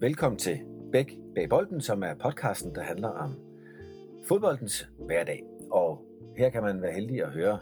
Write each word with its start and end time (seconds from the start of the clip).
Velkommen 0.00 0.38
til 0.38 0.60
Bæk 0.92 1.18
bag 1.34 1.48
bolden, 1.48 1.80
som 1.80 2.02
er 2.02 2.14
podcasten, 2.14 2.74
der 2.74 2.82
handler 2.82 3.08
om 3.08 3.34
fodboldens 4.28 4.88
hverdag. 4.98 5.42
Og 5.70 6.04
her 6.36 6.50
kan 6.50 6.62
man 6.62 6.82
være 6.82 6.92
heldig 6.92 7.22
at 7.22 7.30
høre 7.30 7.58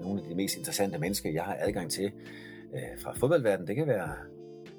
nogle 0.00 0.22
af 0.22 0.28
de 0.28 0.34
mest 0.34 0.56
interessante 0.56 0.98
mennesker, 0.98 1.30
jeg 1.30 1.44
har 1.44 1.56
adgang 1.60 1.90
til 1.90 2.12
øh, 2.74 3.00
fra 3.02 3.14
fodboldverdenen. 3.14 3.68
Det 3.68 3.76
kan 3.76 3.86
være 3.86 4.14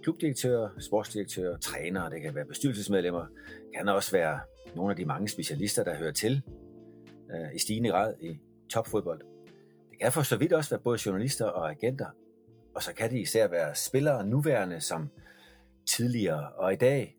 klubdirektører, 0.04 0.70
sportsdirektører, 0.80 1.58
trænere, 1.58 2.09
det 2.09 2.21
kan 2.21 2.36
være 2.36 2.45
bestyrelsesmedlemmer, 2.45 3.26
det 3.48 3.76
kan 3.76 3.90
også 3.90 4.12
være 4.12 4.40
nogle 4.76 4.91
af 4.91 4.98
de 4.98 5.05
mange 5.05 5.27
specialister, 5.27 5.84
der 5.84 5.95
hører 5.95 6.12
til 6.12 6.41
øh, 7.31 7.55
i 7.55 7.59
stigende 7.59 7.90
grad 7.90 8.13
i 8.22 8.40
topfodbold. 8.70 9.22
Det 9.90 9.99
kan 10.02 10.12
for 10.12 10.22
så 10.22 10.38
vidt 10.38 10.54
også 10.54 10.70
være 10.70 10.81
både 10.81 10.99
journalister 11.05 11.45
og 11.45 11.70
agenter, 11.70 12.08
og 12.76 12.84
så 12.84 12.94
kan 12.94 13.12
det 13.12 13.20
især 13.20 13.48
være 13.48 13.76
spillere 13.76 14.27
nuværende 14.27 14.81
som 14.81 15.09
tidligere. 15.88 16.54
Og 16.54 16.73
i 16.73 16.76
dag 16.76 17.18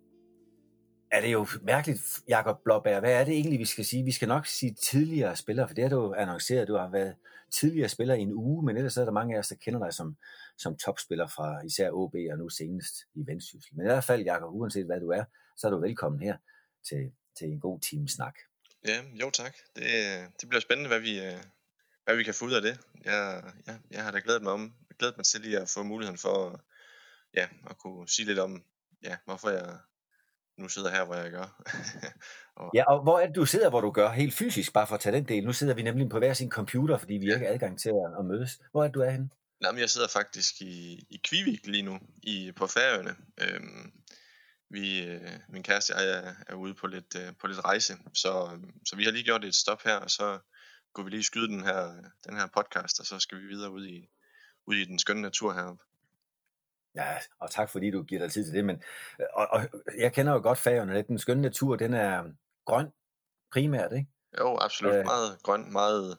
er 1.12 1.20
det 1.20 1.32
jo 1.32 1.46
mærkeligt, 1.62 2.20
Jakob 2.28 2.62
Blåbær. 2.64 3.00
Hvad 3.00 3.12
er 3.12 3.24
det 3.24 3.34
egentlig, 3.34 3.58
vi 3.58 3.64
skal 3.64 3.84
sige? 3.84 4.04
Vi 4.04 4.12
skal 4.12 4.28
nok 4.28 4.46
sige 4.46 4.74
tidligere 4.74 5.36
spillere, 5.36 5.68
for 5.68 5.74
det 5.74 5.84
har 5.84 5.90
du 5.90 6.14
annonceret. 6.14 6.68
Du 6.68 6.76
har 6.76 6.90
været 6.90 7.14
tidligere 7.52 7.88
spiller 7.88 8.14
i 8.14 8.20
en 8.20 8.32
uge, 8.32 8.64
men 8.64 8.76
ellers 8.76 8.96
er 8.96 9.04
der 9.04 9.12
mange 9.12 9.34
af 9.34 9.38
os, 9.38 9.48
der 9.48 9.54
kender 9.54 9.84
dig 9.84 9.92
som, 9.92 10.16
som 10.58 10.76
topspiller 10.76 11.26
fra 11.26 11.66
især 11.66 11.90
OB 11.90 12.14
og 12.32 12.38
nu 12.38 12.48
senest 12.48 12.94
i 13.14 13.22
Vendsyssel. 13.26 13.76
Men 13.76 13.86
i 13.86 13.88
hvert 13.88 14.04
fald, 14.04 14.22
Jakob, 14.22 14.54
uanset 14.54 14.86
hvad 14.86 15.00
du 15.00 15.08
er, 15.08 15.24
så 15.56 15.66
er 15.66 15.70
du 15.70 15.80
velkommen 15.80 16.22
her 16.22 16.36
til, 16.88 17.12
til 17.38 17.46
en 17.48 17.60
god 17.60 17.80
timesnak. 17.80 18.34
Ja, 18.86 19.02
jo 19.20 19.30
tak. 19.30 19.56
Det, 19.76 19.84
det 20.40 20.48
bliver 20.48 20.60
spændende, 20.60 20.88
hvad 20.88 21.00
vi, 21.00 21.24
øh, 21.24 21.40
hvad 22.04 22.16
vi 22.16 22.22
kan 22.22 22.34
få 22.34 22.44
ud 22.44 22.52
af 22.52 22.62
det. 22.62 22.80
Jeg, 23.04 23.52
jeg, 23.66 23.78
jeg 23.90 24.04
har 24.04 24.10
da 24.10 24.20
glædet 24.24 24.42
mig 24.42 24.52
om, 24.52 24.74
glædet 24.98 25.16
mig 25.16 25.24
til 25.26 25.40
lige 25.40 25.58
at 25.58 25.68
få 25.68 25.82
muligheden 25.82 26.18
for 26.18 26.50
at 26.50 26.60
ja, 27.36 27.48
at 27.70 27.78
kunne 27.78 28.08
sige 28.08 28.26
lidt 28.26 28.38
om, 28.38 28.62
ja, 29.02 29.16
hvorfor 29.24 29.48
jeg 29.48 29.78
nu 30.58 30.68
sidder 30.68 30.90
her, 30.90 31.04
hvor 31.04 31.14
jeg 31.14 31.30
gør. 31.30 31.62
og... 32.60 32.70
Ja, 32.74 32.84
og 32.92 33.02
hvor 33.02 33.20
er 33.20 33.26
det, 33.26 33.36
du 33.36 33.46
sidder, 33.46 33.70
hvor 33.70 33.80
du 33.80 33.90
gør? 33.90 34.10
Helt 34.10 34.34
fysisk, 34.34 34.72
bare 34.72 34.86
for 34.86 34.94
at 34.94 35.00
tage 35.00 35.16
den 35.16 35.28
del. 35.28 35.44
Nu 35.44 35.52
sidder 35.52 35.74
vi 35.74 35.82
nemlig 35.82 36.08
på 36.08 36.18
hver 36.18 36.34
sin 36.34 36.50
computer, 36.50 36.98
fordi 36.98 37.14
vi 37.14 37.26
ja. 37.26 37.34
ikke 37.34 37.46
har 37.46 37.54
adgang 37.54 37.78
til 37.78 37.88
at, 37.88 38.18
at 38.18 38.24
mødes. 38.24 38.60
Hvor 38.70 38.82
er 38.82 38.88
det, 38.88 38.94
du 38.94 39.00
er 39.00 39.10
henne? 39.10 39.30
Nej, 39.60 39.72
men 39.72 39.80
jeg 39.80 39.90
sidder 39.90 40.08
faktisk 40.08 40.60
i, 40.60 41.06
i 41.10 41.20
Kvivik 41.24 41.66
lige 41.66 41.82
nu, 41.82 41.98
i, 42.22 42.52
på 42.56 42.66
Færøerne. 42.66 43.16
Øhm, 43.40 43.92
vi, 44.70 45.04
øh, 45.06 45.30
min 45.48 45.62
kæreste 45.62 45.94
og 45.94 46.02
jeg 46.02 46.18
er, 46.18 46.34
er 46.48 46.54
ude 46.54 46.74
på 46.74 46.86
lidt, 46.86 47.16
øh, 47.16 47.32
på 47.40 47.46
lidt 47.46 47.64
rejse, 47.64 47.96
så, 48.14 48.60
så 48.86 48.96
vi 48.96 49.04
har 49.04 49.10
lige 49.10 49.24
gjort 49.24 49.44
et 49.44 49.54
stop 49.54 49.82
her, 49.82 49.96
og 49.96 50.10
så 50.10 50.38
går 50.92 51.02
vi 51.02 51.10
lige 51.10 51.24
skyde 51.24 51.48
den 51.48 51.64
her, 51.64 51.94
den 52.26 52.36
her 52.36 52.46
podcast, 52.46 53.00
og 53.00 53.06
så 53.06 53.18
skal 53.18 53.38
vi 53.38 53.46
videre 53.46 53.70
ud 53.70 53.86
i, 53.86 54.08
ud 54.66 54.74
i 54.74 54.84
den 54.84 54.98
skønne 54.98 55.22
natur 55.22 55.52
heroppe. 55.52 55.82
Ja, 56.96 57.16
og 57.40 57.50
tak 57.50 57.70
fordi 57.70 57.90
du 57.90 58.02
giver 58.02 58.20
dig 58.20 58.32
tid 58.32 58.44
til 58.44 58.54
det, 58.54 58.64
men 58.64 58.82
og, 59.32 59.48
og 59.50 59.60
jeg 59.98 60.12
kender 60.12 60.32
jo 60.32 60.40
godt 60.42 60.58
fagerne, 60.58 61.02
den 61.02 61.18
skønne 61.18 61.42
natur, 61.42 61.76
den 61.76 61.94
er 61.94 62.24
grøn 62.66 62.92
primært, 63.52 63.92
ikke? 63.92 64.08
Jo, 64.38 64.58
absolut. 64.60 64.94
Øh, 64.94 65.04
meget 65.04 65.42
grøn, 65.42 65.72
meget, 65.72 66.18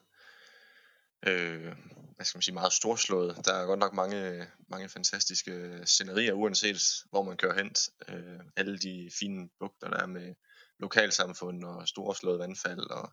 øh, 1.26 1.74
hvad 2.16 2.24
skal 2.24 2.36
man 2.36 2.42
sige, 2.42 2.54
meget 2.54 2.72
storslået. 2.72 3.40
Der 3.44 3.54
er 3.54 3.66
godt 3.66 3.78
nok 3.78 3.92
mange, 3.92 4.46
mange 4.68 4.88
fantastiske 4.88 5.80
scenerier, 5.84 6.32
uanset 6.32 6.76
hvor 7.10 7.22
man 7.22 7.36
kører 7.36 7.54
hen. 7.54 7.74
Øh, 8.08 8.40
alle 8.56 8.78
de 8.78 9.10
fine 9.20 9.48
bugter, 9.58 9.90
der 9.90 10.02
er 10.02 10.06
med 10.06 10.34
lokalsamfund 10.78 11.64
og 11.64 11.88
storslået 11.88 12.38
vandfald 12.38 12.90
og 12.90 13.12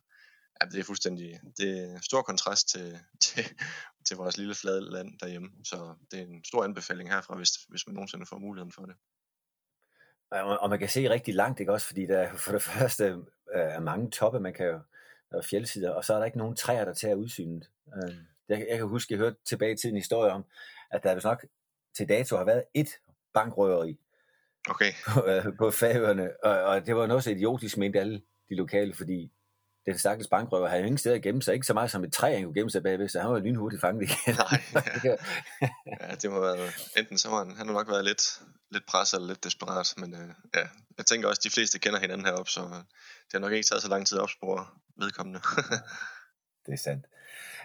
Ja, 0.62 0.66
det 0.66 0.80
er 0.80 0.84
fuldstændig, 0.84 1.40
det 1.58 1.94
er 1.94 2.00
stor 2.02 2.22
kontrast 2.22 2.70
til, 2.70 3.00
til, 3.24 3.46
til 4.06 4.18
vores 4.18 4.38
lille 4.38 4.56
flade 4.56 4.92
land 4.92 5.20
derhjemme, 5.20 5.50
så 5.64 5.96
det 6.12 6.20
er 6.20 6.24
en 6.24 6.44
stor 6.44 6.64
anbefaling 6.64 7.10
herfra, 7.10 7.36
hvis, 7.36 7.50
hvis 7.50 7.88
man 7.88 7.94
nogensinde 7.94 8.26
får 8.26 8.38
muligheden 8.38 8.72
for 8.72 8.86
det. 8.86 8.96
Og 10.32 10.70
man 10.70 10.80
kan 10.80 10.90
se 10.90 11.10
rigtig 11.10 11.34
langt, 11.34 11.60
ikke 11.60 11.72
også, 11.72 11.88
fordi 11.88 12.06
der 12.06 12.34
for 12.34 12.52
det 12.52 12.62
første 12.62 13.06
øh, 13.56 13.62
er 13.62 13.80
mange 13.80 14.12
toppe, 14.12 14.40
man 14.40 14.54
kan 14.54 14.66
jo, 14.66 14.80
der 15.32 15.38
er 15.38 15.42
fjeldsider, 15.42 15.90
og 15.92 16.06
så 16.06 16.14
er 16.14 16.18
der 16.18 16.26
ikke 16.26 16.38
nogen 16.38 16.56
træer, 16.56 16.86
der 16.86 16.94
tager 16.94 17.16
udsynet. 17.16 17.70
Øh, 17.96 18.16
jeg, 18.50 18.66
jeg 18.70 18.78
kan 18.78 18.88
huske, 18.88 19.14
jeg 19.14 19.20
hørte 19.20 19.38
tilbage 19.46 19.76
til 19.76 19.90
en 19.90 19.96
historie 19.96 20.32
om, 20.32 20.46
at 20.92 21.04
der 21.04 21.20
nok 21.24 21.46
til 21.98 22.10
dato 22.10 22.38
har 22.38 22.44
været 22.44 22.64
et 22.74 22.90
bankrøveri 23.34 24.00
okay. 24.70 24.92
på, 25.08 25.26
øh, 25.30 25.58
på 25.58 25.72
færøerne, 25.72 26.30
og, 26.44 26.62
og 26.62 26.86
det 26.86 26.96
var 26.96 27.08
noget 27.08 27.24
så 27.24 27.32
idiotisk, 27.32 27.78
mente 27.78 28.00
alle 28.00 28.22
de 28.50 28.56
lokale, 28.56 28.94
fordi 28.94 29.32
den 29.86 29.98
stakkels 29.98 30.28
bankrøver 30.28 30.68
havde 30.68 30.82
jo 30.82 30.86
ingen 30.86 30.98
steder 30.98 31.16
at 31.16 31.22
gemme 31.22 31.42
sig. 31.42 31.54
Ikke 31.54 31.66
så 31.66 31.74
meget 31.74 31.92
som 31.92 32.04
et 32.04 32.14
træ, 32.14 32.36
han 32.36 32.44
kunne 32.44 32.54
gemme 32.54 32.70
sig 32.70 32.84
bagved, 32.84 33.10
så 33.10 33.20
han 33.22 33.32
var 33.32 33.40
lynhurtigt 33.40 33.82
fanget 33.82 34.04
igen. 34.04 34.36
Nej, 34.36 34.84
ja. 35.10 35.16
ja. 36.10 36.16
det 36.16 36.32
må 36.32 36.40
være, 36.40 36.72
enten 36.98 37.18
så 37.18 37.30
var 37.30 37.38
han, 37.38 37.56
han 37.56 37.68
har 37.68 37.74
nok 37.74 37.90
været 37.90 38.06
lidt, 38.06 38.42
lidt 38.72 38.86
presset 38.86 39.18
eller 39.18 39.28
lidt 39.28 39.44
desperat, 39.44 39.94
men 39.98 40.14
øh, 40.14 40.30
ja, 40.56 40.68
jeg 40.98 41.06
tænker 41.06 41.28
også, 41.28 41.40
at 41.40 41.44
de 41.44 41.50
fleste 41.50 41.80
kender 41.80 42.00
hinanden 42.00 42.26
heroppe, 42.26 42.52
så 42.52 42.62
det 42.62 43.34
har 43.34 43.40
nok 43.40 43.52
ikke 43.52 43.68
taget 43.68 43.82
så 43.82 43.90
lang 43.90 44.08
tid 44.08 44.18
at 44.18 44.22
opspore 44.22 44.66
vedkommende. 44.98 45.40
det 46.66 46.74
er 46.74 46.78
sandt. 46.78 47.06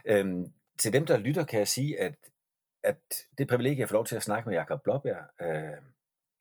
Øhm, 0.07 0.45
til 0.79 0.93
dem, 0.93 1.07
der 1.07 1.17
lytter, 1.17 1.45
kan 1.45 1.59
jeg 1.59 1.69
sige, 1.69 2.01
at, 2.01 2.15
at 2.85 3.03
det 3.39 3.49
privilegie, 3.49 3.81
jeg 3.81 3.89
får 3.89 3.97
lov 3.97 4.07
til 4.07 4.17
at 4.17 4.23
snakke 4.23 4.49
med 4.49 4.57
Jakob 4.57 4.83
Blåbjerg, 4.83 5.25
øh, 5.43 5.83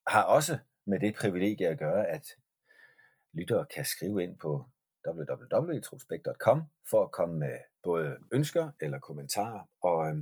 har 0.08 0.24
også 0.24 0.58
med 0.88 1.00
det 1.00 1.16
privilegie 1.16 1.68
at 1.68 1.80
gøre, 1.80 2.08
at 2.08 2.28
lyttere 3.34 3.66
kan 3.76 3.86
skrive 3.86 4.24
ind 4.24 4.38
på 4.40 4.66
www.trosbæk.com 5.08 6.64
for 6.90 7.04
at 7.04 7.12
komme 7.12 7.40
med 7.40 7.58
både 7.84 8.18
ønsker 8.32 8.72
eller 8.82 9.00
kommentarer. 9.00 9.70
Og 9.82 10.10
øh, 10.10 10.16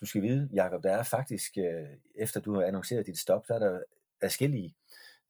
du 0.00 0.06
skal 0.06 0.22
vide, 0.22 0.48
Jacob, 0.52 0.82
der 0.82 0.92
er 0.92 1.02
faktisk, 1.02 1.58
øh, 1.58 1.88
efter 2.14 2.40
du 2.40 2.54
har 2.54 2.62
annonceret 2.62 3.06
dit 3.06 3.18
stop, 3.18 3.48
der 3.48 3.54
er 3.54 3.58
der 3.58 3.82
adskillige, 4.20 4.76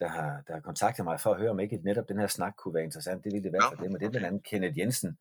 der 0.00 0.08
har, 0.08 0.42
der 0.46 0.54
har 0.54 0.60
kontaktet 0.60 1.04
mig 1.04 1.20
for 1.20 1.30
at 1.30 1.40
høre, 1.40 1.50
om 1.50 1.60
ikke 1.60 1.76
netop 1.76 2.08
den 2.08 2.18
her 2.18 2.26
snak 2.26 2.54
kunne 2.56 2.74
være 2.74 2.84
interessant. 2.84 3.24
Det 3.24 3.32
ville 3.32 3.44
det 3.44 3.52
være 3.52 3.76
for 3.76 3.82
dem, 3.82 3.94
og 3.94 4.00
det 4.00 4.06
er 4.06 4.10
blandt 4.10 4.26
andet 4.26 4.42
Kenneth 4.42 4.78
Jensen, 4.78 5.18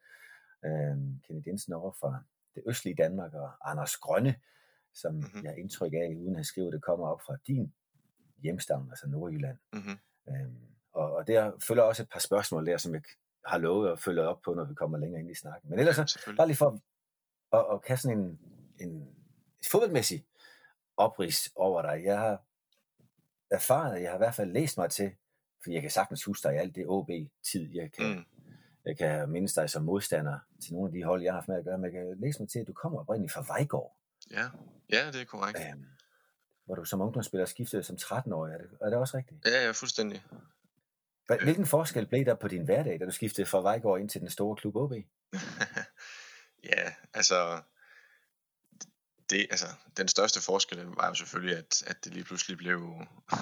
øh, 0.66 0.98
Kenneth 1.28 1.48
Jensen 1.48 1.74
over 1.74 1.92
fra 1.92 2.24
det 2.56 2.64
østlige 2.68 2.96
Danmark, 2.96 3.34
og 3.34 3.72
Anders 3.72 3.98
Grønne, 3.98 4.36
som 4.94 5.14
mm-hmm. 5.14 5.44
jeg 5.44 5.52
har 5.52 5.56
indtryk 5.58 5.94
af, 5.94 6.16
uden 6.18 6.36
at 6.36 6.46
skrive, 6.46 6.72
det 6.72 6.82
kommer 6.82 7.08
op 7.08 7.22
fra 7.22 7.38
din 7.48 7.74
hjemstavn, 8.44 8.90
altså 8.90 9.08
Nordjylland. 9.08 9.58
Mm-hmm. 9.74 9.98
Øhm, 10.30 10.74
og, 10.94 11.12
og 11.12 11.28
der 11.28 11.52
følger 11.68 11.84
også 11.84 12.04
et 12.04 12.10
par 12.10 12.20
spørgsmål 12.20 12.66
der, 12.66 12.78
som 12.78 12.94
jeg 12.94 13.02
har 13.46 13.58
lovet 13.58 13.92
at 13.92 14.00
følge 14.00 14.22
op 14.22 14.42
på, 14.42 14.54
når 14.54 14.64
vi 14.64 14.74
kommer 14.74 14.98
længere 14.98 15.22
ind 15.22 15.32
i 15.32 15.36
snakken. 15.36 15.70
Men 15.70 15.80
ellers 15.80 15.96
så, 15.96 16.34
bare 16.38 16.48
lige 16.48 16.58
for 16.58 16.70
at, 16.70 17.60
at, 17.60 17.66
at 17.74 17.82
kaste 17.82 18.02
sådan 18.02 18.18
en, 18.20 18.40
en 18.80 19.16
fodboldmæssig 19.72 20.26
oprids 20.98 21.50
over 21.56 21.82
dig. 21.82 22.02
Jeg 22.06 22.20
har 22.20 22.44
erfaret, 23.52 24.02
jeg 24.02 24.10
har 24.10 24.16
i 24.16 24.18
hvert 24.18 24.36
fald 24.36 24.52
læst 24.52 24.78
mig 24.78 24.92
til, 24.92 25.12
for 25.64 25.72
jeg 25.72 25.82
kan 25.82 25.92
sagtens 25.92 26.24
huske 26.24 26.48
dig 26.48 26.56
i 26.56 26.58
alt 26.58 26.76
det 26.76 26.88
OB-tid, 26.88 27.72
jeg 27.74 27.92
kan, 27.92 28.18
mm. 28.18 28.26
jeg 28.86 28.98
kan 28.98 29.30
mindes 29.30 29.54
dig 29.54 29.70
som 29.70 29.84
modstander 29.84 30.40
til 30.64 30.74
nogle 30.74 30.88
af 30.88 30.94
de 30.94 31.04
hold, 31.04 31.24
jeg 31.24 31.34
har 31.34 31.38
haft 31.38 31.48
med 31.48 31.58
at 31.58 31.64
gøre, 31.64 31.78
men 31.78 31.84
jeg 31.84 31.92
kan 31.92 32.18
læse 32.20 32.40
mig 32.40 32.50
til, 32.50 32.60
at 32.60 32.68
du 32.68 32.74
kommer 32.74 33.00
oprindeligt 33.00 33.34
fra 33.34 33.46
Vejgaard. 33.48 33.98
Ja, 34.32 34.46
ja 34.90 35.12
det 35.12 35.22
er 35.22 35.26
korrekt. 35.26 35.60
Øhm, 35.60 35.86
hvor 36.66 36.76
du 36.76 36.86
som 36.86 37.02
ungdomsspiller 37.02 37.46
skiftede 37.46 37.84
som 37.84 37.96
13-årig, 37.96 38.54
er 38.54 38.58
det, 38.58 38.70
er 38.82 38.90
det 38.90 38.98
også 38.98 39.18
rigtigt? 39.18 39.46
Ja, 39.46 39.66
ja, 39.66 39.72
fuldstændig. 39.72 40.24
Hvilken 41.26 41.66
forskel 41.66 42.06
blev 42.08 42.26
der 42.26 42.36
på 42.36 42.48
din 42.48 42.66
hverdag, 42.66 43.00
da 43.00 43.06
du 43.06 43.12
skiftede 43.12 43.48
fra 43.48 43.62
Vejgaard 43.62 44.00
ind 44.00 44.10
til 44.10 44.22
den 44.22 44.30
store 44.30 44.56
klub 44.56 44.76
OB? 44.76 44.92
ja, 46.72 46.94
altså, 47.14 47.62
det, 49.30 49.48
altså, 49.50 49.68
den 49.98 50.08
største 50.08 50.42
forskel 50.42 50.86
var 50.86 51.08
jo 51.08 51.14
selvfølgelig, 51.14 51.58
at, 51.58 51.84
at 51.88 52.04
det 52.04 52.14
lige 52.14 52.24
pludselig 52.24 52.58
blev, 52.58 52.96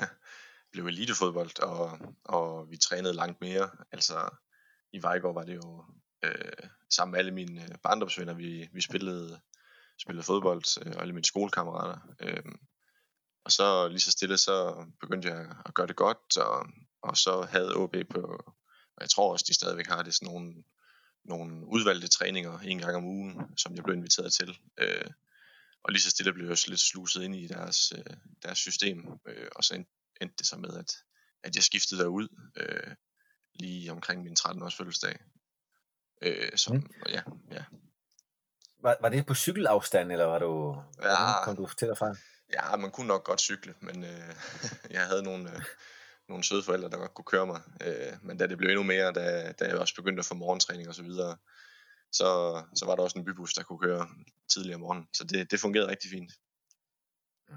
blev 0.72 0.86
elitefodbold, 0.86 1.64
og, 1.64 2.00
og 2.24 2.70
vi 2.70 2.78
trænede 2.78 3.14
langt 3.14 3.42
mere. 3.42 3.70
Altså, 3.92 4.30
i 4.92 5.02
Vejgaard 5.02 5.34
var 5.34 5.44
det 5.44 5.56
jo 5.56 5.86
øh, 6.24 6.70
sammen 6.90 7.12
med 7.12 7.20
alle 7.20 7.32
mine 7.32 7.64
øh, 7.64 7.78
barndomsvenner, 7.84 8.34
vi, 8.34 8.70
vi 8.74 8.82
spillede, 8.82 9.42
spillede 10.00 10.26
fodbold, 10.26 10.86
øh, 10.86 10.94
og 10.96 11.02
alle 11.02 11.14
mine 11.14 11.26
skolekammerater. 11.26 12.00
Øh, 12.20 12.44
og 13.46 13.52
så 13.52 13.88
lige 13.88 14.00
så 14.00 14.12
stille, 14.12 14.38
så 14.38 14.86
begyndte 15.00 15.28
jeg 15.28 15.56
at 15.66 15.74
gøre 15.74 15.88
det 15.88 15.96
godt, 15.96 16.38
og 16.38 16.68
og 17.02 17.18
så 17.18 17.42
havde 17.42 17.76
OB 17.76 17.96
på, 18.10 18.22
og 18.96 19.02
jeg 19.02 19.10
tror 19.10 19.32
også, 19.32 19.46
de 19.48 19.54
stadigvæk 19.54 19.88
har 19.88 20.04
det, 20.04 20.16
sådan 20.16 20.34
nogle, 20.34 20.64
nogle 21.26 21.66
udvalgte 21.68 22.08
træninger 22.08 22.60
en 22.60 22.80
gang 22.80 22.96
om 22.96 23.06
ugen, 23.06 23.58
som 23.58 23.76
jeg 23.76 23.84
blev 23.84 23.96
inviteret 23.96 24.34
til. 24.34 24.58
Øh, 24.78 25.12
og 25.84 25.92
lige 25.92 26.02
så 26.02 26.10
stille 26.10 26.34
blev 26.34 26.46
jeg 26.46 26.52
også 26.52 26.70
lidt 26.70 26.80
sluset 26.80 27.24
ind 27.24 27.36
i 27.36 27.48
deres, 27.48 27.92
øh, 27.98 28.16
deres 28.44 28.58
system, 28.58 29.08
øh, 29.28 29.48
og 29.56 29.64
så 29.64 29.84
endte 30.22 30.36
det 30.38 30.48
så 30.48 30.58
med, 30.58 30.78
at, 30.78 30.96
at 31.44 31.56
jeg 31.56 31.64
skiftede 31.64 32.02
derud 32.02 32.52
øh, 32.56 32.96
lige 33.54 33.92
omkring 33.92 34.24
min 34.24 34.36
13-års 34.40 34.76
fødselsdag. 34.76 35.20
Øh, 36.22 36.58
som, 36.58 36.76
mm. 36.76 36.90
ja, 37.10 37.22
ja. 37.52 37.64
Var, 38.80 38.98
var 39.02 39.10
det 39.10 39.26
på 39.26 39.36
cykelafstand, 39.36 40.12
eller 40.12 40.26
var 40.26 40.40
du, 40.40 40.84
ja, 41.02 41.44
kom 41.44 41.56
du 41.56 41.68
til 41.78 41.88
derfra? 41.88 42.16
Ja, 42.54 42.76
man 42.76 42.92
kunne 42.92 43.08
nok 43.08 43.24
godt 43.24 43.42
cykle, 43.42 43.76
men 43.80 44.04
øh, 44.04 44.36
jeg 44.96 45.08
havde 45.08 45.24
nogle, 45.24 45.56
øh, 45.56 45.62
nogle 46.32 46.44
søde 46.44 46.64
forældre, 46.64 46.90
der 46.90 46.98
godt 46.98 47.14
kunne 47.14 47.26
køre 47.26 47.48
mig. 47.48 47.62
Øh, 47.86 48.14
men 48.22 48.38
da 48.38 48.48
det 48.48 48.58
blev 48.58 48.70
endnu 48.70 48.84
mere, 48.84 49.12
da, 49.12 49.52
da 49.60 49.66
jeg 49.66 49.78
også 49.78 49.96
begyndte 49.96 50.20
at 50.20 50.26
få 50.26 50.36
morgentræning 50.36 50.88
og 50.90 50.96
så 50.96 51.04
videre, 51.04 51.38
så, 52.12 52.62
så 52.76 52.86
var 52.86 52.96
der 52.96 53.04
også 53.04 53.20
en 53.20 53.26
bybus, 53.26 53.54
der 53.54 53.64
kunne 53.64 53.80
køre 53.80 54.08
tidligere 54.54 54.76
om 54.76 54.82
morgenen. 54.82 55.08
Så 55.14 55.24
det, 55.24 55.52
det 55.52 55.60
fungerede 55.60 55.90
rigtig 55.90 56.10
fint. 56.12 56.32
Mm. 57.50 57.56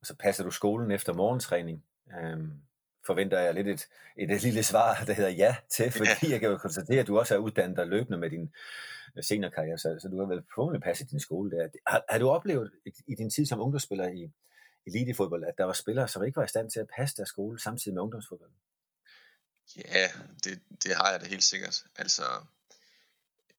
Og 0.00 0.06
så 0.06 0.14
passer 0.14 0.44
du 0.44 0.50
skolen 0.50 0.90
efter 0.90 1.12
morgentræning. 1.12 1.84
Øhm, 2.20 2.52
forventer 3.06 3.40
jeg 3.40 3.54
lidt 3.54 3.68
et, 3.68 3.88
et, 4.16 4.30
et 4.30 4.42
lille 4.42 4.62
svar, 4.62 5.04
der 5.06 5.12
hedder 5.12 5.30
ja 5.30 5.56
til, 5.70 5.90
fordi 5.98 6.10
ja. 6.22 6.30
jeg 6.30 6.40
kan 6.40 6.50
jo 6.50 6.58
konstatere, 6.58 7.00
at 7.00 7.06
du 7.06 7.18
også 7.18 7.34
er 7.34 7.38
uddannet 7.38 7.76
dig 7.76 7.86
løbende 7.86 8.18
med 8.18 8.30
din 8.30 8.54
seniorkarriere, 9.20 9.78
så, 9.78 9.98
så 10.02 10.08
du 10.08 10.18
har 10.18 10.26
vel 10.26 10.42
forhåbentlig 10.54 10.82
passet 10.82 11.10
din 11.10 11.20
skole 11.20 11.50
der. 11.50 11.68
Har, 11.86 12.04
har 12.10 12.18
du 12.18 12.30
oplevet 12.30 12.70
i 13.06 13.14
din 13.14 13.30
tid 13.30 13.46
som 13.46 13.60
ungdomsspiller 13.60 14.08
i 14.08 14.32
elitefodbold, 14.86 15.44
at 15.44 15.58
der 15.58 15.64
var 15.64 15.72
spillere, 15.72 16.08
som 16.08 16.24
ikke 16.24 16.36
var 16.36 16.44
i 16.44 16.48
stand 16.48 16.70
til 16.70 16.80
at 16.80 16.88
passe 16.96 17.16
deres 17.16 17.28
skole 17.28 17.60
samtidig 17.60 17.94
med 17.94 18.02
ungdomsfodbold? 18.02 18.50
Ja, 19.76 20.08
det, 20.44 20.60
det 20.84 20.96
har 20.96 21.10
jeg 21.10 21.20
da 21.20 21.26
helt 21.26 21.44
sikkert. 21.44 21.84
Altså, 21.96 22.22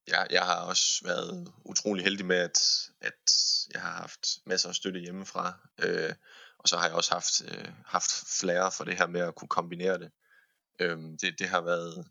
jeg, 0.07 0.27
jeg 0.31 0.43
har 0.43 0.61
også 0.61 1.01
været 1.03 1.53
utrolig 1.65 2.03
heldig 2.03 2.25
med, 2.25 2.37
at, 2.37 2.59
at 3.01 3.31
jeg 3.73 3.81
har 3.81 3.91
haft 3.91 4.27
masser 4.45 4.69
af 4.69 4.75
støtte 4.75 4.99
hjemmefra. 4.99 5.53
Øh, 5.79 6.13
og 6.57 6.67
så 6.67 6.77
har 6.77 6.85
jeg 6.85 6.95
også 6.95 7.11
haft, 7.11 7.41
øh, 7.41 7.71
haft 7.85 8.11
flere 8.39 8.71
for 8.71 8.83
det 8.83 8.97
her 8.97 9.07
med 9.07 9.21
at 9.21 9.35
kunne 9.35 9.47
kombinere 9.47 9.99
det. 9.99 10.11
Øh, 10.79 10.97
det, 10.97 11.39
det 11.39 11.49
har 11.49 11.61
været 11.61 12.05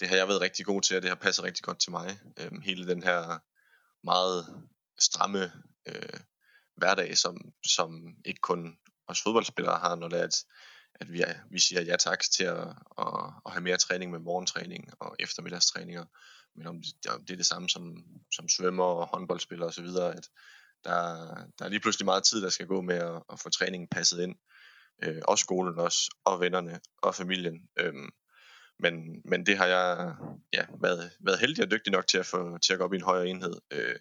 det 0.00 0.08
har 0.08 0.16
jeg 0.16 0.28
været 0.28 0.40
rigtig 0.40 0.66
god 0.66 0.82
til, 0.82 0.96
og 0.96 1.02
det 1.02 1.10
har 1.10 1.16
passet 1.16 1.44
rigtig 1.44 1.64
godt 1.64 1.80
til 1.80 1.90
mig. 1.90 2.20
Øh, 2.38 2.52
hele 2.62 2.86
den 2.86 3.02
her 3.02 3.38
meget 4.04 4.66
stramme 4.98 5.52
øh, 5.86 6.20
hverdag, 6.76 7.18
som, 7.18 7.36
som 7.66 8.16
ikke 8.24 8.40
kun 8.40 8.78
os 9.06 9.22
fodboldspillere 9.22 9.78
har, 9.78 9.94
når 9.94 10.08
det 10.08 10.20
er, 10.20 10.24
at, 10.24 10.44
at 10.94 11.12
vi, 11.12 11.20
er, 11.20 11.34
vi 11.50 11.58
siger 11.58 11.82
ja 11.82 11.96
tak 11.96 12.20
til 12.20 12.44
at, 12.44 12.68
at, 12.98 13.32
at 13.46 13.52
have 13.52 13.62
mere 13.62 13.76
træning 13.76 14.10
med 14.10 14.18
morgentræning 14.18 14.90
og 15.00 15.16
eftermiddagstræninger, 15.18 16.04
men 16.56 16.66
om 16.66 16.82
det, 16.82 17.10
om 17.10 17.24
det 17.24 17.32
er 17.32 17.36
det 17.36 17.46
samme 17.46 17.68
som, 17.68 18.04
som 18.32 18.48
svømmer 18.48 18.84
og 18.84 19.06
håndboldspillere 19.06 19.68
osv., 19.68 19.86
at 19.86 20.28
der, 20.84 21.26
der 21.58 21.64
er 21.64 21.68
lige 21.68 21.80
pludselig 21.80 22.04
meget 22.04 22.24
tid, 22.24 22.42
der 22.42 22.48
skal 22.48 22.66
gå 22.66 22.80
med 22.80 22.96
at, 22.96 23.22
at 23.32 23.40
få 23.40 23.50
træningen 23.50 23.88
passet 23.88 24.22
ind. 24.22 24.36
Øh, 25.02 25.22
og 25.28 25.38
skolen 25.38 25.78
også, 25.78 26.10
og 26.24 26.40
vennerne, 26.40 26.80
og 27.02 27.14
familien. 27.14 27.68
Øhm, 27.78 28.10
men, 28.78 29.22
men 29.24 29.46
det 29.46 29.56
har 29.56 29.66
jeg 29.66 30.14
ja, 30.52 30.66
været, 30.80 31.10
været 31.20 31.38
heldig 31.38 31.64
og 31.64 31.70
dygtig 31.70 31.92
nok 31.92 32.06
til 32.06 32.18
at 32.18 32.26
få 32.26 32.58
til 32.58 32.72
at 32.72 32.78
gå 32.78 32.84
op 32.84 32.92
i 32.92 32.96
en 32.96 33.02
højere 33.02 33.28
enhed. 33.28 33.54
Øh, 33.70 33.96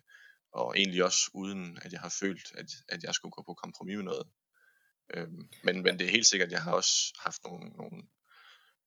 og 0.56 0.78
egentlig 0.78 1.04
også 1.04 1.32
uden, 1.34 1.80
at 1.82 1.92
jeg 1.94 2.02
har 2.02 2.16
følt, 2.20 2.48
at, 2.58 2.70
at 2.90 3.04
jeg 3.04 3.14
skulle 3.14 3.32
gå 3.32 3.44
på 3.44 3.54
kompromis 3.54 3.96
med 3.96 4.04
noget. 4.04 4.28
Øh, 5.14 5.28
men, 5.64 5.84
men 5.84 6.00
det 6.00 6.08
er 6.08 6.12
helt 6.12 6.28
sikkert, 6.28 6.48
at 6.48 6.52
jeg 6.52 6.64
har 6.64 6.74
også 6.74 7.20
haft 7.20 7.44
nogle, 7.44 7.70
nogle, 7.70 8.04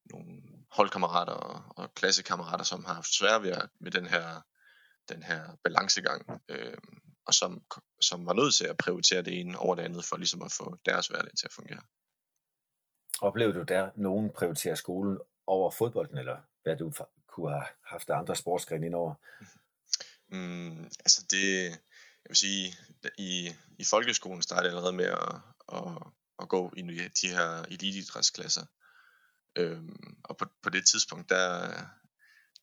nogle 0.05 0.43
holdkammerater 0.71 1.33
og, 1.33 1.63
og 1.77 1.95
klassekammerater, 1.95 2.65
som 2.65 2.85
har 2.85 2.95
haft 2.95 3.15
svært 3.19 3.43
ved, 3.43 3.53
med 3.81 3.91
den 3.91 4.07
her, 4.07 4.41
den 5.09 5.23
her 5.23 5.57
balancegang, 5.65 6.43
øh, 6.49 6.79
og 7.27 7.35
som, 7.35 7.63
som 8.01 8.27
var 8.27 8.33
nødt 8.33 8.55
til 8.55 8.67
at 8.67 8.77
prioritere 8.77 9.23
det 9.23 9.41
ene 9.41 9.59
over 9.59 9.75
det 9.75 9.83
andet, 9.83 10.05
for 10.05 10.17
ligesom 10.17 10.43
at 10.43 10.53
få 10.53 10.77
deres 10.87 11.07
hverdag 11.07 11.33
til 11.39 11.47
at 11.47 11.53
fungere. 11.53 11.83
Oplevede 13.21 13.59
du 13.59 13.63
der 13.63 13.91
nogen 13.97 14.31
prioritere 14.31 14.77
skolen 14.77 15.19
over 15.47 15.71
fodbolden, 15.71 16.19
eller 16.19 16.37
hvad 16.63 16.77
du 16.77 16.93
kunne 17.27 17.51
have 17.51 17.67
haft 17.85 18.11
andre 18.11 18.37
sportsgrene 18.37 18.87
ind 18.87 18.95
over? 18.95 19.15
Mm, 20.29 20.85
altså 20.85 21.27
det, 21.31 21.65
jeg 22.25 22.29
vil 22.29 22.37
sige, 22.37 22.75
i, 23.19 23.55
i 23.79 23.85
folkeskolen 23.85 24.43
startede 24.43 24.67
jeg 24.67 24.77
allerede 24.77 24.97
med 24.97 25.05
at, 25.05 25.35
at, 25.73 26.13
at 26.43 26.49
gå 26.49 26.73
i 26.77 26.83
de 27.23 27.29
her 27.29 27.63
eliteidrætsklasser. 27.63 28.67
Øhm, 29.57 30.17
og 30.25 30.37
på, 30.37 30.45
på 30.63 30.71
det 30.71 30.87
tidspunkt, 30.87 31.31
der, 31.31 31.69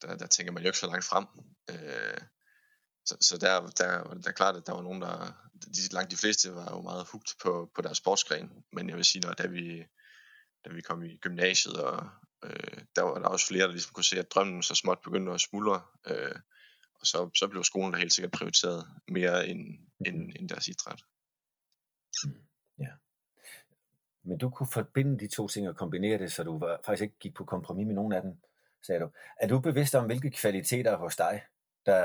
der, 0.01 0.15
der 0.15 0.27
tænker 0.27 0.53
man 0.53 0.63
jo 0.63 0.69
ikke 0.69 0.79
så 0.79 0.87
langt 0.87 1.05
frem. 1.05 1.25
Øh, 1.69 2.21
så, 3.05 3.17
så 3.21 3.37
der, 3.37 3.67
der, 3.67 4.03
der 4.03 4.29
er 4.29 4.33
klart, 4.33 4.55
at 4.55 4.67
der 4.67 4.73
var 4.73 4.81
nogen, 4.81 5.01
der, 5.01 5.33
de, 5.53 5.87
langt 5.91 6.11
de 6.11 6.17
fleste 6.17 6.55
var 6.55 6.71
jo 6.71 6.81
meget 6.81 7.07
hugt 7.11 7.35
på, 7.41 7.71
på 7.75 7.81
deres 7.81 7.97
sportsgren. 7.97 8.63
Men 8.73 8.89
jeg 8.89 8.97
vil 8.97 9.05
sige, 9.05 9.21
når 9.21 9.33
da 9.33 9.47
vi, 9.47 9.85
da 10.65 10.69
vi 10.69 10.81
kom 10.81 11.03
i 11.03 11.17
gymnasiet, 11.17 11.77
og 11.77 12.09
øh, 12.43 12.77
der 12.95 13.01
var 13.01 13.19
der 13.19 13.27
også 13.27 13.47
flere, 13.47 13.65
der 13.65 13.71
ligesom 13.71 13.93
kunne 13.93 14.03
se, 14.03 14.19
at 14.19 14.31
drømmen 14.31 14.63
så 14.63 14.75
småt 14.75 15.01
begyndte 15.03 15.31
at 15.31 15.41
smuldre. 15.41 15.81
Øh, 16.07 16.35
og 16.99 17.07
så, 17.07 17.29
så 17.35 17.47
blev 17.47 17.63
skolen 17.63 17.93
da 17.93 17.97
helt 17.97 18.13
sikkert 18.13 18.31
prioriteret 18.31 18.87
mere 19.07 19.47
end, 19.47 19.79
end, 20.05 20.31
end 20.35 20.49
deres 20.49 20.67
idræt. 20.67 21.05
Ja. 22.79 22.91
Men 24.23 24.37
du 24.37 24.49
kunne 24.49 24.67
forbinde 24.73 25.19
de 25.19 25.27
to 25.27 25.47
ting 25.47 25.69
og 25.69 25.75
kombinere 25.75 26.17
det, 26.17 26.31
så 26.31 26.43
du 26.43 26.57
var, 26.57 26.79
faktisk 26.85 27.01
ikke 27.01 27.15
gik 27.19 27.33
på 27.33 27.45
kompromis 27.45 27.85
med 27.87 27.95
nogen 27.95 28.13
af 28.13 28.21
dem, 28.21 28.37
sagde 28.81 29.01
du. 29.01 29.09
Er 29.39 29.47
du 29.47 29.59
bevidst 29.59 29.95
om, 29.95 30.05
hvilke 30.05 30.31
kvaliteter 30.31 30.97
hos 30.97 31.15
dig, 31.15 31.43
der, 31.85 32.01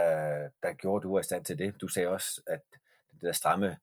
der 0.62 0.72
gjorde, 0.72 1.02
du 1.02 1.14
er 1.14 1.20
i 1.20 1.22
stand 1.22 1.44
til 1.44 1.58
det? 1.58 1.80
Du 1.80 1.88
sagde 1.88 2.08
også, 2.08 2.42
at 2.46 2.60
det 3.12 3.22
der 3.22 3.32
stramme 3.32 3.76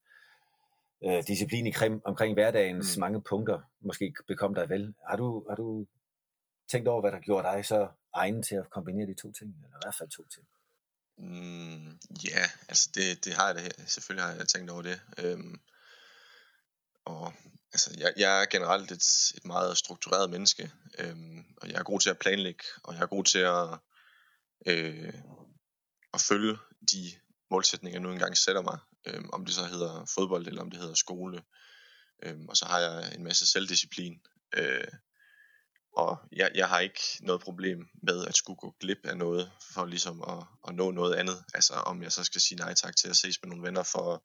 øh, 1.03 1.23
disciplin 1.27 1.67
i 1.67 1.71
krim, 1.71 2.01
omkring 2.05 2.33
hverdagens 2.33 2.97
mm. 2.97 2.99
mange 2.99 3.21
punkter 3.21 3.59
måske 3.79 4.13
bekom 4.27 4.55
dig 4.55 4.69
vel. 4.69 4.93
Har 5.09 5.17
du, 5.17 5.45
har 5.49 5.55
du 5.55 5.85
tænkt 6.67 6.87
over, 6.87 7.01
hvad 7.01 7.11
der 7.11 7.19
gjorde 7.19 7.47
dig 7.47 7.65
så 7.65 7.87
egnet 8.13 8.45
til 8.45 8.55
at 8.55 8.69
kombinere 8.69 9.07
de 9.07 9.13
to 9.13 9.31
ting, 9.31 9.55
eller 9.63 9.77
i 9.77 9.81
hvert 9.83 9.95
fald 9.95 10.09
to 10.09 10.23
ting? 10.27 10.47
Mm, 11.17 11.99
ja, 12.23 12.49
altså 12.69 12.89
det, 12.95 13.25
det 13.25 13.33
har 13.33 13.47
jeg 13.47 13.55
da, 13.55 13.85
selvfølgelig 13.87 14.25
har 14.25 14.33
jeg 14.33 14.47
tænkt 14.47 14.71
over 14.71 14.81
det. 14.81 15.01
Øhm, 15.17 15.59
og 17.05 17.33
altså, 17.73 17.95
jeg, 17.97 18.13
jeg 18.17 18.41
er 18.41 18.45
generelt 18.45 18.91
et, 18.91 19.03
et 19.35 19.45
meget 19.45 19.77
struktureret 19.77 20.29
menneske, 20.29 20.71
øhm, 20.99 21.45
og 21.61 21.69
jeg 21.69 21.79
er 21.79 21.83
god 21.83 21.99
til 21.99 22.09
at 22.09 22.19
planlægge, 22.19 22.63
og 22.83 22.93
jeg 22.93 23.01
er 23.01 23.07
god 23.07 23.23
til 23.23 23.39
at, 23.39 23.79
øh, 24.65 25.13
at 26.13 26.21
følge 26.21 26.57
de 26.91 27.11
målsætninger, 27.51 27.99
jeg 27.99 28.03
nu 28.03 28.11
engang 28.11 28.37
sætter 28.37 28.61
mig, 28.61 28.79
øhm, 29.07 29.29
om 29.33 29.45
det 29.45 29.55
så 29.55 29.65
hedder 29.65 30.05
fodbold, 30.15 30.47
eller 30.47 30.61
om 30.61 30.71
det 30.71 30.79
hedder 30.79 30.95
skole. 30.95 31.43
Øhm, 32.23 32.49
og 32.49 32.57
så 32.57 32.65
har 32.65 32.79
jeg 32.79 33.15
en 33.15 33.23
masse 33.23 33.47
selvdisciplin, 33.47 34.21
øh, 34.53 34.87
og 35.97 36.17
jeg, 36.31 36.51
jeg 36.55 36.69
har 36.69 36.79
ikke 36.79 37.01
noget 37.19 37.41
problem 37.41 37.87
med 38.03 38.25
at 38.25 38.35
skulle 38.35 38.57
gå 38.57 38.75
glip 38.79 38.97
af 39.03 39.17
noget 39.17 39.51
for 39.73 39.85
ligesom 39.85 40.21
at, 40.21 40.43
at 40.67 40.75
nå 40.75 40.91
noget 40.91 41.15
andet. 41.15 41.43
Altså 41.53 41.73
om 41.73 42.03
jeg 42.03 42.11
så 42.11 42.23
skal 42.23 42.41
sige 42.41 42.57
nej 42.59 42.73
tak 42.73 42.95
til 42.95 43.09
at 43.09 43.15
ses 43.15 43.41
med 43.41 43.49
nogle 43.49 43.63
venner 43.63 43.83
for 43.83 44.13
at, 44.13 44.19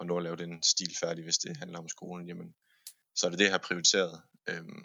at 0.00 0.06
nå 0.06 0.16
at 0.16 0.22
lave 0.22 0.36
den 0.36 0.62
stil 0.62 0.96
færdig, 1.00 1.24
hvis 1.24 1.38
det 1.38 1.56
handler 1.56 1.78
om 1.78 1.88
skolen, 1.88 2.28
jamen 2.28 2.54
så 3.16 3.26
er 3.26 3.30
det 3.30 3.38
det, 3.38 3.44
jeg 3.44 3.52
har 3.52 3.66
prioriteret. 3.68 4.22
Øhm, 4.48 4.84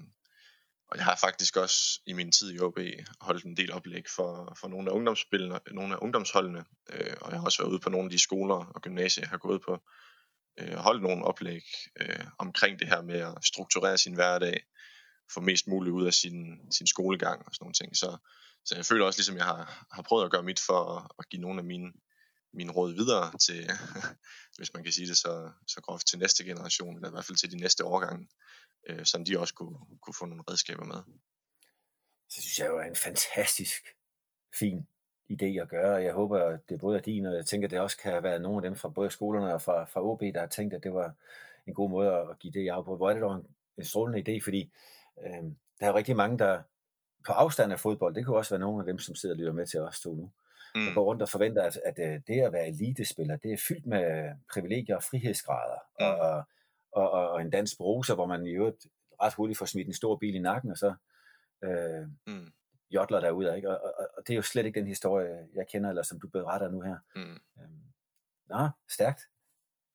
og 0.91 0.97
jeg 0.97 1.05
har 1.05 1.15
faktisk 1.15 1.57
også 1.57 2.01
i 2.05 2.13
min 2.13 2.31
tid 2.31 2.53
i 2.53 2.59
OB 2.59 2.79
holdt 3.21 3.45
en 3.45 3.57
del 3.57 3.71
oplæg 3.71 4.03
for, 4.15 4.57
for 4.59 4.67
nogle 4.67 4.89
af 4.89 4.95
ungdomsspillene, 4.95 5.59
nogle 5.71 5.93
af 5.93 5.99
ungdomsholdene, 6.01 6.65
øh, 6.93 7.15
og 7.21 7.31
jeg 7.31 7.39
har 7.39 7.45
også 7.45 7.61
været 7.61 7.71
ude 7.71 7.79
på 7.79 7.89
nogle 7.89 8.05
af 8.05 8.11
de 8.11 8.19
skoler 8.19 8.55
og 8.75 8.81
gymnasier, 8.81 9.23
jeg 9.23 9.29
har 9.29 9.37
gået 9.37 9.61
på, 9.61 9.79
øh, 10.59 10.73
holdt 10.73 11.03
nogle 11.03 11.25
oplæg 11.25 11.63
øh, 12.01 12.25
omkring 12.37 12.79
det 12.79 12.87
her 12.87 13.01
med 13.01 13.19
at 13.19 13.33
strukturere 13.43 13.97
sin 13.97 14.13
hverdag, 14.13 14.63
få 15.33 15.41
mest 15.41 15.67
muligt 15.67 15.93
ud 15.93 16.05
af 16.07 16.13
sin, 16.13 16.71
sin 16.71 16.87
skolegang 16.87 17.45
og 17.45 17.53
sådan 17.53 17.63
nogle 17.63 17.73
ting. 17.73 17.97
Så, 17.97 18.17
så 18.65 18.75
jeg 18.75 18.85
føler 18.85 19.05
også, 19.05 19.19
ligesom 19.19 19.37
jeg 19.37 19.45
har, 19.45 19.87
har 19.91 20.01
prøvet 20.01 20.25
at 20.25 20.31
gøre 20.31 20.43
mit 20.43 20.59
for 20.59 20.95
at, 20.95 21.11
at 21.19 21.29
give 21.29 21.41
nogle 21.41 21.59
af 21.59 21.65
mine, 21.65 21.93
mine 22.53 22.71
råd 22.71 22.93
videre 22.93 23.37
til, 23.37 23.69
hvis 24.57 24.73
man 24.73 24.83
kan 24.83 24.93
sige 24.93 25.07
det 25.07 25.17
så, 25.17 25.51
så 25.67 25.81
groft, 25.81 26.07
til 26.07 26.19
næste 26.19 26.43
generation, 26.43 26.95
eller 26.95 27.07
i 27.07 27.11
hvert 27.11 27.25
fald 27.25 27.37
til 27.37 27.51
de 27.51 27.57
næste 27.57 27.85
årgange, 27.85 28.27
øh, 28.89 29.05
som 29.05 29.25
de 29.25 29.39
også 29.39 29.53
kunne, 29.53 29.77
kunne 30.01 30.13
få 30.19 30.25
nogle 30.25 30.43
redskaber 30.49 30.85
med. 30.85 31.01
Så 32.29 32.41
synes 32.41 32.59
jeg 32.59 32.67
jo 32.67 32.77
er 32.77 32.83
en 32.83 32.95
fantastisk 32.95 33.83
fin 34.59 34.87
idé 35.31 35.45
at 35.61 35.69
gøre. 35.69 36.03
Jeg 36.03 36.13
håber, 36.13 36.39
at 36.39 36.59
det 36.69 36.79
både 36.79 36.97
er 36.97 37.01
din, 37.01 37.25
og 37.25 37.35
jeg 37.35 37.45
tænker, 37.45 37.67
at 37.67 37.71
det 37.71 37.79
også 37.79 37.97
kan 37.97 38.23
være 38.23 38.39
nogle 38.39 38.57
af 38.57 38.61
dem 38.61 38.75
fra 38.75 38.89
både 38.89 39.11
skolerne 39.11 39.53
og 39.53 39.61
fra, 39.61 39.85
fra 39.85 40.03
OB, 40.03 40.21
der 40.21 40.39
har 40.39 40.47
tænkt, 40.47 40.73
at 40.73 40.83
det 40.83 40.93
var 40.93 41.13
en 41.67 41.73
god 41.73 41.89
måde 41.89 42.11
at 42.11 42.39
give 42.39 42.53
det 42.53 42.69
af 42.69 42.85
på. 42.85 42.95
Hvor 42.95 43.09
er 43.09 43.13
det 43.13 43.21
dog 43.21 43.35
en, 43.35 43.47
en 43.77 43.85
strålende 43.85 44.19
idé, 44.19 44.43
fordi 44.43 44.71
øh, 45.25 45.43
der 45.79 45.85
er 45.85 45.87
jo 45.87 45.95
rigtig 45.95 46.15
mange, 46.15 46.37
der 46.37 46.61
på 47.25 47.31
afstand 47.31 47.71
af 47.71 47.79
fodbold, 47.79 48.15
det 48.15 48.25
kunne 48.25 48.37
også 48.37 48.51
være 48.51 48.59
nogle 48.59 48.79
af 48.79 48.85
dem, 48.85 48.99
som 48.99 49.15
sidder 49.15 49.35
og 49.35 49.39
lytter 49.39 49.53
med 49.53 49.65
til 49.65 49.79
os 49.79 50.01
to 50.01 50.13
nu, 50.13 50.31
mm. 50.75 50.85
der 50.85 50.93
går 50.93 51.03
rundt 51.03 51.21
og 51.21 51.29
forventer, 51.29 51.63
at, 51.63 51.79
at 51.85 51.99
øh, 51.99 52.21
det 52.27 52.41
at 52.41 52.53
være 52.53 52.67
elitespiller, 52.67 53.37
det 53.37 53.53
er 53.53 53.57
fyldt 53.67 53.85
med 53.85 54.35
privilegier 54.53 54.95
og 54.95 55.03
frihedsgrader, 55.03 55.79
mm. 55.99 56.05
og, 56.05 56.43
og, 56.91 57.11
og, 57.11 57.29
og 57.29 57.41
en 57.41 57.49
dansk 57.49 57.77
bruser, 57.77 58.15
hvor 58.15 58.25
man 58.25 58.47
i 58.47 58.49
øvrigt 58.49 58.85
ret 59.21 59.33
hurtigt 59.33 59.57
får 59.57 59.65
smidt 59.65 59.87
en 59.87 59.93
stor 59.93 60.15
bil 60.15 60.35
i 60.35 60.39
nakken, 60.39 60.71
og 60.71 60.77
så 60.77 60.93
øh, 61.63 62.07
mm. 62.27 62.51
jodler 62.91 63.19
derude. 63.19 63.55
Ikke? 63.55 63.69
Og, 63.69 63.81
og, 63.83 64.07
og 64.17 64.23
det 64.27 64.33
er 64.33 64.37
jo 64.37 64.41
slet 64.41 64.65
ikke 64.65 64.79
den 64.79 64.87
historie, 64.87 65.47
jeg 65.55 65.67
kender, 65.67 65.89
eller 65.89 66.03
som 66.03 66.19
du 66.19 66.27
beretter 66.27 66.69
nu 66.69 66.81
her. 66.81 66.97
Mm. 67.15 67.39
Øhm, 67.61 67.83
nå, 68.49 68.69
stærkt. 68.89 69.21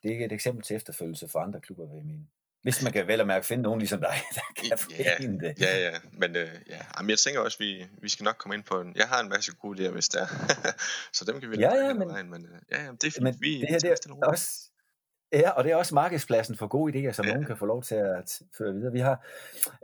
Det 0.03 0.09
er 0.09 0.13
ikke 0.13 0.25
et 0.25 0.33
eksempel 0.33 0.65
til 0.65 0.77
efterfølgelse 0.77 1.29
for 1.29 1.39
andre 1.39 1.61
klubber, 1.61 1.87
vil 1.87 1.97
jeg 1.97 2.05
mene. 2.05 2.27
Hvis 2.65 2.83
man 2.83 2.93
kan 2.93 3.09
vel 3.09 3.21
og 3.21 3.27
mærke 3.27 3.47
finde 3.47 3.63
nogen 3.63 3.79
ligesom 3.79 4.01
dig, 4.01 4.17
der 4.37 4.41
kan 4.57 4.79
ja, 4.99 5.17
det. 5.47 5.61
Ja, 5.61 5.79
ja, 5.79 5.99
men 6.13 6.37
øh, 6.37 6.49
ja. 6.69 6.81
Jamen, 6.97 7.11
jeg 7.11 7.19
tænker 7.19 7.41
også, 7.41 7.59
vi, 7.59 7.87
vi 8.03 8.09
skal 8.09 8.25
nok 8.25 8.37
komme 8.39 8.55
ind 8.55 8.65
på 8.65 8.81
en... 8.81 8.93
Jeg 8.97 9.09
har 9.09 9.21
en 9.21 9.29
masse 9.29 9.53
gode 9.53 9.75
idéer, 9.79 9.93
hvis 9.93 10.09
der 10.09 10.27
Så 11.17 11.25
dem 11.25 11.41
kan 11.41 11.51
vi 11.51 11.57
ja, 11.59 11.75
ja, 11.75 11.95
men, 11.95 12.09
vejen, 12.09 12.31
men 12.31 12.47
øh, 12.47 12.59
ja, 12.73 12.85
ja, 12.85 12.91
det 12.91 13.05
er 13.05 13.11
fint. 13.11 13.23
Men 13.23 13.37
vi 13.41 13.61
det 13.61 13.69
her, 13.69 13.79
det 13.79 14.07
er 14.07 14.27
også, 14.27 14.71
Ja, 15.33 15.51
og 15.51 15.65
det 15.65 15.73
er 15.73 15.77
også 15.77 15.95
markedspladsen 15.95 16.57
for 16.57 16.67
gode 16.67 16.93
idéer, 16.93 17.13
som 17.13 17.25
ja. 17.25 17.31
nogen 17.31 17.47
kan 17.47 17.57
få 17.57 17.67
lov 17.67 17.83
til 17.83 17.95
at 17.95 18.43
føre 18.59 18.75
videre. 18.75 18.93
Vi 18.93 19.01
har 19.01 19.27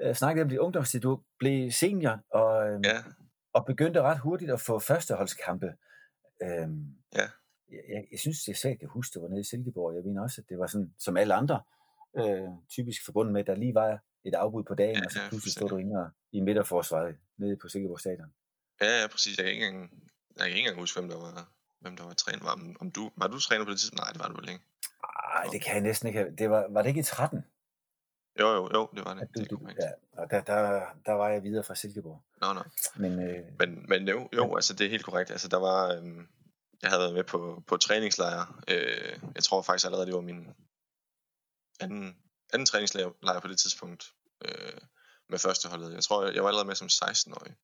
øh, 0.03 0.15
snakket 0.15 0.43
om 0.43 0.49
dit 0.49 0.59
ungdomstid. 0.59 1.01
Du 1.01 1.21
blev 1.39 1.71
senior 1.71 2.21
og, 2.31 2.69
øh, 2.69 2.81
ja. 2.85 2.99
og 3.53 3.67
begyndte 3.67 4.03
ret 4.03 4.19
hurtigt 4.19 4.51
at 4.51 4.61
få 4.61 4.79
førsteholdskampe. 4.79 5.67
Øhm, 6.43 6.85
ja. 7.15 7.29
Jeg, 7.71 8.05
jeg 8.11 8.19
synes, 8.19 8.45
det 8.45 8.53
er 8.53 8.57
svært, 8.57 8.77
at 8.83 8.89
huske, 8.89 9.15
det 9.15 9.23
var 9.23 9.29
nede 9.29 9.41
i 9.41 9.45
Silkeborg. 9.45 9.95
Jeg 9.95 10.05
mener 10.05 10.23
også, 10.23 10.41
at 10.41 10.49
det 10.49 10.59
var 10.59 10.67
sådan, 10.67 10.93
som 10.99 11.17
alle 11.17 11.35
andre, 11.35 11.61
øh, 12.19 12.49
typisk 12.69 13.05
forbundet 13.05 13.33
med, 13.33 13.41
at 13.41 13.47
der 13.47 13.55
lige 13.55 13.75
var 13.75 13.99
et 14.25 14.35
afbud 14.35 14.65
på 14.65 14.75
dagen, 14.75 14.97
ja, 14.97 15.05
og 15.05 15.11
så 15.11 15.19
pludselig 15.29 15.53
stod 15.53 15.69
du 15.69 15.77
inde 15.77 16.11
i 16.33 16.41
midterforsvaret 16.41 17.17
nede 17.39 17.57
på 17.57 17.69
Silkeborg 17.69 18.01
Stadion. 18.01 18.33
Ja, 18.81 19.01
ja, 19.01 19.07
præcis. 19.07 19.39
Jeg 19.39 19.45
kan 19.45 19.53
ikke 19.53 19.67
engang, 19.67 19.91
jeg 20.37 20.45
kan 20.45 20.57
ikke 20.57 20.59
engang 20.59 20.81
huske, 20.81 21.01
hvem 21.01 21.11
der 21.11 21.17
var, 21.17 21.49
hvem 21.81 21.97
der 21.97 22.05
var 22.05 22.15
træner. 22.15 22.45
Var, 22.45 22.75
om 22.81 22.91
du, 22.91 23.11
var 23.17 23.27
du 23.27 23.39
træner 23.39 23.65
på 23.65 23.71
det 23.71 23.79
tidspunkt? 23.79 24.01
Nej, 24.01 24.11
det 24.13 24.21
var 24.21 24.29
du 24.29 24.37
vel 24.41 24.49
ikke. 24.49 24.65
Nej, 25.35 25.45
det 25.53 25.63
kan 25.63 25.75
jeg 25.75 25.83
næsten 25.83 26.07
ikke 26.07 26.19
have. 26.19 26.37
Det 26.39 26.51
var, 26.51 26.67
var 26.71 26.83
det 26.83 26.89
ikke 26.89 27.01
i 27.01 27.03
13? 27.03 27.45
Jo, 28.41 28.49
jo, 28.49 28.71
jo, 28.75 28.89
det 28.95 29.05
var 29.05 29.15
det. 29.15 29.51
Du, 29.51 29.57
det 29.57 29.77
ja, 29.81 29.91
og 30.13 30.31
der, 30.31 30.41
der, 30.41 30.81
der 31.07 31.13
var 31.13 31.29
jeg 31.29 31.43
videre 31.43 31.65
fra 31.65 31.75
Silkeborg. 31.75 32.23
Nå, 32.41 32.53
nå. 32.53 32.63
Men, 32.97 33.31
øh, 33.31 33.45
men, 33.59 33.85
men 33.89 34.09
jo, 34.09 34.29
jo, 34.37 34.55
altså 34.55 34.75
det 34.75 34.87
er 34.87 34.91
helt 34.91 35.05
korrekt. 35.05 35.31
Altså 35.31 35.49
der 35.49 35.57
var, 35.57 35.95
øhm, 35.95 36.29
jeg 36.83 36.91
havde 36.91 37.01
været 37.01 37.15
med 37.15 37.25
på, 37.25 37.63
på 37.67 37.77
træningslejr. 37.77 38.63
Øh, 38.69 39.19
jeg 39.35 39.43
tror 39.43 39.63
faktisk 39.63 39.87
allerede, 39.87 40.07
det 40.07 40.15
var 40.15 40.21
min 40.21 40.49
anden, 41.81 42.17
anden 42.53 42.67
træningslejr 42.67 43.41
på 43.43 43.49
det 43.49 43.59
tidspunkt 43.59 44.05
øh, 44.45 44.81
med 45.29 45.39
førsteholdet. 45.39 45.95
Jeg 45.95 46.05
tror, 46.05 46.31
jeg 46.31 46.43
var 46.43 46.49
allerede 46.49 46.67
med 46.67 46.75
som 46.75 46.89
16-årig. 47.05 47.57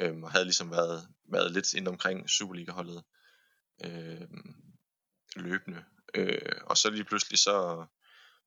Øh, 0.00 0.22
og 0.22 0.30
havde 0.30 0.44
ligesom 0.44 0.70
været, 0.70 1.08
været 1.24 1.52
lidt 1.52 1.74
ind 1.74 1.88
omkring 1.88 2.30
Superliga-holdet 2.30 3.04
øh, 3.84 4.28
løbende. 5.36 5.84
Øh, 6.14 6.60
og 6.66 6.76
så 6.76 6.90
lige 6.90 7.04
pludselig 7.04 7.38
så 7.38 7.86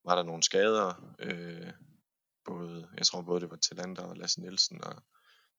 var 0.06 0.16
der 0.16 0.24
nogle 0.24 0.44
skader. 0.44 1.16
Øh, 1.20 1.74
både, 2.46 2.90
jeg 2.98 3.06
tror 3.06 3.22
både 3.22 3.42
det 3.42 3.50
var 3.50 3.56
Talander 3.58 4.04
og 4.04 4.18
Lasse 4.18 4.42
Nielsen 4.42 4.84
og, 4.84 5.04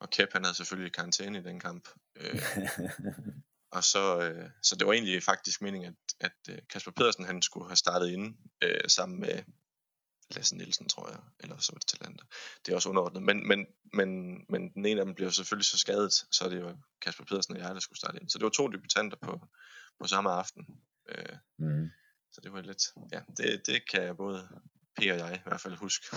og 0.00 0.10
Kep, 0.10 0.32
han 0.32 0.44
havde 0.44 0.56
selvfølgelig 0.56 0.92
karantæne 0.92 1.38
i 1.38 1.42
den 1.42 1.60
kamp. 1.60 1.88
Øh, 2.16 2.42
og 3.70 3.84
så, 3.84 4.20
øh, 4.20 4.50
så 4.62 4.76
det 4.76 4.86
var 4.86 4.92
egentlig 4.92 5.22
faktisk 5.22 5.62
meningen, 5.62 5.96
at, 6.20 6.30
at 6.30 6.54
øh, 6.54 6.58
Kasper 6.70 6.90
Pedersen 6.90 7.24
han 7.24 7.42
skulle 7.42 7.66
have 7.66 7.76
startet 7.76 8.08
inde 8.08 8.36
øh, 8.62 8.88
sammen 8.88 9.20
med 9.20 9.42
Lasse 10.30 10.56
Nielsen, 10.56 10.88
tror 10.88 11.08
jeg, 11.10 11.20
eller 11.40 11.58
så 11.58 11.72
var 11.72 11.78
det 11.78 11.88
Talander. 11.88 12.24
Det 12.66 12.72
er 12.72 12.76
også 12.76 12.88
underordnet. 12.88 13.22
Men, 13.22 13.48
men, 13.48 13.66
men, 13.92 14.08
men 14.48 14.72
den 14.74 14.86
ene 14.86 15.00
af 15.00 15.06
dem 15.06 15.14
blev 15.14 15.30
selvfølgelig 15.30 15.66
så 15.66 15.78
skadet, 15.78 16.12
så 16.12 16.48
det 16.48 16.60
jo 16.60 16.76
Kasper 17.02 17.24
Pedersen 17.24 17.56
og 17.56 17.62
jeg, 17.62 17.74
der 17.74 17.80
skulle 17.80 17.98
starte 17.98 18.20
ind. 18.20 18.28
Så 18.28 18.38
det 18.38 18.44
var 18.44 18.50
to 18.50 18.68
debutanter 18.68 19.16
på, 19.22 19.40
på 20.00 20.06
samme 20.06 20.30
aften. 20.30 20.66
Øh, 21.08 21.36
mm. 21.58 21.90
Så 22.32 22.40
det 22.40 22.52
var 22.52 22.60
lidt, 22.60 22.82
ja, 23.12 23.20
det, 23.36 23.66
det 23.66 23.90
kan 23.90 24.02
jeg 24.02 24.16
både 24.16 24.48
P 24.98 25.00
og 25.00 25.18
jeg 25.18 25.34
i 25.34 25.48
hvert 25.48 25.60
fald 25.60 25.76
huske. 25.76 26.04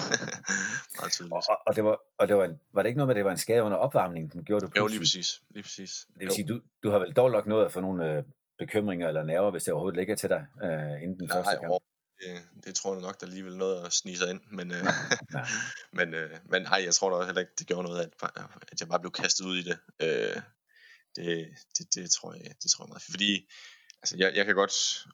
Meget 0.99 1.11
tydeligt. 1.11 1.33
Og, 1.33 1.57
og, 1.67 1.75
det 1.75 1.83
var, 1.83 1.97
og 2.17 2.27
det 2.27 2.35
var, 2.35 2.55
var 2.73 2.81
det 2.81 2.89
ikke 2.89 2.97
noget 2.97 3.07
med, 3.07 3.15
at 3.15 3.17
det 3.17 3.25
var 3.25 3.31
en 3.31 3.37
skade 3.37 3.63
under 3.63 3.77
opvarmningen, 3.77 4.31
den 4.31 4.43
gjorde 4.43 4.65
du 4.65 4.69
pludselig? 4.69 4.81
Jo, 4.81 4.87
lige 4.87 4.99
præcis. 4.99 5.41
Lige 5.49 5.63
præcis. 5.63 6.07
Det 6.13 6.19
vil 6.19 6.31
sige, 6.31 6.47
du, 6.47 6.61
du 6.83 6.89
har 6.89 6.99
vel 6.99 7.13
dog 7.13 7.31
nok 7.31 7.47
noget 7.47 7.65
at 7.65 7.71
få 7.71 7.81
nogle 7.81 8.11
øh, 8.11 8.23
bekymringer 8.57 9.07
eller 9.07 9.23
nerver, 9.23 9.51
hvis 9.51 9.63
det 9.63 9.73
overhovedet 9.73 9.97
ligger 9.97 10.15
til 10.15 10.29
dig, 10.29 10.45
øh, 10.63 11.03
inden 11.03 11.19
den 11.19 11.27
Nej, 11.27 11.37
første 11.37 11.57
kamp? 11.61 11.73
Det, 12.21 12.63
det 12.65 12.75
tror 12.75 12.93
jeg 12.93 13.01
nok, 13.01 13.19
der 13.19 13.25
alligevel 13.25 13.57
noget 13.57 13.85
at 13.85 13.93
snige 13.93 14.17
sig 14.17 14.29
ind. 14.29 14.41
Men, 14.51 14.71
øh, 14.71 14.83
men, 15.97 16.13
øh, 16.13 16.37
men 16.45 16.61
nej, 16.61 16.81
jeg 16.85 16.93
tror 16.93 17.09
da 17.09 17.15
også 17.15 17.27
heller 17.27 17.41
ikke, 17.41 17.53
det 17.59 17.67
gjorde 17.67 17.87
noget, 17.87 18.01
at, 18.01 18.31
at 18.71 18.79
jeg 18.79 18.87
bare 18.87 18.99
blev 18.99 19.11
kastet 19.11 19.45
ud 19.45 19.57
i 19.57 19.63
det. 19.63 19.77
Øh, 19.99 20.41
det, 21.15 21.47
det, 21.77 21.95
det, 21.95 22.11
tror 22.11 22.33
jeg, 22.33 22.55
det 22.63 22.71
tror 22.71 22.85
jeg 22.85 22.89
meget. 22.89 23.03
Fordi 23.11 23.49
altså, 24.01 24.15
jeg, 24.17 24.35
jeg 24.35 24.45
kan 24.45 24.55
godt, 24.55 24.73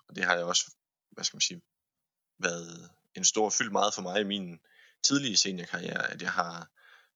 og 0.10 0.16
det 0.16 0.24
har 0.24 0.36
jeg 0.36 0.46
også, 0.46 0.72
hvad 1.12 1.24
skal 1.24 1.36
man 1.36 1.42
sige, 1.42 1.62
været 2.40 2.90
en 3.18 3.24
stor 3.24 3.50
fyldt 3.50 3.72
meget 3.72 3.94
for 3.94 4.02
mig 4.02 4.22
i 4.22 4.24
min 4.24 4.60
tidlige 5.04 5.38
seniorkarriere, 5.38 6.12
at 6.12 6.22
jeg 6.22 6.32
har, 6.32 6.70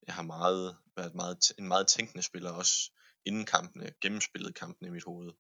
jeg 0.07 0.15
har 0.15 0.23
meget, 0.23 0.77
været 0.95 1.15
meget, 1.15 1.51
en 1.57 1.67
meget 1.67 1.87
tænkende 1.87 2.23
spiller 2.23 2.51
også 2.51 2.91
inden 3.25 3.45
kampene, 3.45 3.93
gennemspillet 4.01 4.55
kampene 4.55 4.87
i 4.87 4.91
mit 4.91 5.03
hoved 5.03 5.31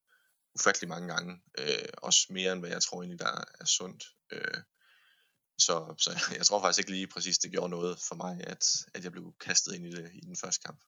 ufattelig 0.55 0.89
mange 0.89 1.07
gange, 1.07 1.41
øh, 1.59 1.89
også 1.97 2.27
mere 2.29 2.51
end 2.51 2.61
hvad 2.61 2.69
jeg 2.69 2.81
tror 2.81 3.01
egentlig 3.01 3.19
der 3.19 3.45
er 3.59 3.65
sundt. 3.65 4.03
Øh, 4.31 4.61
så, 5.57 5.95
så 5.97 6.11
jeg 6.37 6.45
tror 6.45 6.61
faktisk 6.61 6.79
ikke 6.79 6.91
lige 6.91 7.07
præcis, 7.07 7.37
det 7.37 7.51
gjorde 7.51 7.69
noget 7.69 7.99
for 8.07 8.15
mig, 8.15 8.47
at, 8.47 8.65
at 8.93 9.03
jeg 9.03 9.11
blev 9.11 9.33
kastet 9.39 9.75
ind 9.75 9.85
i 9.85 9.91
det 9.91 10.11
i 10.13 10.19
den 10.19 10.35
første 10.35 10.63
kamp. 10.65 10.81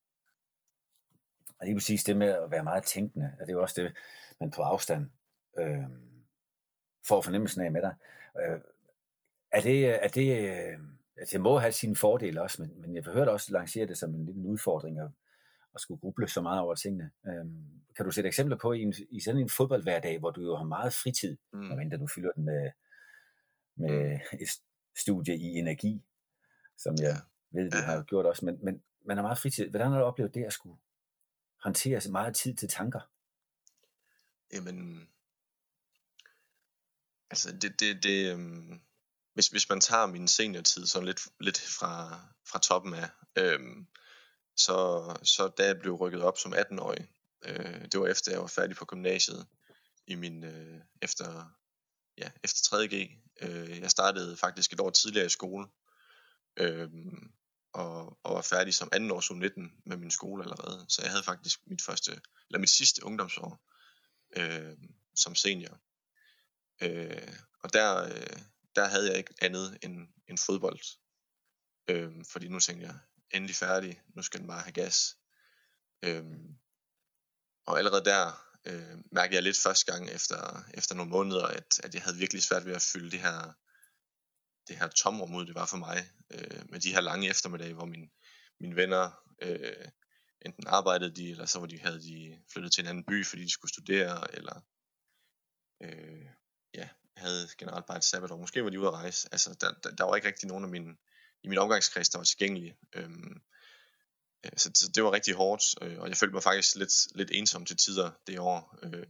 Og 1.59 1.65
lige 1.65 1.75
præcis 1.75 2.03
det 2.03 2.17
med 2.17 2.27
at 2.27 2.51
være 2.51 2.63
meget 2.63 2.83
tænkende, 2.83 3.25
at 3.25 3.47
det 3.47 3.49
er 3.49 3.57
jo 3.57 3.61
også 3.61 3.81
det, 3.81 3.97
man 4.39 4.51
på 4.51 4.61
afstand 4.61 5.09
øh, 5.59 5.83
får 7.07 7.21
fornemmelsen 7.21 7.61
af 7.61 7.71
med 7.71 7.81
dig. 7.81 7.95
Øh, 8.41 8.59
er 9.53 9.61
det, 9.61 10.03
er 10.03 10.07
det, 10.07 10.49
øh, 10.49 10.79
altså 11.17 11.33
det 11.33 11.41
må 11.41 11.57
have 11.57 11.71
sine 11.71 11.95
fordele 11.95 12.41
også, 12.41 12.61
men, 12.61 12.81
men 12.81 12.95
jeg 12.95 13.03
har 13.03 13.13
hørt 13.13 13.27
også 13.27 13.53
lancere 13.53 13.87
det 13.87 13.97
som 13.97 14.15
en 14.15 14.25
lille 14.25 14.45
udfordring 14.47 14.99
at, 14.99 15.09
at 15.75 15.81
skulle 15.81 15.99
gruble 15.99 16.27
så 16.27 16.41
meget 16.41 16.61
over 16.61 16.75
tingene. 16.75 17.11
Øh, 17.27 17.45
kan 17.95 18.05
du 18.05 18.11
sætte 18.11 18.27
eksempler 18.27 18.57
på 18.57 18.73
i, 18.73 18.81
en, 18.81 18.93
i 19.11 19.19
sådan 19.19 19.41
en 19.41 19.49
fodboldhverdag, 19.49 20.19
hvor 20.19 20.31
du 20.31 20.41
jo 20.41 20.55
har 20.55 20.63
meget 20.63 20.93
fritid, 20.93 21.37
mm. 21.53 21.71
og 21.71 21.99
du 21.99 22.07
fylder 22.07 22.31
den 22.31 22.45
med, 22.45 22.71
med 23.75 24.09
mm. 24.09 24.37
et 24.41 24.49
studie 24.97 25.37
i 25.37 25.47
energi, 25.47 26.03
som 26.77 26.95
jeg 27.01 27.17
ved, 27.51 27.71
du 27.71 27.77
har 27.77 28.03
gjort 28.03 28.25
også, 28.25 28.45
men, 28.45 28.59
men 28.63 28.81
man 29.05 29.17
har 29.17 29.23
meget 29.23 29.37
fritid. 29.37 29.69
Hvordan 29.69 29.91
har 29.91 29.99
du 29.99 30.05
oplevet 30.05 30.35
det 30.35 30.43
at 30.43 30.53
skulle 30.53 30.77
håndtere 31.63 32.01
så 32.01 32.11
meget 32.11 32.35
tid 32.35 32.55
til 32.55 32.69
tanker? 32.69 32.99
Jamen, 34.53 35.07
altså 37.29 37.57
det, 37.61 37.79
det, 37.79 38.03
det 38.03 38.33
øhm, 38.33 38.81
hvis, 39.33 39.47
hvis 39.47 39.69
man 39.69 39.81
tager 39.81 40.05
min 40.05 40.27
seniortid 40.27 40.85
sådan 40.85 41.05
lidt, 41.05 41.21
lidt 41.39 41.59
fra, 41.61 42.21
fra 42.47 42.59
toppen 42.59 42.93
af, 42.93 43.09
øhm, 43.35 43.87
så, 44.57 45.07
så 45.23 45.47
da 45.47 45.65
jeg 45.65 45.79
blev 45.79 45.93
rykket 45.93 46.21
op 46.21 46.37
som 46.37 46.53
18-årig, 46.53 47.07
øh, 47.45 47.81
det 47.91 47.99
var 47.99 48.07
efter 48.07 48.31
jeg 48.31 48.41
var 48.41 48.47
færdig 48.47 48.75
på 48.75 48.85
gymnasiet, 48.85 49.47
i 50.07 50.15
min, 50.15 50.43
øh, 50.43 50.81
efter, 51.01 51.55
ja, 52.17 52.31
efter 52.43 52.77
3.G. 52.77 53.11
Øh, 53.41 53.79
jeg 53.79 53.91
startede 53.91 54.37
faktisk 54.37 54.73
et 54.73 54.79
år 54.79 54.89
tidligere 54.89 55.25
i 55.25 55.29
skole, 55.29 55.67
øh, 56.57 56.89
og, 57.73 58.17
og 58.23 58.35
var 58.35 58.41
færdig 58.41 58.73
som 58.73 58.89
anden 58.91 59.11
års 59.11 59.31
19 59.31 59.71
med 59.85 59.97
min 59.97 60.11
skole 60.11 60.43
allerede. 60.43 60.85
Så 60.89 61.01
jeg 61.01 61.11
havde 61.11 61.23
faktisk 61.23 61.59
mit 61.67 61.81
første, 61.81 62.11
eller 62.49 62.59
mit 62.59 62.69
sidste 62.69 63.05
ungdomsår 63.05 63.61
øh, 64.37 64.77
som 65.15 65.35
senior. 65.35 65.79
Øh, 66.81 67.35
og 67.63 67.73
der, 67.73 68.03
øh, 68.03 68.41
der 68.75 68.87
havde 68.87 69.09
jeg 69.09 69.17
ikke 69.17 69.33
andet 69.41 69.77
end, 69.81 70.07
end 70.27 70.37
fodbold. 70.37 70.79
Øhm, 71.87 72.25
fordi 72.25 72.47
nu 72.47 72.59
tænkte 72.59 72.87
jeg, 72.87 72.99
endelig 73.31 73.55
færdig, 73.55 74.01
nu 74.15 74.21
skal 74.21 74.39
den 74.39 74.47
bare 74.47 74.61
have 74.61 74.71
gas. 74.71 75.17
Øhm, 76.05 76.57
og 77.65 77.77
allerede 77.77 78.05
der 78.05 78.43
øh, 78.65 78.97
mærkede 79.11 79.35
jeg 79.35 79.43
lidt 79.43 79.57
første 79.57 79.91
gang 79.91 80.09
efter, 80.09 80.63
efter 80.73 80.95
nogle 80.95 81.11
måneder, 81.11 81.45
at, 81.45 81.79
at 81.83 81.93
jeg 81.93 82.03
havde 82.03 82.17
virkelig 82.17 82.43
svært 82.43 82.65
ved 82.65 82.73
at 82.73 82.81
fylde 82.81 83.11
det 83.11 83.19
her, 83.19 83.53
det 84.67 84.77
her 84.77 84.87
tomrum 84.87 85.35
ud, 85.35 85.45
det 85.45 85.55
var 85.55 85.65
for 85.65 85.77
mig, 85.77 86.11
øh, 86.29 86.69
med 86.69 86.79
de 86.79 86.93
her 86.93 87.01
lange 87.01 87.29
eftermiddage, 87.29 87.73
hvor 87.73 87.85
min, 87.85 88.11
mine 88.59 88.75
venner 88.75 89.11
øh, 89.41 89.87
enten 90.41 90.67
arbejdede 90.67 91.15
de, 91.15 91.31
eller 91.31 91.45
så 91.45 91.59
var 91.59 91.67
de, 91.67 91.79
havde 91.79 92.01
de 92.01 92.43
flyttet 92.53 92.71
til 92.71 92.81
en 92.81 92.87
anden 92.87 93.05
by, 93.05 93.25
fordi 93.25 93.43
de 93.43 93.51
skulle 93.51 93.73
studere, 93.73 94.35
eller 94.35 94.61
øh, 95.83 96.25
ja, 96.73 96.89
havde 97.23 97.47
generelt 97.57 97.85
bare 97.85 97.97
et 97.97 98.03
sabbatår. 98.03 98.37
Måske 98.37 98.63
var 98.63 98.69
de 98.69 98.79
ude 98.79 98.87
at 98.87 98.93
rejse. 98.93 99.29
Altså, 99.31 99.57
der, 99.61 99.71
der, 99.83 99.95
der 99.95 100.03
var 100.03 100.15
ikke 100.15 100.27
rigtig 100.27 100.47
nogen 100.47 100.63
af 100.63 100.69
mine, 100.69 100.95
i 101.43 101.47
min 101.47 101.57
omgangskreds, 101.57 102.09
der 102.09 102.17
var 102.17 102.25
tilgængelige. 102.25 102.77
Øhm, 102.95 103.41
øh, 104.45 104.51
så, 104.57 104.71
så 104.75 104.91
det 104.95 105.03
var 105.03 105.11
rigtig 105.11 105.33
hårdt, 105.33 105.63
øh, 105.81 105.99
og 105.99 106.09
jeg 106.09 106.17
følte 106.17 106.33
mig 106.33 106.43
faktisk 106.43 106.75
lidt, 106.75 106.93
lidt 107.15 107.31
ensom 107.33 107.65
til 107.65 107.77
tider 107.77 108.11
det 108.27 108.39
år. 108.39 108.77
Øh, 108.83 109.07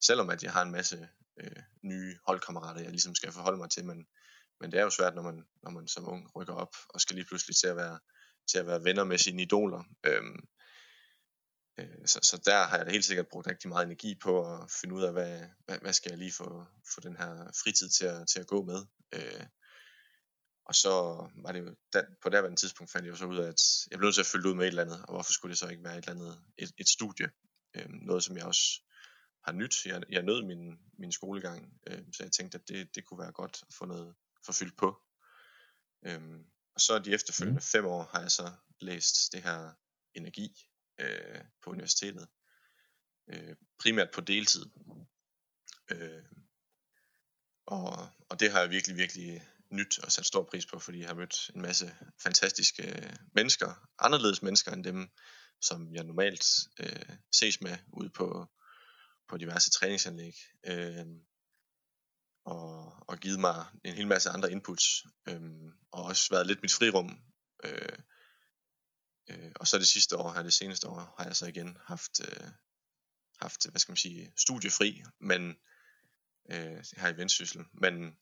selvom 0.00 0.30
at 0.30 0.42
jeg 0.42 0.52
har 0.52 0.62
en 0.62 0.72
masse 0.72 1.08
øh, 1.40 1.62
nye 1.82 2.16
holdkammerater, 2.26 2.80
jeg 2.80 2.90
ligesom 2.90 3.14
skal 3.14 3.32
forholde 3.32 3.58
mig 3.58 3.70
til, 3.70 3.84
men, 3.84 4.06
men 4.60 4.72
det 4.72 4.78
er 4.78 4.84
jo 4.84 4.90
svært, 4.90 5.14
når 5.14 5.22
man, 5.22 5.44
når 5.62 5.70
man 5.70 5.88
som 5.88 6.08
ung 6.08 6.30
rykker 6.36 6.54
op, 6.54 6.76
og 6.88 7.00
skal 7.00 7.16
lige 7.16 7.26
pludselig 7.26 7.56
til 7.56 7.66
at 7.66 7.76
være, 7.76 7.98
til 8.50 8.58
at 8.58 8.66
være 8.66 8.84
venner 8.84 9.04
med 9.04 9.18
sine 9.18 9.42
idoler. 9.42 9.84
Øhm, 10.04 10.36
Øh, 10.36 10.42
så, 12.06 12.18
så 12.22 12.42
der 12.44 12.66
har 12.66 12.76
jeg 12.76 12.86
da 12.86 12.90
helt 12.90 13.04
sikkert 13.04 13.28
brugt 13.28 13.46
rigtig 13.46 13.68
meget 13.68 13.86
energi 13.86 14.14
på 14.14 14.54
at 14.54 14.70
finde 14.70 14.94
ud 14.94 15.02
af, 15.02 15.12
hvad, 15.12 15.40
hvad, 15.64 15.78
hvad 15.78 15.92
skal 15.92 16.10
jeg 16.10 16.18
lige 16.18 16.32
få, 16.32 16.64
få 16.94 17.00
den 17.00 17.16
her 17.16 17.50
fritid 17.64 17.88
til 17.88 18.04
at, 18.04 18.28
til 18.28 18.40
at 18.40 18.46
gå 18.46 18.62
med. 18.62 18.86
Øh, 19.12 19.46
og 20.64 20.74
så 20.74 20.90
var 21.36 21.52
det 21.52 21.60
jo, 21.60 21.74
der, 21.92 22.04
på 22.22 22.28
det 22.28 22.58
tidspunkt 22.58 22.92
fandt 22.92 23.06
jeg 23.06 23.10
jo 23.10 23.16
så 23.16 23.24
ud 23.24 23.38
af, 23.38 23.48
at 23.48 23.62
jeg 23.90 23.98
blev 23.98 24.06
nødt 24.06 24.14
til 24.14 24.22
at 24.22 24.26
følge 24.26 24.48
ud 24.48 24.54
med 24.54 24.64
et 24.64 24.68
eller 24.68 24.82
andet, 24.82 25.02
og 25.02 25.14
hvorfor 25.14 25.32
skulle 25.32 25.50
det 25.50 25.58
så 25.58 25.68
ikke 25.68 25.84
være 25.84 25.98
et 25.98 26.08
eller 26.08 26.20
andet, 26.20 26.40
et, 26.58 26.72
et 26.78 26.88
studie, 26.88 27.30
øh, 27.76 27.86
noget 27.88 28.24
som 28.24 28.36
jeg 28.36 28.44
også 28.46 28.82
har 29.44 29.52
nyt. 29.52 29.86
Jeg, 29.86 30.02
jeg 30.10 30.22
nød 30.22 30.42
min, 30.42 30.78
min 30.98 31.12
skolegang, 31.12 31.80
øh, 31.86 32.02
så 32.12 32.22
jeg 32.22 32.32
tænkte, 32.32 32.58
at 32.58 32.68
det, 32.68 32.94
det 32.94 33.04
kunne 33.04 33.18
være 33.18 33.32
godt 33.32 33.64
at 33.68 33.74
få 33.74 33.84
noget 33.84 34.14
forfyldt 34.46 34.76
på. 34.76 34.96
Øh, 36.06 36.20
og 36.74 36.80
så 36.80 36.98
de 36.98 37.12
efterfølgende 37.12 37.58
mm. 37.58 37.62
fem 37.72 37.86
år 37.86 38.02
har 38.12 38.20
jeg 38.20 38.30
så 38.30 38.52
læst 38.80 39.32
det 39.32 39.42
her 39.42 39.72
energi, 40.14 40.68
øh, 40.98 41.40
på 41.64 41.70
universitetet. 41.70 42.28
Øh, 43.28 43.56
primært 43.78 44.10
på 44.10 44.20
deltid. 44.20 44.66
Øh, 45.90 46.24
og, 47.66 48.08
og 48.28 48.40
det 48.40 48.52
har 48.52 48.60
jeg 48.60 48.70
virkelig, 48.70 48.96
virkelig 48.96 49.48
nyt 49.70 49.98
og 49.98 50.12
sat 50.12 50.26
stor 50.26 50.42
pris 50.44 50.66
på, 50.66 50.78
fordi 50.78 50.98
jeg 50.98 51.08
har 51.08 51.14
mødt 51.14 51.50
en 51.54 51.62
masse 51.62 51.96
fantastiske 52.22 53.16
mennesker, 53.34 53.88
anderledes 53.98 54.42
mennesker 54.42 54.72
end 54.72 54.84
dem, 54.84 55.10
som 55.60 55.94
jeg 55.94 56.04
normalt 56.04 56.44
øh, 56.80 57.16
ses 57.32 57.60
med 57.60 57.78
ude 57.92 58.10
på, 58.10 58.46
på 59.28 59.36
diverse 59.36 59.70
træningsanlæg. 59.70 60.34
Øh, 60.66 61.06
og, 62.44 62.92
og 63.08 63.18
givet 63.18 63.40
mig 63.40 63.66
en 63.84 63.94
hel 63.94 64.06
masse 64.06 64.30
andre 64.30 64.52
inputs, 64.52 65.04
øh, 65.28 65.40
og 65.90 66.04
også 66.04 66.28
været 66.30 66.46
lidt 66.46 66.62
mit 66.62 66.72
frirum 66.72 67.26
Øh, 67.64 67.98
øh, 69.28 69.52
og 69.56 69.66
så 69.66 69.78
det 69.78 69.88
sidste 69.88 70.16
år 70.16 70.32
her, 70.32 70.42
det 70.42 70.54
seneste 70.54 70.88
år, 70.88 71.14
har 71.18 71.24
jeg 71.24 71.36
så 71.36 71.46
igen 71.46 71.76
haft, 71.84 72.20
øh, 72.20 72.48
haft 73.40 73.70
hvad 73.70 73.80
skal 73.80 73.92
man 73.92 73.96
sige, 73.96 74.32
studiefri, 74.36 75.02
men 75.18 75.56
øh, 76.50 76.84
her 76.96 77.08
i 77.08 77.16
Vendsyssel, 77.16 77.64
men, 77.72 78.16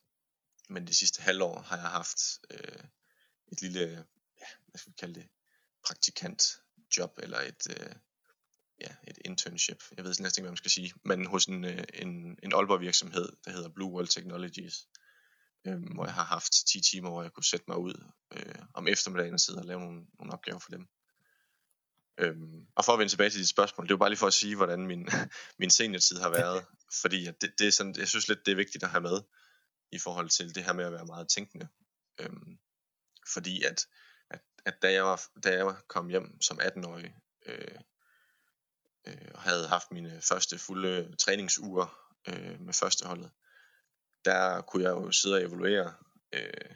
men 0.69 0.87
det 0.87 0.97
sidste 0.97 1.23
halvår 1.23 1.61
har 1.61 1.77
jeg 1.77 1.89
haft 1.89 2.21
øh, 2.51 2.85
et 3.53 3.63
lille, 3.63 4.07
ja, 4.41 4.47
hvad 4.67 4.79
skal 4.79 4.93
vi 4.93 4.97
kalde 4.99 5.15
det, 5.15 5.29
praktikant 5.85 6.43
job, 6.97 7.19
eller 7.23 7.41
et, 7.41 7.67
øh, 7.71 7.95
ja, 8.81 8.95
et 9.09 9.19
internship, 9.25 9.83
jeg 9.97 10.05
ved 10.05 10.11
næsten 10.11 10.27
ikke, 10.27 10.41
hvad 10.41 10.51
man 10.51 10.57
skal 10.57 10.71
sige, 10.71 10.93
men 11.05 11.27
hos 11.27 11.45
en, 11.45 11.65
øh, 11.65 11.85
en, 11.95 12.39
en 12.43 12.53
Aalborg 12.53 12.81
virksomhed, 12.81 13.29
der 13.45 13.51
hedder 13.51 13.69
Blue 13.69 13.93
World 13.93 14.09
Technologies, 14.09 14.89
øh, 15.67 15.83
hvor 15.95 16.05
jeg 16.05 16.15
har 16.15 16.25
haft 16.25 16.53
10 16.53 16.81
timer, 16.81 17.11
hvor 17.11 17.23
jeg 17.23 17.33
kunne 17.33 17.45
sætte 17.45 17.65
mig 17.69 17.79
ud 17.79 18.05
øh, 18.33 18.63
om 18.75 18.89
eftermiddagen 18.89 19.35
og 19.35 19.41
sidde 19.41 19.59
og 19.59 19.65
lave 19.65 19.81
nogle, 19.81 20.07
nogle 20.19 20.33
opgaver 20.33 20.59
for 20.59 20.71
dem. 20.71 20.89
Øhm, 22.18 22.66
og 22.75 22.85
for 22.85 22.92
at 22.92 22.99
vende 22.99 23.12
tilbage 23.12 23.30
til 23.30 23.40
dit 23.40 23.49
spørgsmål, 23.49 23.87
det 23.87 23.90
er 23.90 23.94
jo 23.94 23.99
bare 23.99 24.09
lige 24.09 24.18
for 24.18 24.26
at 24.26 24.35
sige, 24.35 24.56
hvordan 24.56 24.87
min, 24.87 25.09
min 25.61 25.71
seniortid 25.71 26.18
har 26.18 26.30
været, 26.30 26.64
fordi 27.02 27.26
at 27.26 27.40
det, 27.40 27.59
det 27.59 27.66
er 27.66 27.73
sådan, 27.73 27.94
jeg 27.99 28.09
synes 28.09 28.28
lidt, 28.28 28.47
det 28.47 28.52
er 28.52 28.56
vigtigt 28.56 28.85
at 28.85 28.90
have 28.90 29.00
med, 29.00 29.23
i 29.92 29.99
forhold 29.99 30.28
til 30.28 30.54
det 30.54 30.64
her 30.64 30.73
med 30.73 30.85
at 30.85 30.92
være 30.92 31.06
meget 31.06 31.28
tænkende. 31.28 31.68
Øhm, 32.21 32.59
fordi 33.33 33.62
at, 33.62 33.87
at, 34.30 34.40
at 34.64 34.83
da, 34.83 34.92
jeg 34.92 35.04
var, 35.04 35.23
da 35.44 35.54
jeg 35.56 35.76
kom 35.88 36.09
hjem 36.09 36.40
som 36.40 36.61
18-årig, 36.61 37.14
øh, 37.47 37.78
øh, 39.06 39.30
og 39.35 39.42
havde 39.42 39.68
haft 39.68 39.92
mine 39.92 40.21
første 40.23 40.59
fulde 40.59 41.16
træningsuger 41.16 41.99
øh, 42.28 42.61
med 42.61 42.75
førsteholdet, 42.75 43.30
der 44.25 44.61
kunne 44.61 44.83
jeg 44.83 44.90
jo 44.90 45.12
sidde 45.12 45.35
og 45.35 45.42
evaluere 45.42 45.94
øh, 46.33 46.75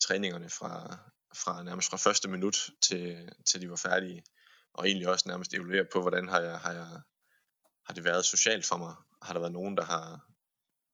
træningerne 0.00 0.50
fra, 0.50 0.98
fra 1.34 1.62
nærmest 1.62 1.90
fra 1.90 1.96
første 1.96 2.28
minut 2.28 2.70
til, 2.82 3.28
til 3.46 3.60
de 3.60 3.70
var 3.70 3.76
færdige 3.76 4.24
og 4.74 4.86
egentlig 4.86 5.08
også 5.08 5.28
nærmest 5.28 5.54
evaluere 5.54 5.84
på, 5.92 6.00
hvordan 6.00 6.28
har, 6.28 6.40
jeg, 6.40 6.58
har, 6.58 6.72
jeg, 6.72 7.00
har 7.86 7.94
det 7.94 8.04
været 8.04 8.24
socialt 8.24 8.66
for 8.66 8.76
mig? 8.76 8.94
Har 9.22 9.32
der 9.32 9.40
været 9.40 9.52
nogen, 9.52 9.76
der 9.76 9.84
har, 9.84 10.30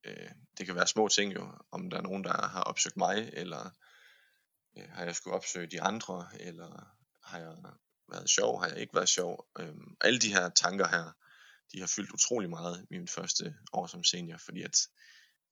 øh, 0.04 0.30
det 0.58 0.66
kan 0.66 0.75
være 0.75 0.87
små 0.87 1.08
ting 1.08 1.35
jo, 1.35 1.52
om 1.70 1.90
der 1.90 1.97
er 1.97 2.02
nogen, 2.02 2.25
der 2.25 2.49
har 2.49 2.62
opsøgt 2.62 2.97
mig, 2.97 3.30
eller 3.32 3.70
øh, 4.78 4.88
har 4.90 5.04
jeg 5.04 5.16
skulle 5.16 5.37
opsøge 5.37 5.66
de 5.66 5.82
andre, 5.82 6.28
eller 6.40 6.97
har 7.23 7.38
jeg 7.38 7.56
været 8.08 8.30
sjov, 8.30 8.61
har 8.61 8.68
jeg 8.68 8.78
ikke 8.78 8.94
været 8.94 9.08
sjov? 9.08 9.49
Øh, 9.58 9.76
alle 10.00 10.18
de 10.18 10.32
her 10.32 10.49
tanker 10.49 10.88
her, 10.88 11.12
de 11.73 11.80
har 11.80 11.87
fyldt 11.97 12.12
utrolig 12.12 12.50
meget 12.50 12.87
i 12.90 12.99
min 12.99 13.08
første 13.08 13.56
år 13.73 13.87
som 13.87 14.04
senior, 14.04 14.38
fordi 14.38 14.62
at, 14.62 14.76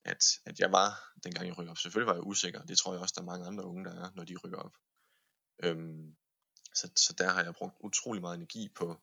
at, 0.04 0.24
at 0.44 0.60
jeg 0.60 0.72
var, 0.72 1.12
dengang 1.24 1.46
jeg 1.46 1.58
rykker 1.58 1.70
op, 1.70 1.78
selvfølgelig 1.78 2.06
var 2.06 2.14
jeg 2.14 2.26
usikker, 2.26 2.62
det 2.62 2.78
tror 2.78 2.92
jeg 2.92 3.02
også, 3.02 3.14
der 3.16 3.22
er 3.22 3.26
mange 3.26 3.46
andre 3.46 3.64
unge, 3.64 3.84
der 3.84 4.04
er, 4.04 4.10
når 4.14 4.24
de 4.24 4.36
rykker 4.36 4.58
op. 4.58 4.76
Øhm, 5.62 6.16
så, 6.76 6.90
så 6.96 7.12
der 7.12 7.30
har 7.32 7.42
jeg 7.42 7.54
brugt 7.54 7.76
utrolig 7.80 8.20
meget 8.22 8.36
energi 8.36 8.68
på 8.68 9.00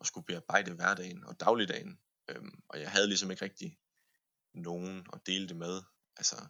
at 0.00 0.06
skulle 0.06 0.26
bearbejde 0.26 0.72
hverdagen 0.72 1.24
og 1.24 1.40
dagligdagen. 1.40 2.00
Øhm, 2.28 2.62
og 2.68 2.80
jeg 2.80 2.90
havde 2.90 3.06
ligesom 3.06 3.30
ikke 3.30 3.44
rigtig 3.44 3.78
nogen 4.54 5.06
at 5.12 5.26
dele 5.26 5.48
det 5.48 5.56
med. 5.56 5.82
Altså, 6.16 6.46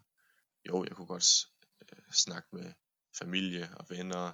jo, 0.68 0.84
jeg 0.84 0.96
kunne 0.96 1.06
godt 1.06 1.46
øh, 1.82 2.12
snakke 2.12 2.48
med 2.52 2.72
familie 3.18 3.70
og 3.76 3.86
venner, 3.90 4.32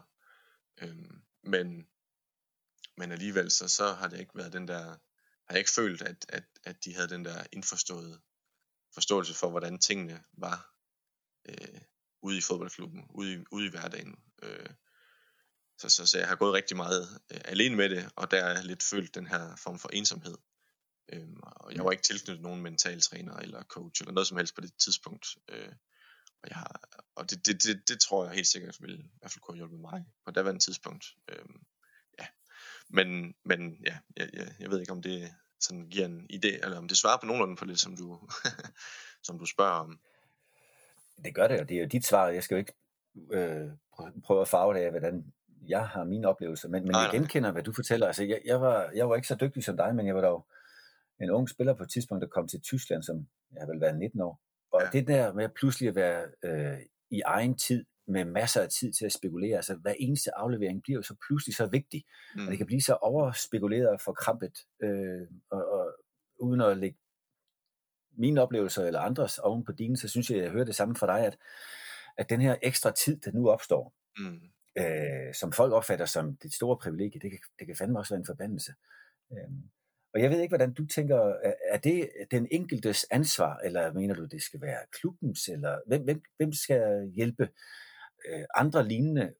øhm, 0.83 1.23
men, 1.43 1.89
men 2.97 3.13
alligevel 3.13 3.51
så, 3.51 3.69
så 3.69 3.93
har 3.93 4.09
det 4.09 4.21
ikke 4.21 4.39
været 4.39 4.53
den 4.53 4.69
der, 4.69 4.85
har 5.45 5.51
jeg 5.51 5.59
ikke 5.59 5.71
følt, 5.71 6.03
at, 6.03 6.27
at, 6.29 6.45
at 6.65 6.85
de 6.85 6.95
havde 6.95 7.09
den 7.09 7.25
der 7.25 7.47
indforståede 7.53 8.21
forståelse 8.95 9.35
for, 9.35 9.51
hvordan 9.51 9.79
tingene 9.79 10.25
var 10.33 10.75
øh, 11.49 11.81
ude 12.23 12.39
i 12.39 12.41
fodboldklubben, 12.41 13.07
ude 13.11 13.35
i, 13.35 13.45
ude 13.51 13.67
i 13.67 13.71
hverdagen. 13.71 14.23
Øh, 14.43 14.71
så, 15.83 15.89
så, 15.89 16.07
så 16.07 16.19
jeg 16.19 16.29
har 16.29 16.37
gået 16.37 16.55
rigtig 16.55 16.77
meget 16.77 17.21
øh, 17.33 17.41
alene 17.45 17.77
med 17.77 17.89
det, 17.89 18.11
og 18.17 18.31
der 18.31 18.49
jeg 18.49 18.65
lidt 18.65 18.83
følt 18.83 19.15
den 19.15 19.27
her 19.27 19.57
form 19.57 19.79
for 19.79 19.89
ensomhed. 19.93 20.35
Øhm, 21.13 21.41
og 21.43 21.75
jeg 21.75 21.85
var 21.85 21.91
ikke 21.91 22.03
tilknyttet 22.03 22.43
nogen 22.43 22.63
mental 22.63 23.01
træner 23.01 23.37
eller 23.37 23.63
coach 23.63 24.03
eller 24.03 24.13
noget 24.13 24.27
som 24.27 24.37
helst 24.37 24.55
på 24.55 24.61
det 24.61 24.73
tidspunkt. 24.79 25.27
Øh, 25.49 25.73
og 26.43 26.49
jeg 26.49 26.57
har, 26.57 26.81
og 27.15 27.31
det, 27.31 27.47
det, 27.47 27.63
det, 27.63 27.89
det 27.89 28.01
tror 28.01 28.25
jeg 28.25 28.35
helt 28.35 28.47
sikkert 28.47 28.77
ville 28.81 28.99
i 28.99 29.19
hvert 29.19 29.31
fald 29.33 29.41
kunne 29.41 29.57
hjælpe 29.57 29.79
mig 29.79 30.05
på 30.25 30.31
daværende 30.31 30.65
tidspunkt. 30.65 31.07
Øhm, 31.29 31.61
ja. 32.19 32.27
Men, 32.89 33.35
men 33.45 33.77
ja, 33.87 33.99
jeg, 34.17 34.31
jeg, 34.33 34.55
jeg 34.59 34.71
ved 34.71 34.81
ikke 34.81 34.93
om 34.93 35.03
det 35.03 35.35
sådan 35.61 35.89
giver 35.89 36.07
en 36.07 36.31
idé, 36.33 36.65
eller 36.65 36.79
om 36.79 36.89
det 36.89 36.99
svarer 36.99 37.21
på 37.21 37.27
nogenlunde 37.27 37.57
på 37.57 37.65
det, 37.65 37.81
som 37.81 37.97
du, 37.97 38.29
som 39.27 39.39
du 39.39 39.47
spørger 39.47 39.73
om. 39.73 40.01
Det 41.25 41.35
gør 41.35 41.49
det, 41.49 41.61
og 41.61 41.69
det 41.69 41.77
er 41.77 41.81
jo 41.81 41.89
dit 41.89 42.07
svar. 42.07 42.29
Jeg 42.29 42.45
skal 42.45 42.55
jo 42.55 42.59
ikke 42.59 42.75
øh, 43.33 43.71
prøve 44.25 44.41
at 44.41 44.49
farve 44.49 44.75
det 44.75 44.81
af, 44.81 44.91
hvordan 44.91 45.33
jeg 45.69 45.89
har 45.89 46.05
mine 46.05 46.29
oplevelser, 46.29 46.69
men, 46.69 46.83
men 46.83 46.95
jeg 46.95 47.09
genkender, 47.13 47.53
hvad 47.53 47.63
du 47.63 47.73
fortæller. 47.73 48.07
Altså, 48.07 48.25
jeg, 48.25 48.41
jeg, 48.45 48.61
var, 48.61 48.91
jeg 48.95 49.09
var 49.09 49.17
ikke 49.17 49.29
så 49.29 49.35
dygtig 49.35 49.65
som 49.65 49.77
dig, 49.77 49.95
men 49.95 50.07
jeg 50.07 50.15
var 50.15 50.21
dog 50.21 50.47
en 51.21 51.31
ung 51.31 51.49
spiller 51.49 51.75
på 51.75 51.83
et 51.83 51.91
tidspunkt, 51.91 52.23
der 52.23 52.29
kom 52.29 52.49
til 52.49 52.61
Tyskland, 52.61 53.03
som 53.03 53.27
jeg 53.53 53.61
har 53.61 53.67
vel 53.67 53.81
været 53.81 53.99
19 53.99 54.21
år. 54.21 54.41
Og 54.73 54.81
ja. 54.83 54.99
det 54.99 55.09
der 55.09 55.33
med 55.33 55.49
pludselig 55.49 55.89
at 55.89 55.95
være 55.95 56.25
øh, 56.45 56.79
i 57.11 57.21
egen 57.21 57.59
tid, 57.59 57.85
med 58.07 58.25
masser 58.25 58.61
af 58.61 58.69
tid 58.69 58.93
til 58.93 59.05
at 59.05 59.13
spekulere, 59.13 59.57
altså 59.57 59.75
hver 59.75 59.95
eneste 59.99 60.37
aflevering 60.37 60.83
bliver 60.83 60.99
jo 60.99 61.03
så 61.03 61.15
pludselig 61.27 61.57
så 61.57 61.67
vigtig, 61.67 62.05
mm. 62.37 62.45
og 62.45 62.51
det 62.51 62.59
kan 62.59 62.67
blive 62.67 62.81
så 62.81 62.95
overspekuleret 62.95 63.89
og 63.89 64.01
forkrampet, 64.01 64.59
øh, 64.83 65.27
og, 65.51 65.73
og 65.73 65.93
uden 66.41 66.61
at 66.61 66.79
lægge 66.79 66.99
mine 68.19 68.43
oplevelser 68.43 68.87
eller 68.87 69.01
andres 69.01 69.39
oven 69.39 69.65
på 69.65 69.73
dine, 69.73 69.97
så 69.97 70.09
synes 70.09 70.31
jeg, 70.31 70.39
at 70.39 70.45
jeg 70.45 70.53
hører 70.53 70.65
det 70.65 70.75
samme 70.75 70.97
for 70.97 71.07
dig, 71.07 71.27
at, 71.27 71.39
at 72.17 72.31
den 72.31 72.41
her 72.41 72.57
ekstra 72.63 72.91
tid, 72.91 73.21
der 73.21 73.33
nu 73.33 73.51
opstår, 73.51 73.95
mm 74.19 74.41
øh, 74.79 75.35
som 75.35 75.53
folk 75.53 75.73
opfatter 75.73 76.07
som 76.07 76.37
det 76.37 76.55
store 76.55 76.77
privilegie, 76.77 77.21
det 77.21 77.31
kan, 77.31 77.41
det 77.59 77.67
kan 77.67 77.77
fandme 77.77 77.99
også 77.99 78.15
være 78.15 78.21
en 78.21 78.27
forbandelse. 78.27 78.73
Øhm, 79.33 79.63
og 80.15 80.21
jeg 80.21 80.31
ved 80.31 80.41
ikke, 80.41 80.51
hvordan 80.51 80.75
du 80.75 80.87
tænker, 80.87 81.35
er 81.71 81.79
det 81.79 82.11
den 82.31 82.49
enkeltes 82.51 83.07
ansvar, 83.11 83.59
eller 83.59 83.93
mener 83.93 84.15
du, 84.15 84.25
det 84.25 84.43
skal 84.43 84.61
være 84.61 84.79
klubbens, 84.93 85.49
eller 85.49 85.81
hvem, 85.87 86.03
hvem, 86.03 86.23
hvem 86.37 86.53
skal 86.53 87.11
hjælpe 87.15 87.49
øh, 88.29 88.45
andre 88.55 88.89
lignende 88.89 89.35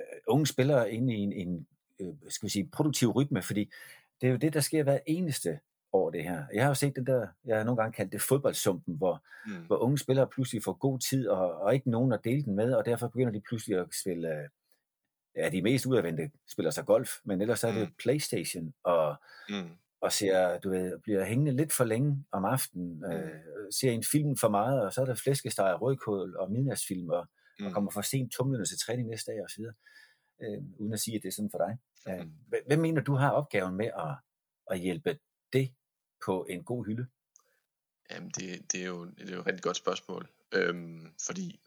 øh, 0.00 0.20
unge 0.26 0.46
spillere 0.46 0.92
ind 0.92 1.10
i 1.10 1.14
en, 1.14 1.32
en 1.32 1.66
øh, 2.00 2.14
skal 2.28 2.46
vi 2.46 2.50
sige, 2.50 2.70
produktiv 2.72 3.08
rytme, 3.08 3.42
fordi 3.42 3.72
det 4.20 4.26
er 4.26 4.30
jo 4.30 4.36
det, 4.36 4.54
der 4.54 4.60
sker 4.60 4.82
hver 4.82 4.98
eneste 5.06 5.60
over 5.94 6.10
det 6.10 6.24
her. 6.24 6.44
Jeg 6.54 6.62
har 6.62 6.70
jo 6.70 6.74
set 6.74 6.96
det 6.96 7.06
der, 7.06 7.26
jeg 7.44 7.56
har 7.56 7.64
nogle 7.64 7.82
gange 7.82 7.92
kaldt 7.92 8.12
det 8.12 8.22
fodboldsumpen, 8.22 8.96
hvor, 8.96 9.24
mm. 9.46 9.66
hvor 9.66 9.76
unge 9.76 9.98
spillere 9.98 10.26
pludselig 10.26 10.62
får 10.62 10.72
god 10.72 10.98
tid, 10.98 11.28
og, 11.28 11.60
og 11.60 11.74
ikke 11.74 11.90
nogen 11.90 12.12
at 12.12 12.20
dele 12.24 12.42
den 12.42 12.54
med, 12.54 12.74
og 12.74 12.84
derfor 12.86 13.08
begynder 13.08 13.32
de 13.32 13.40
pludselig 13.48 13.78
at 13.78 13.86
spille, 14.02 14.48
ja, 15.36 15.48
de 15.48 15.62
mest 15.62 15.86
udadvendte 15.86 16.30
spiller 16.52 16.70
sig 16.70 16.84
golf, 16.84 17.10
men 17.24 17.40
ellers 17.40 17.64
er 17.64 17.72
det 17.72 17.88
mm. 17.88 17.94
Playstation, 17.98 18.74
og, 18.82 19.16
mm. 19.48 19.70
og 20.00 20.12
ser, 20.12 20.58
du 20.58 20.70
ved, 20.70 20.98
bliver 20.98 21.24
hængende 21.24 21.56
lidt 21.56 21.72
for 21.72 21.84
længe 21.84 22.24
om 22.32 22.44
aftenen, 22.44 22.96
mm. 22.96 23.04
øh, 23.04 23.40
ser 23.80 23.90
en 23.90 24.04
film 24.12 24.36
for 24.36 24.48
meget, 24.48 24.82
og 24.82 24.92
så 24.92 25.00
er 25.00 25.06
der 25.06 25.14
flæskesteg, 25.14 25.82
rødkål 25.82 26.36
og 26.36 26.50
midnadsfilm, 26.52 27.08
og, 27.08 27.26
mm. 27.60 27.66
og 27.66 27.72
kommer 27.72 27.90
for 27.90 28.02
sent 28.02 28.32
tumlende 28.32 28.66
til 28.66 28.78
træning 28.78 29.08
næste 29.08 29.32
dag 29.32 29.44
osv., 29.44 29.64
øh, 30.42 30.62
uden 30.78 30.92
at 30.92 31.00
sige, 31.00 31.16
at 31.16 31.22
det 31.22 31.28
er 31.28 31.32
sådan 31.32 31.50
for 31.50 31.58
dig. 31.58 31.78
Mm. 32.06 32.32
Hvem 32.66 32.78
mener 32.78 33.02
du 33.02 33.14
har 33.14 33.30
opgaven 33.30 33.74
med 33.76 33.86
at, 33.86 34.14
at 34.70 34.78
hjælpe 34.78 35.18
det 35.52 35.70
på 36.24 36.46
en 36.50 36.64
god 36.64 36.86
hylde? 36.86 37.06
Jamen, 38.10 38.30
det, 38.30 38.72
det, 38.72 38.80
er, 38.80 38.86
jo, 38.86 39.04
det 39.04 39.30
er 39.30 39.34
jo 39.34 39.40
et 39.40 39.46
rigtig 39.46 39.62
godt 39.62 39.76
spørgsmål. 39.76 40.28
Øhm, 40.52 41.14
fordi 41.26 41.60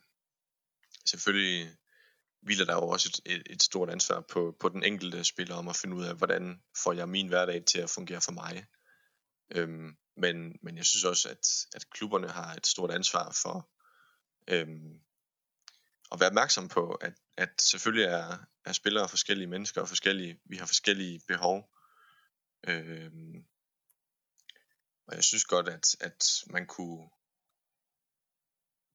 selvfølgelig 1.06 1.78
hviler 2.42 2.66
der 2.66 2.74
jo 2.74 2.88
også 2.88 3.22
et, 3.26 3.34
et, 3.34 3.44
et 3.50 3.64
stort 3.64 3.90
ansvar 3.90 4.22
på, 4.22 4.58
på 4.60 4.70
den 4.70 4.84
enkelte 4.84 5.24
spiller 5.24 5.56
om 5.56 5.68
at 5.68 5.76
finde 5.76 5.96
ud 5.96 6.04
af, 6.04 6.16
hvordan 6.16 6.62
får 6.84 6.94
jeg 6.94 7.10
min 7.10 7.28
hverdag 7.28 7.66
til 7.66 7.80
at 7.80 7.90
fungere 7.90 8.22
for 8.22 8.32
mig. 8.32 8.66
Øhm, 9.56 9.98
men, 10.18 10.60
men 10.62 10.78
jeg 10.78 10.86
synes 10.86 11.04
også, 11.04 11.30
at, 11.30 11.48
at 11.76 11.90
klubberne 11.90 12.30
har 12.30 12.54
et 12.54 12.68
stort 12.68 12.92
ansvar 12.92 13.38
for 13.44 13.70
øhm, 14.48 15.00
at 16.12 16.20
være 16.20 16.30
opmærksom 16.30 16.68
på, 16.68 16.92
at, 16.92 17.14
at 17.38 17.62
selvfølgelig 17.62 18.06
er, 18.06 18.38
er 18.66 18.72
spillere 18.72 19.10
forskellige 19.10 19.48
mennesker 19.48 19.82
og 19.82 19.88
forskellige, 19.88 20.40
vi 20.46 20.56
har 20.56 20.66
forskellige 20.66 21.22
behov. 21.28 21.70
Øhm, 22.68 23.46
og 25.08 25.16
jeg 25.16 25.24
synes 25.24 25.46
godt, 25.46 25.70
at, 25.70 25.96
at 26.00 26.44
man 26.48 26.66
kunne, 26.66 27.10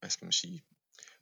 hvad 0.00 0.10
skal 0.10 0.24
man 0.24 0.32
sige, 0.32 0.64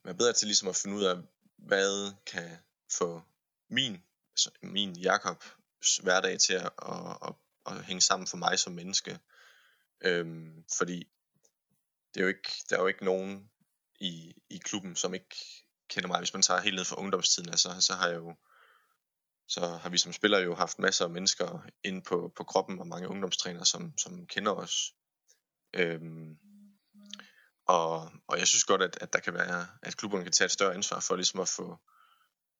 være 0.03 0.15
bedre 0.15 0.33
til 0.33 0.47
ligesom 0.47 0.67
at 0.67 0.75
finde 0.75 0.97
ud 0.97 1.03
af, 1.03 1.17
hvad 1.57 2.13
kan 2.25 2.57
få 2.91 3.21
min, 3.69 4.03
altså 4.31 4.51
min 4.61 4.95
Jakobs 4.95 5.97
hverdag 5.97 6.39
til 6.39 6.53
at, 6.53 6.69
at, 6.81 7.17
at, 7.27 7.33
at 7.65 7.85
hænge 7.85 8.01
sammen 8.01 8.27
for 8.27 8.37
mig 8.37 8.59
som 8.59 8.73
menneske. 8.73 9.19
Øhm, 10.01 10.65
fordi 10.77 11.07
det 12.13 12.19
er 12.19 12.21
jo 12.21 12.27
ikke, 12.27 12.51
der 12.69 12.75
er 12.75 12.81
jo 12.81 12.87
ikke 12.87 13.05
nogen 13.05 13.51
i, 13.99 14.35
i 14.49 14.57
klubben, 14.57 14.95
som 14.95 15.13
ikke 15.13 15.35
kender 15.89 16.07
mig. 16.07 16.19
Hvis 16.19 16.33
man 16.33 16.41
tager 16.41 16.61
helt 16.61 16.75
ned 16.75 16.85
fra 16.85 16.99
ungdomstiden, 16.99 17.49
altså, 17.49 17.81
så 17.81 17.93
har 17.93 18.07
jeg 18.07 18.15
jo 18.15 18.35
så 19.51 19.67
har 19.67 19.89
vi 19.89 19.97
som 19.97 20.13
spillere 20.13 20.41
jo 20.41 20.55
haft 20.55 20.79
masser 20.79 21.05
af 21.05 21.11
mennesker 21.11 21.67
ind 21.83 22.03
på, 22.03 22.33
på 22.37 22.43
kroppen, 22.43 22.79
og 22.79 22.87
mange 22.87 23.07
ungdomstrænere, 23.07 23.65
som, 23.65 23.97
som 23.97 24.27
kender 24.27 24.51
os. 24.51 24.93
Øhm, 25.75 26.37
og, 27.67 28.11
og 28.27 28.39
jeg 28.39 28.47
synes 28.47 28.63
godt, 28.63 28.81
at, 28.81 28.97
at 29.01 29.13
der 29.13 29.19
kan 29.19 29.33
være, 29.33 29.67
at 29.81 29.97
klubberne 29.97 30.23
kan 30.23 30.31
tage 30.31 30.45
et 30.45 30.51
større 30.51 30.73
ansvar 30.73 30.99
for 30.99 31.15
ligesom 31.15 31.39
at 31.39 31.49
få, 31.49 31.77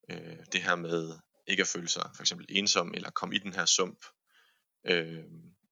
øh, 0.10 0.38
det 0.52 0.64
her 0.64 0.76
med 0.76 1.20
ikke 1.48 1.62
at 1.62 1.68
føle 1.68 1.88
sig 1.88 2.10
for 2.16 2.24
eksempel 2.24 2.46
ensom, 2.50 2.94
eller 2.94 3.10
komme 3.10 3.36
i 3.36 3.40
den 3.40 3.54
her 3.54 3.66
sump, 3.66 4.06
øh, 4.88 5.24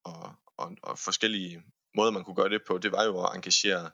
og, 0.03 0.35
og, 0.57 0.71
og 0.83 0.99
forskellige 0.99 1.63
måder, 1.95 2.11
man 2.11 2.23
kunne 2.23 2.35
gøre 2.35 2.49
det 2.49 2.61
på, 2.67 2.77
det 2.77 2.91
var 2.91 3.03
jo 3.03 3.23
at 3.23 3.35
engagere 3.35 3.91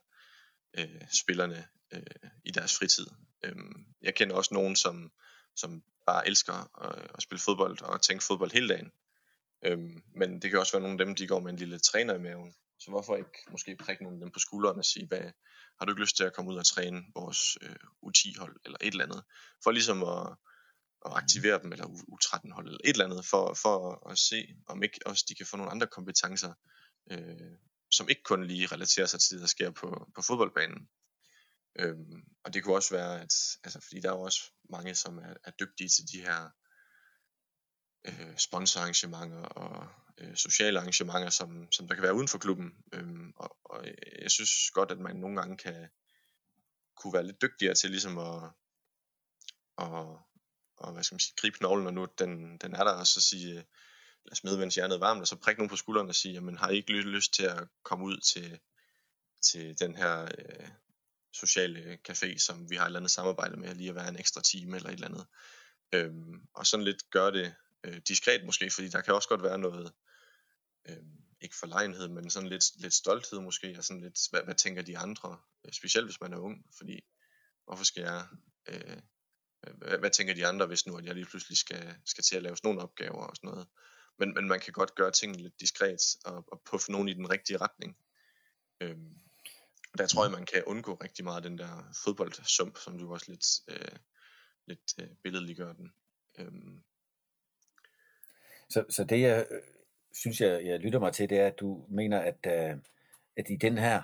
øh, 0.78 1.02
spillerne 1.22 1.68
øh, 1.94 2.30
i 2.46 2.52
deres 2.52 2.78
fritid. 2.78 3.08
Øh, 3.44 3.56
jeg 4.02 4.16
kender 4.16 4.36
også 4.36 4.54
nogen, 4.54 4.76
som, 4.76 5.12
som 5.56 5.84
bare 6.06 6.28
elsker 6.28 6.84
at, 6.86 7.12
at 7.16 7.24
spille 7.24 7.42
fodbold 7.42 7.82
og 7.82 8.02
tænke 8.02 8.24
fodbold 8.24 8.52
hele 8.52 8.70
dagen. 8.70 8.92
Øhm, 9.66 10.04
men 10.16 10.42
det 10.42 10.50
kan 10.50 10.60
også 10.60 10.74
være 10.74 10.82
nogle 10.82 11.02
af 11.02 11.06
dem, 11.06 11.16
de 11.16 11.28
går 11.28 11.40
med 11.40 11.52
en 11.52 11.58
lille 11.58 11.80
træner 11.80 12.14
i 12.16 12.20
maven. 12.20 12.54
Så 12.80 12.90
hvorfor 12.90 13.16
ikke 13.16 13.46
måske 13.52 13.76
prikke 13.76 14.04
nogle 14.04 14.18
af 14.18 14.22
dem 14.22 14.32
på 14.32 14.40
skulderen 14.40 14.80
og 14.80 14.86
sige, 14.86 15.08
hvad, 15.08 15.32
har 15.78 15.86
du 15.86 15.92
ikke 15.92 16.02
lyst 16.02 16.18
til 16.18 16.24
at 16.24 16.34
komme 16.34 16.52
ud 16.52 16.58
og 16.58 16.66
træne 16.66 17.04
vores 17.16 17.58
øh, 17.62 17.76
U10-hold 18.06 18.56
eller 18.66 18.78
et 18.82 18.92
eller 18.92 19.04
andet, 19.04 19.24
for 19.64 19.72
ligesom 19.72 20.04
at, 20.04 20.28
at 21.06 21.12
aktivere 21.22 21.62
dem, 21.64 21.72
eller 21.72 21.86
U13-hold 21.86 22.68
eller 22.68 22.80
et 22.84 22.90
eller 22.90 23.06
andet, 23.06 23.26
for, 23.26 23.54
for 23.62 24.10
at 24.10 24.18
se, 24.18 24.48
om 24.68 24.84
ikke 24.84 25.00
også 25.06 25.26
de 25.30 25.36
kan 25.36 25.46
få 25.46 25.58
nogle 25.58 25.72
andre 25.72 25.88
kompetencer, 25.88 26.54
øh, 27.12 27.56
som 27.92 28.10
ikke 28.10 28.24
kun 28.24 28.48
lige 28.48 28.68
relaterer 28.68 29.06
sig 29.06 29.20
til 29.20 29.32
det, 29.34 29.42
der 29.42 29.48
sker 29.48 29.72
på, 29.72 30.08
på 30.16 30.22
fodboldbanen. 30.22 30.90
Øhm, 31.80 32.24
og 32.44 32.54
det 32.54 32.64
kunne 32.64 32.76
også 32.76 32.96
være, 32.96 33.22
at, 33.22 33.34
altså, 33.64 33.80
fordi 33.80 34.00
der 34.02 34.10
er 34.10 34.16
også 34.16 34.42
mange, 34.70 34.96
som 34.96 35.18
er, 35.18 35.34
er 35.44 35.52
dygtige 35.52 35.90
til 35.90 36.04
de 36.14 36.22
her 36.22 36.50
øh, 38.08 38.38
sponsorarrangementer 38.38 39.42
og 39.42 39.88
øh, 40.18 40.36
sociale 40.36 40.80
arrangementer, 40.80 41.30
som, 41.30 41.72
som 41.72 41.88
der 41.88 41.96
kan 41.96 42.04
være 42.04 42.16
uden 42.16 42.28
for 42.28 42.38
klubben. 42.38 42.72
Øhm, 42.94 43.32
og, 43.36 43.58
og 43.64 43.86
jeg 44.22 44.32
synes 44.32 44.72
godt, 44.72 44.92
at 44.92 45.00
man 45.00 45.16
nogle 45.16 45.42
gange 45.42 45.58
kan 45.58 45.90
kunne 46.98 47.14
være 47.14 47.26
lidt 47.26 47.42
dygtigere 47.42 47.76
til 47.76 47.90
ligesom 47.90 48.18
at, 48.18 48.44
at, 49.78 50.18
og 50.78 50.94
hvad 50.94 51.04
skal 51.04 51.16
man 51.16 51.20
sige, 51.20 51.36
gribe 51.38 51.58
knoglen, 51.58 51.88
og 51.88 51.94
nu 51.94 52.08
den, 52.20 52.58
den 52.58 52.74
er 52.74 52.84
der, 52.84 52.92
og 52.92 53.08
så 53.08 53.22
sige, 53.22 53.52
øh, 53.52 53.64
lad 54.26 54.32
os 54.32 54.44
med, 54.44 54.58
mens 54.58 54.76
hjernet 54.76 55.00
varmt, 55.00 55.22
og 55.22 55.28
så 55.28 55.36
prikke 55.36 55.60
nogen 55.60 55.70
på 55.70 55.76
skulderen 55.76 56.10
og 56.10 56.16
sige, 56.16 56.34
jamen 56.34 56.58
har 56.58 56.70
I 56.70 56.76
ikke 56.76 56.94
lyst 56.94 57.34
til 57.34 57.44
at 57.44 57.68
komme 57.84 58.06
ud 58.06 58.18
til, 58.34 58.60
til 59.52 59.80
den 59.80 59.96
her 59.96 60.22
øh, 60.22 60.70
sociale 61.36 61.98
café, 62.10 62.38
som 62.38 62.70
vi 62.70 62.76
har 62.76 62.84
et 62.84 62.88
eller 62.88 63.00
andet 63.00 63.12
samarbejde 63.12 63.58
med, 63.58 63.76
lige 63.76 63.90
at 63.90 63.96
være 63.96 64.10
en 64.10 64.20
ekstra 64.20 64.42
time 64.42 64.76
eller 64.76 64.90
et 64.90 64.94
eller 64.94 65.08
andet. 65.08 65.26
Øhm, 65.94 66.48
og 66.54 66.68
sådan 66.68 66.84
lidt 66.84 67.10
gøre 67.10 67.32
det 67.32 67.56
øh, 67.84 68.02
diskret 68.08 68.46
måske, 68.46 68.70
fordi 68.70 68.90
der 68.90 69.02
kan 69.02 69.14
også 69.14 69.30
godt 69.30 69.44
være 69.44 69.58
noget, 69.58 69.94
øh, 70.90 70.98
ikke 71.42 71.56
forlegenhed, 71.56 72.08
men 72.08 72.30
sådan 72.30 72.50
lidt, 72.50 72.82
lidt 72.82 72.94
stolthed 72.94 73.40
måske, 73.40 73.76
og 73.78 73.84
sådan 73.84 74.04
lidt, 74.04 74.20
hvad, 74.32 74.44
hvad 74.44 74.56
tænker 74.56 74.82
de 74.82 74.98
andre, 74.98 75.38
øh, 75.66 75.74
specielt 75.74 76.08
hvis 76.08 76.22
man 76.22 76.34
er 76.34 76.38
ung, 76.38 76.66
fordi 76.78 77.00
hvorfor 77.66 77.84
skal 77.84 78.02
jeg, 78.04 78.28
øh, 78.68 78.98
hvad, 79.78 79.98
hvad 79.98 80.12
tænker 80.12 80.34
de 80.34 80.48
andre, 80.48 80.66
hvis 80.66 80.86
nu 80.86 80.98
at 80.98 81.06
jeg 81.06 81.16
lige 81.16 81.26
pludselig 81.26 81.58
skal, 81.58 81.96
skal 82.06 82.24
til 82.24 82.36
at 82.36 82.44
lave 82.44 82.58
sådan 82.58 82.68
nogle 82.68 82.82
opgaver 82.82 83.28
og 83.28 83.36
sådan 83.36 83.50
noget. 83.50 83.68
Men, 84.20 84.34
men 84.34 84.48
man 84.48 84.60
kan 84.60 84.74
godt 84.74 84.96
gøre 84.96 85.12
tingene 85.12 85.44
lidt 85.44 85.60
diskret 85.60 86.02
og, 86.26 86.46
og 86.52 86.62
puffe 86.66 86.92
nogen 86.92 87.10
i 87.10 87.14
den 87.14 87.30
rigtige 87.30 87.58
retning. 87.58 87.98
Øhm, 88.82 89.25
der 89.98 90.08
tror 90.08 90.24
jeg, 90.24 90.32
man 90.32 90.46
kan 90.46 90.64
undgå 90.68 90.94
rigtig 90.94 91.24
meget 91.24 91.44
den 91.44 91.58
der 91.58 91.92
fodboldsump, 92.06 92.78
som 92.78 93.00
du 93.00 93.14
også 93.14 93.32
lidt, 93.32 93.46
øh, 93.68 93.98
lidt 94.68 94.94
øh, 95.02 95.10
billedliggør 95.24 95.74
den. 95.74 95.94
Øhm, 96.40 96.84
så, 98.70 98.86
så 98.90 99.04
det 99.04 99.22
jeg 99.22 99.46
øh, 99.52 99.62
synes, 100.14 100.42
jeg, 100.42 100.66
jeg 100.66 100.80
lytter 100.80 101.00
mig 101.00 101.14
til, 101.14 101.30
det 101.30 101.40
er, 101.40 101.48
at 101.48 101.60
du 101.60 101.86
mener, 101.90 102.20
at, 102.20 102.38
uh, 102.48 102.80
at 103.38 103.50
i 103.50 103.56
den 103.56 103.78
her 103.78 104.02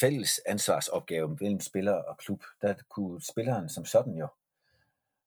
fælles 0.00 0.40
ansvarsopgave 0.46 1.36
mellem 1.40 1.60
spiller 1.60 1.92
og 1.92 2.18
klub, 2.18 2.42
der 2.62 2.74
kunne 2.88 3.22
spilleren 3.22 3.68
som 3.68 3.84
sådan 3.84 4.14
jo 4.14 4.28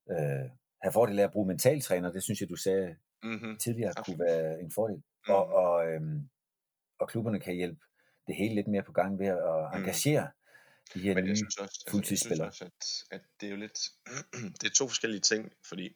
uh, 0.05 0.49
have 0.81 0.93
fordel 0.93 1.19
af 1.19 1.23
at 1.23 1.31
bruge 1.31 1.47
mentaltræner. 1.47 2.11
Det 2.11 2.23
synes 2.23 2.41
jeg, 2.41 2.49
du 2.49 2.55
sagde 2.55 2.95
mm-hmm. 3.23 3.57
tidligere, 3.57 3.93
Absolut. 3.97 4.17
kunne 4.17 4.25
være 4.25 4.61
en 4.61 4.71
fordel. 4.71 4.95
Mm. 4.95 5.33
Og, 5.33 5.45
og, 5.45 5.87
øhm, 5.87 6.29
og 6.99 7.09
klubberne 7.09 7.39
kan 7.39 7.55
hjælpe 7.55 7.81
det 8.27 8.35
hele 8.35 8.55
lidt 8.55 8.67
mere 8.67 8.83
på 8.83 8.91
gang 8.91 9.19
ved 9.19 9.27
at 9.27 9.37
mm. 9.37 9.79
engagere 9.79 10.27
mm. 10.27 10.91
de 10.93 10.99
her 10.99 11.15
Men 11.15 11.23
nye 11.23 11.35
synes 11.35 11.57
også, 11.57 11.85
fuldtidsspillere. 11.89 12.47
Altså, 12.47 12.63
jeg 12.63 12.71
synes 12.71 13.01
også, 13.01 13.05
at, 13.11 13.21
at 13.21 13.27
det 13.41 13.47
er 13.47 13.51
jo 13.51 13.57
lidt, 13.57 13.79
det 14.61 14.63
er 14.69 14.73
to 14.73 14.87
forskellige 14.87 15.21
ting, 15.21 15.51
fordi 15.65 15.95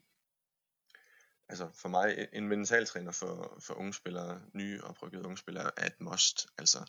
altså 1.49 1.69
for 1.73 1.89
mig, 1.89 2.27
en 2.33 2.47
mentaltræner 2.47 3.11
for, 3.11 3.57
for 3.59 3.73
unge 3.73 3.93
spillere, 3.93 4.41
nye 4.53 4.81
oprykkede 4.83 5.25
unge 5.25 5.37
spillere, 5.37 5.71
er 5.77 5.85
et 5.85 6.01
must. 6.01 6.47
Altså, 6.57 6.85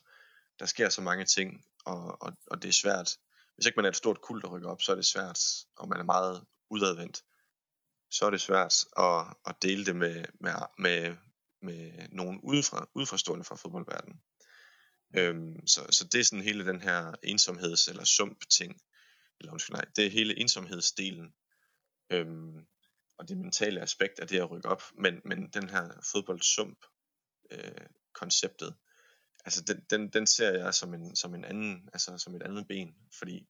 der 0.58 0.66
sker 0.66 0.88
så 0.88 1.02
mange 1.02 1.24
ting, 1.24 1.64
og, 1.84 2.22
og, 2.22 2.32
og 2.46 2.62
det 2.62 2.68
er 2.68 2.72
svært. 2.72 3.18
Hvis 3.54 3.66
ikke 3.66 3.76
man 3.76 3.84
er 3.84 3.88
et 3.88 3.96
stort 3.96 4.20
kult 4.20 4.44
at 4.44 4.50
rykke 4.50 4.68
op, 4.68 4.82
så 4.82 4.92
er 4.92 4.96
det 4.96 5.06
svært, 5.06 5.40
og 5.76 5.88
man 5.88 6.00
er 6.00 6.04
meget 6.04 6.44
udadvendt, 6.70 7.22
så 8.10 8.26
er 8.26 8.30
det 8.30 8.40
svært 8.40 8.84
at, 8.96 9.36
at 9.46 9.62
dele 9.62 9.86
det 9.86 9.96
med, 9.96 10.24
med, 10.40 10.52
med, 10.78 11.16
med 11.62 12.08
nogen 12.12 12.40
udefra, 12.40 12.88
udefrastående 12.94 13.44
fra 13.44 13.56
fodboldverdenen. 13.56 14.20
Øhm, 15.16 15.66
så, 15.66 15.86
så 15.90 16.08
det 16.12 16.20
er 16.20 16.24
sådan 16.24 16.44
hele 16.44 16.66
den 16.66 16.80
her 16.80 17.12
ensomheds- 17.22 17.88
eller 17.88 18.04
sump-ting, 18.04 18.80
eller 19.40 19.52
undskyld, 19.52 19.76
nej, 19.76 19.84
det 19.96 20.06
er 20.06 20.10
hele 20.10 20.38
ensomhedsdelen. 20.38 21.34
Øhm, 22.10 22.66
og 23.18 23.28
det 23.28 23.38
mentale 23.38 23.80
aspekt 23.80 24.18
af 24.18 24.28
det 24.28 24.38
at 24.40 24.50
rykke 24.50 24.68
op, 24.68 24.82
men, 24.94 25.20
men 25.24 25.48
den 25.48 25.68
her 25.68 25.88
fodboldsump 26.12 26.78
øh, 27.50 27.86
konceptet, 28.12 28.74
altså 29.44 29.62
den, 29.62 29.80
den, 29.90 30.08
den 30.08 30.26
ser 30.26 30.50
jeg 30.50 30.74
som 30.74 30.94
en, 30.94 31.16
som 31.16 31.34
en 31.34 31.44
anden, 31.44 31.88
altså 31.92 32.18
som 32.18 32.34
et 32.34 32.42
andet 32.42 32.68
ben, 32.68 32.94
fordi 33.18 33.48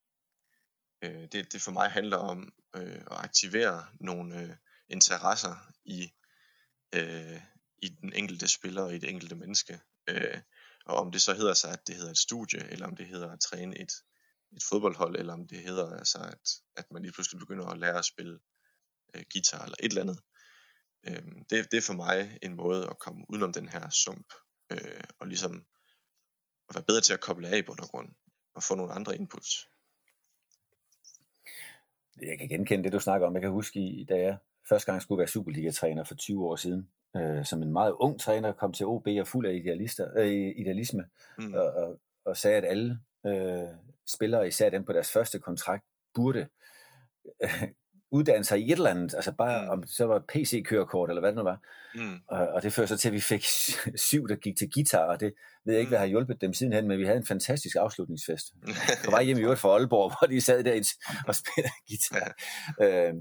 øh, 1.03 1.29
det, 1.33 1.53
det 1.53 1.62
for 1.62 1.71
mig 1.71 1.90
handler 1.90 2.16
om 2.16 2.53
øh, 2.77 3.01
at 3.11 3.18
aktivere 3.25 3.87
nogle 4.01 4.40
øh, 4.40 4.57
interesser 4.88 5.73
i, 5.85 6.12
øh, 6.94 7.40
i 7.79 7.88
den 7.88 8.12
enkelte 8.12 8.49
spiller 8.49 8.83
og 8.83 8.94
i 8.94 8.99
det 8.99 9.11
enkelte 9.11 9.35
menneske. 9.35 9.81
Øh, 10.09 10.40
og 10.88 10.96
om 10.96 11.12
det 11.12 11.22
så 11.22 11.35
hedder 11.35 11.55
sig, 11.55 11.72
at 11.72 11.87
det 11.87 11.94
hedder 11.94 12.11
et 12.11 12.18
studie, 12.18 12.70
eller 12.72 12.87
om 12.87 12.96
det 12.96 13.07
hedder 13.07 13.33
at 13.33 13.40
træne 13.40 13.79
et, 13.79 13.92
et 14.57 14.62
fodboldhold, 14.68 15.16
eller 15.16 15.33
om 15.33 15.46
det 15.46 15.59
hedder 15.59 15.96
altså, 15.96 16.18
at, 16.18 16.48
at 16.77 16.92
man 16.92 17.03
lige 17.03 17.12
pludselig 17.12 17.38
begynder 17.38 17.66
at 17.66 17.79
lære 17.79 17.98
at 17.98 18.05
spille 18.05 18.38
øh, 19.14 19.24
guitar 19.33 19.64
eller 19.64 19.77
et 19.81 19.88
eller 19.88 20.03
andet. 20.03 20.20
Øh, 21.07 21.22
det, 21.51 21.70
det 21.70 21.77
er 21.79 21.87
for 21.87 21.92
mig 21.92 22.38
en 22.42 22.55
måde 22.55 22.87
at 22.90 22.98
komme 22.98 23.24
udenom 23.29 23.53
den 23.53 23.68
her 23.68 23.90
sump, 23.90 24.33
øh, 24.72 25.05
og 25.18 25.27
ligesom 25.27 25.66
at 26.68 26.74
være 26.74 26.85
bedre 26.85 27.01
til 27.01 27.14
at 27.14 27.20
koble 27.20 27.48
af 27.48 27.59
i 27.59 27.62
bund 27.62 27.81
og 27.81 27.88
grund, 27.88 28.09
og 28.55 28.62
få 28.62 28.74
nogle 28.74 28.92
andre 28.92 29.16
inputs. 29.16 29.68
Jeg 32.22 32.38
kan 32.38 32.48
genkende 32.48 32.85
det, 32.85 32.92
du 32.92 33.01
snakker 33.01 33.27
om. 33.27 33.35
Jeg 33.35 33.42
kan 33.42 33.51
huske, 33.51 34.07
da 34.09 34.14
jeg 34.14 34.38
første 34.68 34.87
gang 34.87 35.03
skulle 35.03 35.18
være 35.18 35.29
Superliga-træner 35.29 36.05
for 36.05 36.14
20 36.14 36.44
år 36.44 36.57
siden, 36.57 36.90
øh, 37.19 37.45
som 37.45 37.63
en 37.63 37.73
meget 37.73 37.93
ung 37.93 38.21
træner, 38.21 38.53
kom 38.53 38.73
til 38.73 38.87
OB 38.87 39.07
og 39.21 39.27
fuld 39.27 39.47
af 39.47 39.55
idealister, 39.55 40.09
øh, 40.17 40.53
idealisme, 40.57 41.05
mm. 41.39 41.55
og, 41.55 41.67
og, 41.67 42.01
og 42.25 42.37
sagde, 42.37 42.57
at 42.57 42.65
alle 42.65 42.99
øh, 43.27 43.69
spillere, 44.07 44.49
især 44.49 44.71
dem 44.71 44.85
på 44.85 44.93
deres 44.93 45.13
første 45.13 45.39
kontrakt, 45.39 45.85
burde 46.15 46.49
øh, 47.43 47.69
uddanne 48.11 48.45
sig 48.45 48.61
i 48.61 48.73
et 48.73 48.73
eller 48.73 48.91
andet, 48.91 49.15
altså 49.15 49.33
bare 49.33 49.65
mm. 49.65 49.71
om 49.71 49.87
så 49.87 50.07
var 50.07 50.25
PC-kørekort, 50.29 51.11
eller 51.11 51.21
hvad 51.21 51.31
det 51.31 51.37
nu 51.37 51.43
var. 51.43 51.61
Mm. 51.95 52.19
Og, 52.29 52.49
og 52.49 52.63
det 52.63 52.73
førte 52.73 52.89
så 52.89 52.97
til, 52.97 53.09
at 53.09 53.15
vi 53.15 53.21
fik 53.21 53.45
syv, 54.09 54.29
der 54.29 54.37
gik 54.37 54.57
til 54.57 54.71
guitar, 54.75 55.05
og 55.05 55.21
det 55.21 55.33
ved 55.65 55.75
jeg 55.75 55.81
ikke, 55.81 55.91
hvad 55.91 55.99
har 55.99 56.07
hjulpet 56.07 56.41
dem 56.41 56.53
sidenhen, 56.53 56.89
men 56.89 56.99
vi 56.99 57.05
havde 57.05 57.19
en 57.19 57.27
fantastisk 57.27 57.77
afslutningsfest. 57.77 58.47
På 59.05 59.11
vej 59.11 59.23
hjem 59.23 59.39
i 59.39 59.43
øvrigt 59.43 59.61
fra 59.61 59.69
Aalborg, 59.69 60.13
hvor 60.19 60.27
de 60.27 60.41
sad 60.41 60.65
der 60.65 60.95
og 61.29 61.35
spillede 61.35 61.73
guitar. 61.89 62.35
Ja. 62.81 63.09
Øh, 63.09 63.15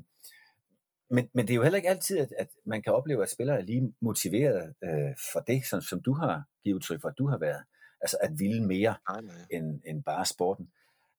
men, 1.10 1.30
men 1.34 1.48
det 1.48 1.54
er 1.54 1.56
jo 1.56 1.64
heller 1.64 1.78
ikke 1.78 1.90
altid, 1.90 2.18
at, 2.18 2.34
at 2.40 2.48
man 2.66 2.82
kan 2.82 2.94
opleve, 2.94 3.24
at 3.24 3.32
spillere 3.32 3.58
er 3.58 3.62
lige 3.62 3.94
motiveret 4.02 4.74
øh, 4.84 5.16
for 5.32 5.40
det, 5.40 5.66
som, 5.66 5.82
som 5.82 6.02
du 6.02 6.14
har 6.14 6.44
givet 6.64 6.76
udtryk 6.76 7.02
for, 7.02 7.08
at 7.08 7.18
du 7.18 7.28
har 7.28 7.38
været. 7.38 7.64
Altså 8.02 8.18
at 8.22 8.32
ville 8.40 8.66
mere 8.66 8.96
nej, 9.10 9.22
nej. 9.22 9.46
End, 9.52 9.82
end 9.86 10.04
bare 10.04 10.26
sporten. 10.26 10.68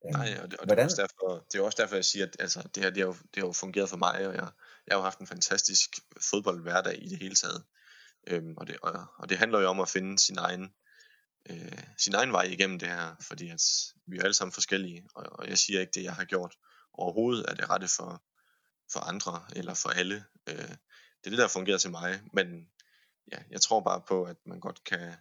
Øhm, 0.07 0.13
nej, 0.13 0.39
og, 0.43 0.51
det, 0.51 0.61
og 0.61 0.69
det, 0.69 0.79
er 0.79 0.85
også 0.85 1.03
derfor, 1.03 1.47
det 1.53 1.59
er 1.59 1.65
også 1.65 1.83
derfor, 1.83 1.95
jeg 1.95 2.05
siger, 2.05 2.27
at 2.27 2.37
altså, 2.41 2.69
det 2.75 2.83
her 2.83 2.91
det 2.91 2.99
har, 2.99 3.07
jo, 3.07 3.13
det 3.13 3.43
har 3.43 3.47
jo 3.47 3.53
fungeret 3.53 3.89
for 3.89 3.97
mig, 3.97 4.27
og 4.29 4.35
jeg, 4.35 4.49
jeg 4.87 4.95
har 4.95 4.99
jo 4.99 5.03
haft 5.03 5.19
en 5.19 5.27
fantastisk 5.27 5.91
fodboldhverdag 6.31 7.03
i 7.03 7.09
det 7.09 7.19
hele 7.19 7.35
taget. 7.35 7.65
Øhm, 8.27 8.55
og, 8.57 8.67
det, 8.67 8.77
og, 8.83 9.07
og 9.19 9.29
det 9.29 9.39
handler 9.39 9.61
jo 9.61 9.69
om 9.69 9.81
at 9.81 9.89
finde 9.89 10.19
sin 10.19 10.39
egen, 10.39 10.73
øh, 11.51 11.83
sin 11.99 12.15
egen 12.15 12.33
vej 12.33 12.43
igennem 12.43 12.79
det 12.79 12.89
her, 12.89 13.17
fordi 13.21 13.51
at 13.51 13.63
vi 14.07 14.19
er 14.19 14.23
alle 14.23 14.35
sammen 14.35 14.53
forskellige, 14.53 15.09
og, 15.15 15.25
og 15.33 15.49
jeg 15.49 15.59
siger 15.59 15.81
ikke, 15.81 15.93
det 15.95 16.05
jeg 16.05 16.15
har 16.15 16.25
gjort 16.25 16.55
overhovedet 16.93 17.45
er 17.49 17.55
det 17.55 17.71
rette 17.71 17.89
for, 17.97 18.23
for 18.93 19.01
andre 19.01 19.45
eller 19.57 19.75
for 19.75 19.89
alle. 19.89 20.25
Øh, 20.49 20.69
det 21.21 21.27
er 21.27 21.31
det, 21.31 21.39
der 21.39 21.49
fungerer 21.49 21.79
til 21.79 21.91
mig, 21.91 22.21
men 22.33 22.69
ja, 23.33 23.39
jeg 23.51 23.61
tror 23.61 23.81
bare 23.81 24.03
på, 24.09 24.25
at 24.25 24.37
man 24.47 24.61
godt 24.61 24.85
kan, 24.85 25.15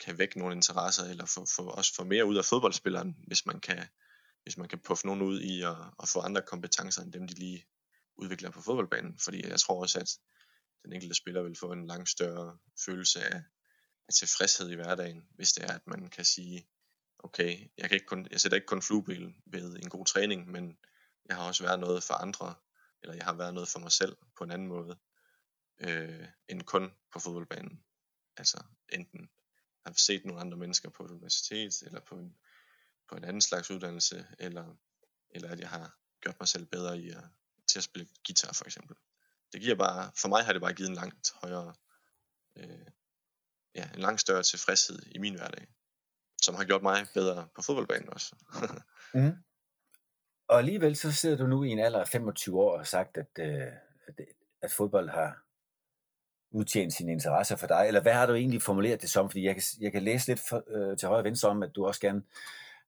kan 0.00 0.18
vække 0.18 0.38
nogle 0.38 0.54
interesser, 0.54 1.04
eller 1.04 1.26
få, 1.26 1.46
få, 1.56 1.62
også 1.62 1.94
få 1.94 2.04
mere 2.04 2.26
ud 2.26 2.36
af 2.36 2.44
fodboldspilleren, 2.44 3.16
hvis 3.26 3.46
man 3.46 3.60
kan, 3.60 3.88
hvis 4.42 4.56
man 4.56 4.68
kan 4.68 4.78
puffe 4.78 5.06
nogen 5.06 5.22
ud 5.22 5.40
i 5.40 5.62
at, 5.62 5.76
at 6.02 6.08
få 6.08 6.20
andre 6.20 6.42
kompetencer, 6.42 7.02
end 7.02 7.12
dem 7.12 7.28
de 7.28 7.34
lige 7.34 7.66
udvikler 8.16 8.50
på 8.50 8.62
fodboldbanen. 8.62 9.18
Fordi 9.18 9.48
jeg 9.48 9.60
tror 9.60 9.80
også, 9.80 9.98
at 9.98 10.18
den 10.84 10.92
enkelte 10.92 11.14
spiller 11.14 11.42
vil 11.42 11.56
få 11.56 11.72
en 11.72 11.86
langt 11.86 12.08
større 12.08 12.58
følelse 12.84 13.24
af, 13.24 13.42
af 14.08 14.14
tilfredshed 14.14 14.70
i 14.70 14.74
hverdagen, 14.74 15.22
hvis 15.34 15.52
det 15.52 15.64
er, 15.64 15.74
at 15.74 15.86
man 15.86 16.10
kan 16.10 16.24
sige, 16.24 16.68
okay, 17.18 17.70
jeg, 17.78 17.88
kan 17.88 17.96
ikke 17.96 18.06
kun, 18.06 18.28
jeg 18.30 18.40
sætter 18.40 18.56
ikke 18.56 18.66
kun 18.66 18.82
flueben 18.82 19.36
ved 19.46 19.76
en 19.76 19.88
god 19.88 20.06
træning, 20.06 20.50
men 20.50 20.78
jeg 21.28 21.36
har 21.36 21.46
også 21.46 21.62
været 21.62 21.80
noget 21.80 22.02
for 22.02 22.14
andre 22.14 22.54
eller 23.02 23.14
jeg 23.14 23.24
har 23.24 23.32
været 23.32 23.54
noget 23.54 23.68
for 23.68 23.78
mig 23.78 23.92
selv 23.92 24.16
på 24.36 24.44
en 24.44 24.50
anden 24.50 24.68
måde, 24.68 24.98
øh, 25.80 26.28
end 26.48 26.62
kun 26.62 26.92
på 27.12 27.18
fodboldbanen. 27.18 27.84
Altså 28.36 28.62
enten 28.88 29.30
har 29.86 29.92
set 29.96 30.24
nogle 30.24 30.40
andre 30.40 30.56
mennesker 30.56 30.90
på 30.90 31.04
et 31.04 31.10
universitet, 31.10 31.82
eller 31.82 32.00
på 32.00 32.14
en, 32.14 32.36
på 33.08 33.16
en 33.16 33.24
anden 33.24 33.40
slags 33.40 33.70
uddannelse, 33.70 34.26
eller, 34.38 34.76
eller 35.30 35.50
at 35.50 35.60
jeg 35.60 35.68
har 35.68 35.98
gjort 36.20 36.40
mig 36.40 36.48
selv 36.48 36.66
bedre 36.66 36.98
i 36.98 37.10
at, 37.10 37.24
til 37.68 37.78
at 37.78 37.84
spille 37.84 38.08
guitar 38.26 38.52
for 38.52 38.64
eksempel. 38.64 38.96
Det 39.52 39.60
giver 39.60 39.74
bare, 39.74 40.12
for 40.16 40.28
mig 40.28 40.44
har 40.44 40.52
det 40.52 40.62
bare 40.62 40.74
givet 40.74 40.88
en 40.88 40.94
langt 40.94 41.32
højere, 41.42 41.74
øh, 42.56 42.86
ja, 43.74 43.90
en 43.94 44.00
langt 44.00 44.20
større 44.20 44.42
tilfredshed 44.42 45.02
i 45.06 45.18
min 45.18 45.34
hverdag, 45.34 45.66
som 46.42 46.54
har 46.54 46.64
gjort 46.64 46.82
mig 46.82 47.06
bedre 47.14 47.48
på 47.54 47.62
fodboldbanen 47.62 48.08
også. 48.08 48.36
mm. 49.14 49.36
Og 50.50 50.58
alligevel 50.58 50.96
så 50.96 51.12
sidder 51.12 51.36
du 51.36 51.46
nu 51.46 51.62
i 51.64 51.68
en 51.68 51.78
alder 51.78 52.00
af 52.00 52.08
25 52.08 52.60
år 52.60 52.72
og 52.72 52.78
har 52.78 52.84
sagt, 52.84 53.16
at, 53.16 53.26
øh, 53.38 53.66
at, 54.06 54.20
at 54.62 54.72
fodbold 54.72 55.08
har 55.08 55.42
udtjent 56.50 56.92
sine 56.92 57.12
interesser 57.12 57.56
for 57.56 57.66
dig, 57.66 57.84
eller 57.86 58.02
hvad 58.02 58.12
har 58.12 58.26
du 58.26 58.34
egentlig 58.34 58.62
formuleret 58.62 59.02
det 59.02 59.10
som? 59.10 59.30
Fordi 59.30 59.44
jeg 59.44 59.54
kan, 59.54 59.62
jeg 59.80 59.92
kan 59.92 60.02
læse 60.02 60.26
lidt 60.28 60.40
for, 60.48 60.64
øh, 60.66 60.98
til 60.98 61.08
højre 61.08 61.20
og 61.20 61.24
venstre 61.24 61.48
om, 61.48 61.62
at 61.62 61.74
du 61.74 61.86
også 61.86 62.00
gerne 62.00 62.22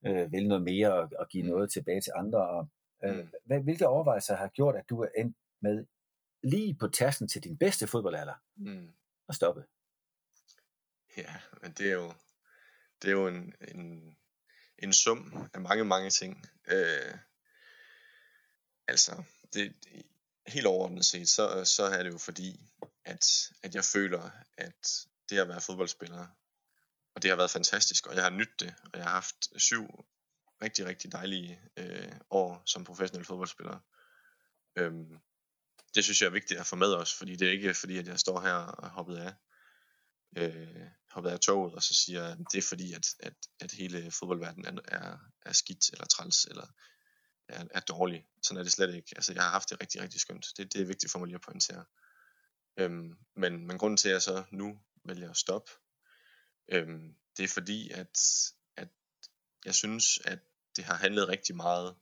øh, 0.06 0.32
vil 0.32 0.48
noget 0.48 0.62
mere 0.62 0.94
og, 0.94 1.10
og 1.18 1.28
give 1.28 1.42
mm. 1.42 1.48
noget 1.48 1.72
tilbage 1.72 2.00
til 2.00 2.12
andre. 2.16 2.48
Og, 2.48 2.68
øh, 3.04 3.16
mm. 3.16 3.28
hvad, 3.44 3.60
hvilke 3.60 3.88
overvejelser 3.88 4.36
har 4.36 4.48
gjort, 4.48 4.76
at 4.76 4.88
du 4.88 5.02
er 5.02 5.08
endt 5.18 5.36
med 5.60 5.86
lige 6.42 6.74
på 6.74 6.88
tassen 6.88 7.28
til 7.28 7.44
din 7.44 7.56
bedste 7.56 7.86
fodboldalder 7.86 8.34
mm. 8.56 8.88
og 9.28 9.34
stoppe? 9.34 9.64
Ja, 11.16 11.34
men 11.62 11.72
det 11.72 11.88
er 11.88 11.94
jo, 11.94 12.12
det 13.02 13.08
er 13.08 13.12
jo 13.12 13.28
en, 13.28 13.54
en, 13.68 14.16
en 14.78 14.92
sum 14.92 15.48
af 15.54 15.60
mange, 15.60 15.84
mange 15.84 16.10
ting. 16.10 16.44
Øh, 16.68 17.14
altså, 18.88 19.22
det, 19.52 19.74
helt 20.46 20.66
overordnet 20.66 21.04
set, 21.04 21.28
så, 21.28 21.64
så 21.64 21.82
er 21.82 22.02
det 22.02 22.12
jo 22.12 22.18
fordi, 22.18 22.60
at, 23.04 23.52
at 23.62 23.74
jeg 23.74 23.84
føler, 23.84 24.30
at 24.58 25.06
det 25.30 25.38
at 25.38 25.48
være 25.48 25.60
fodboldspiller, 25.60 26.26
og 27.14 27.22
det 27.22 27.30
har 27.30 27.36
været 27.36 27.50
fantastisk, 27.50 28.06
og 28.06 28.14
jeg 28.14 28.22
har 28.22 28.30
nydt 28.30 28.60
det, 28.60 28.74
og 28.84 28.98
jeg 28.98 29.04
har 29.04 29.12
haft 29.12 29.48
syv 29.56 30.04
rigtig, 30.62 30.86
rigtig 30.86 31.12
dejlige 31.12 31.60
øh, 31.76 32.12
år 32.30 32.62
som 32.66 32.84
professionel 32.84 33.26
fodboldspiller. 33.26 33.78
Øhm, 34.76 35.18
det 35.94 36.04
synes 36.04 36.20
jeg 36.20 36.26
er 36.26 36.30
vigtigt 36.30 36.60
at 36.60 36.66
få 36.66 36.76
med 36.76 36.94
os, 36.94 37.14
fordi 37.14 37.36
det 37.36 37.48
er 37.48 37.52
ikke 37.52 37.74
fordi, 37.74 37.98
at 37.98 38.06
jeg 38.06 38.20
står 38.20 38.40
her 38.40 38.54
og 38.54 38.90
hoppet 38.90 39.16
af, 39.16 39.34
øh, 40.36 40.86
hoppet 41.10 41.30
af 41.30 41.40
toget, 41.40 41.74
og 41.74 41.82
så 41.82 41.94
siger, 41.94 42.26
at 42.26 42.38
det 42.52 42.58
er 42.58 42.62
fordi, 42.62 42.92
at, 42.92 43.06
at, 43.20 43.34
at 43.60 43.72
hele 43.72 44.10
fodboldverdenen 44.10 44.78
er, 44.78 44.98
er, 44.98 45.18
er 45.42 45.52
skidt, 45.52 45.90
eller 45.92 46.04
træls, 46.04 46.44
eller 46.44 46.66
er, 47.52 47.64
er 47.70 47.80
dårlig. 47.80 48.26
Sådan 48.42 48.58
er 48.58 48.62
det 48.62 48.72
slet 48.72 48.94
ikke. 48.94 49.12
Altså, 49.16 49.32
jeg 49.32 49.42
har 49.42 49.50
haft 49.50 49.70
det 49.70 49.80
rigtig, 49.80 50.02
rigtig 50.02 50.20
skønt. 50.20 50.46
Det, 50.56 50.72
det 50.72 50.80
er 50.80 50.86
vigtigt 50.86 51.12
for 51.12 51.18
mig 51.18 51.26
lige 51.26 51.34
at 51.34 51.40
pointere. 51.40 51.84
Øhm, 52.76 53.16
men, 53.36 53.66
men 53.66 53.78
grunden 53.78 53.96
til, 53.96 54.08
at 54.08 54.12
jeg 54.12 54.22
så 54.22 54.44
nu 54.50 54.80
vælger 55.04 55.30
at 55.30 55.36
stoppe, 55.36 55.70
øhm, 56.68 57.14
det 57.36 57.44
er 57.44 57.48
fordi, 57.48 57.90
at, 57.90 58.18
at 58.76 58.88
jeg 59.64 59.74
synes, 59.74 60.18
at 60.24 60.38
det 60.76 60.84
har 60.84 60.94
handlet 60.94 61.28
rigtig 61.28 61.56
meget 61.56 61.96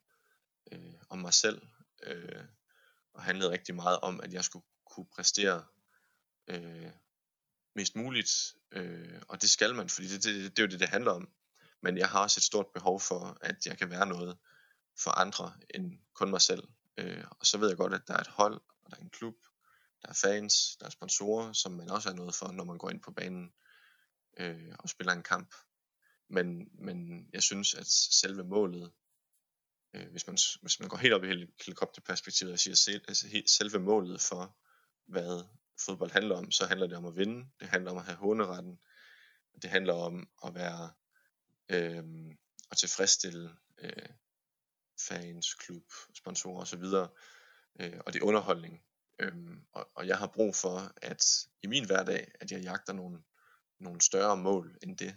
øh, 0.72 0.94
om 1.08 1.18
mig 1.18 1.34
selv, 1.34 1.62
øh, 2.02 2.44
og 3.14 3.22
handlet 3.22 3.50
rigtig 3.50 3.74
meget 3.74 4.00
om, 4.00 4.20
at 4.20 4.32
jeg 4.32 4.44
skulle 4.44 4.64
kunne 4.84 5.06
præstere 5.06 5.64
øh, 6.48 6.90
mest 7.74 7.96
muligt, 7.96 8.54
øh, 8.72 9.22
og 9.28 9.42
det 9.42 9.50
skal 9.50 9.74
man, 9.74 9.88
fordi 9.88 10.08
det, 10.08 10.24
det, 10.24 10.34
det, 10.34 10.56
det 10.56 10.58
er 10.58 10.66
jo 10.66 10.70
det, 10.70 10.80
det 10.80 10.88
handler 10.88 11.12
om. 11.12 11.32
Men 11.82 11.98
jeg 11.98 12.08
har 12.08 12.22
også 12.22 12.38
et 12.38 12.44
stort 12.44 12.66
behov 12.74 13.00
for, 13.00 13.38
at 13.40 13.66
jeg 13.66 13.78
kan 13.78 13.90
være 13.90 14.06
noget 14.06 14.38
for 15.02 15.10
andre 15.10 15.52
end 15.74 15.98
kun 16.14 16.30
mig 16.30 16.40
selv. 16.40 16.68
Øh, 16.96 17.24
og 17.30 17.46
så 17.46 17.58
ved 17.58 17.68
jeg 17.68 17.76
godt, 17.76 17.94
at 17.94 18.08
der 18.08 18.14
er 18.14 18.20
et 18.20 18.26
hold, 18.26 18.60
og 18.84 18.90
der 18.90 18.96
er 18.96 19.00
en 19.00 19.10
klub, 19.10 19.34
der 20.02 20.08
er 20.08 20.12
fans, 20.14 20.76
der 20.80 20.86
er 20.86 20.90
sponsorer, 20.90 21.52
som 21.52 21.72
man 21.72 21.90
også 21.90 22.08
er 22.08 22.14
noget 22.14 22.34
for, 22.34 22.52
når 22.52 22.64
man 22.64 22.78
går 22.78 22.90
ind 22.90 23.02
på 23.02 23.12
banen 23.12 23.52
øh, 24.38 24.74
og 24.78 24.88
spiller 24.88 25.12
en 25.12 25.22
kamp. 25.22 25.54
Men, 26.28 26.68
men 26.72 27.28
jeg 27.32 27.42
synes, 27.42 27.74
at 27.74 27.86
selve 27.86 28.44
målet, 28.44 28.92
øh, 29.94 30.10
hvis, 30.10 30.26
man, 30.26 30.38
hvis 30.62 30.80
man 30.80 30.88
går 30.88 30.96
helt 30.96 31.14
op 31.14 31.24
i 31.24 31.46
helikopterperspektivet 31.64 32.52
og 32.52 32.58
siger 32.58 32.74
selv, 32.74 33.04
altså 33.08 33.42
selve 33.46 33.78
målet 33.78 34.20
for, 34.20 34.56
hvad 35.06 35.44
fodbold 35.84 36.10
handler 36.10 36.36
om, 36.36 36.50
så 36.50 36.66
handler 36.66 36.86
det 36.86 36.96
om 36.96 37.06
at 37.06 37.16
vinde, 37.16 37.46
det 37.60 37.68
handler 37.68 37.90
om 37.90 37.96
at 37.96 38.04
have 38.04 38.16
håneretten, 38.16 38.78
det 39.62 39.70
handler 39.70 39.94
om 39.94 40.28
at 40.44 40.54
være 40.54 40.90
øh, 41.68 42.04
at 42.70 42.76
tilfredsstille 42.76 43.56
øh, 43.78 44.08
fans, 45.08 45.54
klub, 45.54 45.84
sponsorer 46.14 46.62
osv. 46.62 46.84
Øh, 47.80 48.00
og 48.06 48.12
det 48.12 48.22
er 48.22 48.26
underholdning. 48.26 48.82
Øhm, 49.18 49.60
og, 49.72 49.90
og 49.94 50.06
jeg 50.06 50.18
har 50.18 50.26
brug 50.26 50.56
for, 50.56 50.92
at 50.96 51.46
i 51.62 51.66
min 51.66 51.86
hverdag, 51.86 52.32
at 52.40 52.52
jeg 52.52 52.60
jagter 52.60 52.92
nogle, 52.92 53.22
nogle 53.78 54.00
større 54.00 54.36
mål 54.36 54.78
end 54.82 54.98
det. 54.98 55.16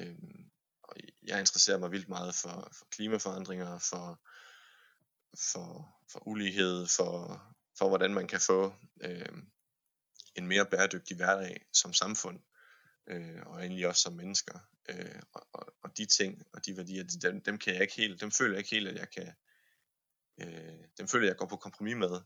Øhm, 0.00 0.50
og 0.82 0.96
jeg 1.22 1.40
interesserer 1.40 1.78
mig 1.78 1.90
vildt 1.90 2.08
meget 2.08 2.34
for, 2.34 2.68
for 2.72 2.86
klimaforandringer, 2.90 3.78
for, 3.78 4.20
for, 5.52 5.96
for 6.12 6.28
ulighed, 6.28 6.86
for, 6.86 7.42
for 7.78 7.88
hvordan 7.88 8.14
man 8.14 8.28
kan 8.28 8.40
få 8.40 8.74
øhm, 9.00 9.50
en 10.34 10.46
mere 10.46 10.66
bæredygtig 10.66 11.16
hverdag 11.16 11.66
som 11.72 11.92
samfund, 11.92 12.40
øh, 13.06 13.42
og 13.46 13.60
egentlig 13.60 13.86
også 13.86 14.02
som 14.02 14.12
mennesker. 14.12 14.58
Øh, 14.90 15.22
og, 15.32 15.46
og, 15.52 15.74
og 15.82 15.96
de 15.96 16.06
ting 16.06 16.42
og 16.52 16.66
de 16.66 16.76
værdier, 16.76 17.04
dem, 17.22 17.42
dem 17.42 17.58
kan 17.58 17.72
jeg 17.74 17.82
ikke 17.82 17.94
helt, 17.94 18.20
dem 18.20 18.30
føler 18.30 18.54
jeg 18.54 18.58
ikke 18.58 18.70
helt, 18.70 18.88
at 18.88 18.96
jeg 18.96 19.10
kan, 19.10 19.32
øh, 20.40 20.84
dem 20.98 21.08
føler 21.08 21.26
jeg 21.26 21.36
går 21.36 21.46
på 21.46 21.56
kompromis 21.56 21.96
med, 21.96 22.20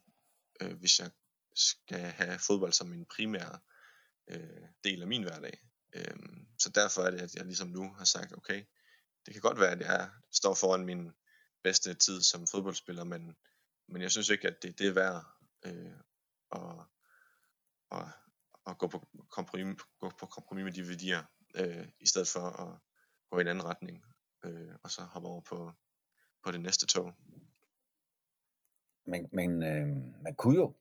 øh, 0.61 0.79
hvis 0.79 0.99
jeg 0.99 1.11
skal 1.55 2.01
have 2.01 2.39
fodbold 2.39 2.73
som 2.73 2.89
min 2.89 3.07
primære 3.07 3.59
øh, 4.31 4.69
del 4.85 5.03
af 5.03 5.09
min 5.09 5.23
hverdag. 5.23 5.59
Øh, 5.95 6.17
så 6.59 6.71
derfor 6.71 7.03
er 7.03 7.11
det, 7.11 7.21
at 7.21 7.35
jeg 7.35 7.45
ligesom 7.45 7.69
nu 7.69 7.93
har 7.93 8.05
sagt, 8.05 8.33
okay, 8.33 8.65
det 9.27 9.35
kan 9.35 9.41
godt 9.41 9.61
være, 9.61 9.73
at 9.73 9.81
jeg 9.81 10.11
står 10.33 10.55
foran 10.55 10.85
min 10.85 11.13
bedste 11.63 11.95
tid 11.95 12.23
som 12.23 12.47
fodboldspiller, 12.47 13.05
men, 13.05 13.37
men 13.89 14.03
jeg 14.03 14.11
synes 14.11 14.29
ikke, 14.29 14.49
at 14.49 14.63
det, 14.63 14.79
det 14.79 14.87
er 14.87 14.93
værd 14.93 15.25
øh, 15.67 15.99
at, 16.53 16.87
at, 17.91 18.07
at 18.67 18.79
gå, 18.79 18.87
på 18.87 19.09
kompromis, 19.31 19.83
gå 20.01 20.13
på 20.19 20.27
kompromis 20.27 20.65
med 20.65 20.73
de 20.73 20.89
værdier, 20.89 21.23
øh, 21.55 21.89
i 22.01 22.07
stedet 22.07 22.29
for 22.29 22.41
at 22.41 22.79
gå 23.31 23.39
i 23.39 23.41
en 23.41 23.49
anden 23.49 23.65
retning, 23.65 24.05
øh, 24.45 24.75
og 24.83 24.91
så 24.91 25.03
hoppe 25.03 25.29
over 25.29 25.41
på, 25.41 25.73
på 26.45 26.53
det 26.53 26.61
næste 26.61 26.87
tog. 26.87 27.15
Men, 29.07 29.29
men 29.33 29.63
øh, 29.63 29.87
man 30.23 30.35
kunne 30.35 30.57
jo, 30.57 30.75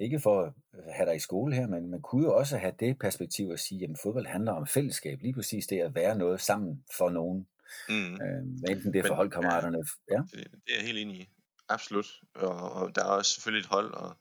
ikke 0.00 0.20
for 0.20 0.42
at 0.42 0.52
have 0.94 1.06
dig 1.06 1.16
i 1.16 1.18
skole 1.18 1.54
her, 1.54 1.66
men 1.66 1.90
man 1.90 2.02
kunne 2.02 2.24
jo 2.24 2.36
også 2.36 2.58
have 2.58 2.74
det 2.80 2.98
perspektiv 2.98 3.50
at 3.50 3.60
sige, 3.60 3.84
at 3.84 3.98
fodbold 4.02 4.26
handler 4.26 4.52
om 4.52 4.66
fællesskab, 4.66 5.22
lige 5.22 5.34
præcis 5.34 5.66
det 5.66 5.80
at 5.80 5.94
være 5.94 6.18
noget 6.18 6.40
sammen 6.40 6.84
for 6.96 7.10
nogen. 7.10 7.48
Mm. 7.88 8.14
Øh, 8.14 8.42
enten 8.70 8.92
det 8.92 8.98
er 8.98 9.06
for 9.06 9.14
holdkammeraterne. 9.14 9.78
Ja, 10.10 10.14
ja. 10.14 10.22
Det, 10.22 10.50
det 10.66 10.72
er 10.72 10.76
jeg 10.76 10.86
helt 10.86 10.98
enig 10.98 11.20
i. 11.20 11.28
Absolut. 11.68 12.06
Og, 12.34 12.72
og 12.72 12.94
der 12.94 13.04
er 13.04 13.08
også 13.08 13.34
selvfølgelig 13.34 13.60
et 13.60 13.70
hold, 13.70 13.94
og, 13.94 14.16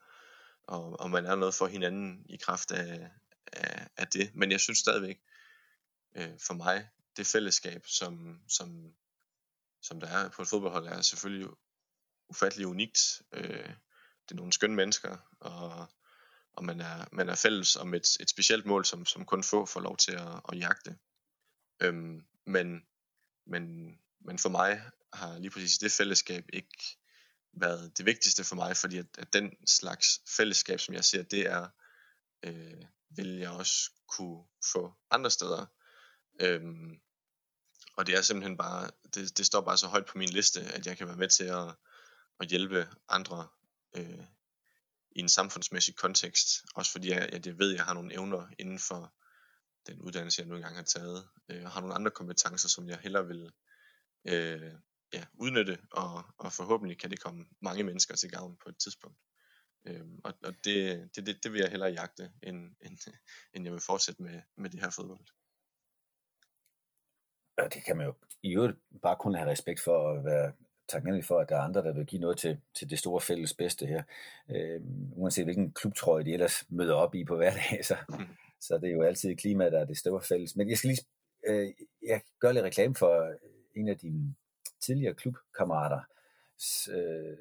og, 0.63 0.99
og 0.99 1.09
man 1.09 1.25
er 1.25 1.35
noget 1.35 1.53
for 1.53 1.67
hinanden 1.67 2.25
i 2.29 2.37
kraft 2.37 2.71
af, 2.71 3.09
af, 3.53 3.87
af 3.97 4.07
det. 4.07 4.35
Men 4.35 4.51
jeg 4.51 4.59
synes 4.59 4.77
stadigvæk, 4.77 5.19
øh, 6.17 6.39
for 6.39 6.53
mig, 6.53 6.89
det 7.17 7.27
fællesskab, 7.27 7.87
som, 7.87 8.41
som, 8.47 8.93
som 9.81 9.99
der 9.99 10.07
er 10.07 10.29
på 10.29 10.41
et 10.41 10.47
fodboldhold, 10.47 10.87
er 10.87 11.01
selvfølgelig 11.01 11.49
ufattelig 12.29 12.67
unikt. 12.67 13.21
Øh, 13.31 13.69
det 14.23 14.31
er 14.31 14.35
nogle 14.35 14.53
skønne 14.53 14.75
mennesker, 14.75 15.17
og, 15.39 15.87
og 16.53 16.65
man, 16.65 16.81
er, 16.81 17.05
man 17.11 17.29
er 17.29 17.35
fælles 17.35 17.75
om 17.75 17.93
et, 17.93 18.17
et 18.19 18.29
specielt 18.29 18.65
mål, 18.65 18.85
som, 18.85 19.05
som 19.05 19.25
kun 19.25 19.43
få 19.43 19.65
får 19.65 19.79
lov 19.79 19.97
til 19.97 20.11
at, 20.11 20.41
at 20.51 20.59
jagte. 20.59 20.97
Øhm, 21.79 22.25
men, 22.45 22.85
men, 23.45 23.95
men 24.19 24.39
for 24.39 24.49
mig 24.49 24.81
har 25.13 25.37
lige 25.37 25.51
præcis 25.51 25.77
det 25.77 25.91
fællesskab 25.91 26.45
ikke 26.53 26.97
været 27.53 27.97
det 27.97 28.05
vigtigste 28.05 28.43
for 28.43 28.55
mig, 28.55 28.77
fordi 28.77 28.97
at, 28.97 29.05
at 29.17 29.33
den 29.33 29.67
slags 29.67 30.21
fællesskab, 30.37 30.79
som 30.79 30.93
jeg 30.93 31.05
ser, 31.05 31.23
det 31.23 31.47
er, 31.47 31.67
øh, 32.43 32.83
vil 33.09 33.37
jeg 33.37 33.49
også 33.49 33.91
kunne 34.07 34.43
få 34.71 34.93
andre 35.11 35.31
steder. 35.31 35.65
Øhm, 36.39 36.99
og 37.97 38.07
det 38.07 38.17
er 38.17 38.21
simpelthen 38.21 38.57
bare, 38.57 38.89
det, 39.13 39.37
det 39.37 39.45
står 39.45 39.61
bare 39.61 39.77
så 39.77 39.87
højt 39.87 40.05
på 40.05 40.17
min 40.17 40.29
liste, 40.29 40.61
at 40.61 40.85
jeg 40.85 40.97
kan 40.97 41.07
være 41.07 41.17
med 41.17 41.29
til 41.29 41.43
at, 41.43 41.75
at 42.39 42.47
hjælpe 42.47 42.87
andre 43.09 43.47
øh, 43.97 44.23
i 45.11 45.19
en 45.19 45.29
samfundsmæssig 45.29 45.95
kontekst. 45.95 46.47
Også 46.75 46.91
fordi 46.91 47.09
jeg, 47.09 47.29
jeg, 47.31 47.45
jeg 47.45 47.59
ved, 47.59 47.71
at 47.71 47.77
jeg 47.77 47.85
har 47.85 47.93
nogle 47.93 48.13
evner 48.13 48.47
inden 48.59 48.79
for 48.79 49.13
den 49.87 50.01
uddannelse, 50.01 50.41
jeg 50.41 50.47
nu 50.47 50.55
engang 50.55 50.75
har 50.75 50.83
taget. 50.83 51.27
Øh, 51.49 51.63
og 51.63 51.71
har 51.71 51.81
nogle 51.81 51.95
andre 51.95 52.11
kompetencer, 52.11 52.69
som 52.69 52.89
jeg 52.89 52.99
hellere 52.99 53.27
vil 53.27 53.51
øh, 54.27 54.73
ja, 55.13 55.25
udnytte, 55.33 55.79
og, 55.91 56.23
og 56.37 56.53
forhåbentlig 56.53 56.99
kan 56.99 57.11
det 57.11 57.19
komme 57.19 57.45
mange 57.61 57.83
mennesker 57.83 58.15
til 58.15 58.31
gavn 58.31 58.57
på 58.63 58.69
et 58.69 58.77
tidspunkt. 58.77 59.17
Øh, 59.87 60.05
og 60.23 60.33
og 60.43 60.53
det, 60.63 61.09
det, 61.15 61.25
det, 61.25 61.43
det 61.43 61.53
vil 61.53 61.59
jeg 61.59 61.69
hellere 61.69 61.91
jagte, 61.91 62.31
end, 62.43 62.75
end, 62.81 62.97
end 63.53 63.63
jeg 63.63 63.73
vil 63.73 63.81
fortsætte 63.81 64.23
med, 64.23 64.41
med 64.57 64.69
det 64.69 64.79
her 64.79 64.89
fodbold. 64.89 65.27
Og 67.57 67.73
det 67.73 67.83
kan 67.85 67.97
man 67.97 68.05
jo 68.05 68.13
i 68.43 68.55
øvrigt 68.55 68.77
bare 69.01 69.15
kun 69.15 69.35
have 69.35 69.51
respekt 69.51 69.79
for 69.79 70.11
at 70.11 70.25
være 70.25 70.51
taknemmelig 70.87 71.25
for, 71.25 71.39
at 71.39 71.49
der 71.49 71.55
er 71.55 71.61
andre, 71.61 71.83
der 71.83 71.93
vil 71.93 72.05
give 72.05 72.21
noget 72.21 72.37
til, 72.37 72.59
til 72.73 72.89
det 72.89 72.99
store 72.99 73.21
fælles 73.21 73.53
bedste 73.53 73.85
her. 73.85 74.03
Øh, 74.49 74.81
uanset 75.11 75.45
hvilken 75.45 75.71
klubtrøje 75.71 76.23
de 76.23 76.33
ellers 76.33 76.65
møder 76.69 76.93
op 76.93 77.15
i 77.15 77.23
på 77.23 77.35
hverdag, 77.35 77.79
så, 77.85 77.95
mm. 78.09 78.27
så 78.59 78.77
det 78.77 78.89
er 78.89 78.93
jo 78.93 79.03
altid 79.03 79.35
klima, 79.35 79.69
der 79.69 79.79
er 79.79 79.85
det 79.85 79.97
store 79.97 80.21
fælles. 80.21 80.55
Men 80.55 80.69
jeg 80.69 80.77
skal 80.77 80.87
lige 80.87 81.05
øh, 81.47 81.73
jeg 82.07 82.21
gør 82.39 82.51
lidt 82.51 82.65
reklame 82.65 82.95
for 82.95 83.33
en 83.75 83.87
af 83.87 83.97
dine 83.97 84.35
tidligere 84.79 85.13
klubkammerater, 85.13 86.01
øh, 86.91 87.37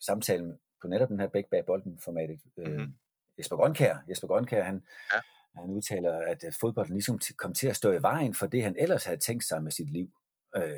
samtalen 0.00 0.58
på 0.82 0.88
netop 0.88 1.08
den 1.08 1.20
her 1.20 1.28
Bæk 1.28 1.46
bag 1.50 1.66
bolden 1.66 1.98
formatet. 2.04 2.40
Øh, 2.56 2.66
mm-hmm. 2.66 2.94
Jesper 3.38 3.56
Grønkær, 3.56 3.96
Jesper 4.08 4.28
Grønkær, 4.28 4.62
han, 4.62 4.82
ja. 5.14 5.20
Han 5.56 5.70
udtaler, 5.70 6.12
at 6.12 6.44
fodbolden 6.60 6.94
ligesom 6.94 7.18
kom 7.36 7.54
til 7.54 7.66
at 7.66 7.76
stå 7.76 7.92
i 7.92 8.02
vejen 8.02 8.34
for 8.34 8.46
det, 8.46 8.62
han 8.62 8.76
ellers 8.78 9.04
havde 9.04 9.18
tænkt 9.18 9.44
sig 9.44 9.62
med 9.62 9.72
sit 9.72 9.90
liv. 9.90 10.10
Øh, 10.56 10.72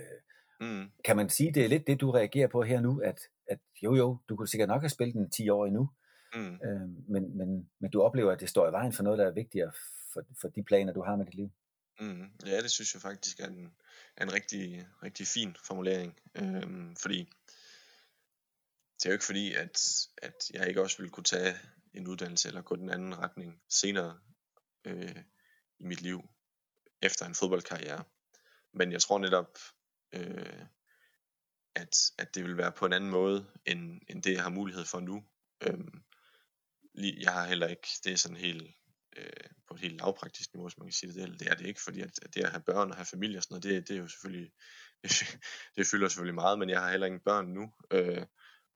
mm. 0.61 0.91
Kan 1.05 1.17
man 1.17 1.29
sige, 1.29 1.53
det 1.53 1.65
er 1.65 1.69
lidt 1.69 1.87
det, 1.87 2.01
du 2.01 2.11
reagerer 2.11 2.49
på 2.49 2.63
her 2.63 2.81
nu, 2.81 3.01
at, 3.01 3.21
at 3.47 3.59
jo 3.83 3.95
jo, 3.95 4.19
du 4.29 4.37
kunne 4.37 4.49
sikkert 4.49 4.69
nok 4.69 4.83
have 4.83 4.89
spillet 4.89 5.15
den 5.15 5.31
10 5.31 5.49
år 5.49 5.67
endnu, 5.67 5.91
mm. 6.35 6.55
øh, 6.55 6.89
men, 7.09 7.37
men, 7.39 7.71
men 7.81 7.91
du 7.91 8.03
oplever, 8.03 8.33
at 8.33 8.41
det 8.41 8.49
står 8.49 8.69
i 8.69 8.73
vejen 8.73 8.93
for 8.93 9.03
noget, 9.03 9.19
der 9.19 9.27
er 9.27 9.31
vigtigere 9.33 9.73
for, 10.13 10.23
for 10.41 10.49
de 10.49 10.63
planer, 10.63 10.93
du 10.93 11.03
har 11.03 11.17
med 11.17 11.27
dit 11.27 11.35
liv? 11.35 11.51
Mm. 12.01 12.31
Ja, 12.47 12.61
det 12.63 12.71
synes 12.71 12.95
jeg 12.95 13.03
faktisk 13.03 13.41
er 13.41 13.47
en, 13.47 13.75
er 14.17 14.25
en 14.25 14.33
rigtig, 14.33 14.87
rigtig 15.03 15.27
fin 15.27 15.57
formulering, 15.67 16.21
øhm, 16.35 16.97
fordi 16.97 17.29
det 18.99 19.07
er 19.07 19.11
jo 19.11 19.13
ikke 19.13 19.25
fordi, 19.25 19.55
at, 19.55 20.07
at 20.23 20.51
jeg 20.55 20.69
ikke 20.69 20.83
også 20.83 20.99
ville 20.99 21.11
kunne 21.11 21.25
tage 21.25 21.55
en 21.95 22.09
uddannelse 22.09 22.49
eller 22.49 22.63
gå 22.63 22.77
den 22.77 22.91
anden 22.91 23.19
retning 23.19 23.63
senere 23.69 24.19
øh, 24.85 25.23
i 25.79 25.85
mit 25.85 26.01
liv 26.01 26.29
efter 27.03 27.27
en 27.27 27.35
fodboldkarriere. 27.35 28.05
Men 28.73 28.93
jeg 28.93 29.03
tror 29.03 29.19
netop, 29.19 29.59
øh, 30.13 30.67
at, 31.75 31.97
at 32.19 32.35
det 32.35 32.45
vil 32.45 32.57
være 32.57 32.73
på 32.73 32.87
en 32.87 32.93
anden 32.93 33.11
måde, 33.11 33.47
end, 33.67 34.01
end 34.09 34.23
det 34.23 34.33
jeg 34.33 34.43
har 34.43 34.51
mulighed 34.51 34.85
for 34.85 35.01
nu. 35.01 35.25
Øhm, 35.63 36.03
jeg 36.95 37.33
har 37.33 37.47
heller 37.47 37.67
ikke, 37.67 37.89
det 38.05 38.13
er 38.13 38.17
sådan 38.17 38.37
helt 38.37 38.75
øh, 39.17 39.51
på 39.69 39.75
et 39.75 39.81
helt 39.81 39.97
lavpraktisk 39.97 40.53
niveau, 40.53 40.69
hvis 40.69 40.79
man 40.79 40.87
kan 40.87 40.93
sige 40.93 41.13
det. 41.13 41.41
Det 41.41 41.49
er 41.49 41.55
det 41.55 41.67
ikke, 41.67 41.83
fordi 41.83 42.01
at, 42.01 42.19
at 42.23 42.35
det 42.35 42.45
at 42.45 42.51
have 42.51 42.63
børn 42.63 42.91
og 42.91 42.97
have 42.97 43.07
familie 43.07 43.39
og 43.39 43.43
sådan 43.43 43.55
noget, 43.55 43.65
det, 43.65 43.89
det 43.89 43.97
er 43.97 44.01
jo 44.01 44.09
selvfølgelig, 44.09 44.53
det, 45.03 45.11
det 45.77 45.87
fylder 45.87 46.09
selvfølgelig 46.09 46.35
meget, 46.35 46.59
men 46.59 46.71
jeg 46.71 46.81
har 46.81 46.91
heller 46.91 47.07
ingen 47.07 47.25
børn 47.25 47.47
nu. 47.47 47.73
Øh, 47.91 48.27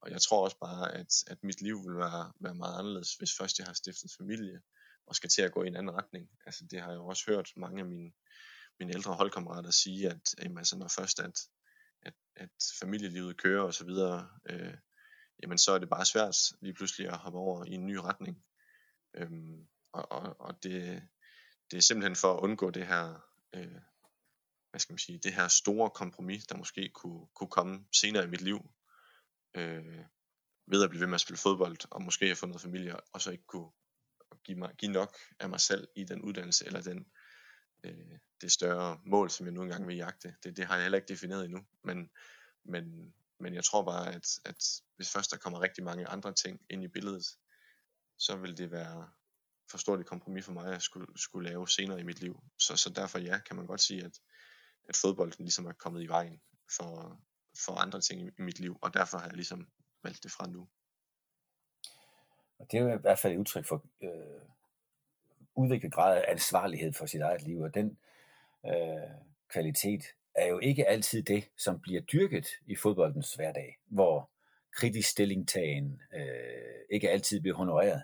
og 0.00 0.10
jeg 0.10 0.20
tror 0.20 0.44
også 0.44 0.58
bare, 0.58 0.94
at, 0.94 1.12
at 1.26 1.38
mit 1.42 1.60
liv 1.60 1.76
vil 1.86 1.96
være, 1.96 2.32
være 2.40 2.54
meget 2.54 2.78
anderledes, 2.78 3.14
hvis 3.14 3.36
først 3.38 3.58
jeg 3.58 3.66
har 3.66 3.74
stiftet 3.74 4.10
familie, 4.18 4.60
og 5.06 5.14
skal 5.14 5.30
til 5.30 5.42
at 5.42 5.52
gå 5.52 5.62
i 5.62 5.66
en 5.66 5.76
anden 5.76 5.96
retning. 5.96 6.30
Altså 6.46 6.64
det 6.70 6.80
har 6.80 6.88
jeg 6.88 6.96
jo 6.96 7.06
også 7.06 7.24
hørt 7.30 7.52
mange 7.56 7.80
af 7.80 7.86
mine, 7.86 8.12
mine 8.78 8.94
ældre 8.94 9.14
holdkammerater 9.14 9.70
sige, 9.70 10.10
at 10.10 10.34
jamen, 10.38 10.58
altså, 10.58 10.78
når 10.78 10.88
først 10.88 11.20
at, 11.20 11.40
at, 12.02 12.14
at 12.36 12.50
familielivet 12.80 13.36
kører 13.36 13.62
og 13.62 13.74
så 13.74 13.84
videre, 13.84 14.28
øh, 14.50 14.74
jamen 15.42 15.58
så 15.58 15.72
er 15.72 15.78
det 15.78 15.88
bare 15.88 16.04
svært 16.04 16.36
lige 16.60 16.74
pludselig 16.74 17.08
at 17.08 17.18
hoppe 17.18 17.38
over 17.38 17.64
i 17.64 17.72
en 17.72 17.86
ny 17.86 17.96
retning. 17.96 18.44
Øhm, 19.14 19.68
og, 19.92 20.12
og, 20.12 20.40
og 20.40 20.62
det, 20.62 21.02
det 21.70 21.76
er 21.76 21.82
simpelthen 21.82 22.16
for 22.16 22.34
at 22.34 22.40
undgå 22.40 22.70
det 22.70 22.86
her, 22.86 23.20
øh, 23.54 23.80
hvad 24.70 24.80
skal 24.80 24.92
man 24.92 24.98
sige, 24.98 25.18
det 25.18 25.32
her 25.32 25.48
store 25.48 25.90
kompromis, 25.90 26.46
der 26.46 26.56
måske 26.56 26.88
kunne, 26.88 27.26
kunne 27.34 27.50
komme 27.50 27.86
senere 27.92 28.24
i 28.24 28.26
mit 28.28 28.40
liv, 28.40 28.70
øh, 29.54 30.04
ved 30.66 30.84
at 30.84 30.90
blive 30.90 31.00
ved 31.00 31.06
med 31.06 31.14
at 31.14 31.20
spille 31.20 31.38
fodbold, 31.38 31.78
og 31.90 32.02
måske 32.02 32.26
have 32.26 32.36
fundet 32.36 32.60
familie, 32.60 33.00
og 33.00 33.20
så 33.20 33.30
ikke 33.30 33.46
kunne 33.46 33.70
give, 34.46 34.58
mig, 34.58 34.74
give 34.78 34.92
nok 34.92 35.16
af 35.40 35.48
mig 35.48 35.60
selv 35.60 35.88
i 35.96 36.04
den 36.04 36.22
uddannelse, 36.22 36.66
eller 36.66 36.82
den, 36.82 37.06
øh, 37.84 38.18
det 38.40 38.52
større 38.52 39.00
mål, 39.04 39.30
som 39.30 39.46
jeg 39.46 39.52
nu 39.52 39.62
engang 39.62 39.86
vil 39.86 39.96
jagte. 39.96 40.34
Det, 40.42 40.56
det 40.56 40.66
har 40.66 40.74
jeg 40.74 40.82
heller 40.82 40.98
ikke 40.98 41.08
defineret 41.08 41.44
endnu, 41.44 41.66
men, 41.84 42.10
men, 42.64 43.14
men 43.40 43.54
jeg 43.54 43.64
tror 43.64 43.82
bare, 43.82 44.14
at, 44.14 44.26
at 44.44 44.64
hvis 44.96 45.12
først 45.12 45.30
der 45.30 45.36
kommer 45.36 45.60
rigtig 45.60 45.84
mange 45.84 46.06
andre 46.06 46.32
ting 46.32 46.60
ind 46.70 46.84
i 46.84 46.88
billedet, 46.88 47.26
så 48.18 48.36
vil 48.36 48.58
det 48.58 48.70
være 48.70 49.10
for 49.70 49.78
stort 49.78 50.00
et 50.00 50.06
kompromis 50.06 50.44
for 50.44 50.52
mig 50.52 50.74
at 50.74 50.82
skulle, 50.82 51.06
skulle 51.16 51.48
lave 51.48 51.68
senere 51.68 52.00
i 52.00 52.02
mit 52.02 52.20
liv. 52.20 52.42
Så, 52.58 52.76
så 52.76 52.90
derfor 52.90 53.18
ja, 53.18 53.38
kan 53.38 53.56
man 53.56 53.66
godt 53.66 53.80
sige, 53.80 54.04
at, 54.04 54.20
at 54.88 54.96
fodbolden 54.96 55.44
ligesom 55.44 55.66
er 55.66 55.72
kommet 55.72 56.02
i 56.02 56.06
vejen 56.06 56.40
for, 56.76 57.20
for 57.64 57.72
andre 57.72 58.00
ting 58.00 58.26
i, 58.26 58.30
i 58.38 58.42
mit 58.42 58.58
liv, 58.60 58.78
og 58.82 58.94
derfor 58.94 59.18
har 59.18 59.26
jeg 59.26 59.34
ligesom 59.34 59.68
valgt 60.02 60.22
det 60.22 60.32
fra 60.32 60.46
nu. 60.46 60.68
Og 62.58 62.66
det 62.70 62.78
er 62.78 62.82
jo 62.82 62.98
i 62.98 63.00
hvert 63.00 63.18
fald 63.18 63.32
et 63.32 63.38
udtryk 63.38 63.64
for 63.64 63.84
øh, 64.02 64.40
udviklet 65.54 65.92
grad 65.92 66.16
af 66.16 66.24
ansvarlighed 66.28 66.92
for 66.92 67.06
sit 67.06 67.20
eget 67.20 67.42
liv, 67.42 67.60
og 67.60 67.74
den 67.74 67.98
øh, 68.66 69.10
kvalitet 69.48 70.04
er 70.34 70.46
jo 70.46 70.58
ikke 70.58 70.88
altid 70.88 71.22
det, 71.22 71.48
som 71.56 71.80
bliver 71.80 72.00
dyrket 72.00 72.46
i 72.66 72.76
fodboldens 72.76 73.34
hverdag, 73.34 73.78
hvor 73.86 74.30
kritisk 74.72 75.08
stillingtagen 75.10 76.02
øh, 76.14 76.80
ikke 76.90 77.10
altid 77.10 77.40
bliver 77.40 77.56
honoreret, 77.56 78.02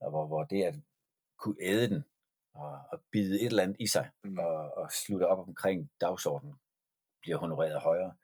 og 0.00 0.10
hvor, 0.10 0.26
hvor 0.26 0.44
det 0.44 0.64
at 0.64 0.74
kunne 1.36 1.56
æde 1.60 1.88
den 1.88 2.04
og, 2.54 2.78
og 2.92 3.00
bide 3.10 3.40
et 3.40 3.46
eller 3.46 3.62
andet 3.62 3.76
i 3.80 3.86
sig 3.86 4.08
mm. 4.24 4.38
og, 4.38 4.76
og 4.76 4.92
slutte 4.92 5.28
op 5.28 5.48
omkring 5.48 5.90
dagsordenen, 6.00 6.54
bliver 7.20 7.38
honoreret 7.38 7.80
højere. 7.80 8.14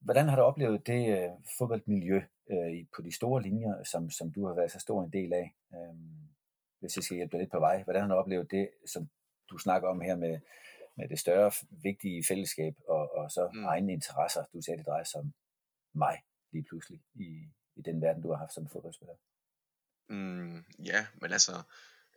Hvordan 0.00 0.28
har 0.28 0.36
du 0.36 0.42
oplevet 0.42 0.86
det 0.86 1.28
uh, 1.28 1.40
fodboldmiljø 1.58 2.22
uh, 2.50 2.86
på 2.96 3.02
de 3.02 3.12
store 3.12 3.42
linjer, 3.42 3.84
som, 3.84 4.10
som 4.10 4.32
du 4.32 4.46
har 4.46 4.54
været 4.54 4.72
så 4.72 4.78
stor 4.78 5.04
en 5.04 5.12
del 5.12 5.32
af? 5.32 5.54
Um, 5.70 6.34
hvis 6.84 6.96
jeg 6.96 7.04
skal 7.04 7.16
hjælpe 7.16 7.32
dig 7.32 7.40
lidt 7.40 7.52
på 7.52 7.58
vej. 7.58 7.82
Hvordan 7.82 8.02
har 8.02 8.08
du 8.08 8.14
oplevet 8.14 8.50
det, 8.50 8.70
som 8.86 9.08
du 9.50 9.58
snakker 9.58 9.88
om 9.88 10.00
her 10.00 10.16
med, 10.16 10.40
med 10.96 11.08
det 11.08 11.18
større, 11.18 11.52
vigtige 11.70 12.24
fællesskab 12.28 12.74
og, 12.88 13.10
og 13.16 13.30
så 13.30 13.50
mm. 13.54 13.64
egne 13.64 13.92
interesser? 13.92 14.44
Du 14.52 14.60
sagde, 14.62 14.78
det 14.78 14.86
drejer 14.86 15.04
sig 15.04 15.20
om 15.20 15.32
mig 15.94 16.22
lige 16.52 16.64
pludselig 16.68 17.00
i, 17.14 17.48
i 17.76 17.82
den 17.82 18.02
verden, 18.02 18.22
du 18.22 18.30
har 18.30 18.36
haft 18.36 18.54
som 18.54 18.68
fodboldspiller. 18.68 19.14
Mm, 20.08 20.64
ja, 20.84 21.06
men 21.20 21.32
altså, 21.32 21.62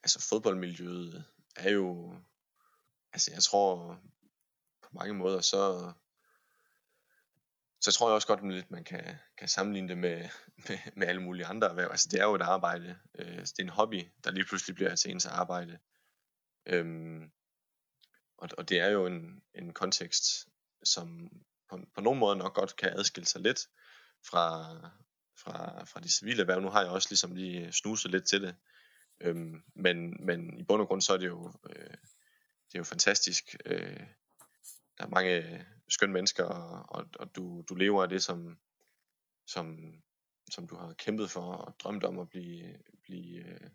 altså 0.04 0.28
fodboldmiljøet 0.30 1.26
er 1.58 1.72
jo, 1.72 2.16
altså 3.14 3.32
jeg 3.34 3.44
tror 3.44 4.00
på 4.82 4.90
mange 4.92 5.14
måder, 5.14 5.42
så, 5.42 5.92
så 7.82 7.92
tror 7.92 8.10
jeg 8.10 8.16
også 8.16 8.28
godt 8.28 8.52
lidt, 8.52 8.72
man 8.72 8.84
kan, 8.84 9.16
kan 9.38 9.48
sammenligne 9.48 9.90
det 9.90 9.98
med, 9.98 10.30
med, 10.68 10.78
med 10.96 11.08
alle 11.08 11.22
mulige 11.22 11.46
andre 11.46 11.70
erhverv. 11.70 11.92
Altså 11.92 12.08
det 12.12 12.20
er 12.20 12.24
jo 12.24 12.36
et 12.36 12.42
arbejde, 12.42 13.00
øh, 13.20 13.42
det 13.42 13.60
er 13.60 13.64
en 13.64 13.70
hobby, 13.70 14.12
der 14.24 14.32
lige 14.32 14.46
pludselig 14.46 14.76
bliver 14.76 14.96
til 14.96 15.12
ens 15.12 15.26
arbejde. 15.26 15.80
Øhm, 16.66 17.32
og, 18.38 18.50
og 18.58 18.70
det 18.70 18.80
er 18.80 18.88
jo 18.88 19.06
en, 19.06 19.44
en 19.54 19.74
kontekst, 19.74 20.24
som 20.84 21.30
på, 21.70 21.80
på 21.96 22.02
nogen 22.02 22.20
måde 22.20 22.36
nok 22.36 22.56
godt 22.56 22.76
kan 22.76 23.00
adskille 23.00 23.28
sig 23.28 23.42
lidt 23.42 23.60
fra, 24.30 24.74
fra, 25.44 25.84
fra 25.84 26.00
de 26.00 26.12
civile 26.12 26.42
erhverv. 26.42 26.62
Nu 26.62 26.70
har 26.70 26.82
jeg 26.82 26.92
også 26.92 27.08
ligesom 27.12 27.36
lige 27.36 27.72
snuset 27.72 28.12
lidt 28.12 28.28
til 28.28 28.42
det. 28.42 28.56
Øhm, 29.22 29.64
men, 29.76 30.26
men 30.26 30.60
i 30.60 30.64
bund 30.64 30.82
og 30.82 30.88
grund 30.88 31.02
så 31.02 31.14
er 31.14 31.18
det 31.18 31.28
jo, 31.28 31.54
øh, 31.70 31.98
det 32.68 32.76
er 32.76 32.80
jo 32.80 32.84
fantastisk. 32.84 33.56
Øh, 33.66 34.00
der 34.98 35.04
er 35.04 35.08
mange 35.08 35.66
skønne 35.90 36.14
mennesker, 36.14 36.44
og, 36.44 36.86
og, 36.90 37.10
og 37.20 37.36
du, 37.36 37.64
du 37.70 37.76
lever 37.76 38.04
af 38.04 38.10
det, 38.10 38.24
som, 38.24 38.58
som, 39.48 39.94
som 40.52 40.68
du 40.68 40.76
har 40.76 40.94
kæmpet 40.94 41.30
for 41.30 41.54
og 41.54 41.76
drømt 41.80 42.04
om 42.04 42.20
at 42.20 42.30
blive, 42.30 42.78
blive 43.04 43.38
øh, 43.38 43.70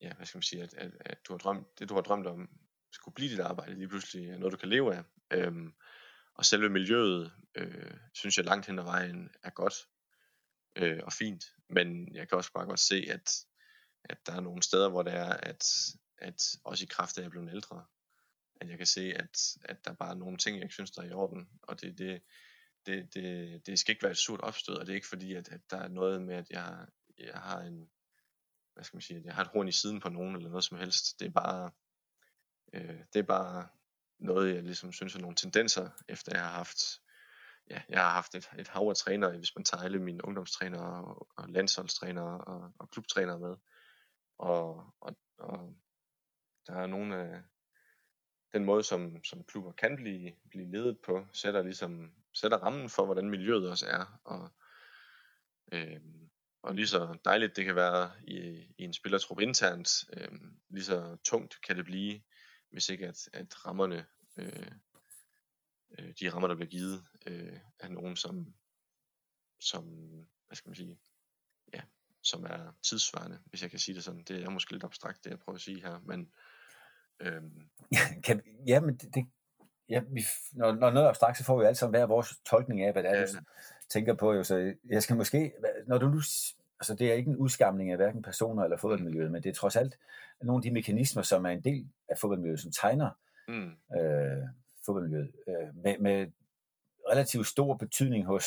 ja, 0.00 0.14
hvad 0.14 0.26
skal 0.26 0.38
man 0.38 0.42
sige, 0.42 0.62
at, 0.62 0.74
at, 0.74 0.92
at 1.00 1.18
du 1.28 1.32
har 1.32 1.38
drømt, 1.38 1.78
det 1.78 1.88
du 1.88 1.94
har 1.94 2.02
drømt 2.02 2.26
om 2.26 2.48
skulle 2.92 3.14
blive 3.14 3.30
dit 3.30 3.40
arbejde 3.40 3.74
lige 3.74 3.88
pludselig 3.88 4.30
er 4.30 4.38
noget, 4.38 4.52
du 4.52 4.56
kan 4.56 4.68
leve 4.68 4.94
af. 4.94 5.04
Øhm, 5.30 5.74
og 6.34 6.44
selve 6.44 6.68
miljøet, 6.68 7.32
øh, 7.54 7.96
synes 8.14 8.36
jeg 8.36 8.44
langt 8.44 8.66
hen 8.66 8.78
ad 8.78 8.84
vejen 8.84 9.30
er 9.42 9.50
godt 9.50 9.74
øh, 10.76 11.00
og 11.04 11.12
fint, 11.12 11.44
men 11.68 12.14
jeg 12.14 12.28
kan 12.28 12.38
også 12.38 12.52
bare 12.52 12.66
godt 12.66 12.80
se, 12.80 13.06
at 13.08 13.44
at 14.04 14.26
der 14.26 14.32
er 14.32 14.40
nogle 14.40 14.62
steder, 14.62 14.88
hvor 14.88 15.02
det 15.02 15.14
er, 15.14 15.32
at, 15.32 15.66
at 16.18 16.42
også 16.64 16.84
i 16.84 16.88
kraft 16.90 17.18
af, 17.18 17.20
at 17.20 17.22
jeg 17.22 17.26
er 17.26 17.30
blevet 17.30 17.52
ældre, 17.52 17.84
at 18.60 18.68
jeg 18.68 18.78
kan 18.78 18.86
se, 18.86 19.12
at, 19.16 19.38
at 19.64 19.84
der 19.84 19.92
bare 19.92 20.10
er 20.10 20.14
nogle 20.14 20.38
ting, 20.38 20.56
jeg 20.56 20.64
ikke 20.64 20.74
synes, 20.74 20.90
der 20.90 21.02
er 21.02 21.06
i 21.06 21.12
orden, 21.12 21.48
og 21.62 21.80
det, 21.80 21.98
det, 21.98 22.22
det, 22.86 23.14
det, 23.14 23.66
det 23.66 23.78
skal 23.78 23.92
ikke 23.92 24.02
være 24.02 24.12
et 24.12 24.18
surt 24.18 24.40
opstød, 24.40 24.74
og 24.74 24.86
det 24.86 24.92
er 24.92 24.96
ikke 24.96 25.08
fordi, 25.08 25.34
at, 25.34 25.48
at 25.48 25.60
der 25.70 25.76
er 25.76 25.88
noget 25.88 26.22
med, 26.22 26.34
at 26.34 26.50
jeg, 26.50 26.86
jeg 27.18 27.34
har 27.34 27.60
en, 27.60 27.90
hvad 28.74 28.84
skal 28.84 28.96
man 28.96 29.02
sige, 29.02 29.18
at 29.18 29.24
jeg 29.24 29.34
har 29.34 29.42
et 29.42 29.50
horn 29.54 29.68
i 29.68 29.72
siden 29.72 30.00
på 30.00 30.08
nogen, 30.08 30.36
eller 30.36 30.48
noget 30.48 30.64
som 30.64 30.78
helst, 30.78 31.20
det 31.20 31.26
er 31.26 31.30
bare, 31.30 31.70
øh, 32.72 33.00
det 33.12 33.18
er 33.18 33.26
bare 33.26 33.68
noget, 34.18 34.54
jeg 34.54 34.62
ligesom 34.62 34.92
synes 34.92 35.14
er 35.14 35.20
nogle 35.20 35.36
tendenser, 35.36 35.90
efter 36.08 36.32
jeg 36.34 36.44
har 36.44 36.52
haft, 36.52 36.78
ja, 37.70 37.82
jeg 37.88 38.02
har 38.02 38.10
haft 38.10 38.34
et, 38.34 38.50
et 38.58 38.68
hav 38.68 38.88
af 38.88 38.96
trænere, 38.96 39.38
hvis 39.38 39.56
man 39.56 39.64
tager 39.64 39.82
alle 39.82 39.98
mine 39.98 40.24
ungdomstrænere 40.24 41.04
og, 41.04 41.28
og 41.36 41.48
landsholdstrænere 41.48 42.40
og, 42.40 42.72
og 42.78 42.90
klubtrænere 42.90 43.38
med, 43.38 43.56
og, 44.38 44.94
og, 45.00 45.16
og 45.38 45.76
der 46.66 46.74
er 46.74 46.86
nogle 46.86 47.16
af 47.16 47.42
den 48.54 48.64
måde, 48.64 48.82
som, 48.82 49.24
som 49.24 49.44
klubber 49.44 49.72
kan 49.72 49.96
blive, 49.96 50.32
blive 50.50 50.70
ledet 50.70 50.98
på, 51.00 51.26
sætter 51.32 51.62
ligesom 51.62 52.12
sætter 52.32 52.58
rammen 52.58 52.88
for, 52.88 53.04
hvordan 53.04 53.30
miljøet 53.30 53.70
også 53.70 53.86
er. 53.86 54.20
Og, 54.24 54.50
øh, 55.72 56.00
og 56.62 56.74
lige 56.74 56.86
så 56.86 57.18
dejligt 57.24 57.56
det 57.56 57.64
kan 57.64 57.76
være 57.76 58.12
i, 58.24 58.38
i 58.78 58.84
en 58.84 58.92
spillertrup 58.92 59.40
internt, 59.40 60.04
øh, 60.12 60.28
lige 60.68 60.84
så 60.84 61.16
tungt 61.24 61.60
kan 61.66 61.76
det 61.76 61.84
blive, 61.84 62.22
hvis 62.70 62.88
ikke 62.88 63.06
at, 63.06 63.28
at 63.32 63.66
rammerne, 63.66 64.06
øh, 64.36 64.70
øh, 65.98 66.14
de 66.20 66.30
rammer, 66.30 66.48
der 66.48 66.54
bliver 66.54 66.70
givet, 66.70 67.04
øh, 67.26 67.60
er 67.78 67.88
nogen, 67.88 68.16
som, 68.16 68.54
som, 69.60 69.84
hvad 70.46 70.56
skal 70.56 70.68
man 70.68 70.76
sige, 70.76 70.98
ja, 71.74 71.82
som 72.22 72.44
er 72.44 72.72
tidsvarende, 72.82 73.40
hvis 73.46 73.62
jeg 73.62 73.70
kan 73.70 73.78
sige 73.78 73.94
det 73.94 74.04
sådan. 74.04 74.24
Det 74.24 74.42
er 74.42 74.50
måske 74.50 74.72
lidt 74.72 74.84
abstrakt, 74.84 75.24
det 75.24 75.30
jeg 75.30 75.38
prøver 75.38 75.54
at 75.54 75.62
sige 75.62 75.80
her, 75.80 76.00
men... 76.00 76.32
Øhm... 77.20 77.62
kan, 78.24 78.42
ja, 78.66 78.80
men 78.80 78.96
det, 78.96 79.14
det 79.14 79.26
ja, 79.88 80.00
vi, 80.08 80.22
når, 80.52 80.72
når 80.72 80.90
noget 80.90 81.04
er 81.04 81.08
abstrakt, 81.08 81.38
så 81.38 81.44
får 81.44 81.58
vi 81.58 81.64
alle 81.64 81.76
sammen 81.76 81.98
hver 81.98 82.06
vores 82.06 82.28
tolkning 82.46 82.82
af, 82.82 82.92
hvad 82.92 83.02
det 83.02 83.10
er, 83.10 83.18
ja. 83.18 83.26
du 83.26 83.38
tænker 83.88 84.14
på. 84.14 84.32
Jo. 84.32 84.42
Så 84.42 84.74
jeg 84.90 85.02
skal 85.02 85.16
måske, 85.16 85.52
når 85.86 85.98
du 85.98 86.08
nu, 86.08 86.20
altså 86.80 86.94
det 86.98 87.10
er 87.10 87.14
ikke 87.14 87.30
en 87.30 87.36
udskamning 87.36 87.90
af 87.90 87.96
hverken 87.96 88.22
personer 88.22 88.64
eller 88.64 88.76
fodboldmiljøet, 88.76 89.32
men 89.32 89.42
det 89.42 89.48
er 89.48 89.54
trods 89.54 89.76
alt 89.76 89.98
nogle 90.42 90.58
af 90.58 90.62
de 90.62 90.70
mekanismer, 90.70 91.22
som 91.22 91.46
er 91.46 91.50
en 91.50 91.64
del 91.64 91.88
af 92.08 92.18
fodboldmiljøet, 92.18 92.60
som 92.60 92.72
tegner 92.72 93.10
mm. 93.48 93.96
øh, 93.98 94.48
fodboldmiljøet, 94.86 95.32
øh, 95.48 95.76
med, 95.84 95.98
med 95.98 96.26
relativt 97.10 97.46
stor 97.46 97.76
betydning 97.76 98.26
hos, 98.26 98.46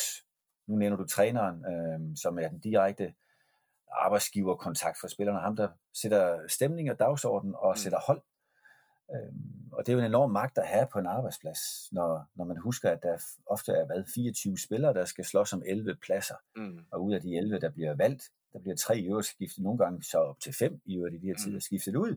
nu 0.66 0.76
nævner 0.76 0.96
du 0.96 1.06
træneren, 1.06 1.64
øh, 1.64 2.16
som 2.16 2.38
er 2.38 2.48
den 2.48 2.58
direkte 2.58 3.14
arbejdsgiverkontakt 3.90 5.00
for 5.00 5.08
spillerne, 5.08 5.40
ham 5.40 5.56
der 5.56 5.68
sætter 5.94 6.38
stemning 6.48 6.90
og 6.90 6.98
dagsorden 6.98 7.54
og 7.54 7.70
mm. 7.70 7.76
sætter 7.76 7.98
hold. 8.06 8.22
Øh, 9.14 9.32
og 9.72 9.86
det 9.86 9.92
er 9.92 9.96
jo 9.96 9.98
en 9.98 10.06
enorm 10.06 10.30
magt 10.30 10.58
at 10.58 10.66
have 10.66 10.86
på 10.92 10.98
en 10.98 11.06
arbejdsplads, 11.06 11.92
når, 11.92 12.28
når 12.34 12.44
man 12.44 12.56
husker, 12.56 12.90
at 12.90 13.02
der 13.02 13.18
ofte 13.46 13.72
er 13.72 13.86
hvad, 13.86 14.04
24 14.14 14.58
spillere, 14.58 14.94
der 14.94 15.04
skal 15.04 15.24
slås 15.24 15.52
om 15.52 15.62
11 15.66 15.96
pladser. 16.02 16.34
Mm. 16.56 16.84
Og 16.90 17.04
ud 17.04 17.14
af 17.14 17.20
de 17.20 17.36
11, 17.36 17.58
der 17.60 17.70
bliver 17.70 17.94
valgt, 17.94 18.22
der 18.52 18.58
bliver 18.58 18.76
tre 18.76 18.98
i 18.98 19.06
øvrigt 19.06 19.26
skiftet, 19.26 19.62
nogle 19.64 19.78
gange 19.78 20.02
så 20.02 20.18
op 20.18 20.40
til 20.40 20.54
fem 20.58 20.80
i 20.84 20.96
øvrigt 20.96 21.14
i 21.14 21.18
de 21.18 21.26
her 21.26 21.34
tider 21.34 21.56
mm. 21.56 21.60
skiftet 21.60 21.96
ud. 21.96 22.16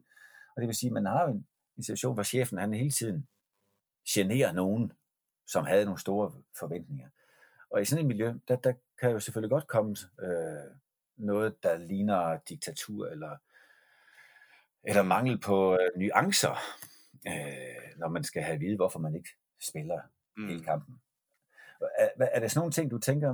Og 0.56 0.62
det 0.62 0.68
vil 0.68 0.76
sige, 0.76 0.90
at 0.90 0.94
man 0.94 1.06
har 1.06 1.28
en, 1.28 1.48
en 1.78 1.84
situation, 1.84 2.14
hvor 2.14 2.24
chefen 2.24 2.58
han 2.58 2.74
hele 2.74 2.92
tiden 2.92 3.28
generer 4.10 4.52
nogen, 4.52 4.92
som 5.48 5.66
havde 5.66 5.86
nogle 5.86 6.00
store 6.00 6.34
forventninger. 6.60 7.10
Og 7.72 7.82
i 7.82 7.86
sådan 7.86 8.06
et 8.06 8.08
miljø, 8.08 8.34
der, 8.48 8.56
der 8.56 8.74
kan 9.00 9.12
jo 9.12 9.20
selvfølgelig 9.20 9.50
godt 9.50 9.68
komme 9.68 9.96
øh, 10.22 10.76
noget, 11.18 11.64
der 11.64 11.78
ligner 11.78 12.38
diktatur 12.50 13.08
eller, 13.08 13.38
eller 14.84 15.04
mangel 15.04 15.40
på 15.40 15.74
øh, 15.74 15.90
nuancer, 15.96 16.56
øh, 17.28 17.98
når 17.98 18.10
man 18.10 18.24
skal 18.24 18.44
have 18.44 18.56
at 18.56 18.62
vide, 18.62 18.76
hvorfor 18.76 19.00
man 19.00 19.16
ikke 19.16 19.30
spiller 19.60 20.02
mm. 20.38 20.48
hele 20.48 20.64
kampen. 20.64 21.02
Er, 21.98 22.10
er 22.18 22.40
der 22.40 22.48
sådan 22.48 22.60
nogle 22.60 22.72
ting, 22.72 22.92
du 22.92 22.98
tænker, 22.98 23.34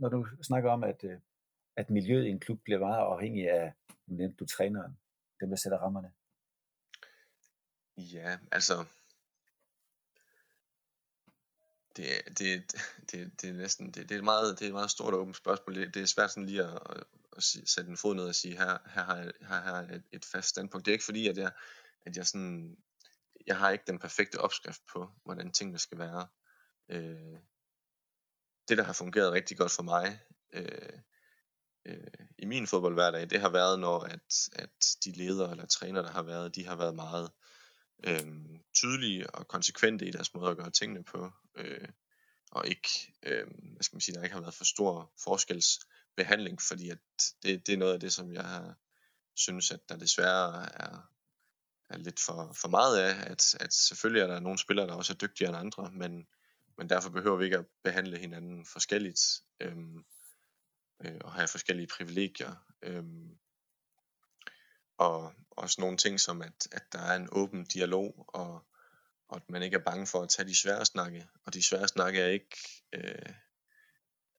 når 0.00 0.08
du 0.08 0.26
snakker 0.42 0.70
om, 0.70 0.84
at, 0.84 1.04
øh, 1.04 1.18
at 1.76 1.90
miljøet 1.90 2.26
i 2.26 2.30
en 2.30 2.40
klub 2.40 2.60
bliver 2.64 2.78
meget 2.78 2.98
afhængig 2.98 3.50
af, 3.50 3.72
nu 4.06 4.16
nævnte 4.16 4.36
du 4.36 4.46
træneren, 4.46 4.98
dem 5.40 5.48
der 5.48 5.56
sætter 5.56 5.78
rammerne? 5.78 6.12
Ja, 7.96 8.38
altså, 8.52 8.84
det, 11.96 12.06
det, 12.38 12.72
det, 13.10 13.42
det 13.42 13.50
er 13.50 13.54
næsten, 13.54 13.86
det, 13.86 14.08
det 14.08 14.12
er 14.12 14.18
et 14.18 14.24
meget, 14.24 14.58
det 14.58 14.64
er 14.64 14.68
et 14.68 14.74
meget 14.74 14.90
stort 14.90 15.14
og 15.14 15.20
åbent 15.20 15.36
spørgsmål. 15.36 15.74
Det, 15.74 15.94
det 15.94 16.02
er 16.02 16.06
svært 16.06 16.30
sådan 16.30 16.46
lige 16.46 16.62
at, 16.62 17.04
at, 17.36 17.42
sætte 17.42 17.90
en 17.90 17.96
fod 17.96 18.14
ned 18.14 18.24
og 18.24 18.34
sige, 18.34 18.56
her, 18.56 18.78
her 18.86 19.04
har 19.04 19.16
jeg, 19.16 19.32
her 19.40 19.60
har 19.60 19.82
jeg 19.82 19.94
et, 19.94 20.04
et 20.12 20.24
fast 20.24 20.48
standpunkt. 20.48 20.86
Det 20.86 20.92
er 20.92 20.94
ikke 20.94 21.04
fordi, 21.04 21.28
at 21.28 21.36
jeg, 21.36 21.52
at 22.06 22.16
jeg 22.16 22.26
sådan, 22.26 22.76
jeg 23.46 23.58
har 23.58 23.70
ikke 23.70 23.84
den 23.86 23.98
perfekte 23.98 24.40
opskrift 24.40 24.82
på, 24.92 25.10
hvordan 25.24 25.52
tingene 25.52 25.78
skal 25.78 25.98
være. 25.98 26.26
Øh, 26.88 27.38
det, 28.68 28.78
der 28.78 28.84
har 28.84 28.92
fungeret 28.92 29.32
rigtig 29.32 29.58
godt 29.58 29.72
for 29.72 29.82
mig 29.82 30.20
øh, 30.52 30.98
øh, 31.86 32.26
i 32.38 32.44
min 32.44 32.66
fodboldhverdag, 32.66 33.30
det 33.30 33.40
har 33.40 33.48
været, 33.48 33.80
når 33.80 34.00
at, 34.00 34.48
at 34.52 34.96
de 35.04 35.12
ledere 35.12 35.50
eller 35.50 35.66
træner, 35.66 36.02
der 36.02 36.10
har 36.10 36.22
været, 36.22 36.54
de 36.54 36.66
har 36.66 36.76
været 36.76 36.94
meget 36.94 37.30
øh, 38.04 38.60
tydelige 38.74 39.30
og 39.30 39.48
konsekvente 39.48 40.06
i 40.06 40.10
deres 40.10 40.34
måde 40.34 40.50
at 40.50 40.56
gøre 40.56 40.70
tingene 40.70 41.04
på, 41.04 41.32
øh, 41.54 41.88
og 42.50 42.66
ikke, 42.66 43.14
øh, 43.22 43.46
hvad 43.46 43.82
skal 43.82 43.96
man 43.96 44.00
sige, 44.00 44.14
der 44.14 44.22
ikke 44.22 44.34
har 44.34 44.40
været 44.40 44.54
for 44.54 44.64
stor 44.64 45.12
forskels 45.24 45.78
behandling, 46.16 46.62
fordi 46.62 46.90
at 46.90 46.98
det, 47.42 47.66
det 47.66 47.72
er 47.72 47.78
noget 47.78 47.94
af 47.94 48.00
det, 48.00 48.12
som 48.12 48.32
jeg 48.32 48.44
har 48.44 48.74
synes, 49.34 49.70
at 49.70 49.88
der 49.88 49.96
desværre 49.96 50.68
er, 50.82 51.10
er 51.90 51.96
lidt 51.96 52.20
for, 52.20 52.52
for 52.52 52.68
meget 52.68 52.98
af, 52.98 53.30
at, 53.30 53.54
at 53.60 53.72
selvfølgelig 53.72 54.22
er 54.22 54.26
der 54.26 54.40
nogle 54.40 54.58
spillere, 54.58 54.86
der 54.86 54.94
også 54.94 55.12
er 55.12 55.16
dygtigere 55.16 55.48
end 55.48 55.58
andre, 55.58 55.90
men, 55.92 56.26
men 56.78 56.90
derfor 56.90 57.10
behøver 57.10 57.36
vi 57.36 57.44
ikke 57.44 57.58
at 57.58 57.66
behandle 57.84 58.18
hinanden 58.18 58.66
forskelligt, 58.66 59.20
øhm, 59.60 60.04
øh, 61.04 61.20
og 61.24 61.32
have 61.32 61.48
forskellige 61.48 61.86
privilegier. 61.86 62.54
Øhm, 62.82 63.38
og 64.98 65.32
også 65.50 65.80
nogle 65.80 65.96
ting 65.96 66.20
som, 66.20 66.42
at, 66.42 66.68
at 66.72 66.82
der 66.92 66.98
er 66.98 67.16
en 67.16 67.28
åben 67.32 67.64
dialog, 67.64 68.24
og, 68.28 68.66
og 69.28 69.36
at 69.36 69.50
man 69.50 69.62
ikke 69.62 69.76
er 69.76 69.84
bange 69.84 70.06
for 70.06 70.22
at 70.22 70.28
tage 70.28 70.48
de 70.48 70.56
svære 70.56 70.84
snakke. 70.84 71.28
Og 71.44 71.54
de 71.54 71.62
svære 71.62 71.88
snakke 71.88 72.20
er 72.20 72.28
ikke, 72.28 72.56
øh, 72.92 73.34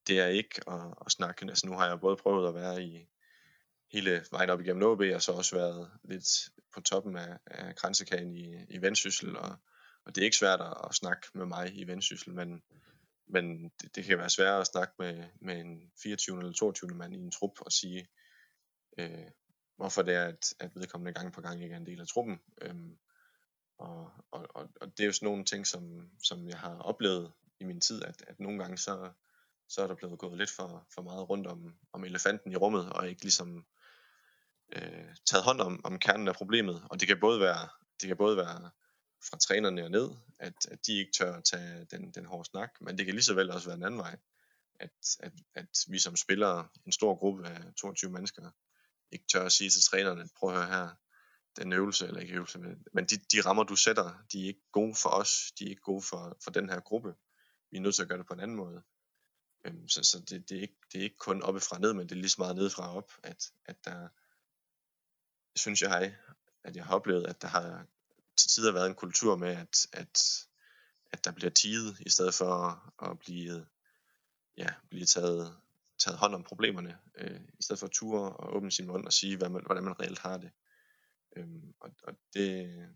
det 0.08 0.20
er 0.20 0.28
ikke 0.28 0.62
at, 0.68 0.94
at 1.06 1.12
snakke. 1.12 1.46
Altså 1.46 1.68
nu 1.68 1.74
har 1.74 1.88
jeg 1.88 2.00
både 2.00 2.18
prøvet 2.18 2.48
at 2.48 2.56
være 2.56 2.84
i 2.84 3.08
hele 3.92 4.26
vejen 4.32 4.50
op 4.50 4.62
igennem 4.62 4.84
OB, 4.84 5.02
og 5.16 5.22
så 5.22 5.32
også 5.32 5.56
været 5.56 5.92
lidt 6.04 6.50
på 6.74 6.82
toppen 6.82 7.18
af, 7.18 7.38
af 7.46 7.76
grænsekagen 7.76 8.34
i, 8.34 8.66
i 8.70 8.82
Vendsyssel, 8.82 9.38
og, 9.38 9.56
og 10.06 10.16
det 10.16 10.22
er 10.22 10.26
ikke 10.26 10.38
svært 10.38 10.62
at, 10.62 10.74
at 10.90 10.96
snakke 10.96 11.28
med 11.34 11.46
mig 11.46 11.78
i 11.78 11.88
Vendsyssel, 11.88 12.34
men, 12.34 12.64
men 13.28 13.70
det, 13.82 13.96
det 13.96 14.06
kan 14.06 14.18
være 14.18 14.30
svært 14.30 14.62
at 14.62 14.68
snakke 14.68 14.94
med, 15.00 15.24
med 15.42 15.60
en 15.60 15.92
24. 16.04 16.40
eller 16.40 16.54
22. 16.54 16.90
mand 16.90 17.14
i 17.14 17.18
en 17.18 17.32
trup 17.32 17.62
og 17.62 17.72
sige, 17.72 18.08
øh, 18.98 19.28
hvorfor 19.78 20.02
det 20.02 20.16
er, 20.16 20.26
at, 20.26 20.54
at 20.60 20.72
vedkommende 20.76 21.14
gang 21.14 21.34
på 21.34 21.42
gang 21.42 21.64
ikke 21.64 21.74
er 21.74 21.80
en 21.80 21.86
del 21.86 22.02
af 22.02 22.08
truppen. 22.08 22.40
Øhm, 22.62 22.98
og, 23.78 24.12
og, 24.32 24.48
og, 24.56 24.70
og 24.82 24.98
det 24.98 25.00
er 25.00 25.06
jo 25.06 25.12
sådan 25.12 25.26
nogle 25.26 25.46
ting, 25.46 25.68
som, 25.68 26.10
som 26.24 26.48
jeg 26.48 26.60
har 26.60 26.78
oplevet 26.78 27.32
i 27.60 27.64
min 27.64 27.82
tid, 27.82 28.04
at, 28.04 28.24
at 28.28 28.40
nogle 28.40 28.60
gange 28.60 28.78
så, 28.78 29.12
så 29.68 29.82
er 29.84 29.88
der 29.88 29.96
blevet 29.96 30.20
gået 30.20 30.38
lidt 30.38 30.50
for, 30.50 30.88
for 30.94 31.02
meget 31.02 31.30
rundt 31.30 31.48
om, 31.48 31.76
om 31.94 32.04
elefanten 32.04 32.52
i 32.52 32.56
rummet, 32.56 32.90
og 32.90 33.10
ikke 33.10 33.22
ligesom 33.22 33.66
øh, 34.76 35.16
taget 35.26 35.44
hånd 35.44 35.62
om, 35.62 35.82
om 35.84 36.00
kernen 36.00 36.28
af 36.28 36.36
problemet. 36.36 36.84
Og 36.90 37.00
det 37.00 37.08
kan 37.08 37.20
både 37.20 37.40
være, 37.40 37.70
det 38.02 38.08
kan 38.08 38.18
både 38.18 38.38
være 38.38 38.72
fra 39.30 39.38
trænerne 39.38 39.84
og 39.84 39.92
ned, 39.92 40.10
at, 40.40 40.54
at 40.72 40.86
de 40.88 40.98
ikke 40.98 41.12
tør 41.12 41.34
at 41.34 41.44
tage 41.44 41.86
den, 41.92 42.12
den 42.12 42.26
hårde 42.26 42.50
snak, 42.50 42.72
men 42.82 42.98
det 42.98 43.06
kan 43.06 43.16
lige 43.16 43.24
så 43.24 43.34
vel 43.34 43.52
også 43.52 43.68
være 43.68 43.76
den 43.76 43.86
anden 43.86 44.00
vej, 44.00 44.18
at, 44.80 44.92
at, 45.20 45.34
at 45.56 45.68
vi 45.88 46.00
som 46.00 46.16
spillere, 46.16 46.68
en 46.86 46.92
stor 46.92 47.16
gruppe 47.16 47.48
af 47.48 47.74
22 47.78 48.12
mennesker, 48.12 48.52
ikke 49.12 49.26
tør 49.32 49.46
at 49.46 49.52
sige 49.52 49.70
til 49.70 49.82
trænerne, 49.82 50.30
prøv 50.36 50.50
at 50.50 50.56
høre 50.56 50.68
her, 50.68 50.90
den 51.58 51.74
øvelse, 51.74 52.08
eller 52.08 52.20
ikke 52.20 52.34
øvelse, 52.34 52.60
men 52.94 53.06
de, 53.06 53.18
de 53.18 53.42
rammer, 53.42 53.64
du 53.64 53.76
sætter, 53.76 54.24
de 54.32 54.44
er 54.44 54.48
ikke 54.48 54.64
gode 54.72 54.96
for 54.96 55.10
os, 55.10 55.52
de 55.60 55.66
er 55.66 55.70
ikke 55.70 55.82
gode 55.82 56.02
for, 56.02 56.38
for 56.44 56.52
den 56.52 56.70
her 56.70 56.80
gruppe. 56.80 57.16
Vi 57.72 57.78
er 57.78 57.82
nødt 57.82 57.96
til 57.96 58.02
at 58.02 58.08
gøre 58.08 58.18
det 58.18 58.28
på 58.28 58.34
en 58.34 58.40
anden 58.40 58.58
måde. 58.58 58.84
Øhm, 59.66 59.88
så 59.88 60.04
så 60.04 60.20
det, 60.20 60.50
det, 60.50 60.58
er 60.58 60.62
ikke, 60.62 60.78
det 60.92 61.00
er 61.00 61.04
ikke 61.04 61.18
kun 61.18 61.42
oppe 61.42 61.60
fra 61.60 61.80
ned, 61.80 61.94
men 61.94 62.10
det 62.10 62.12
er 62.12 62.20
lige 62.20 62.30
så 62.30 62.42
meget 62.42 62.56
ned 62.56 62.70
fra 62.70 62.98
op, 62.98 63.12
at, 63.24 63.52
at 63.66 63.86
der, 63.86 64.08
synes 65.56 65.82
jeg, 65.82 66.16
at 66.64 66.76
jeg 66.76 66.86
har 66.86 66.96
oplevet, 66.96 67.28
at 67.28 67.42
der 67.42 67.48
har 67.48 67.86
til 68.38 68.50
tider 68.50 68.72
været 68.72 68.88
en 68.88 68.96
kultur 68.96 69.36
med, 69.36 69.50
at, 69.50 69.88
at, 69.94 70.48
at 71.12 71.26
der 71.26 71.32
bliver 71.32 71.50
tiget, 71.52 72.00
i 72.00 72.10
stedet 72.10 72.34
for 72.34 72.54
at 73.12 73.20
blive, 73.20 73.66
ja, 74.58 74.68
blive 74.90 75.06
taget, 75.06 75.58
taget 75.98 76.18
hånd 76.18 76.36
om 76.36 76.44
problemerne, 76.44 77.00
øh, 77.16 77.42
i 77.60 77.64
stedet 77.64 77.80
for 77.80 77.88
at 77.88 77.92
ture 77.92 78.32
og 78.32 78.56
åbne 78.56 78.72
sin 78.72 78.88
mund 78.88 79.06
og 79.06 79.14
sige, 79.14 79.38
hvad 79.38 79.50
man, 79.50 79.64
hvordan 79.66 79.84
man 79.84 80.00
reelt 80.00 80.20
har 80.20 80.38
det. 80.38 80.52
Øhm, 81.36 81.74
og 81.80 81.92
og 82.04 82.14
det, 82.34 82.90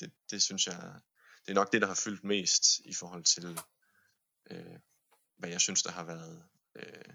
det, 0.00 0.12
det 0.30 0.42
synes 0.42 0.66
jeg, 0.66 1.00
det 1.46 1.50
er 1.50 1.54
nok 1.54 1.72
det, 1.72 1.82
der 1.82 1.88
har 1.88 2.00
fyldt 2.04 2.24
mest 2.24 2.78
i 2.78 2.94
forhold 2.94 3.24
til, 3.24 3.60
øh, 4.50 4.78
hvad 5.36 5.50
jeg 5.50 5.60
synes, 5.60 5.82
der 5.82 5.90
har 5.90 6.04
været 6.04 6.44
øh, 6.74 7.14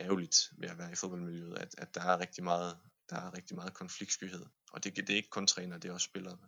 ærgerligt 0.00 0.36
ved 0.58 0.68
at 0.68 0.78
være 0.78 0.92
i 0.92 0.94
fodboldmiljøet, 0.94 1.58
at, 1.58 1.74
at 1.78 1.94
der 1.94 2.00
er 2.00 2.20
rigtig 2.20 2.44
meget, 2.44 2.78
der 3.10 3.16
er 3.16 3.36
rigtig 3.36 3.56
meget 3.56 3.74
konfliktskyhed. 3.74 4.46
Og 4.72 4.84
det, 4.84 4.96
det 4.96 5.10
er 5.10 5.16
ikke 5.16 5.30
kun 5.30 5.46
træner, 5.46 5.78
det 5.78 5.88
er 5.88 5.92
også 5.92 6.04
spillere, 6.04 6.38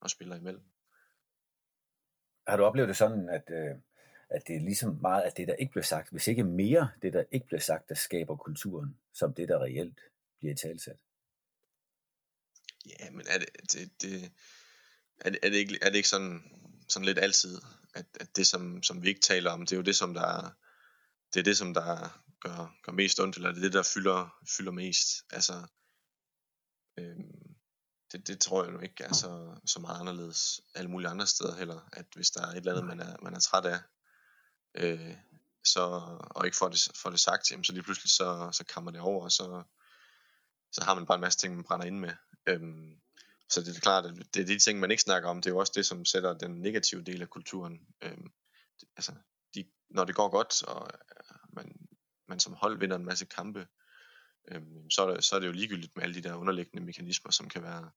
og 0.00 0.10
spillere 0.10 0.38
imellem. 0.38 0.62
Har 2.48 2.56
du 2.56 2.64
oplevet 2.64 2.88
det 2.88 2.96
sådan, 2.96 3.28
at, 3.28 3.50
øh, 3.50 3.76
at 4.28 4.42
det 4.46 4.56
er 4.56 4.60
ligesom 4.60 4.98
meget 5.00 5.22
af 5.22 5.32
det, 5.32 5.48
der 5.48 5.54
ikke 5.54 5.70
bliver 5.70 5.84
sagt, 5.84 6.10
hvis 6.10 6.28
ikke 6.28 6.44
mere 6.44 6.90
det, 7.02 7.12
der 7.12 7.24
ikke 7.30 7.46
bliver 7.46 7.60
sagt, 7.60 7.88
der 7.88 7.94
skaber 7.94 8.36
kulturen, 8.36 8.98
som 9.12 9.34
det, 9.34 9.48
der 9.48 9.58
reelt 9.58 10.00
bliver 10.38 10.54
talsat? 10.54 10.98
Ja, 12.86 13.10
men 13.10 13.26
er 13.30 13.38
det, 13.38 13.48
det, 13.72 14.02
det 14.02 14.32
er, 15.20 15.30
det, 15.30 15.38
er, 15.42 15.48
det 15.48 15.56
ikke, 15.56 15.78
er 15.82 15.88
det 15.88 15.96
ikke 15.96 16.08
sådan, 16.08 16.42
sådan 16.88 17.06
lidt 17.06 17.18
altid, 17.18 17.60
at, 17.98 18.06
at 18.20 18.36
det, 18.36 18.46
som, 18.46 18.82
som 18.82 19.02
vi 19.02 19.08
ikke 19.08 19.20
taler 19.20 19.50
om, 19.50 19.60
det 19.60 19.72
er 19.72 19.76
jo 19.76 19.82
det, 19.82 19.96
som 19.96 20.14
der, 20.14 20.50
det 21.34 21.40
er 21.40 21.44
det, 21.44 21.56
som 21.56 21.74
der 21.74 22.20
gør, 22.40 22.76
gør 22.82 22.92
mest 22.92 23.20
ondt, 23.20 23.36
eller 23.36 23.48
det 23.48 23.58
er 23.58 23.62
det, 23.62 23.72
der 23.72 23.82
fylder, 23.94 24.38
fylder 24.56 24.72
mest. 24.72 25.08
Altså, 25.30 25.66
øhm, 26.98 27.54
det, 28.12 28.28
det 28.28 28.40
tror 28.40 28.64
jeg 28.64 28.72
nu 28.72 28.80
ikke 28.80 29.04
er 29.04 29.12
så, 29.12 29.60
så 29.66 29.80
meget 29.80 30.00
anderledes 30.00 30.60
alle 30.74 30.90
mulige 30.90 31.08
andre 31.08 31.26
steder 31.26 31.56
heller, 31.56 31.88
at 31.92 32.06
hvis 32.14 32.30
der 32.30 32.42
er 32.42 32.50
et 32.50 32.56
eller 32.56 32.72
andet, 32.72 32.86
man 32.86 33.00
er, 33.00 33.16
man 33.22 33.34
er 33.34 33.40
træt 33.40 33.64
af, 33.64 33.80
øh, 34.74 35.16
så, 35.64 35.84
og 36.30 36.44
ikke 36.44 36.56
får 36.56 36.68
det, 36.68 36.88
får 37.02 37.10
det 37.10 37.20
sagt, 37.20 37.50
jamen, 37.50 37.64
så 37.64 37.72
lige 37.72 37.82
pludselig 37.82 38.10
så, 38.10 38.48
så 38.52 38.64
kammer 38.64 38.90
det 38.90 39.00
over, 39.00 39.24
og 39.24 39.32
så, 39.32 39.62
så 40.72 40.84
har 40.84 40.94
man 40.94 41.06
bare 41.06 41.14
en 41.14 41.20
masse 41.20 41.38
ting, 41.38 41.54
man 41.54 41.64
brænder 41.64 41.86
ind 41.86 41.98
med. 41.98 42.12
Øhm, 42.46 43.00
så 43.50 43.60
det 43.60 43.76
er 43.76 43.80
klart, 43.80 44.06
at 44.06 44.34
det 44.34 44.42
er 44.42 44.46
de 44.46 44.58
ting, 44.58 44.80
man 44.80 44.90
ikke 44.90 45.02
snakker 45.02 45.28
om. 45.28 45.36
Det 45.36 45.46
er 45.46 45.54
jo 45.54 45.58
også 45.58 45.72
det, 45.76 45.86
som 45.86 46.04
sætter 46.04 46.38
den 46.38 46.60
negative 46.62 47.02
del 47.02 47.22
af 47.22 47.30
kulturen. 47.30 47.80
Øhm, 48.02 48.32
det, 48.80 48.88
altså, 48.96 49.12
de, 49.54 49.64
når 49.90 50.04
det 50.04 50.14
går 50.14 50.28
godt, 50.28 50.62
og 50.62 50.90
øh, 50.92 51.36
man, 51.52 51.88
man 52.28 52.40
som 52.40 52.52
hold 52.52 52.78
vinder 52.78 52.96
en 52.96 53.04
masse 53.04 53.24
kampe, 53.26 53.66
øhm, 54.48 54.90
så, 54.90 55.02
er 55.02 55.14
det, 55.14 55.24
så 55.24 55.36
er 55.36 55.40
det 55.40 55.46
jo 55.46 55.52
ligegyldigt 55.52 55.96
med 55.96 56.04
alle 56.04 56.14
de 56.14 56.28
der 56.28 56.34
underliggende 56.34 56.86
mekanismer, 56.86 57.30
som 57.30 57.48
kan 57.48 57.62
være, 57.62 57.90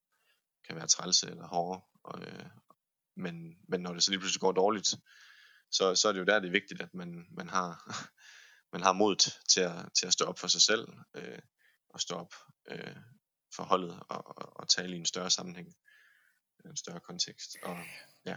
kan 0.66 0.76
være 0.76 0.86
trælse 0.86 1.30
eller 1.30 1.46
hårde. 1.46 1.80
Og, 2.04 2.20
øh, 2.22 2.46
men, 3.16 3.56
men 3.68 3.80
når 3.80 3.92
det 3.92 4.04
så 4.04 4.10
lige 4.10 4.20
pludselig 4.20 4.40
går 4.40 4.52
dårligt, 4.52 4.94
så, 5.70 5.94
så 5.94 6.08
er 6.08 6.12
det 6.12 6.20
jo 6.20 6.24
der, 6.24 6.40
det 6.40 6.48
er 6.48 6.52
vigtigt, 6.52 6.82
at 6.82 6.94
man, 6.94 7.26
man 7.30 7.48
har 7.48 7.84
man 8.72 8.82
har 8.82 8.92
mod 8.92 9.16
til 9.48 9.60
at, 9.60 9.88
til 9.98 10.06
at 10.06 10.12
stå 10.12 10.24
op 10.24 10.38
for 10.38 10.48
sig 10.48 10.62
selv, 10.62 10.88
øh, 11.14 11.38
og 11.88 12.00
stå 12.00 12.14
op 12.14 12.34
øh, 12.70 12.96
for 13.56 13.62
holdet, 13.62 14.00
og, 14.08 14.26
og, 14.26 14.60
og 14.60 14.68
tale 14.68 14.96
i 14.96 14.98
en 14.98 15.06
større 15.06 15.30
sammenhæng, 15.30 15.76
en 16.64 16.76
større 16.76 17.00
kontekst. 17.00 17.56
Og, 17.62 17.76
ja. 18.26 18.36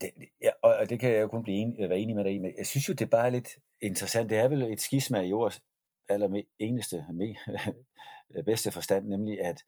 Det, 0.00 0.10
ja, 0.42 0.50
og 0.62 0.90
det 0.90 1.00
kan 1.00 1.12
jeg 1.12 1.22
jo 1.22 1.28
kun 1.28 1.42
blive 1.42 1.56
en, 1.56 1.76
være 1.78 1.98
enig 1.98 2.16
med 2.16 2.24
dig 2.24 2.34
i, 2.34 2.38
men 2.38 2.54
jeg 2.58 2.66
synes 2.66 2.88
jo, 2.88 2.92
det 2.92 3.04
er 3.04 3.10
bare 3.10 3.30
lidt 3.30 3.48
interessant. 3.80 4.30
Det 4.30 4.38
er 4.38 4.48
vel 4.48 4.62
et 4.62 4.80
skisma 4.80 5.20
i 5.20 5.28
jordens 5.28 5.62
aller 6.08 6.42
eneste, 6.58 7.04
med, 7.12 7.34
bedste 8.50 8.70
forstand, 8.70 9.06
nemlig 9.08 9.40
at 9.40 9.64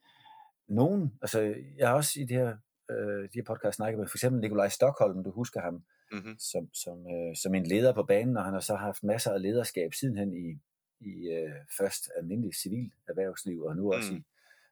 nogen, 0.69 1.19
altså 1.23 1.55
jeg 1.79 1.89
har 1.89 1.95
også 1.95 2.21
i 2.21 2.25
det 2.25 2.37
her, 2.37 2.57
øh, 2.91 3.23
de 3.23 3.35
her 3.35 3.45
podcast 3.47 3.77
snakket 3.77 3.99
med 3.99 4.09
for 4.09 4.17
eksempel 4.17 4.41
Nikolaj 4.41 4.69
Stockholm, 4.69 5.25
du 5.25 5.31
husker 5.31 5.61
ham, 5.61 5.85
mm-hmm. 6.13 6.39
som, 6.39 6.75
som, 6.75 7.07
øh, 7.15 7.37
som 7.37 7.55
en 7.55 7.67
leder 7.67 7.93
på 7.93 8.03
banen, 8.03 8.37
og 8.37 8.45
han 8.45 8.53
har 8.53 8.61
så 8.61 8.75
haft 8.75 9.05
masser 9.05 9.33
af 9.33 9.43
lederskab 9.43 9.95
sidenhen 9.95 10.33
i, 10.33 10.59
i 11.01 11.29
øh, 11.29 11.55
først 11.79 12.11
almindelig 12.17 12.55
civil 12.55 12.93
erhvervsliv, 13.09 13.63
og 13.63 13.77
nu 13.77 13.93
også 13.93 14.13
mm. 14.13 14.19
i 14.19 14.25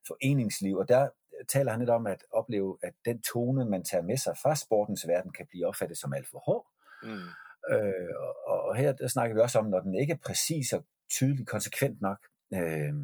foreningsliv, 0.06 0.76
og 0.76 0.88
der 0.88 1.08
taler 1.48 1.70
han 1.70 1.80
lidt 1.80 1.90
om 1.90 2.06
at 2.06 2.24
opleve, 2.30 2.78
at 2.82 2.92
den 3.04 3.22
tone, 3.22 3.64
man 3.64 3.84
tager 3.84 4.02
med 4.02 4.16
sig 4.16 4.36
fra 4.42 4.54
sportens 4.54 5.08
verden, 5.08 5.32
kan 5.32 5.46
blive 5.46 5.66
opfattet 5.66 5.98
som 5.98 6.12
alt 6.12 6.28
for 6.28 6.38
hård. 6.38 6.66
Mm. 7.02 7.74
Øh, 7.74 8.10
og, 8.46 8.62
og 8.62 8.76
her 8.76 8.92
der 8.92 9.08
snakker 9.08 9.34
vi 9.34 9.40
også 9.40 9.58
om, 9.58 9.66
når 9.66 9.80
den 9.80 9.94
ikke 9.94 10.12
er 10.12 10.16
præcis 10.16 10.72
og 10.72 10.84
tydelig, 11.10 11.46
konsekvent 11.46 12.00
nok. 12.00 12.18
Øh, 12.54 12.94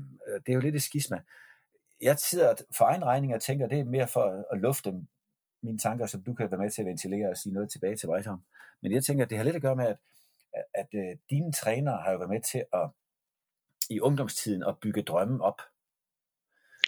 det 0.47 0.49
er 0.49 0.55
jo 0.55 0.61
lidt 0.61 0.75
et 0.75 0.83
skisma. 0.83 1.21
Jeg 2.01 2.19
sidder 2.19 2.55
for 2.77 2.85
egen 2.85 3.05
regning 3.05 3.35
og 3.35 3.43
tænker, 3.43 3.67
det 3.67 3.81
er 3.81 3.85
mere 3.85 4.09
for 4.09 4.47
at 4.53 4.61
lufte 4.61 4.95
mine 5.63 5.79
tanker, 5.79 6.07
som 6.07 6.23
du 6.23 6.35
kan 6.35 6.51
være 6.51 6.61
med 6.61 6.71
til 6.71 6.83
at 6.83 6.87
ventilere 6.87 7.31
og 7.31 7.37
sige 7.37 7.53
noget 7.53 7.71
tilbage 7.71 7.97
til 7.97 8.09
mig 8.09 8.29
om. 8.29 8.43
Men 8.83 8.93
jeg 8.93 9.05
tænker, 9.05 9.25
at 9.25 9.31
det 9.31 9.39
har 9.39 9.45
lidt 9.45 9.57
at 9.57 9.63
gøre 9.63 9.77
med, 9.77 9.87
at, 9.87 9.97
at, 10.55 10.65
at 10.75 10.89
øh, 10.95 11.17
dine 11.31 11.53
trænere 11.53 12.03
har 12.03 12.13
jo 12.13 12.19
været 12.19 12.31
med 12.31 12.41
til 12.41 12.65
at 12.73 12.91
i 13.91 14.01
ungdomstiden 14.01 14.63
at 14.63 14.79
bygge 14.79 15.03
drømmen 15.03 15.41
op 15.41 15.63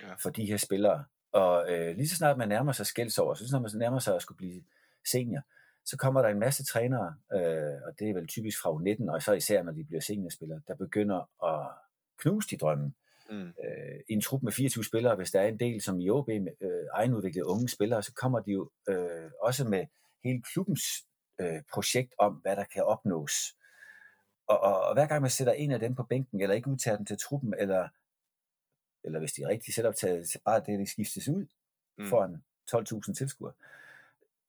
ja. 0.03 0.14
for 0.14 0.30
de 0.30 0.44
her 0.44 0.57
spillere. 0.57 1.05
Og 1.32 1.72
øh, 1.72 1.96
lige 1.96 2.09
så 2.09 2.16
snart 2.16 2.38
man 2.38 2.48
nærmer 2.48 2.72
sig 2.72 2.86
skældsår, 2.86 3.34
så 3.34 3.48
snart 3.48 3.62
man 3.62 3.70
nærmer 3.74 3.98
sig 3.98 4.16
at 4.16 4.22
skulle 4.22 4.36
blive 4.36 4.62
senior, 5.11 5.42
så 5.84 5.96
kommer 5.96 6.22
der 6.22 6.28
en 6.28 6.38
masse 6.38 6.64
trænere, 6.64 7.14
øh, 7.32 7.80
og 7.86 7.98
det 7.98 8.11
er 8.11 8.14
vel 8.14 8.26
typisk 8.26 8.62
fra 8.62 8.70
U19, 8.70 9.12
og 9.12 9.22
så 9.22 9.32
især 9.32 9.62
når 9.62 9.72
de 9.72 9.84
bliver 9.84 10.00
seniorspillere, 10.00 10.61
der 10.68 10.74
begynder 10.74 11.44
at 11.44 11.68
knuse 12.18 12.48
de 12.50 12.57
drømme. 12.57 12.92
Mm. 13.30 13.46
Øh, 13.46 14.00
en 14.09 14.20
trup 14.20 14.42
med 14.42 14.53
24 14.53 14.84
spillere, 14.84 15.16
hvis 15.16 15.30
der 15.30 15.40
er 15.40 15.48
en 15.48 15.59
del 15.59 15.82
som 15.82 16.00
i 16.00 16.11
OB 16.11 16.28
øh, 16.28 16.48
egenudviklede 16.94 17.46
unge 17.46 17.68
spillere, 17.68 18.03
så 18.03 18.12
kommer 18.14 18.40
de 18.40 18.50
jo 18.53 18.70
øh, 18.88 19.30
også 19.40 19.68
med 19.68 19.86
hele 20.24 20.42
klubbens 20.42 20.82
øh, 21.40 21.62
projekt 21.72 22.14
om, 22.18 22.32
hvad 22.32 22.57
der 22.57 22.64
kan 22.64 22.84
opnås. 22.84 23.32
Og, 24.47 24.61
og, 24.61 24.80
og 24.80 24.95
hver 24.95 25.07
gang 25.07 25.22
man 25.22 25.30
sætter 25.30 25.53
en 25.53 25.70
af 25.70 25.80
dem 25.80 25.95
på 25.95 26.03
bænken, 26.03 26.40
eller 26.40 26.55
ikke 26.55 26.70
udtager 26.70 26.97
den 26.97 27.07
til 27.07 27.18
truppen, 27.18 27.55
eller, 27.59 27.88
eller 29.05 29.18
hvis 29.18 29.32
de 29.32 29.43
er 29.43 29.49
rigtig 29.49 29.86
op 29.86 29.95
til 29.95 30.26
bare 30.45 30.62
det, 30.66 30.78
de 30.78 30.90
skiftes 30.90 31.28
ud 31.28 31.47
mm. 31.99 32.09
for 32.09 32.24
en 32.24 32.45
12.000 32.74 33.14
tilskuere, 33.14 33.53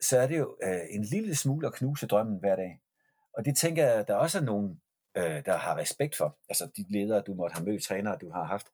så 0.02 0.20
er 0.20 0.28
det 0.28 0.38
jo 0.38 0.58
øh, 0.64 0.82
en 0.89 1.04
lille 1.04 1.36
smule 1.36 1.68
at 1.68 1.74
knuse 1.74 2.08
drømmen 2.08 2.39
hver 2.39 2.56
dag. 2.56 2.82
Og 3.34 3.46
det 3.46 3.58
tænker 3.58 3.86
jeg, 3.86 4.08
der 4.08 4.16
også 4.16 4.38
er 4.38 4.44
nogen, 4.44 4.82
øh, 5.18 5.46
der 5.46 5.58
har 5.58 5.78
respekt 5.78 6.16
for. 6.16 6.38
Altså 6.50 6.72
de 6.78 6.86
ledere, 6.89 7.22
du 7.22 7.34
måtte 7.34 7.54
have 7.54 7.66
mødt, 7.66 7.84
trænere, 7.84 8.18
du 8.22 8.30
har 8.30 8.44
haft. 8.44 8.68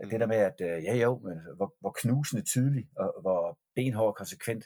Mm. 0.00 0.10
Det 0.10 0.20
der 0.20 0.26
med, 0.26 0.36
at 0.36 0.60
øh, 0.60 0.84
ja 0.84 0.94
jo, 0.94 1.18
men 1.18 1.38
hvor, 1.56 1.74
hvor 1.80 1.90
knusende 1.90 2.42
tydelig, 2.42 2.88
og 2.96 3.20
hvor 3.20 3.58
benhård 3.74 4.08
og 4.08 4.16
konsekvent 4.16 4.64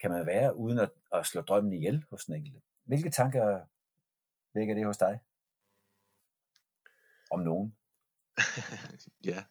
kan 0.00 0.10
man 0.10 0.26
være, 0.26 0.56
uden 0.56 0.78
at, 0.78 0.90
at 1.12 1.26
slå 1.26 1.40
drømmen 1.40 1.72
ihjel 1.72 2.04
hos 2.10 2.24
den 2.24 2.34
enkelte. 2.34 2.60
Hvilke 2.84 3.10
tanker 3.10 3.60
vækker 4.54 4.74
det 4.74 4.86
hos 4.86 4.98
dig? 4.98 5.20
Om 7.32 7.40
nogen? 7.40 7.76
ja, 9.32 9.44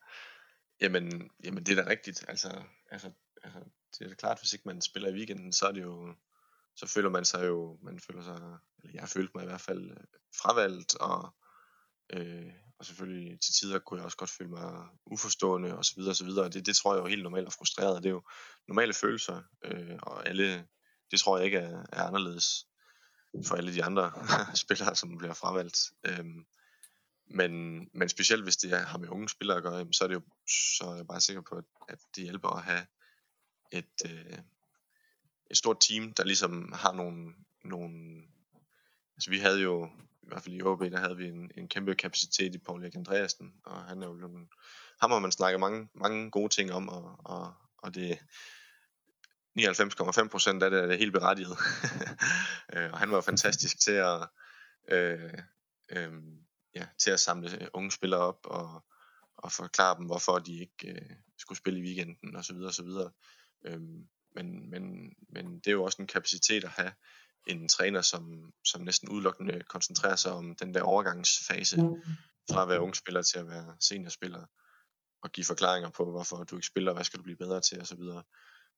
jamen, 0.81 1.31
jamen 1.43 1.63
det 1.63 1.77
er 1.77 1.83
da 1.83 1.89
rigtigt. 1.89 2.25
Altså, 2.27 2.63
altså, 2.91 3.11
altså, 3.43 3.59
det 3.91 4.05
er 4.05 4.09
da 4.09 4.15
klart, 4.15 4.39
hvis 4.39 4.53
ikke 4.53 4.67
man 4.67 4.81
spiller 4.81 5.09
i 5.09 5.13
weekenden, 5.13 5.53
så 5.53 5.67
er 5.67 5.71
det 5.71 5.81
jo, 5.81 6.15
så 6.75 6.87
føler 6.87 7.09
man 7.09 7.25
sig 7.25 7.47
jo, 7.47 7.79
man 7.81 7.99
føler 7.99 8.23
sig, 8.23 8.57
eller 8.83 8.93
jeg 8.93 9.09
følte 9.09 9.31
mig 9.35 9.43
i 9.43 9.47
hvert 9.47 9.61
fald 9.61 9.91
øh, 9.91 9.97
fravalgt, 10.41 10.95
og, 10.95 11.35
øh, 12.13 12.53
og 12.79 12.85
selvfølgelig 12.85 13.41
til 13.41 13.53
tider 13.53 13.79
kunne 13.79 13.97
jeg 13.97 14.05
også 14.05 14.17
godt 14.17 14.29
føle 14.29 14.49
mig 14.49 14.87
uforstående, 15.05 15.77
og 15.77 15.85
så 15.85 15.93
videre, 15.95 16.11
og 16.11 16.15
så 16.15 16.25
videre. 16.25 16.49
Det, 16.49 16.65
det 16.65 16.75
tror 16.75 16.93
jeg 16.93 17.01
jo 17.01 17.07
helt 17.07 17.23
normalt 17.23 17.47
og 17.47 17.53
frustreret. 17.53 18.03
Det 18.03 18.09
er 18.09 18.13
jo 18.13 18.23
normale 18.67 18.93
følelser, 18.93 19.41
øh, 19.65 19.97
og 20.01 20.27
alle, 20.27 20.67
det 21.11 21.19
tror 21.19 21.37
jeg 21.37 21.45
ikke 21.45 21.57
er, 21.57 21.85
er 21.91 22.03
anderledes 22.03 22.67
for 23.45 23.55
alle 23.55 23.73
de 23.73 23.83
andre 23.83 24.11
spillere, 24.63 24.95
som 24.95 25.17
bliver 25.17 25.33
fravalgt. 25.33 25.79
Øh, 26.05 26.25
men, 27.33 27.81
men 27.93 28.09
specielt 28.09 28.43
hvis 28.43 28.57
det 28.57 28.71
har 28.71 28.97
med 28.97 29.09
unge 29.09 29.29
spillere 29.29 29.57
at 29.57 29.63
gøre, 29.63 29.87
så 29.93 30.03
er 30.03 30.07
det 30.07 30.15
jo 30.15 30.21
så 30.77 30.83
er 30.85 30.95
jeg 30.95 31.07
bare 31.07 31.21
sikker 31.21 31.41
på, 31.41 31.55
at, 31.55 31.63
at 31.89 31.99
det 32.15 32.23
hjælper 32.23 32.49
at 32.49 32.63
have 32.63 32.85
et, 33.71 33.93
øh, 34.05 34.37
et 35.51 35.57
stort 35.57 35.77
team, 35.89 36.13
der 36.13 36.23
ligesom 36.23 36.71
har 36.75 36.91
nogle, 36.91 37.33
nogle 37.63 38.21
altså 39.15 39.29
vi 39.29 39.39
havde 39.39 39.61
jo, 39.61 39.85
i 40.23 40.27
hvert 40.27 40.43
fald 40.43 40.55
i 40.55 40.61
OB, 40.61 40.81
der 40.81 40.99
havde 40.99 41.17
vi 41.17 41.27
en, 41.27 41.51
en 41.57 41.67
kæmpe 41.67 41.95
kapacitet 41.95 42.55
i 42.55 42.57
Paul 42.57 42.81
Erik 42.81 42.95
Andreasen, 42.95 43.53
og 43.65 43.83
han 43.83 44.03
er 44.03 44.07
jo 44.07 44.13
nogle, 44.13 44.47
ham 45.01 45.11
har 45.11 45.19
man 45.19 45.31
snakket 45.31 45.59
mange, 45.59 45.89
mange 45.93 46.31
gode 46.31 46.49
ting 46.49 46.71
om, 46.71 46.89
og, 46.89 47.19
og, 47.23 47.53
og 47.77 47.95
det 47.95 48.19
99,5 49.59 50.27
procent 50.27 50.63
af 50.63 50.71
det 50.71 50.83
er 50.83 50.87
det 50.87 50.97
helt 50.97 51.13
berettiget. 51.13 51.57
Øh, 52.73 52.91
og 52.91 52.99
han 52.99 53.11
var 53.11 53.21
fantastisk 53.21 53.79
til 53.79 53.91
at, 53.91 54.27
øh, 54.91 55.33
øh, 55.89 56.13
ja, 56.75 56.85
til 56.99 57.11
at 57.11 57.19
samle 57.19 57.69
unge 57.73 57.91
spillere 57.91 58.19
op 58.19 58.39
og, 58.43 58.85
og 59.37 59.51
forklare 59.51 59.97
dem, 59.97 60.05
hvorfor 60.05 60.39
de 60.39 60.59
ikke 60.59 60.91
øh, 60.91 61.15
skulle 61.37 61.57
spille 61.57 61.79
i 61.79 61.83
weekenden 61.83 62.35
osv. 62.35 62.55
osv. 62.55 62.89
Øhm, 63.65 64.07
men, 64.35 64.69
men, 64.69 65.13
men 65.29 65.55
det 65.55 65.67
er 65.67 65.71
jo 65.71 65.83
også 65.83 66.01
en 66.01 66.07
kapacitet 66.07 66.63
at 66.63 66.69
have 66.69 66.91
en 67.47 67.67
træner, 67.67 68.01
som, 68.01 68.53
som 68.65 68.81
næsten 68.81 69.09
udelukkende 69.09 69.63
koncentrerer 69.69 70.15
sig 70.15 70.31
om 70.31 70.55
den 70.55 70.73
der 70.73 70.81
overgangsfase 70.81 71.81
mm. 71.81 72.01
fra 72.51 72.61
at 72.61 72.69
være 72.69 72.81
ung 72.81 72.95
spiller 72.95 73.21
til 73.21 73.39
at 73.39 73.47
være 73.47 73.75
seniorspiller 73.79 74.45
og 75.21 75.31
give 75.31 75.45
forklaringer 75.45 75.89
på, 75.89 76.11
hvorfor 76.11 76.43
du 76.43 76.55
ikke 76.55 76.67
spiller, 76.67 76.93
hvad 76.93 77.03
skal 77.03 77.17
du 77.17 77.23
blive 77.23 77.37
bedre 77.37 77.61
til 77.61 77.81
osv. 77.81 78.01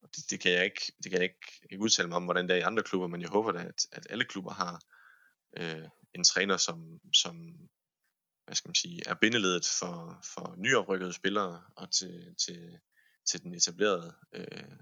Og 0.01 0.09
det, 0.15 0.23
det, 0.29 0.39
kan 0.39 0.51
jeg 0.51 0.65
ikke, 0.65 0.93
det 1.03 1.11
kan 1.11 1.21
jeg 1.21 1.23
ikke, 1.23 1.67
ikke 1.71 1.83
udtale 1.83 2.07
mig 2.07 2.15
om, 2.15 2.23
hvordan 2.23 2.47
det 2.47 2.53
er 2.53 2.59
i 2.59 2.61
andre 2.61 2.83
klubber, 2.83 3.07
men 3.07 3.21
jeg 3.21 3.29
håber 3.29 3.51
da, 3.51 3.59
at, 3.59 3.85
at 3.91 4.07
alle 4.09 4.25
klubber 4.25 4.53
har 4.53 4.81
øh, 5.57 5.89
en 6.15 6.23
træner, 6.23 6.57
som, 6.57 6.99
som 7.13 7.35
hvad 8.45 8.55
skal 8.55 8.69
man 8.69 8.75
sige, 8.75 9.01
er 9.05 9.13
bindeledet 9.13 9.65
for, 9.79 10.19
for 10.33 10.55
nyoprekkede 10.57 11.13
spillere 11.13 11.61
og 11.75 11.91
til, 11.91 12.35
til, 12.45 12.79
til 13.25 13.43
den 13.43 13.53
etablerede 13.53 14.13
øh, 14.33 14.77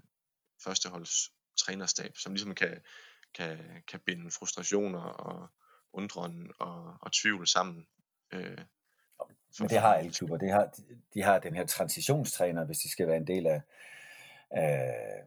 førsteholds 0.64 1.32
trænerstab, 1.56 2.16
som 2.16 2.32
ligesom 2.32 2.54
kan, 2.54 2.80
kan, 3.34 3.58
kan 3.88 4.00
binde 4.00 4.30
frustrationer 4.30 5.00
og 5.00 5.48
undren 5.92 6.50
og, 6.58 6.96
og 7.00 7.12
tvivl 7.12 7.46
sammen. 7.46 7.86
Øh, 8.32 8.58
Men 9.60 9.68
det 9.68 9.80
har 9.80 9.94
alle 9.94 10.12
klubber. 10.12 10.36
De 10.36 10.48
har, 10.48 10.74
de 11.14 11.22
har 11.22 11.38
den 11.38 11.56
her 11.56 11.66
transitionstræner, 11.66 12.64
hvis 12.64 12.78
de 12.78 12.90
skal 12.90 13.06
være 13.06 13.16
en 13.16 13.26
del 13.26 13.46
af, 13.46 13.62
af 14.50 15.24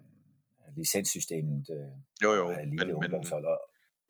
licenssystemet. 0.76 1.70
Øh, 1.70 1.92
jo, 2.24 2.34
jo. 2.34 2.48
Men, 2.48 2.76
men, 2.76 3.26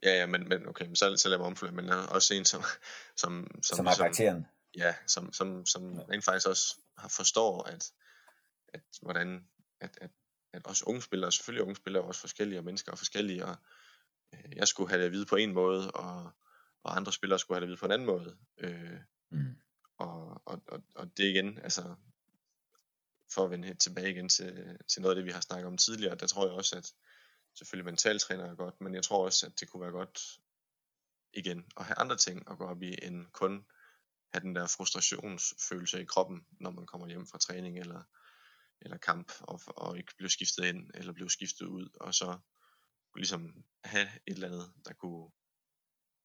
ja, 0.06 0.20
ja, 0.20 0.26
men, 0.26 0.50
men 0.50 0.68
okay, 0.68 0.86
men 0.86 0.96
så, 0.96 1.18
så 1.18 1.30
lad 1.30 1.38
mig 1.38 1.48
omfølge, 1.48 1.74
men 1.74 1.90
også 1.90 2.34
en, 2.34 2.46
som, 2.46 2.64
som, 3.22 3.48
som, 3.54 3.76
som 3.76 3.86
har 3.86 3.96
karakteren. 3.96 4.48
Ja, 4.78 4.96
som, 5.08 5.34
som, 5.34 5.66
som 5.66 6.00
rent 6.00 6.26
faktisk 6.26 6.48
også 6.48 6.76
har 6.98 7.10
forstår, 7.10 7.64
at, 7.64 7.92
at 8.74 8.82
hvordan 9.02 9.48
at, 9.80 9.98
at, 10.02 10.12
at 10.54 10.68
også 10.68 10.84
unge 10.88 11.02
spillere, 11.02 11.32
selvfølgelig 11.32 11.64
unge 11.64 11.76
spillere 11.76 12.04
er 12.04 12.08
også 12.08 12.22
forskellige, 12.22 12.60
og 12.60 12.66
mennesker 12.66 12.92
er 12.92 12.96
forskellige, 12.96 13.46
og 13.46 13.56
øh, 14.34 14.56
jeg 14.56 14.68
skulle 14.68 14.90
have 14.90 15.00
det 15.00 15.06
at 15.06 15.12
vide 15.12 15.26
på 15.26 15.36
en 15.36 15.54
måde, 15.54 15.92
og, 15.92 16.32
og 16.84 16.96
andre 16.96 17.14
spillere 17.14 17.40
skulle 17.40 17.56
have 17.56 17.62
det 17.62 17.66
at 17.66 17.70
vide 17.70 17.80
på 17.80 17.86
en 17.86 17.92
anden 17.92 18.06
måde. 18.06 18.38
Øh, 18.58 19.00
mm. 19.32 19.56
og, 19.98 20.42
og, 20.46 20.62
og, 20.68 20.84
og 20.96 21.18
det 21.18 21.24
igen, 21.24 21.58
altså 21.58 21.96
for 23.34 23.44
at 23.44 23.52
vende 23.52 23.74
tilbage 23.74 24.12
igen 24.12 24.30
til, 24.30 24.78
til 24.88 25.02
noget 25.02 25.16
af 25.16 25.16
det, 25.16 25.26
vi 25.26 25.32
har 25.32 25.42
snakket 25.42 25.68
om 25.68 25.78
tidligere, 25.78 26.16
der 26.16 26.28
tror 26.28 26.46
jeg 26.46 26.54
også, 26.54 26.78
at 26.78 26.94
selvfølgelig 27.56 27.86
mentaltræner 27.86 28.46
er 28.46 28.56
godt, 28.56 28.82
men 28.82 28.96
jeg 28.96 29.04
tror 29.04 29.26
også, 29.26 29.46
at 29.46 29.60
det 29.60 29.70
kunne 29.70 29.82
være 29.82 29.92
godt 29.92 30.20
igen 31.34 31.72
at 31.78 31.86
have 31.86 31.98
andre 31.98 32.18
ting 32.18 32.52
at 32.52 32.58
gå 32.58 32.66
op 32.66 32.82
i, 32.82 32.96
end 33.06 33.26
kun 33.32 33.66
have 34.34 34.42
den 34.42 34.56
der 34.56 34.68
frustrationsfølelse 34.68 36.02
i 36.02 36.06
kroppen, 36.06 36.46
når 36.60 36.72
man 36.72 36.86
kommer 36.86 37.08
hjem 37.08 37.28
fra 37.28 37.38
træning 37.38 37.80
eller, 37.80 38.04
eller 38.82 38.98
kamp, 38.98 39.32
og, 39.42 39.62
og 39.68 39.98
ikke 39.98 40.14
blive 40.18 40.30
skiftet 40.30 40.66
ind, 40.66 40.92
eller 40.94 41.14
blive 41.14 41.30
skiftet 41.30 41.66
ud, 41.66 41.90
og 42.02 42.14
så 42.14 42.40
ligesom 43.16 43.66
have 43.84 44.08
et 44.28 44.34
eller 44.34 44.48
andet, 44.48 44.74
der 44.86 44.94
kunne 44.94 45.32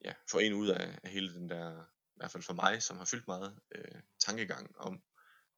ja, 0.05 0.13
få 0.31 0.39
en 0.39 0.53
ud 0.53 0.69
af, 0.69 0.99
af 1.03 1.11
hele 1.11 1.35
den 1.35 1.49
der, 1.49 1.83
i 1.85 2.17
hvert 2.17 2.31
fald 2.31 2.43
for 2.43 2.55
mig, 2.55 2.83
som 2.83 2.99
har 2.99 3.05
fyldt 3.05 3.27
meget 3.27 3.59
øh, 3.75 4.01
tankegang 4.19 4.77
om, 4.77 5.03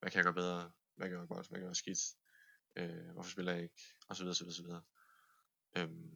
hvad 0.01 0.11
kan 0.11 0.17
jeg 0.17 0.25
gøre 0.25 0.35
bedre, 0.35 0.73
hvad 0.97 1.09
kan 1.09 1.19
jeg 1.19 1.29
gøre 1.29 1.37
godt, 1.37 1.49
hvad 1.49 1.59
kan 1.59 1.63
jeg 1.63 1.69
gøre 1.69 1.75
skidt, 1.75 2.01
øh, 2.77 3.11
hvorfor 3.13 3.31
spiller 3.31 3.53
jeg 3.53 3.63
ikke, 3.63 3.83
og 4.09 4.17
så 4.17 4.23
videre, 4.23 4.35
så 4.35 4.45
videre, 4.45 4.57
så 4.57 4.63
videre. 4.63 4.83
Øhm, 5.77 6.11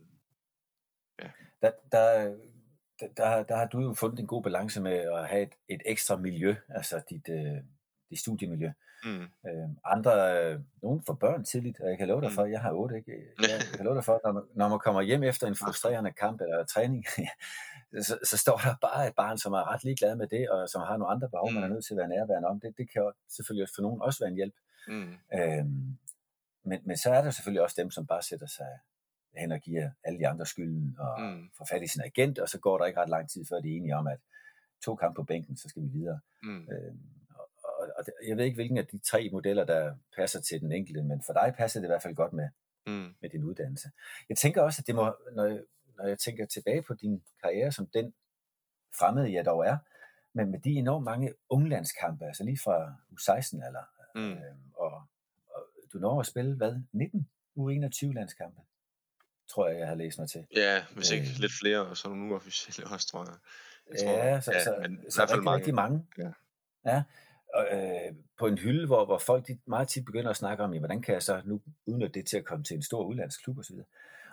ja. 1.23 1.31
Der, 1.63 1.71
der, 1.93 2.37
der, 3.17 3.43
der 3.43 3.57
har 3.57 3.67
du 3.67 3.81
jo 3.81 3.95
fundet 3.95 4.21
en 4.21 4.27
god 4.27 4.43
balance 4.43 4.81
med 4.81 4.93
at 4.93 5.29
have 5.29 5.43
et, 5.43 5.55
et 5.69 5.83
ekstra 5.87 6.17
miljø, 6.17 6.55
altså 6.69 7.03
dit, 7.11 7.29
øh, 7.29 7.63
dit 8.11 8.21
studiemiljø. 8.21 8.71
Mm. 9.05 9.23
Øh, 9.23 9.69
andre, 9.85 10.13
øh, 10.45 10.61
nogen 10.83 11.03
får 11.07 11.15
børn 11.15 11.45
tidligt, 11.45 11.81
og 11.81 11.89
jeg 11.91 11.99
kan 11.99 12.09
love 12.09 12.21
dig 12.21 12.29
mm. 12.29 12.35
for, 12.35 12.45
jeg 12.45 12.61
har 12.61 12.73
otte, 12.73 12.97
ikke? 12.97 13.13
Jeg, 13.13 13.49
jeg 13.51 13.77
kan 13.77 13.85
love 13.85 13.97
dig 13.97 14.05
for, 14.05 14.21
når 14.25 14.33
man, 14.33 14.43
når 14.55 14.69
man 14.69 14.79
kommer 14.79 15.03
hjem 15.03 15.23
efter 15.23 15.47
en 15.47 15.57
frustrerende 15.57 16.13
kamp 16.13 16.41
eller 16.41 16.65
træning, 16.65 17.05
så, 18.09 18.19
så 18.25 18.37
står 18.39 18.57
der 18.57 18.75
bare 18.81 19.09
et 19.09 19.15
barn, 19.15 19.39
som 19.39 19.53
er 19.53 19.73
ret 19.73 19.85
ligeglad 19.85 20.17
med 20.17 20.27
det, 20.27 20.51
og 20.51 20.69
som 20.69 20.81
har 20.83 20.97
nogle 20.97 21.13
andre 21.13 21.29
behov, 21.31 21.49
mm. 21.51 21.55
man 21.55 21.63
er 21.63 21.69
mm. 21.69 21.73
nødt 21.75 21.85
til 21.85 21.95
at 21.95 21.99
være 21.99 22.09
nærværende 22.09 22.49
om. 22.49 22.61
Det, 22.61 22.75
det 22.79 22.91
kan 22.91 23.03
jo 23.03 23.13
selvfølgelig 23.37 23.69
for 23.75 23.83
nogen 23.83 24.03
også 24.03 24.19
være 24.21 24.31
en 24.31 24.37
hjælp. 24.37 24.55
Mm. 24.89 25.15
Øhm, 25.35 25.99
men, 26.65 26.81
men 26.85 26.97
så 26.97 27.11
er 27.11 27.23
der 27.23 27.31
selvfølgelig 27.31 27.63
også 27.63 27.77
dem, 27.83 27.91
som 27.91 28.07
bare 28.07 28.23
sætter 28.23 28.47
sig 28.47 28.79
hen 29.39 29.53
og 29.53 29.61
giver 29.61 29.91
alle 30.05 30.19
de 30.19 30.29
andre 30.29 30.47
skylden 30.47 30.97
og 30.99 31.21
mm. 31.21 31.51
får 31.59 31.67
fat 31.71 31.83
i 31.83 31.87
sin 31.87 32.03
agent, 32.05 32.39
og 32.39 32.49
så 32.49 32.59
går 32.59 32.79
der 32.79 32.87
ikke 32.87 33.01
ret 33.01 33.09
lang 33.09 33.31
tid, 33.31 33.45
før 33.49 33.61
de 33.61 33.73
er 33.73 33.77
enige 33.77 33.97
om, 33.97 34.07
at 34.07 34.19
to 34.85 34.97
kampe 34.97 35.17
på 35.17 35.23
bænken, 35.23 35.57
så 35.57 35.69
skal 35.69 35.83
vi 35.83 35.89
videre. 35.89 36.21
Mm. 36.43 36.69
Øhm, 36.73 37.01
og, 37.31 37.49
og, 37.63 37.89
og 37.97 38.05
jeg 38.29 38.37
ved 38.37 38.45
ikke, 38.45 38.55
hvilken 38.55 38.79
af 38.79 38.87
de 38.87 38.99
tre 38.99 39.29
modeller, 39.33 39.65
der 39.65 39.95
passer 40.17 40.41
til 40.41 40.61
den 40.61 40.73
enkelte, 40.73 41.03
men 41.03 41.23
for 41.27 41.33
dig 41.33 41.55
passer 41.57 41.81
det 41.81 41.87
i 41.87 41.91
hvert 41.91 42.03
fald 42.03 42.15
godt 42.15 42.33
med, 42.33 42.49
mm. 42.87 43.15
med 43.21 43.31
din 43.31 43.45
uddannelse. 43.45 43.91
Jeg 44.29 44.37
tænker 44.37 44.63
også, 44.63 44.83
at 44.83 44.87
det 44.87 44.95
må, 44.95 45.17
når 45.33 45.45
jeg, 45.45 45.61
når 45.97 46.07
jeg 46.07 46.19
tænker 46.19 46.47
tilbage 46.47 46.83
på 46.83 46.95
din 46.95 47.23
karriere 47.43 47.73
som 47.73 47.87
den 47.87 48.15
fremmede, 48.99 49.33
jeg 49.33 49.45
dog 49.45 49.67
er, 49.67 49.79
men 50.33 50.51
med 50.51 50.61
de 50.61 50.71
enormt 50.71 51.05
mange 51.05 51.35
unglandskampe, 51.49 52.25
altså 52.25 52.45
lige 52.45 52.59
fra 52.59 52.95
U16 53.13 53.67
eller, 53.67 53.85
mm. 54.15 54.33
øhm, 54.33 54.73
og, 54.75 55.03
og 55.55 55.63
du 55.93 55.99
når 55.99 56.21
at 56.21 56.27
spille, 56.27 56.57
hvad, 56.57 56.83
19 56.93 57.29
U21 57.59 58.13
landskampe? 58.13 58.61
Tror 59.49 59.69
jeg, 59.69 59.79
jeg 59.79 59.89
har 59.89 59.95
læst 59.95 60.19
mig 60.19 60.29
til. 60.29 60.47
Ja, 60.57 60.85
hvis 60.95 61.11
ikke 61.11 61.27
øh, 61.27 61.39
lidt 61.39 61.53
flere, 61.61 61.87
og 61.87 61.97
så 61.97 62.09
nogle 62.09 62.33
uofficielle 62.33 62.91
også, 62.91 63.07
tror 63.11 63.25
jeg. 63.25 63.35
jeg 63.91 63.99
tror, 64.01 64.11
ja, 64.11 64.41
så, 64.41 64.53
ja, 64.53 64.65
så, 64.65 64.77
men 64.83 65.11
så, 65.11 65.17
så 65.17 65.23
rigtig, 65.23 65.45
mange. 65.45 65.57
rigtig 65.57 65.75
mange. 65.75 66.07
Ja. 66.19 66.31
ja. 66.87 67.03
Og, 67.55 67.67
øh, 67.73 68.15
på 68.39 68.47
en 68.47 68.59
hylde, 68.59 68.87
hvor, 68.87 69.05
hvor 69.05 69.19
folk 69.19 69.47
de 69.47 69.59
meget 69.67 69.89
tit 69.89 70.05
begynder 70.05 70.31
at 70.31 70.37
snakke 70.37 70.65
om, 70.65 70.73
ja, 70.73 70.79
hvordan 70.79 71.03
kan 71.03 71.15
jeg 71.15 71.23
så 71.23 71.43
nu 71.45 71.61
udnytte 71.87 72.15
det 72.15 72.27
til 72.27 72.37
at 72.37 72.45
komme 72.45 72.65
til 72.65 72.77
en 72.77 72.83
stor 72.83 73.05
udlandsklub 73.05 73.59
osv. 73.59 73.77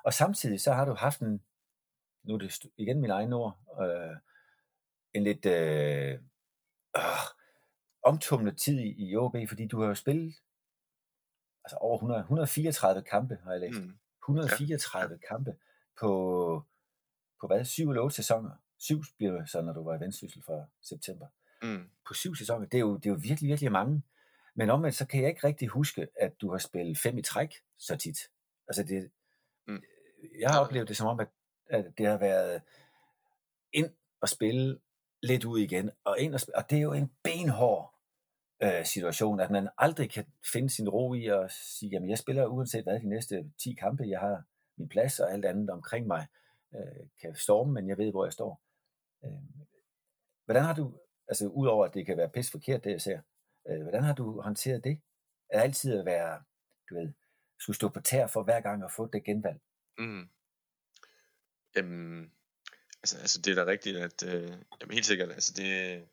Og 0.03 0.13
samtidig 0.13 0.61
så 0.61 0.73
har 0.73 0.85
du 0.85 0.93
haft 0.93 1.19
en, 1.19 1.41
nu 2.23 2.33
er 2.33 2.37
det 2.37 2.65
igen 2.77 3.01
min 3.01 3.09
egen 3.09 3.33
ord, 3.33 3.57
øh, 3.81 4.17
en 5.13 5.23
lidt 5.23 5.45
øh, 5.45 6.19
øh, 6.97 7.03
omtumlet 8.03 8.57
tid 8.57 8.79
i, 8.79 9.09
i 9.09 9.15
OB, 9.15 9.35
fordi 9.47 9.67
du 9.67 9.81
har 9.81 9.87
jo 9.87 9.95
spillet 9.95 10.33
altså 11.65 11.77
over 11.77 11.97
100, 11.97 12.19
134 12.19 13.01
kampe, 13.01 13.37
har 13.43 13.51
jeg 13.51 13.61
læst. 13.61 13.79
Mm. 13.79 13.97
134 14.23 15.19
ja. 15.21 15.27
kampe 15.27 15.55
på, 15.99 16.63
på 17.41 17.47
hvad, 17.47 17.65
syv 17.65 17.89
eller 17.89 18.01
otte 18.01 18.15
sæsoner. 18.15 18.51
Syv 18.77 19.03
bliver 19.17 19.39
det 19.39 19.49
så, 19.49 19.61
når 19.61 19.73
du 19.73 19.83
var 19.83 19.97
i 19.97 19.99
Vendsyssel 19.99 20.43
fra 20.43 20.65
september. 20.81 21.27
Mm. 21.63 21.89
På 22.07 22.13
syv 22.13 22.35
sæsoner, 22.35 22.65
det 22.65 22.77
er, 22.77 22.81
jo, 22.81 22.97
det 22.97 23.05
er 23.05 23.09
jo 23.09 23.19
virkelig, 23.21 23.47
virkelig 23.47 23.71
mange. 23.71 24.03
Men 24.55 24.69
omvendt, 24.69 24.95
så 24.95 25.05
kan 25.05 25.21
jeg 25.21 25.29
ikke 25.29 25.47
rigtig 25.47 25.67
huske, 25.67 26.07
at 26.19 26.41
du 26.41 26.51
har 26.51 26.57
spillet 26.57 26.97
fem 26.97 27.17
i 27.17 27.21
træk 27.21 27.53
så 27.77 27.95
tit. 27.95 28.17
Altså 28.67 28.83
det, 28.83 29.11
mm. 29.67 29.83
jeg 30.39 30.49
har 30.49 30.59
oplevet 30.59 30.87
det 30.87 30.97
som 30.97 31.07
om, 31.07 31.19
at, 31.19 31.27
at 31.69 31.85
det 31.97 32.05
har 32.05 32.17
været 32.17 32.61
ind 33.73 33.89
og 34.21 34.29
spille 34.29 34.79
lidt 35.23 35.45
ud 35.45 35.59
igen, 35.59 35.91
og 36.03 36.19
ind 36.19 36.33
og 36.33 36.39
spille, 36.39 36.57
og 36.57 36.69
det 36.69 36.77
er 36.77 36.81
jo 36.81 36.93
en 36.93 37.11
benhård 37.23 37.92
øh, 38.63 38.85
situation, 38.85 39.39
at 39.39 39.51
man 39.51 39.69
aldrig 39.77 40.09
kan 40.09 40.25
finde 40.53 40.69
sin 40.69 40.89
ro 40.89 41.13
i 41.13 41.27
at 41.27 41.51
sige, 41.51 41.89
jamen 41.89 42.09
jeg 42.09 42.17
spiller 42.17 42.45
uanset 42.45 42.83
hvad 42.83 42.99
de 42.99 43.09
næste 43.09 43.51
10 43.63 43.73
kampe, 43.73 44.03
jeg 44.03 44.19
har 44.19 44.43
min 44.77 44.89
plads 44.89 45.19
og 45.19 45.31
alt 45.31 45.45
andet 45.45 45.69
omkring 45.69 46.07
mig, 46.07 46.27
øh, 46.75 47.07
kan 47.21 47.35
storme, 47.35 47.73
men 47.73 47.87
jeg 47.87 47.97
ved, 47.97 48.11
hvor 48.11 48.25
jeg 48.25 48.33
står. 48.33 48.61
Øh, 49.25 49.31
hvordan 50.45 50.63
har 50.63 50.73
du, 50.73 50.93
altså 51.27 51.47
udover 51.47 51.85
at 51.85 51.93
det 51.93 52.05
kan 52.05 52.17
være 52.17 52.29
pis 52.29 52.51
forkert, 52.51 52.83
det 52.83 52.91
jeg 52.91 53.01
ser, 53.01 53.19
øh, 53.69 53.81
hvordan 53.81 54.03
har 54.03 54.13
du 54.13 54.41
håndteret 54.41 54.83
det? 54.83 55.01
At 55.49 55.61
altid 55.61 55.99
at 55.99 56.05
være, 56.05 56.43
du 56.89 56.95
ved, 56.95 57.13
skulle 57.59 57.75
stå 57.75 57.89
på 57.89 58.01
tær 58.01 58.27
for 58.27 58.43
hver 58.43 58.61
gang 58.61 58.83
at 58.83 58.91
få 58.91 59.07
det 59.07 59.23
genvalg? 59.23 59.59
Mm. 59.97 60.29
Jamen, 61.75 62.31
altså, 63.03 63.17
altså 63.17 63.41
det 63.41 63.51
er 63.51 63.63
da 63.63 63.71
rigtigt, 63.71 63.97
at 63.97 64.23
øh, 64.23 64.49
jamen, 64.81 64.93
helt 64.93 65.05
sikkert, 65.05 65.31
altså 65.31 65.53
det, 65.55 66.03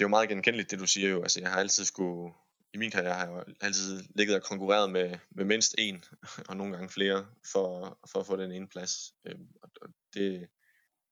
det 0.00 0.04
er 0.04 0.08
jo 0.08 0.16
meget 0.16 0.28
genkendeligt, 0.28 0.70
det 0.70 0.78
du 0.78 0.86
siger 0.86 1.08
jo. 1.08 1.22
Altså, 1.22 1.40
jeg 1.40 1.50
har 1.50 1.60
altid 1.60 1.84
skulle, 1.84 2.34
i 2.74 2.78
min 2.78 2.90
karriere 2.90 3.14
har 3.14 3.26
jeg 3.26 3.44
altid 3.60 4.04
ligget 4.14 4.36
og 4.36 4.42
konkurreret 4.42 4.90
med, 4.90 5.18
med 5.30 5.44
mindst 5.44 5.74
en, 5.78 6.04
og 6.48 6.56
nogle 6.56 6.72
gange 6.72 6.88
flere, 6.88 7.26
for, 7.52 7.98
for 8.12 8.20
at 8.20 8.26
få 8.26 8.36
den 8.36 8.52
ene 8.52 8.68
plads. 8.68 9.14
Øhm, 9.24 9.48
og 9.62 9.70
det, 10.14 10.48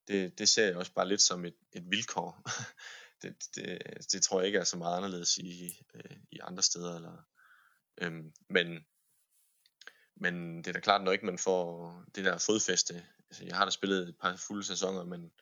det, 0.09 0.39
det 0.39 0.49
ser 0.49 0.67
jeg 0.67 0.77
også 0.77 0.93
bare 0.93 1.09
lidt 1.09 1.23
som 1.23 1.45
et, 1.45 1.55
et 1.73 1.91
vilkår. 1.91 2.43
det, 3.23 3.35
det, 3.55 3.79
det 4.13 4.23
tror 4.23 4.41
jeg 4.41 4.47
ikke 4.47 4.59
er 4.59 4.65
så 4.65 4.77
meget 4.77 4.97
anderledes 4.97 5.39
i, 5.39 5.85
øh, 5.95 6.17
i 6.33 6.39
andre 6.43 6.63
steder. 6.63 6.97
Eller, 6.97 7.17
øhm, 8.03 8.33
men, 8.51 8.87
men 10.17 10.59
det 10.59 10.67
er 10.67 10.73
da 10.73 10.81
klart, 10.81 11.05
når 11.05 11.13
ikke 11.13 11.27
man 11.27 11.39
får 11.39 11.95
det 12.15 12.25
der 12.25 12.39
fodfæste. 12.39 13.07
Altså, 13.31 13.45
jeg 13.45 13.57
har 13.57 13.65
da 13.65 13.71
spillet 13.71 14.09
et 14.09 14.17
par 14.21 14.37
fulde 14.37 14.65
sæsoner, 14.65 15.05
men 15.05 15.33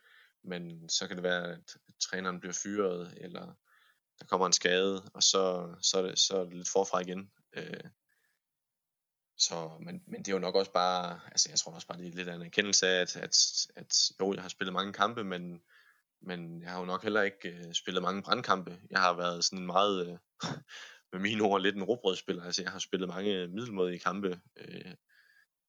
men 0.46 0.88
så 0.88 1.06
kan 1.06 1.16
det 1.16 1.22
være, 1.22 1.52
at 1.52 1.76
træneren 2.00 2.40
bliver 2.40 2.52
fyret, 2.62 3.14
eller 3.16 3.54
der 4.18 4.26
kommer 4.26 4.46
en 4.46 4.52
skade, 4.52 5.10
og 5.14 5.22
så, 5.22 5.74
så, 5.82 5.98
er, 5.98 6.02
det, 6.02 6.18
så 6.18 6.36
er 6.36 6.44
det 6.44 6.54
lidt 6.54 6.68
forfra 6.68 7.00
igen. 7.00 7.30
Øh, 7.56 7.90
så, 9.38 9.70
men, 9.80 10.02
men 10.06 10.18
det 10.18 10.28
er 10.28 10.32
jo 10.32 10.38
nok 10.38 10.54
også 10.54 10.72
bare, 10.72 11.20
altså 11.26 11.50
jeg 11.50 11.58
tror 11.58 11.72
også 11.72 11.86
bare, 11.86 11.98
det 11.98 12.08
er 12.08 12.16
lidt 12.16 12.28
af 12.28 12.34
en 12.34 12.42
erkendelse 12.42 12.86
af, 12.86 13.00
at, 13.00 13.16
at, 13.16 13.36
at 13.76 13.94
jo, 14.20 14.34
jeg 14.34 14.42
har 14.42 14.48
spillet 14.48 14.72
mange 14.72 14.92
kampe, 14.92 15.24
men, 15.24 15.62
men 16.22 16.62
jeg 16.62 16.70
har 16.70 16.78
jo 16.78 16.84
nok 16.84 17.02
heller 17.02 17.22
ikke 17.22 17.48
øh, 17.48 17.74
spillet 17.74 18.02
mange 18.02 18.22
brandkampe. 18.22 18.80
Jeg 18.90 19.00
har 19.00 19.12
været 19.12 19.44
sådan 19.44 19.58
en 19.58 19.66
meget, 19.66 20.08
øh, 20.08 20.18
med 21.12 21.20
mine 21.20 21.42
ord, 21.42 21.62
lidt 21.62 21.76
en 21.76 21.84
råbrødspiller. 21.84 22.44
Altså 22.44 22.62
jeg 22.62 22.72
har 22.72 22.78
spillet 22.78 23.08
mange 23.08 23.48
middelmådige 23.48 23.98
kampe. 23.98 24.40
Øh, 24.56 24.94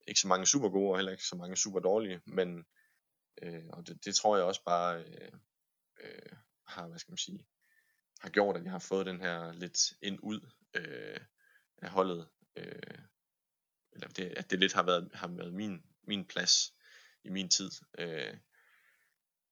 ikke 0.07 0.19
så 0.19 0.27
mange 0.27 0.45
super 0.45 0.69
gode, 0.69 0.91
og 0.91 0.97
heller 0.97 1.11
ikke 1.11 1.23
så 1.23 1.35
mange 1.35 1.57
super 1.57 1.79
dårlige, 1.79 2.21
men, 2.25 2.65
Øh, 3.41 3.63
og 3.69 3.87
det, 3.87 4.05
det 4.05 4.15
tror 4.15 4.35
jeg 4.35 4.45
også 4.45 4.63
bare 4.63 5.03
øh, 5.03 5.31
øh, 5.99 6.31
har, 6.67 6.87
hvad 6.87 6.99
skal 6.99 7.11
man 7.11 7.17
sige, 7.17 7.45
har 8.19 8.29
gjort, 8.29 8.57
at 8.57 8.63
jeg 8.63 8.71
har 8.71 8.79
fået 8.79 9.05
den 9.05 9.21
her 9.21 9.51
lidt 9.51 9.93
ind 10.01 10.19
ud 10.23 10.51
øh, 10.73 11.19
af 11.77 11.89
holdet. 11.89 12.29
Øh, 12.55 12.97
eller 13.91 14.07
det, 14.07 14.33
at 14.37 14.51
det 14.51 14.59
lidt 14.59 14.73
har 14.73 14.83
været, 14.83 15.09
har 15.13 15.27
været 15.27 15.53
min, 15.53 15.83
min 16.03 16.25
plads 16.25 16.73
i 17.23 17.29
min 17.29 17.49
tid. 17.49 17.71
Øh, 17.97 18.37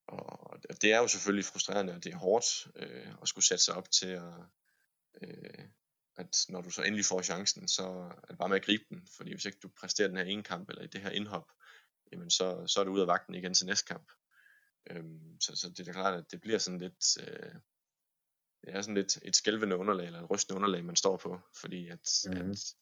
og 0.08 0.60
det 0.82 0.94
er 0.94 0.98
jo 0.98 1.08
selvfølgelig 1.08 1.46
frustrerende, 1.46 1.94
og 1.94 2.04
det 2.04 2.14
er 2.14 2.18
hårdt 2.18 2.68
øh, 2.76 3.14
at 3.22 3.28
skulle 3.28 3.46
sætte 3.46 3.64
sig 3.64 3.76
op 3.76 3.92
til 3.92 4.08
at, 4.08 4.34
øh, 5.22 5.66
at 6.16 6.46
når 6.50 6.62
du 6.62 6.70
så 6.70 6.84
endelig 6.84 7.06
får 7.06 7.22
chancen, 7.22 7.68
så 7.68 7.84
er 8.24 8.28
det 8.30 8.38
bare 8.38 8.50
med 8.50 8.58
at 8.58 8.66
gribe 8.66 8.84
den. 8.90 9.08
Fordi 9.18 9.32
hvis 9.32 9.46
ikke 9.46 9.60
du 9.64 9.70
præsterer 9.80 10.08
den 10.08 10.18
her 10.18 10.24
ene 10.24 10.44
kamp, 10.44 10.70
eller 10.70 10.84
i 10.84 10.88
det 10.88 11.02
her 11.02 11.10
indhop, 11.10 11.52
jamen 12.12 12.30
så, 12.30 12.68
så 12.68 12.80
er 12.80 12.84
du 12.84 12.92
ud 12.92 13.02
af 13.02 13.08
vagten 13.08 13.36
igen 13.36 13.54
til 13.54 13.66
næste 13.66 13.86
kamp. 13.86 14.12
Øhm, 14.90 15.42
så, 15.42 15.56
så 15.56 15.70
det 15.70 15.80
er 15.80 15.84
da 15.84 15.92
klart, 15.92 16.14
at 16.14 16.32
det 16.32 16.42
bliver 16.42 16.58
sådan 16.58 16.80
lidt, 16.80 17.18
øh, 17.20 17.54
det 18.62 18.76
er 18.76 18.82
sådan 18.82 18.96
lidt 18.96 19.18
et 19.22 19.36
skælvende 19.36 19.78
underlag, 19.78 20.06
eller 20.06 20.22
et 20.22 20.30
rystende 20.30 20.56
underlag, 20.56 20.86
man 20.86 20.96
står 20.96 21.18
på, 21.18 21.40
fordi 21.62 21.88
at, 21.88 22.10
mm-hmm. 22.26 22.52
at, 22.52 22.76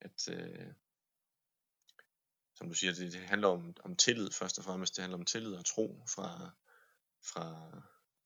at 0.00 0.28
øh, 0.28 0.72
som 2.54 2.68
du 2.68 2.74
siger, 2.74 2.92
det, 2.92 3.12
det 3.12 3.20
handler 3.20 3.48
om, 3.48 3.74
om 3.84 3.96
tillid 3.96 4.30
først 4.30 4.58
og 4.58 4.64
fremmest, 4.64 4.96
det 4.96 5.02
handler 5.02 5.18
om 5.18 5.24
tillid 5.24 5.54
og 5.54 5.64
tro 5.64 6.04
fra, 6.14 6.50
fra, 7.32 7.70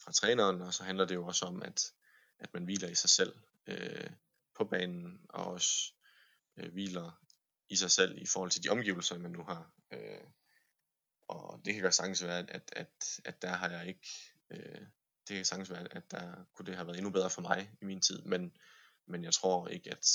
fra 0.04 0.12
træneren, 0.12 0.60
og 0.62 0.74
så 0.74 0.84
handler 0.84 1.04
det 1.04 1.14
jo 1.14 1.26
også 1.26 1.44
om, 1.44 1.62
at, 1.62 1.92
at 2.38 2.54
man 2.54 2.64
hviler 2.64 2.88
i 2.88 2.94
sig 2.94 3.10
selv 3.10 3.36
øh, 3.66 4.10
på 4.56 4.64
banen, 4.64 5.20
og 5.28 5.44
også 5.44 5.92
øh, 6.56 6.72
hviler 6.72 7.23
i 7.68 7.76
sig 7.76 7.90
selv 7.90 8.18
i 8.18 8.26
forhold 8.26 8.50
til 8.50 8.62
de 8.64 8.68
omgivelser, 8.68 9.18
man 9.18 9.30
nu 9.30 9.44
har. 9.44 9.72
Øh, 9.92 10.26
og 11.28 11.60
det 11.64 11.74
kan 11.74 11.82
godt 11.82 11.94
sagtens 11.94 12.22
være, 12.22 12.38
at, 12.38 12.72
at, 12.76 13.20
at 13.24 13.42
der 13.42 13.48
har 13.48 13.68
jeg 13.68 13.88
ikke, 13.88 14.08
øh, 14.50 14.80
det 15.28 15.36
kan 15.36 15.44
sagtens 15.44 15.70
være, 15.70 15.96
at 15.96 16.10
der 16.10 16.44
kunne 16.54 16.66
det 16.66 16.76
have 16.76 16.86
været 16.86 16.96
endnu 16.96 17.10
bedre 17.10 17.30
for 17.30 17.42
mig 17.42 17.70
i 17.80 17.84
min 17.84 18.00
tid, 18.00 18.22
men, 18.22 18.56
men 19.06 19.24
jeg 19.24 19.32
tror 19.32 19.68
ikke, 19.68 19.90
at 19.90 20.06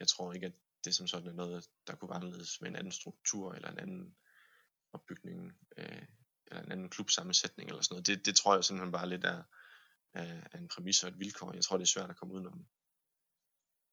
jeg 0.00 0.08
tror 0.08 0.32
ikke, 0.32 0.46
at 0.46 0.52
det 0.84 0.94
som 0.94 1.06
sådan 1.06 1.28
er 1.28 1.32
noget, 1.32 1.66
der 1.86 1.94
kunne 1.94 2.08
være 2.08 2.16
anderledes 2.16 2.60
med 2.60 2.70
en 2.70 2.76
anden 2.76 2.92
struktur, 2.92 3.54
eller 3.54 3.70
en 3.70 3.78
anden 3.78 4.16
opbygning, 4.92 5.52
øh, 5.76 6.06
eller 6.46 6.62
en 6.62 6.72
anden 6.72 6.90
klubsammensætning, 6.90 7.68
eller 7.68 7.82
sådan 7.82 7.94
noget. 7.94 8.06
Det, 8.06 8.26
det 8.26 8.36
tror 8.36 8.54
jeg 8.54 8.64
simpelthen 8.64 8.92
bare 8.92 9.08
lidt 9.08 9.24
er, 9.24 9.42
er 10.12 10.58
en 10.58 10.68
præmis 10.68 11.02
og 11.02 11.08
et 11.08 11.18
vilkår. 11.18 11.52
Jeg 11.52 11.64
tror, 11.64 11.76
det 11.76 11.84
er 11.84 11.94
svært 11.94 12.10
at 12.10 12.16
komme 12.16 12.34
udenom. 12.34 12.66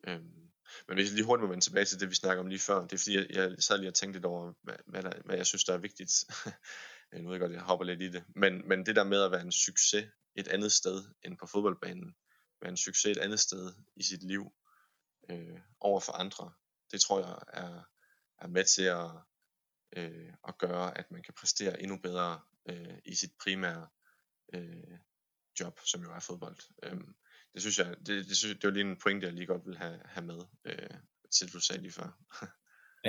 Øhm, 0.08 0.51
men 0.88 0.98
hvis 0.98 1.08
jeg 1.08 1.16
lige 1.16 1.26
hurtigt 1.26 1.44
må 1.44 1.50
vende 1.50 1.66
tilbage 1.66 1.86
til 1.86 2.00
det, 2.00 2.10
vi 2.10 2.16
snakker 2.16 2.44
om 2.44 2.48
lige 2.48 2.60
før, 2.60 2.82
det 2.82 2.94
er 2.94 2.98
fordi, 2.98 3.16
jeg, 3.16 3.28
jeg 3.30 3.56
sad 3.60 3.78
lige 3.78 3.90
og 3.90 3.94
tænkte 3.94 4.18
lidt 4.18 4.26
over, 4.26 4.54
hvad, 4.64 4.76
hvad, 4.86 5.04
der, 5.04 5.12
hvad 5.26 5.36
jeg 5.36 5.46
synes, 5.46 5.64
der 5.64 5.74
er 5.74 5.78
vigtigt. 5.78 6.12
nu 7.22 7.30
ved 7.30 7.32
jeg 7.32 7.40
godt, 7.40 7.52
jeg 7.52 7.62
hopper 7.62 7.86
lidt 7.86 8.02
i 8.02 8.10
det, 8.10 8.24
men, 8.36 8.68
men 8.68 8.86
det 8.86 8.96
der 8.96 9.04
med 9.04 9.22
at 9.24 9.32
være 9.32 9.42
en 9.42 9.52
succes 9.52 10.06
et 10.36 10.48
andet 10.48 10.72
sted 10.72 11.04
end 11.26 11.38
på 11.38 11.46
fodboldbanen, 11.46 12.16
være 12.62 12.70
en 12.70 12.78
succes 12.78 13.18
et 13.18 13.22
andet 13.22 13.40
sted 13.40 13.74
i 13.96 14.04
sit 14.04 14.24
liv 14.24 14.52
øh, 15.30 15.60
over 15.80 16.00
for 16.00 16.14
andre, 16.14 16.52
det 16.92 17.02
tror 17.02 17.20
jeg 17.20 17.40
er, 17.48 17.84
er 18.38 18.48
med 18.48 18.66
til 18.66 18.84
at, 18.84 19.12
øh, 19.98 20.34
at 20.48 20.58
gøre, 20.58 20.98
at 20.98 21.12
man 21.12 21.24
kan 21.24 21.34
præstere 21.34 21.82
endnu 21.82 21.98
bedre 21.98 22.42
øh, 22.70 22.98
i 23.06 23.16
sit 23.16 23.32
primære 23.44 23.88
øh, 24.54 24.98
job, 25.60 25.80
som 25.86 26.02
jo 26.02 26.12
er 26.12 26.20
fodbold. 26.20 26.58
Øhm, 26.84 27.16
det 27.54 27.62
synes 27.62 27.80
jeg, 27.80 27.96
det, 28.06 28.08
det, 28.08 28.38
synes, 28.38 28.56
det 28.56 28.64
var 28.64 28.72
lige 28.72 28.90
en 28.90 29.00
pointe, 29.04 29.26
jeg 29.26 29.34
lige 29.34 29.46
godt 29.46 29.66
vil 29.66 29.78
have, 29.78 30.00
have 30.06 30.26
med, 30.26 30.40
øh, 30.66 30.90
til 31.32 31.54
du 31.54 31.60
sagde 31.60 31.82
lige 31.82 31.92
før. 31.92 32.18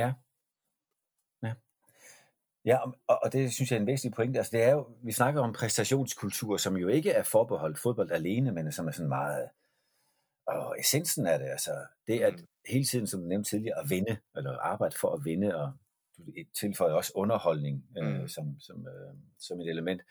ja. 0.02 0.12
Ja. 1.42 1.54
Ja, 2.64 2.78
og, 3.06 3.18
og 3.22 3.32
det 3.32 3.52
synes 3.52 3.70
jeg 3.70 3.76
er 3.76 3.80
en 3.80 3.86
væsentlig 3.86 4.14
pointe. 4.14 4.38
Altså 4.38 4.56
det 4.56 4.62
er 4.62 4.72
jo, 4.72 4.88
vi 5.04 5.12
snakker 5.12 5.40
om 5.40 5.52
præstationskultur, 5.52 6.56
som 6.56 6.76
jo 6.76 6.88
ikke 6.88 7.10
er 7.10 7.22
forbeholdt 7.22 7.78
fodbold 7.78 8.10
alene, 8.10 8.52
men 8.52 8.72
som 8.72 8.88
er 8.88 8.92
sådan 8.92 9.08
meget, 9.08 9.48
og 10.46 10.80
essensen 10.80 11.26
af 11.26 11.38
det, 11.38 11.46
altså, 11.46 11.86
det 12.06 12.22
er 12.22 12.26
at 12.26 12.34
mm. 12.34 12.46
hele 12.68 12.84
tiden, 12.84 13.06
som 13.06 13.20
du 13.20 13.26
nævnte 13.26 13.50
tidligere, 13.50 13.78
at 13.78 13.90
vinde, 13.90 14.16
eller 14.36 14.58
arbejde 14.58 14.96
for 15.00 15.14
at 15.14 15.24
vinde, 15.24 15.56
og 15.56 15.72
du 16.18 16.22
tilføjer 16.60 16.94
også 16.94 17.12
underholdning 17.14 17.84
øh, 17.98 18.20
mm. 18.20 18.28
som, 18.28 18.60
som, 18.60 18.86
øh, 18.86 19.14
som 19.38 19.60
et 19.60 19.68
element. 19.68 20.02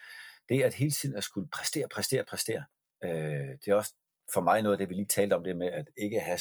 Det 0.50 0.58
er 0.58 0.66
at 0.66 0.74
hele 0.74 0.92
tiden 0.92 1.16
at 1.16 1.24
skulle 1.24 1.50
præstere, 1.50 1.88
præstere, 1.88 2.26
præstere. 2.26 2.64
Øh, 3.04 3.58
det 3.66 3.68
er 3.68 3.76
også 3.76 3.94
for 4.34 4.42
mig 4.42 4.62
noget 4.62 4.74
af 4.74 4.78
det, 4.78 4.90
vi 4.90 4.94
lige 4.94 5.06
talte 5.06 5.34
om, 5.34 5.44
det 5.44 5.58
med 5.58 5.68
at 5.68 5.88
ikke 5.98 6.20
have 6.20 6.40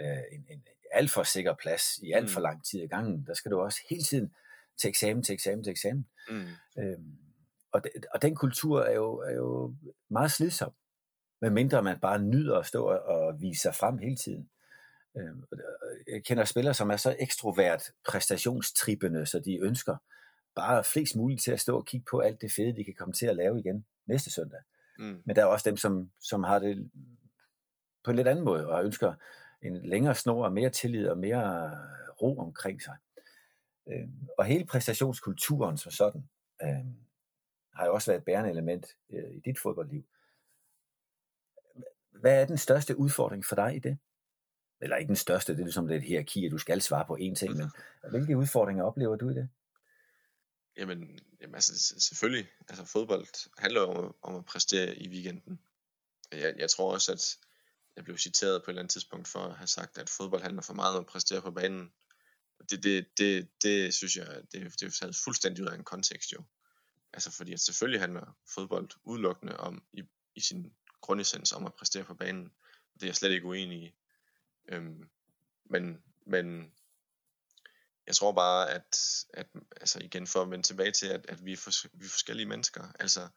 øh, 0.00 0.22
en, 0.32 0.46
en 0.48 0.62
alt 0.92 1.10
for 1.10 1.22
sikker 1.22 1.54
plads 1.54 1.98
i 2.02 2.12
alt 2.12 2.30
for 2.30 2.40
mm. 2.40 2.42
lang 2.42 2.64
tid 2.64 2.82
i 2.82 2.86
gangen. 2.86 3.24
Der 3.26 3.34
skal 3.34 3.50
du 3.50 3.60
også 3.60 3.80
hele 3.90 4.02
tiden 4.02 4.34
til 4.80 4.88
eksamen, 4.88 5.22
til 5.22 5.32
eksamen, 5.32 5.64
til 5.64 5.70
eksamen. 5.70 6.06
Mm. 6.30 6.46
Øhm, 6.78 7.18
og, 7.72 7.84
de, 7.84 7.88
og 8.14 8.22
den 8.22 8.34
kultur 8.34 8.82
er 8.82 8.94
jo, 8.94 9.18
er 9.18 9.32
jo 9.32 9.74
meget 10.10 10.30
slidsom, 10.30 10.72
medmindre 11.40 11.82
man 11.82 12.00
bare 12.00 12.18
nyder 12.18 12.58
at 12.58 12.66
stå 12.66 12.84
og 12.84 13.40
vise 13.40 13.60
sig 13.60 13.74
frem 13.74 13.98
hele 13.98 14.16
tiden. 14.16 14.50
Øhm, 15.18 15.44
jeg 16.12 16.24
kender 16.24 16.44
spillere, 16.44 16.74
som 16.74 16.90
er 16.90 16.96
så 16.96 17.16
ekstrovert 17.18 17.82
præstationstrippende, 18.08 19.26
så 19.26 19.38
de 19.38 19.58
ønsker 19.62 19.96
bare 20.54 20.84
flest 20.84 21.16
muligt 21.16 21.42
til 21.42 21.52
at 21.52 21.60
stå 21.60 21.76
og 21.76 21.86
kigge 21.86 22.06
på 22.10 22.18
alt 22.18 22.40
det 22.40 22.52
fede, 22.52 22.76
de 22.76 22.84
kan 22.84 22.94
komme 22.94 23.14
til 23.14 23.26
at 23.26 23.36
lave 23.36 23.58
igen 23.58 23.86
næste 24.06 24.30
søndag. 24.30 24.60
Mm. 24.60 24.79
Men 25.24 25.36
der 25.36 25.42
er 25.42 25.46
også 25.46 25.70
dem, 25.70 25.76
som, 25.76 26.10
som 26.20 26.44
har 26.44 26.58
det 26.58 26.90
på 28.04 28.10
en 28.10 28.16
lidt 28.16 28.28
anden 28.28 28.44
måde, 28.44 28.68
og 28.68 28.84
ønsker 28.84 29.14
en 29.62 29.86
længere 29.86 30.14
snor 30.14 30.44
og 30.44 30.52
mere 30.52 30.70
tillid 30.70 31.08
og 31.08 31.18
mere 31.18 31.70
ro 32.22 32.38
omkring 32.38 32.82
sig. 32.82 32.96
Øh, 33.88 34.08
og 34.38 34.44
hele 34.44 34.66
præstationskulturen 34.66 35.76
som 35.76 35.92
sådan, 35.92 36.28
øh, 36.62 36.86
har 37.74 37.86
jo 37.86 37.94
også 37.94 38.10
været 38.10 38.18
et 38.18 38.24
bærende 38.24 38.50
element 38.50 38.86
øh, 39.10 39.30
i 39.30 39.40
dit 39.40 39.58
fodboldliv. 39.58 40.04
Hvad 42.10 42.42
er 42.42 42.46
den 42.46 42.58
største 42.58 42.98
udfordring 42.98 43.44
for 43.44 43.56
dig 43.56 43.76
i 43.76 43.78
det? 43.78 43.98
Eller 44.80 44.96
ikke 44.96 45.08
den 45.08 45.16
største, 45.16 45.52
det 45.52 45.60
er 45.60 45.64
ligesom 45.64 45.88
det 45.88 45.96
et 45.96 46.02
hierarki, 46.02 46.46
at 46.46 46.52
du 46.52 46.58
skal 46.58 46.80
svare 46.80 47.04
på 47.06 47.16
én 47.20 47.34
ting, 47.34 47.56
men 47.56 47.70
hvilke 48.10 48.36
udfordringer 48.36 48.84
oplever 48.84 49.16
du 49.16 49.28
i 49.30 49.34
det? 49.34 49.48
Jamen, 50.80 51.18
jamen 51.40 51.54
altså, 51.54 52.00
selvfølgelig. 52.00 52.48
Altså, 52.68 52.84
fodbold 52.84 53.26
handler 53.58 53.80
om, 53.80 54.14
om 54.22 54.36
at 54.36 54.44
præstere 54.44 54.96
i 54.98 55.08
weekenden. 55.08 55.60
Jeg, 56.32 56.54
jeg 56.58 56.70
tror 56.70 56.92
også, 56.92 57.12
at 57.12 57.38
jeg 57.96 58.04
blev 58.04 58.18
citeret 58.18 58.62
på 58.62 58.70
et 58.70 58.72
eller 58.72 58.82
andet 58.82 58.92
tidspunkt 58.92 59.28
for 59.28 59.38
at 59.40 59.56
have 59.56 59.66
sagt, 59.66 59.98
at 59.98 60.10
fodbold 60.10 60.42
handler 60.42 60.62
for 60.62 60.74
meget 60.74 60.96
om 60.96 61.00
at 61.00 61.06
præstere 61.06 61.42
på 61.42 61.50
banen. 61.50 61.92
Det, 62.70 62.82
det, 62.82 63.18
det, 63.18 63.62
det 63.62 63.94
synes 63.94 64.16
jeg, 64.16 64.26
det, 64.52 64.80
det 64.80 64.82
er 64.82 64.90
taget 64.90 65.16
fuldstændig 65.16 65.64
ud 65.64 65.68
af 65.68 65.74
en 65.74 65.84
kontekst 65.84 66.32
jo. 66.32 66.44
Altså 67.12 67.30
fordi 67.30 67.52
at 67.52 67.60
selvfølgelig 67.60 68.00
handler 68.00 68.36
fodbold 68.54 68.90
udelukkende 69.04 69.56
om, 69.56 69.82
i, 69.92 70.02
i 70.34 70.40
sin 70.40 70.72
grundessens 71.00 71.52
om 71.52 71.66
at 71.66 71.74
præstere 71.74 72.04
på 72.04 72.14
banen. 72.14 72.52
Det 72.94 73.02
er 73.02 73.06
jeg 73.06 73.16
slet 73.16 73.30
ikke 73.30 73.46
uenig 73.46 73.82
i. 73.82 73.92
Øhm, 74.68 75.08
men, 75.64 76.02
men 76.26 76.72
jeg 78.06 78.16
tror 78.16 78.32
bare, 78.32 78.70
at, 78.70 78.98
at 79.34 79.46
altså 79.80 79.98
igen 79.98 80.26
for 80.26 80.42
at 80.42 80.50
vende 80.50 80.66
tilbage 80.66 80.92
til, 80.92 81.06
at, 81.06 81.26
at 81.28 81.44
vi, 81.44 81.52
er 81.52 81.56
for, 81.56 81.70
vi 81.98 82.04
er 82.04 82.10
forskellige 82.10 82.46
mennesker. 82.46 82.92
Altså, 83.00 83.28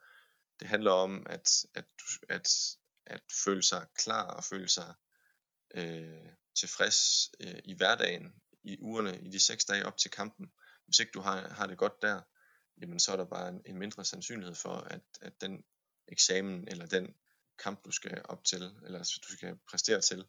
det 0.59 0.68
handler 0.68 0.91
om 0.91 1.26
at, 1.30 1.66
at, 1.74 1.86
at, 2.30 2.49
at 3.05 3.22
føle 3.45 3.64
sig 3.64 3.88
klar 3.95 4.24
og 4.24 4.43
føle 4.43 4.70
sig 4.70 4.93
øh, 5.76 6.30
tilfreds 6.55 7.30
øh, 7.39 7.59
i 7.66 7.74
hverdagen, 7.74 8.34
i 8.64 8.78
ugerne, 8.82 9.20
i 9.22 9.30
de 9.30 9.39
seks 9.39 9.66
dage 9.66 9.86
op 9.86 9.97
til 9.97 10.11
kampen. 10.11 10.51
Hvis 10.86 10.99
ikke 10.99 11.11
du 11.11 11.22
har, 11.22 11.49
har 11.49 11.68
det 11.68 11.78
godt 11.78 12.01
der, 12.01 12.22
jamen 12.82 12.99
så 12.99 13.11
er 13.11 13.18
der 13.18 13.26
bare 13.26 13.49
en, 13.49 13.61
en 13.66 13.78
mindre 13.78 14.05
sandsynlighed 14.05 14.55
for, 14.55 14.76
at, 14.76 15.01
at 15.22 15.41
den 15.41 15.64
eksamen 16.07 16.68
eller 16.68 16.86
den 16.86 17.16
kamp, 17.59 17.86
du 17.86 17.91
skal 17.91 18.22
op 18.26 18.43
til, 18.43 18.64
eller 18.86 19.20
du 19.28 19.38
skal 19.38 19.57
præstere 19.70 20.01
til, 20.01 20.26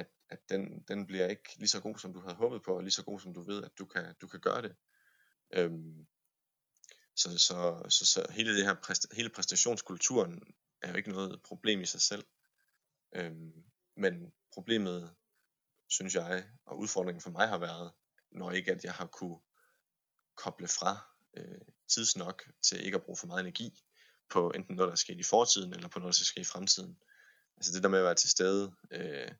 at, 0.00 0.08
at 0.28 0.48
den, 0.48 0.82
den 0.88 1.06
bliver 1.06 1.26
ikke 1.26 1.56
lige 1.56 1.68
så 1.68 1.80
god, 1.80 1.98
som 1.98 2.12
du 2.12 2.20
havde 2.20 2.34
håbet 2.34 2.62
på, 2.62 2.76
og 2.76 2.82
lige 2.82 2.92
så 2.92 3.04
god, 3.04 3.20
som 3.20 3.34
du 3.34 3.42
ved, 3.42 3.64
at 3.64 3.78
du 3.78 3.86
kan, 3.86 4.14
du 4.20 4.28
kan 4.28 4.40
gøre 4.40 4.62
det. 4.62 4.76
Øhm, 5.52 6.06
så, 7.16 7.38
så, 7.38 7.82
så, 7.88 8.06
så 8.06 8.26
hele 8.30 8.56
det 8.56 8.64
her 8.64 8.74
præst, 8.74 9.06
hele 9.12 9.28
præstationskulturen 9.28 10.42
er 10.82 10.90
jo 10.90 10.96
ikke 10.96 11.10
noget 11.10 11.42
problem 11.42 11.80
i 11.80 11.86
sig 11.86 12.00
selv. 12.00 12.24
Øhm, 13.14 13.64
men 13.96 14.32
problemet, 14.52 15.14
synes 15.88 16.14
jeg, 16.14 16.50
og 16.66 16.78
udfordringen 16.78 17.20
for 17.20 17.30
mig 17.30 17.48
har 17.48 17.58
været, 17.58 17.92
når 18.30 18.50
ikke 18.50 18.72
at 18.72 18.84
jeg 18.84 18.92
har 18.92 19.06
kunne 19.06 19.38
koble 20.36 20.68
fra 20.68 20.96
øh, 21.36 21.60
tidsnok 21.88 22.42
til 22.62 22.84
ikke 22.84 22.96
at 22.96 23.02
bruge 23.02 23.16
for 23.16 23.26
meget 23.26 23.40
energi 23.40 23.82
på 24.30 24.50
enten 24.50 24.76
noget, 24.76 24.88
der 24.88 24.92
er 24.92 24.96
sket 24.96 25.18
i 25.18 25.22
fortiden, 25.22 25.72
eller 25.74 25.88
på 25.88 25.98
noget, 25.98 26.12
der 26.12 26.16
skal 26.16 26.26
ske 26.26 26.40
i 26.40 26.44
fremtiden. 26.44 26.98
Altså 27.56 27.72
det 27.72 27.82
der 27.82 27.88
med 27.88 27.98
at 27.98 28.04
være 28.04 28.14
til 28.14 28.30
stede, 28.30 28.72
øh, 28.90 29.32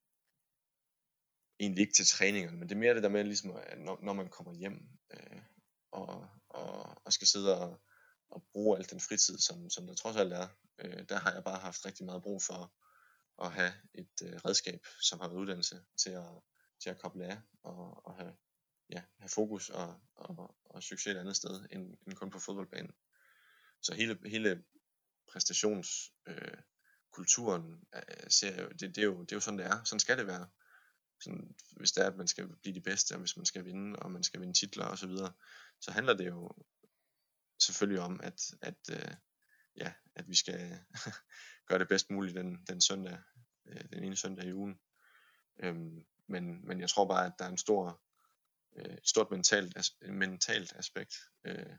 egentlig 1.61 1.83
ikke 1.83 1.95
til 1.95 2.07
træningerne, 2.07 2.57
men 2.57 2.69
det 2.69 2.75
er 2.75 2.79
mere 2.79 2.95
det 2.95 3.03
der 3.03 3.09
med, 3.09 3.25
ligesom, 3.25 3.57
at 3.57 3.79
når, 3.79 3.99
når 4.03 4.13
man 4.13 4.29
kommer 4.29 4.53
hjem 4.53 4.89
øh, 5.11 5.43
og, 5.93 6.29
og, 6.49 7.03
og 7.05 7.13
skal 7.13 7.27
sidde 7.27 7.61
og, 7.61 7.81
og 8.31 8.47
bruge 8.53 8.79
al 8.79 8.91
den 8.91 9.01
fritid, 9.01 9.39
som, 9.39 9.71
som 9.71 9.87
der 9.87 9.95
trods 9.95 10.17
alt 10.17 10.33
er, 10.33 10.49
øh, 10.79 11.05
der 11.09 11.19
har 11.19 11.33
jeg 11.33 11.45
bare 11.45 11.61
haft 11.61 11.87
rigtig 11.87 12.07
meget 12.07 12.23
brug 12.23 12.43
for 12.43 12.75
at 13.45 13.53
have 13.53 13.73
et 13.95 14.23
øh, 14.25 14.33
redskab, 14.33 14.87
som 15.03 15.21
har 15.21 15.29
været 15.29 15.41
uddannelse 15.41 15.83
til 15.97 16.11
at, 16.11 16.29
til 16.83 16.91
at 16.91 16.99
koble 16.99 17.25
af 17.25 17.41
og, 17.63 18.07
og 18.07 18.17
have, 18.17 18.37
ja, 18.91 19.03
have 19.19 19.29
fokus 19.29 19.71
og, 19.71 20.01
og, 20.15 20.57
og 20.65 20.83
succes 20.83 21.15
et 21.15 21.21
andet 21.21 21.37
sted 21.37 21.67
end, 21.73 21.97
end 22.07 22.17
kun 22.17 22.31
på 22.31 22.39
fodboldbanen. 22.39 22.93
Så 23.83 23.95
hele, 23.95 24.19
hele 24.27 24.65
præstationskulturen, 25.33 27.85
øh, 27.95 28.03
øh 28.09 28.31
ser, 28.31 28.69
det, 28.69 28.81
det, 28.81 28.99
er 28.99 29.05
jo, 29.05 29.21
det 29.21 29.33
er 29.33 29.37
jo 29.37 29.41
sådan, 29.41 29.59
det 29.59 29.67
er. 29.67 29.85
Sådan 29.85 30.01
skal 30.01 30.19
det 30.19 30.27
være 30.27 30.49
sådan, 31.21 31.55
hvis 31.77 31.93
det 31.93 32.05
er, 32.05 32.11
at 32.11 32.17
man 32.17 32.27
skal 32.27 32.49
blive 32.63 32.75
de 32.75 32.81
bedste, 32.81 33.13
og 33.13 33.19
hvis 33.19 33.37
man 33.37 33.47
skal 33.47 33.65
vinde, 33.65 33.99
og 33.99 34.11
man 34.11 34.23
skal 34.23 34.41
vinde 34.41 34.55
titler 34.55 34.85
og 34.85 34.99
så 34.99 35.07
videre, 35.07 35.33
så 35.81 35.93
handler 35.93 36.15
det 36.15 36.27
jo 36.27 36.51
selvfølgelig 37.59 38.03
om, 38.03 38.21
at, 38.23 38.55
at, 38.63 38.79
øh, 38.91 39.15
ja, 39.77 39.93
at 40.15 40.29
vi 40.29 40.35
skal 40.35 40.79
gøre 41.69 41.79
det 41.79 41.89
bedst 41.89 42.11
muligt 42.11 42.37
den, 42.37 42.65
den 42.69 42.81
søndag, 42.81 43.19
øh, 43.67 43.85
den 43.93 44.05
ene 44.05 44.17
søndag 44.17 44.45
i 44.45 44.53
ugen. 44.53 44.81
Øhm, 45.63 46.05
men, 46.27 46.67
men 46.67 46.81
jeg 46.81 46.89
tror 46.89 47.09
bare, 47.09 47.27
at 47.27 47.33
der 47.39 47.45
er 47.45 47.49
en 47.49 47.59
stor, 47.59 48.03
øh, 48.77 48.99
stort 49.05 49.31
mentalt, 49.31 49.77
as, 49.77 49.97
mentalt 50.01 50.73
aspekt, 50.77 51.15
øh, 51.45 51.77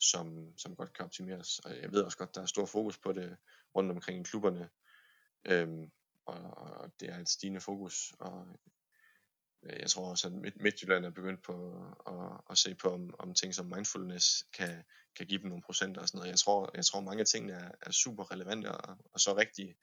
som, 0.00 0.58
som 0.58 0.76
godt 0.76 0.92
kan 0.92 1.04
optimeres. 1.04 1.58
Og 1.58 1.76
jeg 1.76 1.92
ved 1.92 2.02
også 2.02 2.18
godt, 2.18 2.34
der 2.34 2.42
er 2.42 2.46
stor 2.46 2.66
fokus 2.66 2.98
på 2.98 3.12
det 3.12 3.36
rundt 3.74 3.90
omkring 3.90 4.20
i 4.20 4.22
klubberne. 4.22 4.70
Øhm, 5.44 5.90
og, 6.26 6.56
og 6.56 6.92
det 7.00 7.08
er 7.08 7.18
et 7.18 7.28
stigende 7.28 7.60
fokus, 7.60 8.12
og 8.18 8.46
Øh, 9.62 9.80
jeg 9.80 9.90
tror 9.90 10.10
også, 10.10 10.26
at 10.28 10.56
Midtjylland 10.56 11.04
er 11.04 11.10
begyndt 11.10 11.42
på 11.42 11.54
at, 12.06 12.40
at 12.50 12.58
se 12.58 12.74
på, 12.74 12.92
om, 12.92 13.14
om 13.18 13.34
ting 13.34 13.54
som 13.54 13.66
mindfulness 13.66 14.44
kan, 14.52 14.84
kan 15.16 15.26
give 15.26 15.40
dem 15.42 15.48
nogle 15.48 15.62
procenter 15.62 16.00
og 16.00 16.08
sådan 16.08 16.18
noget. 16.18 16.30
Jeg 16.30 16.38
tror, 16.38 16.70
jeg 16.74 16.84
tror 16.84 17.00
mange 17.00 17.20
af 17.20 17.26
tingene 17.26 17.52
er, 17.52 17.70
er 17.82 17.90
super 17.90 18.32
relevante 18.32 18.72
og, 18.72 18.96
og 19.12 19.20
så 19.20 19.36
rigtige, 19.36 19.76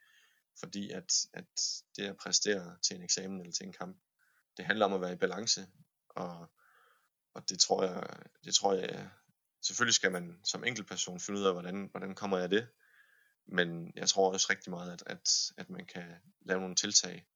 fordi 0.59 0.89
at, 0.91 1.13
at 1.33 1.45
det 1.97 2.03
at 2.03 2.17
præstere 2.17 2.77
til 2.81 2.95
en 2.95 3.03
eksamen 3.03 3.39
eller 3.39 3.53
til 3.53 3.65
en 3.65 3.73
kamp, 3.73 3.97
det 4.57 4.65
handler 4.65 4.85
om 4.85 4.93
at 4.93 5.01
være 5.01 5.13
i 5.13 5.15
balance, 5.15 5.67
og, 6.09 6.51
og 7.33 7.49
det 7.49 7.59
tror 7.59 7.83
jeg, 7.83 8.03
det 8.43 8.55
tror 8.55 8.73
jeg, 8.73 9.09
selvfølgelig 9.61 9.95
skal 9.95 10.11
man 10.11 10.39
som 10.43 10.63
enkeltperson 10.63 11.19
finde 11.19 11.39
ud 11.39 11.45
af, 11.45 11.53
hvordan, 11.53 11.87
hvordan 11.91 12.15
kommer 12.15 12.37
jeg 12.37 12.51
det, 12.51 12.67
men 13.45 13.93
jeg 13.95 14.09
tror 14.09 14.33
også 14.33 14.47
rigtig 14.49 14.69
meget, 14.69 14.93
at, 14.93 15.03
at, 15.05 15.51
at 15.57 15.69
man 15.69 15.85
kan 15.85 16.15
lave 16.41 16.59
nogle 16.59 16.75
tiltag, 16.75 17.27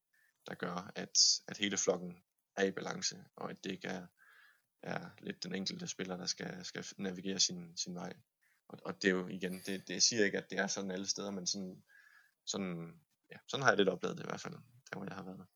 der 0.46 0.54
gør, 0.54 0.92
at, 0.94 1.18
at 1.48 1.56
hele 1.58 1.78
flokken 1.78 2.22
er 2.60 2.66
i 2.66 2.70
balance, 2.70 3.16
og 3.36 3.50
at 3.50 3.64
det 3.64 3.70
ikke 3.70 3.88
er, 3.88 4.06
er 4.82 5.10
lidt 5.20 5.44
den 5.44 5.54
enkelte 5.54 5.86
spiller, 5.86 6.16
der 6.16 6.26
skal, 6.26 6.64
skal 6.64 6.84
navigere 6.96 7.38
sin, 7.38 7.76
sin 7.76 7.94
vej. 7.94 8.12
Og, 8.68 8.78
og 8.84 9.02
det 9.02 9.08
er 9.08 9.12
jo 9.12 9.26
igen, 9.26 9.62
det, 9.66 9.88
det 9.88 10.02
siger 10.02 10.24
ikke, 10.24 10.38
at 10.38 10.50
det 10.50 10.58
er 10.58 10.66
sådan 10.66 10.90
alle 10.90 11.06
steder, 11.06 11.30
men 11.30 11.46
sådan, 11.46 11.82
sådan, 12.44 13.00
ja, 13.30 13.36
sådan 13.46 13.62
har 13.62 13.70
jeg 13.70 13.78
lidt 13.78 13.88
oplevet 13.88 14.16
det 14.16 14.24
i 14.24 14.28
hvert 14.28 14.40
fald, 14.40 14.54
der 14.54 14.96
hvor 14.96 15.04
jeg 15.04 15.14
har 15.14 15.22
været. 15.22 15.46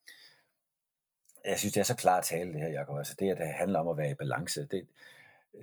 Jeg 1.45 1.59
synes, 1.59 1.73
det 1.73 1.81
er 1.81 1.85
så 1.85 1.97
klart 1.97 2.19
at 2.19 2.25
tale 2.25 2.53
det 2.53 2.61
her, 2.61 2.69
Jacob. 2.69 2.99
Altså 2.99 3.15
det, 3.19 3.31
at 3.31 3.39
det 3.39 3.47
handler 3.47 3.79
om 3.79 3.89
at 3.89 3.97
være 3.97 4.11
i 4.11 4.15
balance, 4.15 4.67
det, 4.71 4.89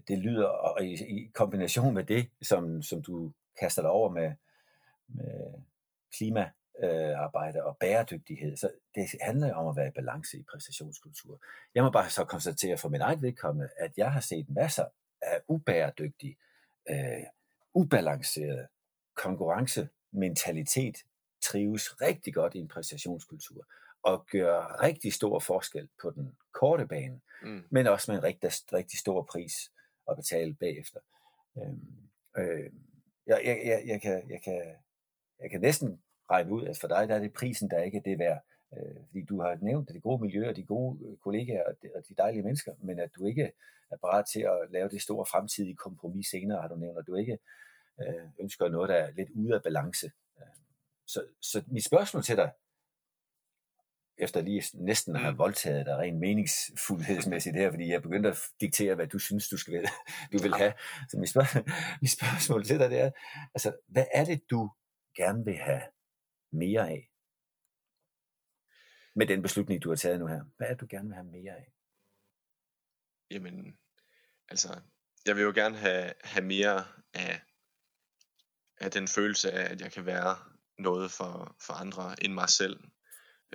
det 0.07 0.19
lyder, 0.19 0.47
og 0.47 0.85
i, 0.85 0.93
i 0.93 1.31
kombination 1.33 1.93
med 1.93 2.03
det, 2.03 2.29
som, 2.41 2.81
som 2.81 3.01
du 3.01 3.33
kaster 3.59 3.81
dig 3.81 3.91
over 3.91 4.09
med, 4.09 4.33
med 5.07 5.53
klima, 6.17 6.51
klimaarbejde 6.81 7.63
og 7.63 7.77
bæredygtighed, 7.77 8.57
så 8.57 8.71
det 8.95 9.09
handler 9.21 9.53
om 9.53 9.67
at 9.67 9.75
være 9.75 9.87
i 9.87 9.91
balance 9.91 10.37
i 10.37 10.43
præstationskultur. 10.51 11.41
Jeg 11.75 11.83
må 11.83 11.89
bare 11.89 12.09
så 12.09 12.23
konstatere 12.23 12.77
for 12.77 12.89
min 12.89 13.01
egen 13.01 13.21
vedkommende, 13.21 13.69
at 13.77 13.91
jeg 13.97 14.11
har 14.11 14.19
set 14.19 14.49
masser 14.49 14.85
af 15.21 15.41
ubæredygtig, 15.47 16.37
øh, 16.89 17.23
ubalanceret 17.73 18.67
konkurrencementalitet 19.15 20.97
trives 21.41 22.01
rigtig 22.01 22.33
godt 22.33 22.55
i 22.55 22.59
en 22.59 22.67
præstationskultur 22.67 23.65
og 24.03 24.25
gør 24.31 24.83
rigtig 24.83 25.13
stor 25.13 25.39
forskel 25.39 25.89
på 26.01 26.11
den 26.11 26.37
korte 26.53 26.87
bane, 26.87 27.21
mm. 27.43 27.63
men 27.69 27.87
også 27.87 28.11
med 28.11 28.17
en 28.19 28.23
rigtig, 28.23 28.51
rigtig 28.73 28.99
stor 28.99 29.21
pris 29.21 29.71
at 30.09 30.15
betale 30.17 30.53
bagefter. 30.53 30.99
Øhm, 31.57 32.09
øh, 32.37 32.71
jeg, 33.27 33.41
jeg, 33.45 33.61
jeg, 33.65 33.83
jeg, 33.85 34.01
kan, 34.01 34.29
jeg, 34.29 34.41
kan, 34.41 34.75
jeg 35.39 35.51
kan 35.51 35.61
næsten 35.61 36.01
regne 36.31 36.53
ud, 36.53 36.65
at 36.65 36.77
for 36.77 36.87
dig 36.87 37.07
der 37.07 37.15
er 37.15 37.19
det 37.19 37.33
prisen, 37.33 37.69
der 37.69 37.83
ikke 37.83 37.97
er 37.97 38.01
det 38.01 38.19
værd. 38.19 38.41
Øh, 38.73 39.05
fordi 39.07 39.25
du 39.25 39.41
har 39.41 39.57
nævnt 39.61 39.89
det 39.89 40.03
gode 40.03 40.21
miljø 40.21 40.49
og 40.49 40.55
de 40.55 40.63
gode 40.63 40.99
øh, 41.05 41.17
kollegaer 41.17 41.63
og 41.63 41.73
de, 41.81 41.89
og 41.95 42.01
de 42.09 42.15
dejlige 42.17 42.43
mennesker, 42.43 42.73
men 42.79 42.99
at 42.99 43.09
du 43.15 43.25
ikke 43.25 43.51
er 43.91 43.97
parat 43.97 44.25
til 44.33 44.41
at 44.41 44.71
lave 44.71 44.89
det 44.89 45.01
store 45.01 45.25
fremtidige 45.25 45.75
kompromis 45.75 46.27
senere, 46.27 46.61
har 46.61 46.67
du 46.67 46.75
nævnt, 46.75 46.99
at 46.99 47.07
du 47.07 47.15
ikke 47.15 47.37
øh, 48.01 48.27
ønsker 48.39 48.69
noget, 48.69 48.89
der 48.89 48.95
er 48.95 49.11
lidt 49.11 49.29
ude 49.29 49.55
af 49.55 49.63
balance. 49.63 50.11
Øh, 50.39 50.55
så, 51.07 51.25
så 51.41 51.63
mit 51.67 51.85
spørgsmål 51.85 52.23
til 52.23 52.37
dig, 52.37 52.51
efter 54.17 54.41
lige 54.41 54.63
næsten 54.73 55.15
at 55.15 55.21
have 55.21 55.31
mm. 55.31 55.37
voldtaget 55.37 55.85
dig 55.85 55.97
rent 55.97 56.19
meningsfuldhedsmæssigt 56.19 57.55
her, 57.55 57.71
fordi 57.71 57.91
jeg 57.91 58.01
begyndte 58.01 58.29
at 58.29 58.37
diktere, 58.61 58.95
hvad 58.95 59.07
du 59.07 59.19
synes, 59.19 59.49
du, 59.49 59.57
skal, 59.57 59.87
du 60.33 60.37
vil 60.37 60.53
have. 60.53 60.73
Så 61.09 61.17
mit 61.17 61.29
spørgsmål, 61.29 61.63
mit 62.01 62.11
spørgsmål 62.11 62.63
til 62.65 62.79
dig, 62.79 62.89
det 62.89 62.99
er, 62.99 63.11
altså, 63.55 63.75
hvad 63.87 64.05
er 64.13 64.25
det, 64.25 64.41
du 64.49 64.69
gerne 65.17 65.45
vil 65.45 65.57
have 65.57 65.81
mere 66.51 66.89
af? 66.89 67.11
Med 69.15 69.27
den 69.27 69.41
beslutning, 69.41 69.83
du 69.83 69.89
har 69.89 69.95
taget 69.95 70.19
nu 70.19 70.27
her. 70.27 70.43
Hvad 70.57 70.67
er 70.67 70.71
det, 70.71 70.81
du 70.81 70.87
gerne 70.89 71.07
vil 71.07 71.15
have 71.15 71.27
mere 71.27 71.55
af? 71.57 71.73
Jamen, 73.31 73.77
altså, 74.49 74.81
jeg 75.25 75.35
vil 75.35 75.43
jo 75.43 75.51
gerne 75.55 75.77
have, 75.77 76.13
have 76.23 76.45
mere 76.45 76.85
af, 77.13 77.41
af 78.77 78.91
den 78.91 79.07
følelse 79.07 79.51
af, 79.51 79.71
at 79.71 79.81
jeg 79.81 79.91
kan 79.91 80.05
være 80.05 80.37
noget 80.77 81.11
for, 81.11 81.55
for 81.61 81.73
andre 81.73 82.23
end 82.23 82.33
mig 82.33 82.49
selv 82.49 82.83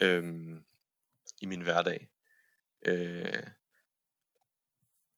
øhm, 0.03 0.64
i 1.40 1.47
min 1.47 1.61
hverdag. 1.61 2.09
Øh, 2.82 3.47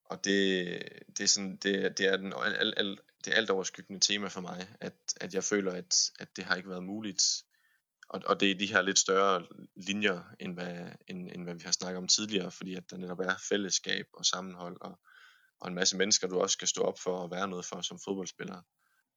og 0.05 0.25
det, 0.25 0.83
det 1.09 1.21
er 1.21 1.29
sådan, 1.29 1.57
det, 1.57 1.99
det 1.99 2.07
er 2.07 2.17
den 2.17 2.33
al, 2.33 2.75
al, 2.77 2.99
det 3.25 3.35
alt 3.35 3.51
overskyggende 3.51 4.01
tema 4.01 4.29
for 4.29 4.41
mig, 4.41 4.69
at, 4.81 4.95
at 5.21 5.35
jeg 5.35 5.45
føler, 5.45 5.73
at, 5.73 6.11
at 6.19 6.37
det 6.37 6.45
har 6.45 6.57
ikke 6.57 6.69
været 6.69 6.85
muligt. 6.85 7.45
Og, 8.09 8.23
og 8.27 8.41
det 8.41 8.51
er 8.51 8.55
de 8.55 8.67
her 8.73 8.83
lidt 8.83 8.99
større 8.99 9.47
linjer, 9.77 10.23
end 10.41 10.55
hvad, 10.55 10.93
end, 11.09 11.31
end 11.33 11.43
hvad 11.43 11.55
vi 11.55 11.63
har 11.65 11.73
snakket 11.73 11.99
om 11.99 12.09
tidligere, 12.09 12.51
fordi 12.51 12.75
at 12.75 12.91
der 12.91 12.97
netop 12.97 13.21
er 13.21 13.35
fællesskab 13.49 14.07
og 14.13 14.25
sammenhold, 14.25 14.77
og, 14.81 15.01
og 15.61 15.69
en 15.69 15.75
masse 15.75 15.97
mennesker, 15.97 16.29
du 16.29 16.41
også 16.41 16.53
skal 16.53 16.69
stå 16.69 16.83
op 16.83 16.99
for 16.99 17.19
og 17.19 17.31
være 17.31 17.49
noget 17.49 17.65
for 17.65 17.81
som 17.81 17.99
fodboldspiller. 18.05 18.63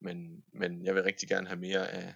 Men, 0.01 0.43
men 0.53 0.85
jeg 0.85 0.95
vil 0.95 1.03
rigtig 1.03 1.29
gerne 1.29 1.47
have 1.47 1.59
mere 1.59 1.89
af, 1.89 2.15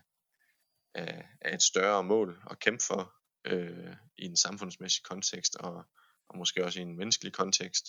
af, 0.93 1.27
af 1.41 1.55
et 1.55 1.61
større 1.63 2.03
mål 2.03 2.41
at 2.51 2.59
kæmpe 2.59 2.83
for, 2.83 3.13
øh, 3.45 3.95
i 4.17 4.25
en 4.25 4.37
samfundsmæssig 4.37 5.03
kontekst, 5.03 5.55
og, 5.55 5.85
og 6.29 6.37
måske 6.37 6.65
også 6.65 6.79
i 6.79 6.81
en 6.81 6.97
menneskelig 6.97 7.33
kontekst. 7.33 7.85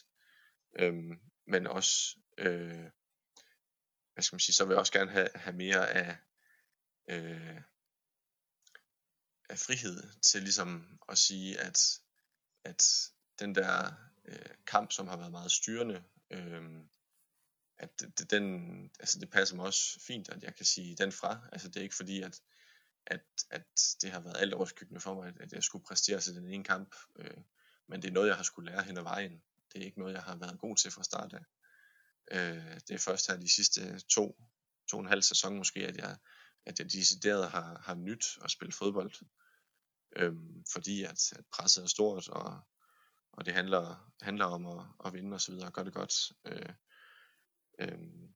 Øhm, 0.79 1.21
men 1.47 1.67
også, 1.67 2.19
øh, 2.39 2.91
hvad 4.15 4.23
skal 4.23 4.35
man 4.35 4.41
sige, 4.41 4.55
så 4.55 4.65
vil 4.65 4.73
jeg 4.73 4.79
også 4.79 4.93
gerne 4.93 5.11
have, 5.11 5.29
have 5.35 5.57
mere 5.57 5.91
af, 5.91 6.17
øh, 7.11 7.61
af 9.49 9.59
frihed 9.59 10.03
til 10.23 10.43
ligesom 10.43 10.99
at 11.09 11.19
sige, 11.19 11.61
at, 11.61 12.01
at 12.65 13.11
den 13.39 13.55
der 13.55 13.93
øh, 14.25 14.55
kamp, 14.67 14.93
som 14.93 15.09
har 15.09 15.17
været 15.17 15.31
meget 15.31 15.53
styrende, 15.53 16.05
øh, 16.31 16.63
at 17.79 18.01
det, 18.01 18.31
den, 18.31 18.85
altså 19.01 19.19
det 19.19 19.31
passer 19.31 19.57
mig 19.57 19.65
også 19.65 20.01
fint, 20.01 20.29
at 20.29 20.43
jeg 20.43 20.55
kan 20.55 20.67
sige 20.67 20.97
den 20.97 21.13
fra. 21.13 21.49
Altså 21.53 21.69
det 21.69 21.77
er 21.77 21.83
ikke 21.83 21.95
fordi, 21.95 22.23
at, 22.23 22.41
at, 23.07 23.25
at 23.51 23.97
det 24.03 24.11
har 24.11 24.21
været 24.21 24.37
alt 24.37 24.55
overskyggende 24.55 25.01
for 25.01 25.15
mig, 25.15 25.33
at 25.41 25.53
jeg 25.53 25.63
skulle 25.63 25.85
præstere 25.85 26.21
til 26.21 26.35
den 26.35 26.49
ene 26.49 26.65
kamp. 26.65 26.95
Øh, 27.19 27.37
men 27.89 28.03
det 28.03 28.09
er 28.09 28.13
noget, 28.13 28.29
jeg 28.29 28.37
har 28.37 28.43
skulle 28.43 28.71
lære 28.73 28.83
hen 28.83 28.99
ad 28.99 29.03
vejen. 29.03 29.43
Det 29.73 29.81
er 29.81 29.85
ikke 29.85 29.99
noget, 29.99 30.15
jeg 30.15 30.23
har 30.23 30.37
været 30.37 30.59
god 30.59 30.77
til 30.77 30.91
fra 30.91 31.03
start 31.03 31.33
af. 31.33 31.45
Øh, 32.31 32.81
det 32.89 32.91
er 32.91 32.99
først 32.99 33.27
her 33.29 33.37
de 33.37 33.49
sidste 33.49 34.01
to, 34.01 34.43
to 34.89 34.97
og 34.97 35.03
en 35.03 35.09
halv 35.09 35.23
sæson 35.23 35.57
måske, 35.57 35.87
at 35.87 35.97
jeg, 35.97 36.17
at 36.67 36.79
jeg 36.79 36.93
decideret 36.93 37.51
har, 37.51 37.83
har 37.85 37.95
nyt 37.95 38.39
at 38.45 38.51
spille 38.51 38.73
fodbold. 38.73 39.13
Øhm, 40.17 40.65
fordi 40.73 41.05
at, 41.05 41.33
at 41.33 41.45
presset 41.53 41.85
er 41.85 41.89
stort, 41.89 42.29
og, 42.29 42.61
og 43.33 43.47
det 43.47 43.55
handler, 43.55 44.13
handler 44.23 44.45
om 44.45 44.67
at, 44.67 44.85
at 45.05 45.13
vinde 45.13 45.35
og 45.35 45.41
så 45.41 45.53
videre, 45.53 45.67
og 45.67 45.73
gøre 45.73 45.85
det 45.85 45.95
godt. 45.95 46.33
Øh, 46.47 46.73
øhm, 47.79 48.35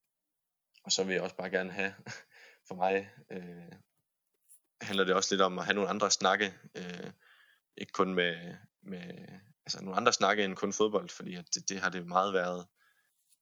og 0.85 0.93
så 0.93 1.05
vil 1.05 1.14
jeg 1.14 1.22
også 1.22 1.37
bare 1.37 1.51
gerne 1.51 1.72
have, 1.72 1.95
for 2.68 2.74
mig, 2.74 3.11
øh, 3.31 3.72
handler 4.81 5.05
det 5.05 5.14
også 5.14 5.35
lidt 5.35 5.43
om 5.43 5.59
at 5.59 5.64
have 5.64 5.74
nogle 5.74 5.91
andre 5.91 6.11
snakke, 6.11 6.55
øh, 6.74 7.11
ikke 7.76 7.93
kun 7.93 8.14
med, 8.14 8.57
med 8.83 9.28
altså 9.66 9.83
nogle 9.83 9.97
andre 9.97 10.12
snakke 10.12 10.45
end 10.45 10.57
kun 10.57 10.72
fodbold, 10.72 11.09
fordi 11.09 11.35
at 11.35 11.55
det, 11.55 11.68
det 11.68 11.81
har 11.81 11.91
det 11.91 12.07
meget 12.07 12.33
været 12.33 12.66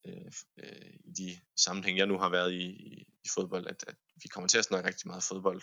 øh, 0.09 0.33
øh, 0.65 0.91
i 1.05 1.11
de 1.13 1.41
sammenhæng, 1.57 1.99
jeg 1.99 2.07
nu 2.07 2.19
har 2.19 2.29
været 2.29 2.53
i, 2.53 2.67
i, 2.67 3.13
i 3.25 3.29
fodbold, 3.35 3.67
at, 3.67 3.85
at 3.87 3.97
vi 4.23 4.29
kommer 4.29 4.49
til 4.49 4.59
at 4.59 4.65
snakke 4.65 4.89
rigtig 4.89 5.09
meget 5.09 5.23
fodbold, 5.23 5.63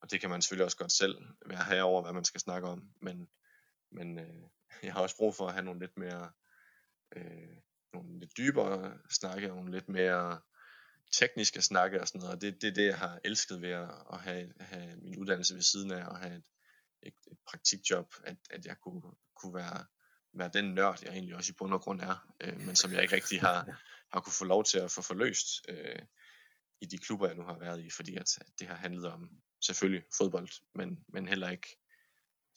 og 0.00 0.10
det 0.10 0.20
kan 0.20 0.30
man 0.30 0.42
selvfølgelig 0.42 0.64
også 0.64 0.76
godt 0.76 0.92
selv 0.92 1.16
være 1.46 1.64
herover, 1.64 2.02
hvad 2.02 2.12
man 2.12 2.24
skal 2.24 2.40
snakke 2.40 2.68
om, 2.68 2.90
men, 3.02 3.28
men 3.90 4.18
øh, 4.18 4.42
jeg 4.82 4.92
har 4.92 5.00
også 5.00 5.16
brug 5.16 5.34
for 5.34 5.46
at 5.46 5.52
have 5.52 5.64
nogle 5.64 5.80
lidt 5.80 5.96
mere, 5.96 6.30
øh, 7.16 7.56
nogle 7.92 8.18
lidt 8.18 8.36
dybere 8.36 8.98
snakke, 9.10 9.50
og 9.50 9.56
nogle 9.56 9.72
lidt 9.72 9.88
mere 9.88 10.40
tekniske 11.12 11.62
snakke 11.62 12.00
og 12.00 12.08
sådan 12.08 12.18
noget, 12.18 12.34
og 12.34 12.40
det, 12.40 12.62
det 12.62 12.68
er 12.68 12.74
det, 12.74 12.86
jeg 12.86 12.98
har 12.98 13.20
elsket 13.24 13.62
ved 13.62 13.70
at, 13.70 13.90
at 14.12 14.20
have, 14.20 14.52
have 14.60 14.96
min 14.96 15.18
uddannelse 15.18 15.54
ved 15.54 15.62
siden 15.62 15.92
af, 15.92 16.06
og 16.06 16.18
have 16.18 16.36
et, 16.36 16.44
et, 17.02 17.14
et 17.32 17.38
praktikjob, 17.46 18.14
at, 18.24 18.36
at 18.50 18.66
jeg 18.66 18.76
kunne, 18.80 19.02
kunne 19.34 19.54
være, 19.54 19.84
være 20.32 20.50
den 20.52 20.74
nørd, 20.74 20.98
jeg 21.02 21.12
egentlig 21.12 21.36
også 21.36 21.50
i 21.52 21.58
bund 21.58 21.74
og 21.74 21.80
grund 21.80 22.00
er, 22.00 22.32
øh, 22.40 22.60
men 22.60 22.76
som 22.76 22.92
jeg 22.92 23.02
ikke 23.02 23.14
rigtig 23.14 23.40
har, 23.40 23.80
har 24.12 24.20
kunne 24.20 24.32
få 24.32 24.44
lov 24.44 24.64
til 24.64 24.78
at 24.78 24.90
få 24.90 25.02
forløst 25.02 25.46
øh, 25.68 26.02
i 26.80 26.86
de 26.86 26.98
klubber, 26.98 27.26
jeg 27.26 27.36
nu 27.36 27.42
har 27.42 27.58
været 27.58 27.84
i, 27.84 27.90
fordi 27.90 28.16
at, 28.16 28.38
at 28.40 28.52
det 28.58 28.66
har 28.68 28.74
handlet 28.74 29.04
om 29.04 29.30
selvfølgelig 29.60 30.04
fodbold, 30.18 30.48
men, 30.74 31.04
men 31.08 31.28
heller 31.28 31.50
ikke 31.50 31.76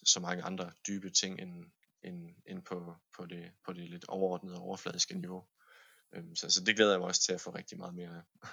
så 0.06 0.20
mange 0.20 0.44
andre 0.44 0.72
dybe 0.88 1.10
ting 1.10 1.42
end, 1.42 1.72
end, 2.04 2.36
end 2.46 2.64
på, 2.64 2.96
på, 3.18 3.26
det, 3.26 3.52
på 3.66 3.74
det 3.74 3.90
lidt 3.90 4.06
overordnede 4.06 4.58
og 4.58 4.64
overfladiske 4.64 5.20
niveau. 5.20 5.48
Øhm, 6.16 6.36
så, 6.36 6.50
så 6.50 6.64
det 6.64 6.76
glæder 6.76 6.92
jeg 6.92 7.00
mig 7.00 7.08
også 7.08 7.22
til 7.22 7.34
at 7.34 7.42
få 7.42 7.56
rigtig 7.56 7.78
meget 7.78 7.96
mere 7.96 8.18
af. 8.18 8.50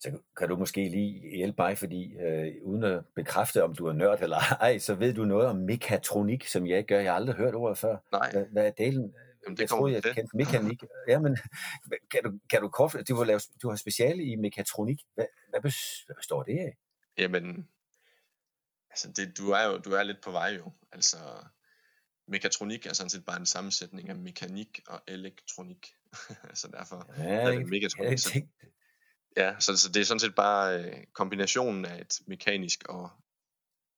Så 0.00 0.18
kan 0.36 0.48
du 0.48 0.56
måske 0.56 0.88
lige 0.88 1.36
hjælpe 1.36 1.62
mig, 1.62 1.78
fordi 1.78 2.16
øh, 2.16 2.54
uden 2.62 2.84
at 2.84 3.04
bekræfte, 3.14 3.64
om 3.64 3.74
du 3.74 3.86
er 3.86 3.92
nørd 3.92 4.22
eller 4.22 4.38
ej, 4.60 4.78
så 4.78 4.94
ved 4.94 5.14
du 5.14 5.24
noget 5.24 5.46
om 5.46 5.56
mekatronik, 5.56 6.46
som 6.46 6.66
jeg 6.66 6.78
ikke 6.78 6.88
gør. 6.88 7.00
Jeg 7.00 7.10
har 7.12 7.16
aldrig 7.16 7.36
hørt 7.36 7.54
ordet 7.54 7.78
før. 7.78 7.96
Nej. 8.12 8.32
Hvad, 8.32 8.44
hvad 8.52 8.66
er 8.66 8.70
delen? 8.70 9.14
Jamen, 9.44 9.56
det 9.56 9.60
jeg 9.60 9.68
troede, 9.68 9.94
jeg 9.94 10.02
kendte 10.02 10.36
mekanik. 10.36 10.82
Jamen, 11.08 11.36
kan 12.10 12.22
du, 12.24 12.38
kan 12.50 12.60
du, 12.60 12.68
kort, 12.68 12.96
du, 13.08 13.16
har 13.16 13.24
lavet, 13.24 13.42
du 13.62 13.68
har 13.68 13.76
speciale 13.76 14.22
i 14.22 14.36
mekatronik. 14.36 15.00
Hvad, 15.14 15.26
hvad 15.50 16.14
består 16.16 16.42
det 16.42 16.58
af? 16.58 16.76
Jamen, 17.18 17.68
altså 18.90 19.12
det, 19.16 19.38
du 19.38 19.50
er 19.50 19.64
jo 19.64 19.78
du 19.78 19.90
er 19.90 20.02
lidt 20.02 20.22
på 20.22 20.30
vej 20.30 20.48
jo. 20.48 20.72
Altså, 20.92 21.16
mekatronik 22.28 22.86
er 22.86 22.92
sådan 22.92 23.10
set 23.10 23.24
bare 23.24 23.40
en 23.40 23.46
sammensætning 23.46 24.08
af 24.08 24.16
mekanik 24.16 24.80
og 24.88 25.00
elektronik. 25.08 25.94
så 26.54 26.68
derfor 26.72 27.14
ja, 27.18 27.24
er 27.24 27.50
det 27.50 27.68
mekatronik. 27.68 28.18
Så, 28.18 28.42
ja, 29.38 29.60
så, 29.60 29.76
så 29.76 29.88
det 29.92 30.00
er 30.00 30.04
sådan 30.04 30.20
set 30.20 30.34
bare 30.34 30.84
øh, 30.84 31.04
kombinationen 31.12 31.84
af 31.84 32.00
et 32.00 32.20
mekanisk 32.26 32.84
og 32.88 33.10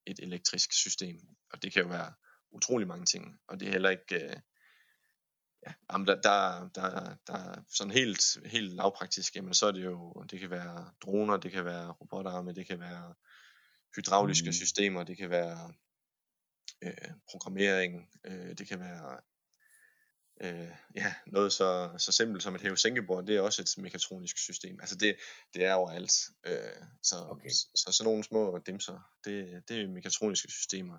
et 0.06 0.18
elektrisk 0.18 0.72
system. 0.72 1.16
Og 1.52 1.62
det 1.62 1.72
kan 1.72 1.82
jo 1.82 1.88
være 1.88 2.12
utrolig 2.52 2.88
mange 2.88 3.04
ting. 3.04 3.40
Og 3.48 3.60
det 3.60 3.68
er 3.68 3.72
heller 3.72 3.90
ikke... 3.90 4.14
Øh, 4.14 4.36
ja, 5.66 5.72
jamen 5.92 6.06
der, 6.06 6.20
der, 6.20 6.68
der, 6.74 7.16
der 7.26 7.62
sådan 7.68 7.92
helt, 7.92 8.22
helt 8.44 8.72
lavpraktisk, 8.72 9.36
jamen 9.36 9.54
så 9.54 9.66
er 9.66 9.72
det 9.72 9.84
jo, 9.84 10.24
det 10.30 10.40
kan 10.40 10.50
være 10.50 10.90
droner, 11.02 11.36
det 11.36 11.52
kan 11.52 11.64
være 11.64 11.90
robotarme, 11.90 12.52
det 12.52 12.66
kan 12.66 12.80
være 12.80 13.14
hydrauliske 13.96 14.48
mm. 14.48 14.52
systemer, 14.52 15.04
det 15.04 15.16
kan 15.16 15.30
være 15.30 15.72
øh, 16.82 17.10
programmering, 17.30 18.10
øh, 18.24 18.58
det 18.58 18.68
kan 18.68 18.80
være 18.80 19.20
øh, 20.40 20.68
ja, 20.94 21.14
noget 21.26 21.52
så, 21.52 21.90
så 21.98 22.12
simpelt 22.12 22.42
som 22.42 22.54
et 22.54 22.60
hæve-sænkebord, 22.60 23.26
det 23.26 23.36
er 23.36 23.40
også 23.40 23.62
et 23.62 23.82
mekatronisk 23.82 24.38
system. 24.38 24.80
Altså 24.80 24.96
det, 24.96 25.16
det 25.54 25.64
er 25.64 25.74
overalt. 25.74 26.12
Øh, 26.46 26.84
så, 27.02 27.16
okay. 27.30 27.48
så, 27.48 27.66
så 27.74 27.92
sådan 27.92 28.08
nogle 28.08 28.24
små 28.24 28.58
dimser, 28.66 29.00
det, 29.24 29.62
det 29.68 29.80
er 29.80 29.88
mekatroniske 29.88 30.50
systemer. 30.50 30.98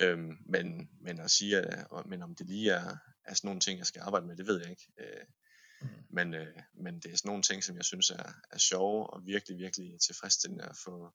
Øh, 0.00 0.18
men, 0.46 0.88
men 1.00 1.20
at 1.20 1.30
sige, 1.30 1.58
at, 1.58 1.86
men 2.06 2.22
om 2.22 2.34
det 2.34 2.46
lige 2.46 2.70
er, 2.70 2.96
er 3.24 3.34
sådan 3.34 3.48
nogle 3.48 3.60
ting, 3.60 3.78
jeg 3.78 3.86
skal 3.86 4.02
arbejde 4.02 4.26
med, 4.26 4.36
det 4.36 4.46
ved 4.46 4.60
jeg 4.60 4.70
ikke. 4.70 4.92
Øh, 5.00 5.24
mm. 5.82 5.88
men, 6.10 6.34
øh, 6.34 6.62
men 6.74 6.94
det 7.00 7.12
er 7.12 7.16
sådan 7.16 7.28
nogle 7.28 7.42
ting, 7.42 7.64
som 7.64 7.76
jeg 7.76 7.84
synes 7.84 8.10
er, 8.10 8.32
er 8.50 8.58
sjove 8.58 9.10
og 9.10 9.26
virkelig, 9.26 9.58
virkelig 9.58 10.00
tilfredsstillende 10.06 10.64
at 10.64 10.76
få, 10.84 11.12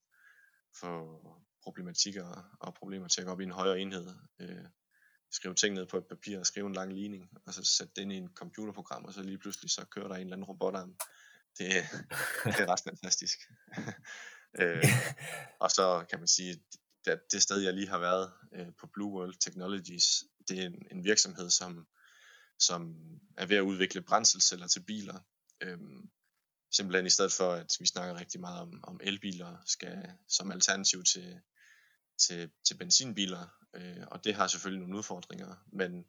få 0.80 1.22
problematikker 1.64 2.58
og 2.60 2.74
problemer 2.74 3.08
til 3.08 3.22
at 3.22 3.28
gå 3.28 3.32
op 3.32 3.41
i 3.41 3.43
en 3.43 3.52
højere 3.52 3.80
enhed. 3.80 4.08
Øh, 4.39 4.66
skrive 5.32 5.55
ting 5.55 5.75
ned 5.75 5.86
på 5.86 5.97
et 5.97 6.05
papir 6.09 6.39
og 6.39 6.45
skrive 6.45 6.67
en 6.67 6.73
lang 6.73 6.93
ligning, 6.93 7.29
og 7.45 7.53
så 7.53 7.63
sætte 7.63 7.93
det 7.95 8.01
ind 8.01 8.13
i 8.13 8.15
en 8.15 8.29
computerprogram, 8.36 9.05
og 9.05 9.13
så 9.13 9.23
lige 9.23 9.38
pludselig 9.38 9.71
så 9.71 9.86
kører 9.86 10.07
der 10.07 10.15
en 10.15 10.21
eller 10.21 10.34
anden 10.34 10.45
robotarm. 10.45 10.95
Det, 11.57 11.67
det 12.45 12.59
er 12.59 12.71
ret 12.71 12.82
fantastisk. 12.84 13.39
øh, 14.61 14.84
og 15.59 15.71
så 15.71 16.05
kan 16.09 16.19
man 16.19 16.27
sige, 16.27 16.63
at 17.07 17.19
det 17.32 17.41
sted, 17.41 17.59
jeg 17.59 17.73
lige 17.73 17.88
har 17.88 17.99
været 17.99 18.32
øh, 18.55 18.67
på 18.79 18.88
Blue 18.93 19.13
World 19.13 19.34
Technologies, 19.39 20.23
det 20.47 20.59
er 20.59 20.65
en, 20.65 20.86
en 20.91 21.03
virksomhed, 21.03 21.49
som, 21.49 21.88
som 22.59 22.95
er 23.38 23.45
ved 23.45 23.57
at 23.57 23.61
udvikle 23.61 24.01
brændselsceller 24.01 24.67
til 24.67 24.79
biler. 24.79 25.19
Øh, 25.61 25.77
simpelthen 26.71 27.05
i 27.05 27.09
stedet 27.09 27.32
for, 27.32 27.51
at 27.53 27.75
vi 27.79 27.86
snakker 27.86 28.19
rigtig 28.19 28.39
meget 28.39 28.61
om, 28.61 28.79
om 28.84 28.99
elbiler 29.03 29.57
skal 29.65 30.13
som 30.27 30.51
alternativ 30.51 31.03
til, 31.03 31.41
til, 32.17 32.51
til 32.67 32.77
benzinbiler, 32.77 33.47
øh, 33.74 34.03
og 34.07 34.24
det 34.24 34.36
har 34.36 34.47
selvfølgelig 34.47 34.82
nogle 34.82 34.97
udfordringer, 34.97 35.55
men, 35.72 36.05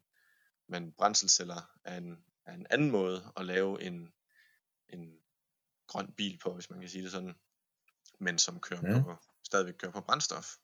men 0.67 0.91
brændselsceller 0.91 1.71
er 1.83 1.97
en, 1.97 2.25
er 2.45 2.53
en 2.53 2.67
anden 2.69 2.91
måde 2.91 3.31
at 3.37 3.45
lave 3.45 3.81
en, 3.81 4.13
en 4.89 5.19
grøn 5.87 6.13
bil 6.17 6.37
på, 6.37 6.53
hvis 6.53 6.69
man 6.69 6.79
kan 6.79 6.89
sige 6.89 7.03
det 7.03 7.11
sådan, 7.11 7.35
men 8.19 8.39
som 8.39 8.59
kører 8.59 8.91
ja. 8.91 9.01
på, 9.01 9.15
stadigvæk 9.43 9.75
kører 9.77 9.91
på 9.91 10.01
brændstof. 10.01 10.55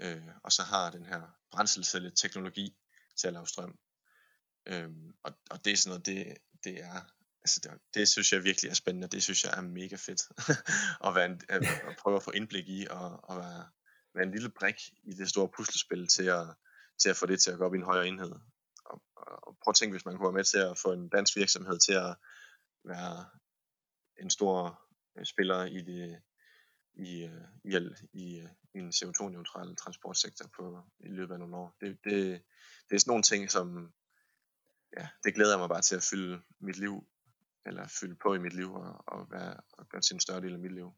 Øh, 0.00 0.28
og 0.42 0.52
så 0.52 0.62
har 0.62 0.90
den 0.90 1.06
her 1.06 1.22
brændselscelle 1.50 2.10
teknologi 2.10 2.76
til 3.16 3.26
at 3.26 3.32
lave 3.32 3.46
strøm. 3.46 3.78
Øh, 4.66 4.90
og, 5.22 5.32
og 5.50 5.64
det 5.64 5.72
er 5.72 5.76
sådan 5.76 5.90
noget, 5.90 6.06
det, 6.06 6.36
det 6.64 6.84
er 6.84 7.00
altså 7.42 7.60
det, 7.62 7.94
det 7.94 8.08
synes 8.08 8.32
jeg 8.32 8.44
virkelig 8.44 8.68
er 8.70 8.74
spændende, 8.74 9.08
det 9.08 9.22
synes 9.22 9.44
jeg 9.44 9.54
er 9.56 9.60
mega 9.60 9.96
fedt 9.96 10.22
at, 11.06 11.14
være 11.14 11.26
en, 11.26 11.40
at, 11.48 11.62
at 11.62 11.96
prøve 11.98 12.16
at 12.16 12.22
få 12.22 12.30
indblik 12.30 12.68
i 12.68 12.86
og, 12.90 13.30
og 13.30 13.36
være, 13.36 13.68
være 14.14 14.24
en 14.24 14.30
lille 14.30 14.50
brik 14.50 14.80
i 15.02 15.12
det 15.12 15.28
store 15.28 15.48
puslespil 15.48 16.06
til 16.06 16.24
at, 16.24 16.46
til 16.98 17.10
at 17.10 17.16
få 17.16 17.26
det 17.26 17.40
til 17.40 17.50
at 17.50 17.58
gå 17.58 17.64
op 17.64 17.74
i 17.74 17.76
en 17.76 17.82
højere 17.82 18.08
enhed. 18.08 18.32
Og, 18.84 19.02
og 19.16 19.56
prøv 19.62 19.70
at 19.70 19.76
tænke, 19.76 19.92
hvis 19.92 20.04
man 20.04 20.16
kunne 20.16 20.26
være 20.26 20.38
med 20.40 20.44
til 20.44 20.58
at 20.58 20.78
få 20.78 20.92
en 20.92 21.08
dansk 21.08 21.36
virksomhed 21.36 21.78
til 21.78 21.92
at 21.92 22.16
være 22.84 23.26
en 24.20 24.30
stor 24.30 24.82
øh, 25.18 25.24
spiller 25.24 25.64
i 25.64 25.82
det 25.82 26.22
i, 26.98 27.24
øh, 27.24 27.42
i, 27.64 27.76
i, 28.12 28.38
øh, 28.40 28.48
i 28.74 28.78
en 28.78 28.88
CO2-neutral 28.88 29.76
transportsektor 29.76 30.48
på, 30.56 30.82
i 31.00 31.08
løbet 31.08 31.34
af 31.34 31.40
nogle 31.40 31.56
år. 31.56 31.76
Det, 31.80 31.98
det, 32.04 32.42
det 32.88 32.94
er 32.94 32.98
sådan 32.98 33.10
nogle 33.10 33.22
ting, 33.22 33.50
som 33.50 33.92
ja, 34.98 35.08
det 35.24 35.34
glæder 35.34 35.52
jeg 35.52 35.58
mig 35.58 35.68
bare 35.68 35.82
til 35.82 35.96
at 35.96 36.02
fylde 36.10 36.42
mit 36.60 36.78
liv, 36.78 37.06
eller 37.66 37.88
fylde 38.00 38.16
på 38.22 38.34
i 38.34 38.38
mit 38.38 38.52
liv, 38.52 38.74
og, 38.74 39.04
og, 39.06 39.30
være, 39.30 39.60
og 39.72 39.88
gøre 39.88 40.00
til 40.00 40.14
en 40.14 40.20
større 40.20 40.40
del 40.40 40.52
af 40.52 40.58
mit 40.58 40.74
liv. 40.74 40.92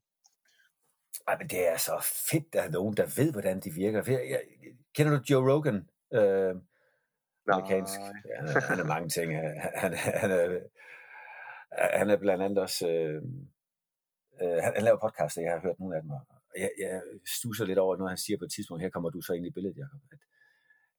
Ej, 1.28 1.38
men 1.38 1.48
det 1.48 1.68
er 1.68 1.76
så 1.76 1.96
fedt, 2.30 2.44
at 2.46 2.52
der 2.52 2.62
er 2.62 2.70
nogen, 2.70 2.96
der 2.96 3.06
ved, 3.16 3.32
hvordan 3.32 3.60
de 3.60 3.70
virker. 3.70 4.02
Jeg, 4.06 4.30
jeg, 4.30 4.42
kender 4.94 5.18
du 5.18 5.22
Joe 5.30 5.52
Rogan? 5.52 5.88
Øh, 6.12 6.54
amerikansk. 7.48 7.98
Ja, 8.00 8.36
han, 8.36 8.48
er, 8.48 8.60
han 8.60 8.78
er 8.78 8.84
mange 8.84 9.08
ting. 9.08 9.36
Han, 9.74 9.94
han, 9.94 10.30
er, 10.30 10.60
han 11.98 12.10
er 12.10 12.16
blandt 12.16 12.44
andet 12.44 12.58
også... 12.58 12.88
Øh, 12.88 13.22
øh, 14.42 14.62
han, 14.62 14.72
han 14.74 14.84
laver 14.84 14.98
podcast, 14.98 15.36
og 15.36 15.42
jeg 15.44 15.52
har 15.52 15.60
hørt 15.60 15.80
nogle 15.80 15.96
af 15.96 16.02
dem, 16.02 16.10
og 16.10 16.26
jeg, 16.56 16.70
jeg 16.78 17.02
stusser 17.38 17.64
lidt 17.64 17.78
over 17.78 17.96
noget, 17.96 18.10
han 18.10 18.18
siger 18.18 18.38
på 18.38 18.44
et 18.44 18.52
tidspunkt. 18.52 18.82
Her 18.82 18.90
kommer 18.90 19.10
du 19.10 19.20
så 19.20 19.32
ind 19.32 19.46
i 19.46 19.50
billedet, 19.50 19.76
Jacob. 19.76 20.00
At, 20.12 20.18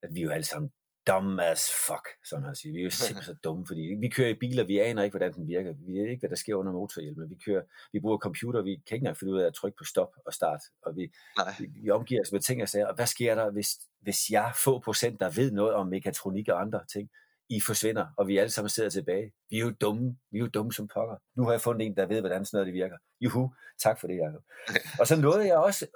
at 0.04 0.16
vi 0.16 0.22
jo 0.22 0.30
alle 0.30 0.46
sammen 0.46 0.72
dumb 1.08 1.40
as 1.40 1.62
fuck, 1.88 2.08
som 2.30 2.44
han 2.44 2.56
siger. 2.56 2.74
Vi 2.74 2.80
er 2.80 2.84
jo 2.84 2.90
simpelthen 3.00 3.36
så 3.36 3.40
dumme, 3.44 3.68
fordi 3.68 3.82
vi 4.00 4.10
kører 4.10 4.30
i 4.30 4.34
biler, 4.34 4.64
vi 4.64 4.80
aner 4.80 5.04
ikke, 5.04 5.18
hvordan 5.18 5.34
den 5.34 5.48
virker. 5.48 5.74
Vi 5.74 5.94
ved 5.94 6.08
ikke, 6.08 6.20
hvad 6.20 6.30
der 6.30 6.36
sker 6.36 6.56
under 6.56 6.72
motorhjelmen. 6.72 7.30
Vi 7.30 7.38
kører, 7.46 7.62
vi 7.94 8.00
bruger 8.00 8.18
computer, 8.18 8.62
vi 8.62 8.70
kan 8.70 8.96
ikke 8.96 8.96
engang 8.96 9.18
finde 9.18 9.34
ud 9.34 9.40
af 9.40 9.48
at 9.48 9.54
trykke 9.54 9.78
på 9.78 9.84
stop 9.84 10.12
og 10.26 10.34
start. 10.34 10.62
Og 10.86 10.96
vi, 10.96 11.12
vi, 11.60 11.66
vi 11.84 11.90
omgiver 11.90 12.22
os 12.22 12.32
med 12.32 12.40
ting 12.40 12.62
og 12.62 12.70
sager. 12.70 12.88
Og 12.88 12.96
hvad 12.96 13.08
sker 13.08 13.36
der, 13.36 13.52
hvis, 13.52 13.70
hvis 14.02 14.30
jeg 14.30 14.52
få 14.64 14.80
procent, 14.80 15.20
der 15.20 15.30
ved 15.30 15.52
noget 15.52 15.74
om 15.74 15.88
mekatronik 15.88 16.48
og 16.50 16.62
andre 16.62 16.86
ting, 16.94 17.10
I 17.50 17.62
forsvinder, 17.62 18.06
og 18.18 18.28
vi 18.28 18.38
alle 18.38 18.50
sammen 18.50 18.70
sidder 18.70 18.90
tilbage. 18.90 19.32
Vi 19.50 19.56
er 19.58 19.62
jo 19.62 19.72
dumme. 19.82 20.18
Vi 20.32 20.38
er 20.38 20.42
jo 20.42 20.48
dumme 20.48 20.74
som 20.74 20.88
pokker. 20.88 21.16
Nu 21.36 21.44
har 21.44 21.52
jeg 21.52 21.62
fundet 21.62 21.86
en, 21.86 21.96
der 21.96 22.06
ved, 22.06 22.20
hvordan 22.20 22.46
sådan 22.46 22.58
noget 22.58 22.68
det 22.68 22.74
virker. 22.74 22.98
Juhu, 23.22 23.54
tak 23.84 24.00
for 24.00 24.08
det, 24.08 24.18
Jacob. 24.18 24.44
og 25.00 25.08
så 25.08 25.16
nåede 25.22 25.48
jeg 25.48 25.58
også, 25.58 25.88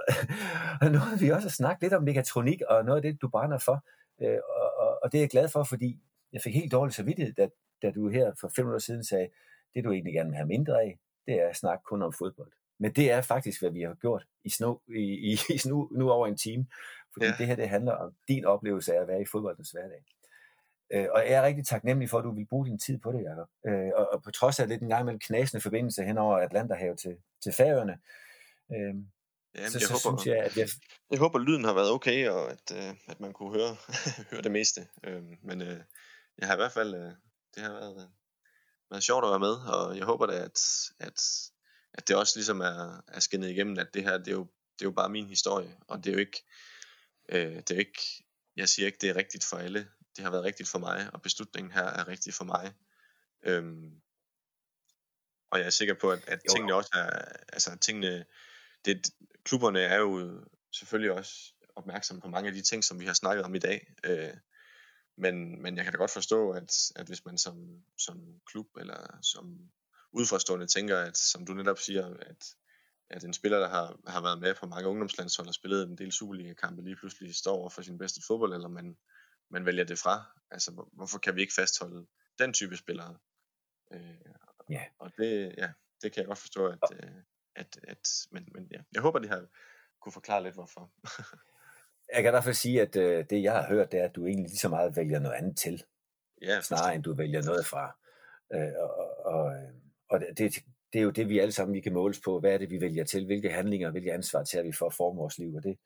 nåede 0.98 1.20
vi 1.20 1.30
også 1.30 1.48
at 1.48 1.52
snakke 1.52 1.82
lidt 1.82 1.94
om 1.94 2.04
mekatronik, 2.04 2.62
og 2.70 2.86
noget 2.86 2.98
af 2.98 3.02
det, 3.02 3.22
du 3.22 3.30
brænder 3.30 3.58
for. 3.58 3.86
Øh, 4.22 4.40
og, 4.50 4.72
og, 5.06 5.12
det 5.12 5.18
er 5.18 5.22
jeg 5.22 5.30
glad 5.30 5.50
for, 5.50 5.64
fordi 5.64 6.00
jeg 6.34 6.42
fik 6.42 6.54
helt 6.54 6.72
dårligt 6.72 6.96
samvittighed, 6.96 7.34
da, 7.34 7.50
da 7.82 7.92
du 7.92 8.10
her 8.10 8.34
for 8.42 8.52
fem 8.56 8.66
minutter 8.66 8.80
siden 8.80 9.04
sagde, 9.04 9.30
det 9.76 9.84
du 9.84 9.92
egentlig 9.92 10.14
gerne 10.14 10.30
vil 10.30 10.38
have 10.38 10.48
mindre 10.48 10.82
af, 10.82 11.00
det 11.28 11.42
er 11.42 11.50
at 11.50 11.56
snakke 11.56 11.84
kun 11.84 12.02
om 12.02 12.14
fodbold. 12.14 12.52
Men 12.80 12.92
det 12.92 13.12
er 13.12 13.22
faktisk, 13.22 13.62
hvad 13.62 13.72
vi 13.72 13.82
har 13.82 13.94
gjort 13.94 14.26
i, 14.44 14.50
snu, 14.50 14.80
i, 14.88 15.02
i, 15.02 15.32
i 15.56 15.60
nu, 15.68 15.90
nu 15.92 16.12
over 16.12 16.28
en 16.28 16.38
time. 16.38 16.68
Fordi 17.14 17.26
ja. 17.26 17.34
det 17.38 17.48
her, 17.48 17.56
det 17.56 17.70
handler 17.70 17.94
om 17.94 18.14
din 18.28 18.46
oplevelse 18.46 18.96
af 18.96 19.02
at 19.02 19.08
være 19.08 19.22
i 19.22 19.26
fodboldens 19.32 19.72
hverdag. 19.72 20.04
Øh, 20.94 21.08
og 21.12 21.20
jeg 21.20 21.34
er 21.34 21.44
rigtig 21.44 21.66
taknemmelig 21.66 22.10
for, 22.10 22.18
at 22.18 22.24
du 22.24 22.32
vil 22.32 22.46
bruge 22.46 22.66
din 22.66 22.80
tid 22.80 22.98
på 22.98 23.12
det, 23.12 23.24
Jacob. 23.24 23.50
Øh, 23.68 23.92
og, 23.96 24.14
og 24.14 24.24
på 24.24 24.32
trods 24.32 24.60
af 24.60 24.70
lidt 24.70 24.82
en 24.82 24.90
gang 24.90 25.02
imellem 25.02 25.20
knasende 25.20 25.62
forbindelse 25.62 26.04
hen 26.04 26.18
over 26.18 26.38
Atlanterhavet 26.38 27.00
til, 27.00 27.18
til 27.44 27.54
Færøerne, 27.54 27.98
øh, 28.74 28.96
Jamen, 29.56 29.72
så, 29.72 29.80
jeg, 29.80 29.88
så 29.88 29.94
håber, 29.94 30.22
synes 30.22 30.36
jeg, 30.36 30.46
at 30.46 30.58
jeg... 30.58 30.70
jeg 31.12 31.20
håber, 31.20 31.40
at 31.40 31.46
lyden 31.46 31.64
har 31.64 31.74
været 31.74 31.92
okay, 31.92 32.30
og 32.30 32.52
at, 32.52 32.72
øh, 32.74 32.96
at 33.08 33.20
man 33.20 33.34
kunne 33.34 33.54
høre, 33.54 33.78
høre 34.32 34.42
det 34.42 34.52
meste. 34.52 34.88
Øh, 35.04 35.24
men 35.44 35.62
øh, 35.62 35.80
jeg 36.38 36.48
har 36.48 36.54
i 36.56 36.58
hvert 36.58 36.72
fald, 36.72 36.96
øh, 36.96 37.12
det 37.56 37.64
har 37.64 37.74
været, 37.74 38.04
øh, 38.04 38.10
været 38.92 39.04
sjovt 39.04 39.26
at 39.26 39.30
være 39.30 39.40
med, 39.40 39.56
og 39.74 39.98
jeg 39.98 40.06
håber 40.06 40.26
da, 40.26 40.34
at, 40.34 40.62
at, 41.00 41.22
at 41.94 42.08
det 42.08 42.16
også 42.16 42.34
ligesom 42.38 42.62
er, 42.62 43.04
er 43.08 43.20
skinnet 43.20 43.50
igennem, 43.50 43.80
at 43.80 43.94
det 43.94 44.04
her, 44.04 44.18
det 44.18 44.28
er, 44.28 44.32
jo, 44.32 44.48
det 44.80 44.82
er 44.82 44.90
jo 44.90 44.92
bare 44.92 45.10
min 45.10 45.28
historie, 45.28 45.78
og 45.88 45.98
det 45.98 46.10
er 46.10 46.14
jo 46.14 46.20
ikke, 46.20 46.44
øh, 47.30 47.56
det 47.56 47.72
er 47.72 47.80
ikke, 47.80 48.24
jeg 48.56 48.70
siger 48.70 48.86
ikke, 48.86 48.98
det 49.02 49.10
er 49.10 49.16
rigtigt 49.16 49.46
for 49.46 49.58
alle. 49.58 49.88
Det 50.16 50.24
har 50.24 50.32
været 50.32 50.44
rigtigt 50.44 50.70
for 50.70 50.80
mig, 50.80 51.10
og 51.14 51.22
beslutningen 51.22 51.72
her 51.72 51.84
er 51.84 52.08
rigtig 52.08 52.34
for 52.34 52.44
mig. 52.44 52.74
Øhm, 53.44 54.02
og 55.52 55.60
jeg 55.60 55.66
er 55.66 55.70
sikker 55.70 55.94
på, 55.94 56.12
at, 56.12 56.24
at 56.28 56.40
tingene 56.50 56.74
også 56.74 56.90
er, 56.94 57.10
altså 57.54 57.78
tingene, 57.78 58.26
det, 58.86 59.10
klubberne 59.46 59.80
er 59.80 60.00
jo 60.00 60.42
selvfølgelig 60.72 61.12
også 61.12 61.54
opmærksomme 61.76 62.22
på 62.22 62.28
mange 62.28 62.48
af 62.48 62.54
de 62.54 62.62
ting, 62.62 62.84
som 62.84 63.00
vi 63.00 63.06
har 63.06 63.14
snakket 63.14 63.46
om 63.46 63.56
i 63.56 63.60
dag. 63.60 63.94
Øh, 64.04 64.34
men, 65.18 65.62
men 65.62 65.78
jeg 65.78 65.84
kan 65.84 65.94
da 65.94 65.98
godt 65.98 66.12
forstå, 66.12 66.52
at, 66.52 66.92
at 66.96 67.08
hvis 67.08 67.26
man 67.26 67.38
som, 67.38 67.84
som 67.98 68.42
klub 68.46 68.68
eller 68.78 69.20
som 69.22 69.72
udforstående 70.12 70.68
tænker, 70.68 71.00
at 71.00 71.18
som 71.18 71.46
du 71.46 71.54
netop 71.54 71.80
siger, 71.80 72.08
at, 72.08 72.46
at 73.10 73.24
en 73.24 73.34
spiller, 73.34 73.60
der 73.60 73.70
har, 73.70 74.00
har 74.08 74.22
været 74.22 74.40
med 74.40 74.56
på 74.56 74.68
mange 74.68 74.90
ungdomslandshold 74.90 75.48
og 75.48 75.54
spillet 75.54 75.84
en 75.84 75.98
del 75.98 76.12
Superliga-kampe, 76.12 76.84
lige 76.84 76.96
pludselig 76.96 77.36
står 77.36 77.56
over 77.56 77.70
for 77.70 77.82
sin 77.82 77.98
bedste 77.98 78.22
fodbold, 78.28 78.54
eller 78.54 78.68
man, 78.68 78.98
man 79.50 79.66
vælger 79.66 79.84
det 79.84 80.00
fra. 80.00 80.24
Altså, 80.52 80.88
hvorfor 80.94 81.20
kan 81.20 81.36
vi 81.36 81.42
ikke 81.42 81.54
fastholde 81.54 82.08
den 82.40 82.54
type 82.54 82.78
spillere? 82.78 83.18
Øh, 83.94 84.00
yeah. 84.72 84.86
Og 85.00 85.12
det, 85.18 85.56
ja, 85.58 85.72
det 86.02 86.12
kan 86.12 86.22
jeg 86.22 86.28
godt 86.28 86.40
forstå, 86.40 86.68
at, 86.68 86.80
øh, 86.94 87.12
at, 87.56 87.80
at 87.84 88.28
men, 88.32 88.48
men 88.52 88.68
ja, 88.72 88.80
jeg 88.94 89.02
håber, 89.02 89.20
de 89.20 89.28
har 89.28 89.46
kunne 90.02 90.14
forklare 90.14 90.44
lidt, 90.44 90.56
hvorfor. 90.56 90.92
jeg 92.14 92.24
kan 92.24 92.30
i 92.30 92.32
hvert 92.32 92.44
fald 92.44 92.56
sige, 92.56 92.82
at 92.82 92.96
øh, 92.96 93.26
det, 93.30 93.44
jeg 93.44 93.54
har 93.54 93.68
hørt, 93.68 93.92
det 93.92 94.00
er, 94.00 94.06
at 94.06 94.16
du 94.16 94.26
egentlig 94.26 94.50
lige 94.50 94.60
så 94.60 94.70
meget 94.70 94.96
vælger 94.96 95.20
noget 95.20 95.36
andet 95.36 95.58
til, 95.58 95.84
ja, 96.42 96.62
snarere 96.62 96.96
end 96.96 97.04
du 97.04 97.14
vælger 97.14 97.42
noget 97.42 97.66
fra. 97.66 97.98
Øh, 98.54 98.74
og 98.80 99.06
og, 99.26 99.56
og 100.10 100.20
det, 100.38 100.56
det 100.94 101.00
er 101.00 101.04
jo 101.04 101.10
det, 101.10 101.30
vi 101.30 101.40
alle 101.40 101.52
sammen 101.52 101.74
vi 101.74 101.82
kan 101.82 101.94
måles 101.94 102.22
på. 102.26 102.40
Hvad 102.40 102.54
er 102.54 102.58
det, 102.58 102.70
vi 102.70 102.82
vælger 102.82 103.04
til? 103.04 103.26
Hvilke 103.26 103.50
handlinger, 103.50 103.92
hvilke 103.92 104.14
ansvar 104.14 104.44
tager 104.44 104.64
vi 104.64 104.72
for 104.72 104.86
at 104.86 104.94
forme 104.94 105.18
vores 105.18 105.38
liv? 105.38 105.56
Og 105.56 105.64
det, 105.64 105.78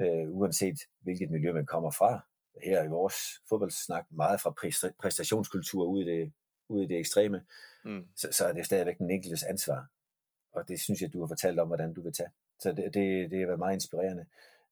øh, 0.00 0.30
uanset 0.30 0.78
hvilket 1.00 1.30
miljø 1.30 1.52
man 1.52 1.66
kommer 1.66 1.90
fra. 1.90 2.26
Her 2.64 2.84
i 2.84 2.88
vores 2.88 3.14
fodboldsnak 3.48 4.04
meget 4.10 4.40
fra 4.40 4.54
præstationskultur 5.02 5.84
ud 5.84 6.02
i 6.02 6.10
det, 6.10 6.32
ud 6.68 6.82
i 6.84 6.86
det 6.86 6.98
ekstreme, 6.98 7.44
mm. 7.84 8.08
så, 8.16 8.28
så 8.32 8.46
er 8.46 8.52
det 8.52 8.66
stadigvæk 8.66 8.98
den 8.98 9.10
enkeltes 9.10 9.42
ansvar 9.42 9.86
og 10.58 10.68
det 10.68 10.80
synes 10.80 11.00
jeg, 11.02 11.12
du 11.12 11.20
har 11.20 11.26
fortalt 11.26 11.58
om, 11.60 11.66
hvordan 11.66 11.94
du 11.94 12.02
vil 12.02 12.12
tage. 12.12 12.30
Så 12.60 12.72
det, 12.72 12.94
det, 12.94 13.30
det 13.30 13.38
har 13.38 13.46
været 13.46 13.58
meget 13.58 13.74
inspirerende. 13.74 14.26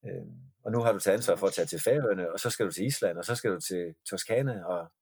Øh, 0.06 0.26
og 0.64 0.72
nu 0.72 0.80
har 0.80 0.92
du 0.92 0.98
taget 0.98 1.16
ansvar 1.16 1.36
for 1.36 1.46
at 1.46 1.52
tage 1.52 1.66
til 1.66 1.80
Færøerne, 1.80 2.32
og 2.32 2.40
så 2.40 2.50
skal 2.50 2.66
du 2.66 2.72
til 2.72 2.86
Island, 2.86 3.18
og 3.18 3.24
så 3.24 3.34
skal 3.34 3.50
du 3.50 3.60
til 3.60 3.94
Toskana 4.10 4.64
og, 4.64 4.92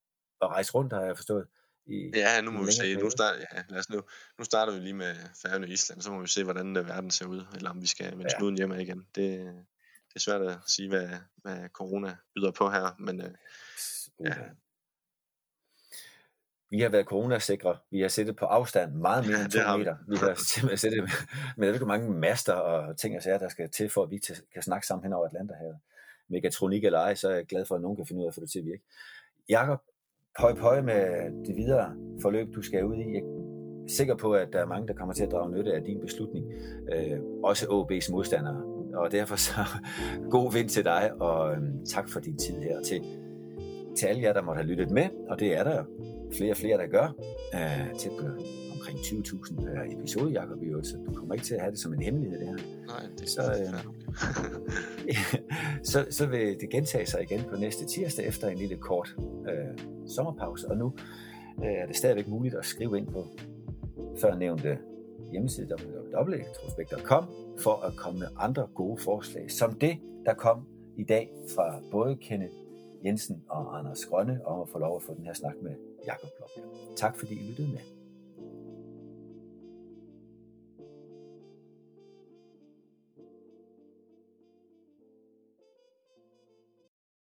og 0.40 0.50
rejse 0.50 0.72
rundt, 0.72 0.92
har 0.92 1.02
jeg 1.02 1.16
forstået. 1.16 1.46
I, 1.86 2.10
ja, 2.14 2.40
nu 2.40 2.50
må 2.50 2.64
vi 2.64 2.72
se. 2.72 2.94
Nu, 2.94 3.10
start, 3.10 3.36
ja, 3.52 3.62
lad 3.68 3.78
os 3.78 3.90
nu, 3.90 4.02
nu 4.38 4.44
starter 4.44 4.72
vi 4.72 4.80
lige 4.80 4.94
med 4.94 5.14
Færøerne 5.42 5.66
og 5.66 5.70
Island, 5.70 6.00
så 6.00 6.10
må 6.10 6.20
vi 6.20 6.28
se, 6.28 6.44
hvordan 6.44 6.76
øh, 6.76 6.88
verden 6.88 7.10
ser 7.10 7.26
ud, 7.26 7.44
eller 7.56 7.70
om 7.70 7.82
vi 7.82 7.86
skal 7.86 8.10
vende 8.10 8.32
ja. 8.32 8.38
snuden 8.38 8.56
hjemme 8.56 8.82
igen. 8.82 8.98
Det, 8.98 9.38
det 10.08 10.16
er 10.16 10.20
svært 10.20 10.42
at 10.42 10.58
sige, 10.66 10.88
hvad, 10.88 11.08
hvad 11.36 11.68
corona 11.68 12.16
byder 12.34 12.50
på 12.50 12.70
her, 12.70 12.96
men 12.98 13.20
øh, 13.20 13.30
ja, 14.20 14.34
vi 16.74 16.80
har 16.80 16.88
været 16.88 17.06
coronasikre. 17.06 17.76
Vi 17.90 18.00
har 18.00 18.08
siddet 18.08 18.36
på 18.36 18.44
afstand 18.44 18.92
meget 18.92 19.26
mere 19.26 19.40
end 19.40 19.50
to 19.50 19.58
ja, 19.58 19.76
meter. 19.76 19.96
Vi 20.08 20.16
har 20.16 20.34
simpelthen 20.34 20.78
siddet 20.78 21.02
med, 21.56 21.72
med 21.78 21.86
mange 21.86 22.10
master 22.10 22.52
og 22.52 22.96
ting 22.96 23.16
og 23.16 23.22
sager, 23.22 23.38
der 23.38 23.48
skal 23.48 23.70
til, 23.70 23.88
for 23.88 24.02
at 24.02 24.10
vi 24.10 24.20
kan 24.54 24.62
snakke 24.62 24.86
sammen 24.86 25.04
hen 25.04 25.12
over 25.12 25.26
Atlanterhavet. 25.26 25.76
Megatronik 26.30 26.84
eller 26.84 26.98
ej, 26.98 27.14
så 27.14 27.28
er 27.28 27.34
jeg 27.34 27.46
glad 27.46 27.64
for, 27.66 27.74
at 27.74 27.80
nogen 27.80 27.96
kan 27.96 28.06
finde 28.06 28.20
ud 28.20 28.26
af 28.26 28.30
at 28.30 28.34
få 28.34 28.40
det 28.40 28.50
til 28.50 28.58
at 28.58 28.64
virke. 28.64 28.82
Jakob, 29.48 29.80
pøj 30.40 30.54
pøj 30.54 30.80
med 30.80 31.00
det 31.46 31.56
videre 31.56 31.96
forløb, 32.22 32.54
du 32.54 32.62
skal 32.62 32.84
ud 32.84 32.96
i. 32.96 33.12
Jeg 33.12 33.22
er 33.22 33.88
sikker 33.88 34.16
på, 34.16 34.34
at 34.34 34.48
der 34.52 34.60
er 34.60 34.66
mange, 34.66 34.88
der 34.88 34.94
kommer 34.94 35.14
til 35.14 35.24
at 35.24 35.32
drage 35.32 35.50
nytte 35.50 35.72
af 35.74 35.82
din 35.82 36.00
beslutning. 36.00 36.52
Øh, 36.92 37.18
også 37.44 37.66
OB's 37.66 38.12
modstandere. 38.12 38.62
Og 38.94 39.12
derfor 39.12 39.36
så 39.36 39.60
god 40.36 40.52
vind 40.52 40.68
til 40.68 40.84
dig, 40.84 41.12
og 41.20 41.52
øhm, 41.52 41.86
tak 41.86 42.08
for 42.08 42.20
din 42.20 42.38
tid 42.38 42.60
her. 42.62 42.82
Til, 42.82 43.23
til 43.96 44.06
alle 44.06 44.22
jer, 44.22 44.32
der 44.32 44.42
måtte 44.42 44.62
have 44.62 44.70
lyttet 44.70 44.90
med, 44.90 45.08
og 45.28 45.40
det 45.40 45.58
er 45.58 45.64
der 45.64 45.84
flere 46.36 46.50
og 46.50 46.56
flere, 46.56 46.78
der 46.78 46.86
gør. 46.86 47.14
Øh, 47.54 47.98
tæt 47.98 48.10
på 48.20 48.26
omkring 48.72 48.98
20.000 48.98 49.64
per 49.64 49.98
episode, 49.98 50.32
Jacob 50.32 50.62
i 50.62 50.70
så 50.82 50.96
du 51.06 51.12
kommer 51.14 51.34
ikke 51.34 51.46
til 51.46 51.54
at 51.54 51.60
have 51.60 51.70
det 51.70 51.78
som 51.78 51.92
en 51.94 52.02
hemmelighed, 52.02 52.40
det 52.40 52.48
her. 52.48 52.56
Nej, 52.86 53.02
det 53.18 53.28
så, 53.28 53.42
øh, 53.42 53.84
så, 55.92 56.06
så 56.10 56.26
vil 56.26 56.60
det 56.60 56.70
gentage 56.70 57.06
sig 57.06 57.22
igen 57.22 57.40
på 57.50 57.56
næste 57.56 57.86
tirsdag 57.86 58.26
efter 58.26 58.48
en 58.48 58.58
lille 58.58 58.76
kort 58.76 59.16
øh, 59.48 59.78
sommerpause, 60.06 60.70
og 60.70 60.76
nu 60.76 60.92
øh, 61.64 61.72
er 61.72 61.86
det 61.86 61.96
stadigvæk 61.96 62.28
muligt 62.28 62.54
at 62.54 62.64
skrive 62.64 62.98
ind 62.98 63.06
på 63.06 63.26
før 64.20 64.34
nævnte 64.34 64.78
hjemmeside 65.32 65.68
www.trospekter.com 65.74 67.24
for 67.58 67.86
at 67.86 67.96
komme 67.96 68.18
med 68.18 68.28
andre 68.38 68.66
gode 68.74 69.02
forslag, 69.02 69.50
som 69.50 69.74
det, 69.74 69.98
der 70.26 70.34
kom 70.34 70.66
i 70.96 71.04
dag 71.04 71.30
fra 71.56 71.80
både 71.90 72.16
Kenneth 72.16 72.54
Jensen 73.04 73.44
og 73.48 73.78
Anders 73.78 74.06
Grønne 74.06 74.40
om 74.46 74.60
at 74.60 74.68
få 74.68 74.78
lov 74.78 74.96
at 74.96 75.02
få 75.02 75.14
den 75.14 75.24
her 75.24 75.32
snak 75.32 75.54
med 75.62 75.74
Jakob 76.06 76.28
Blok. 76.36 76.50
Tak 76.96 77.18
fordi 77.18 77.34
I 77.34 77.48
lyttede 77.50 77.68
med. 77.68 78.03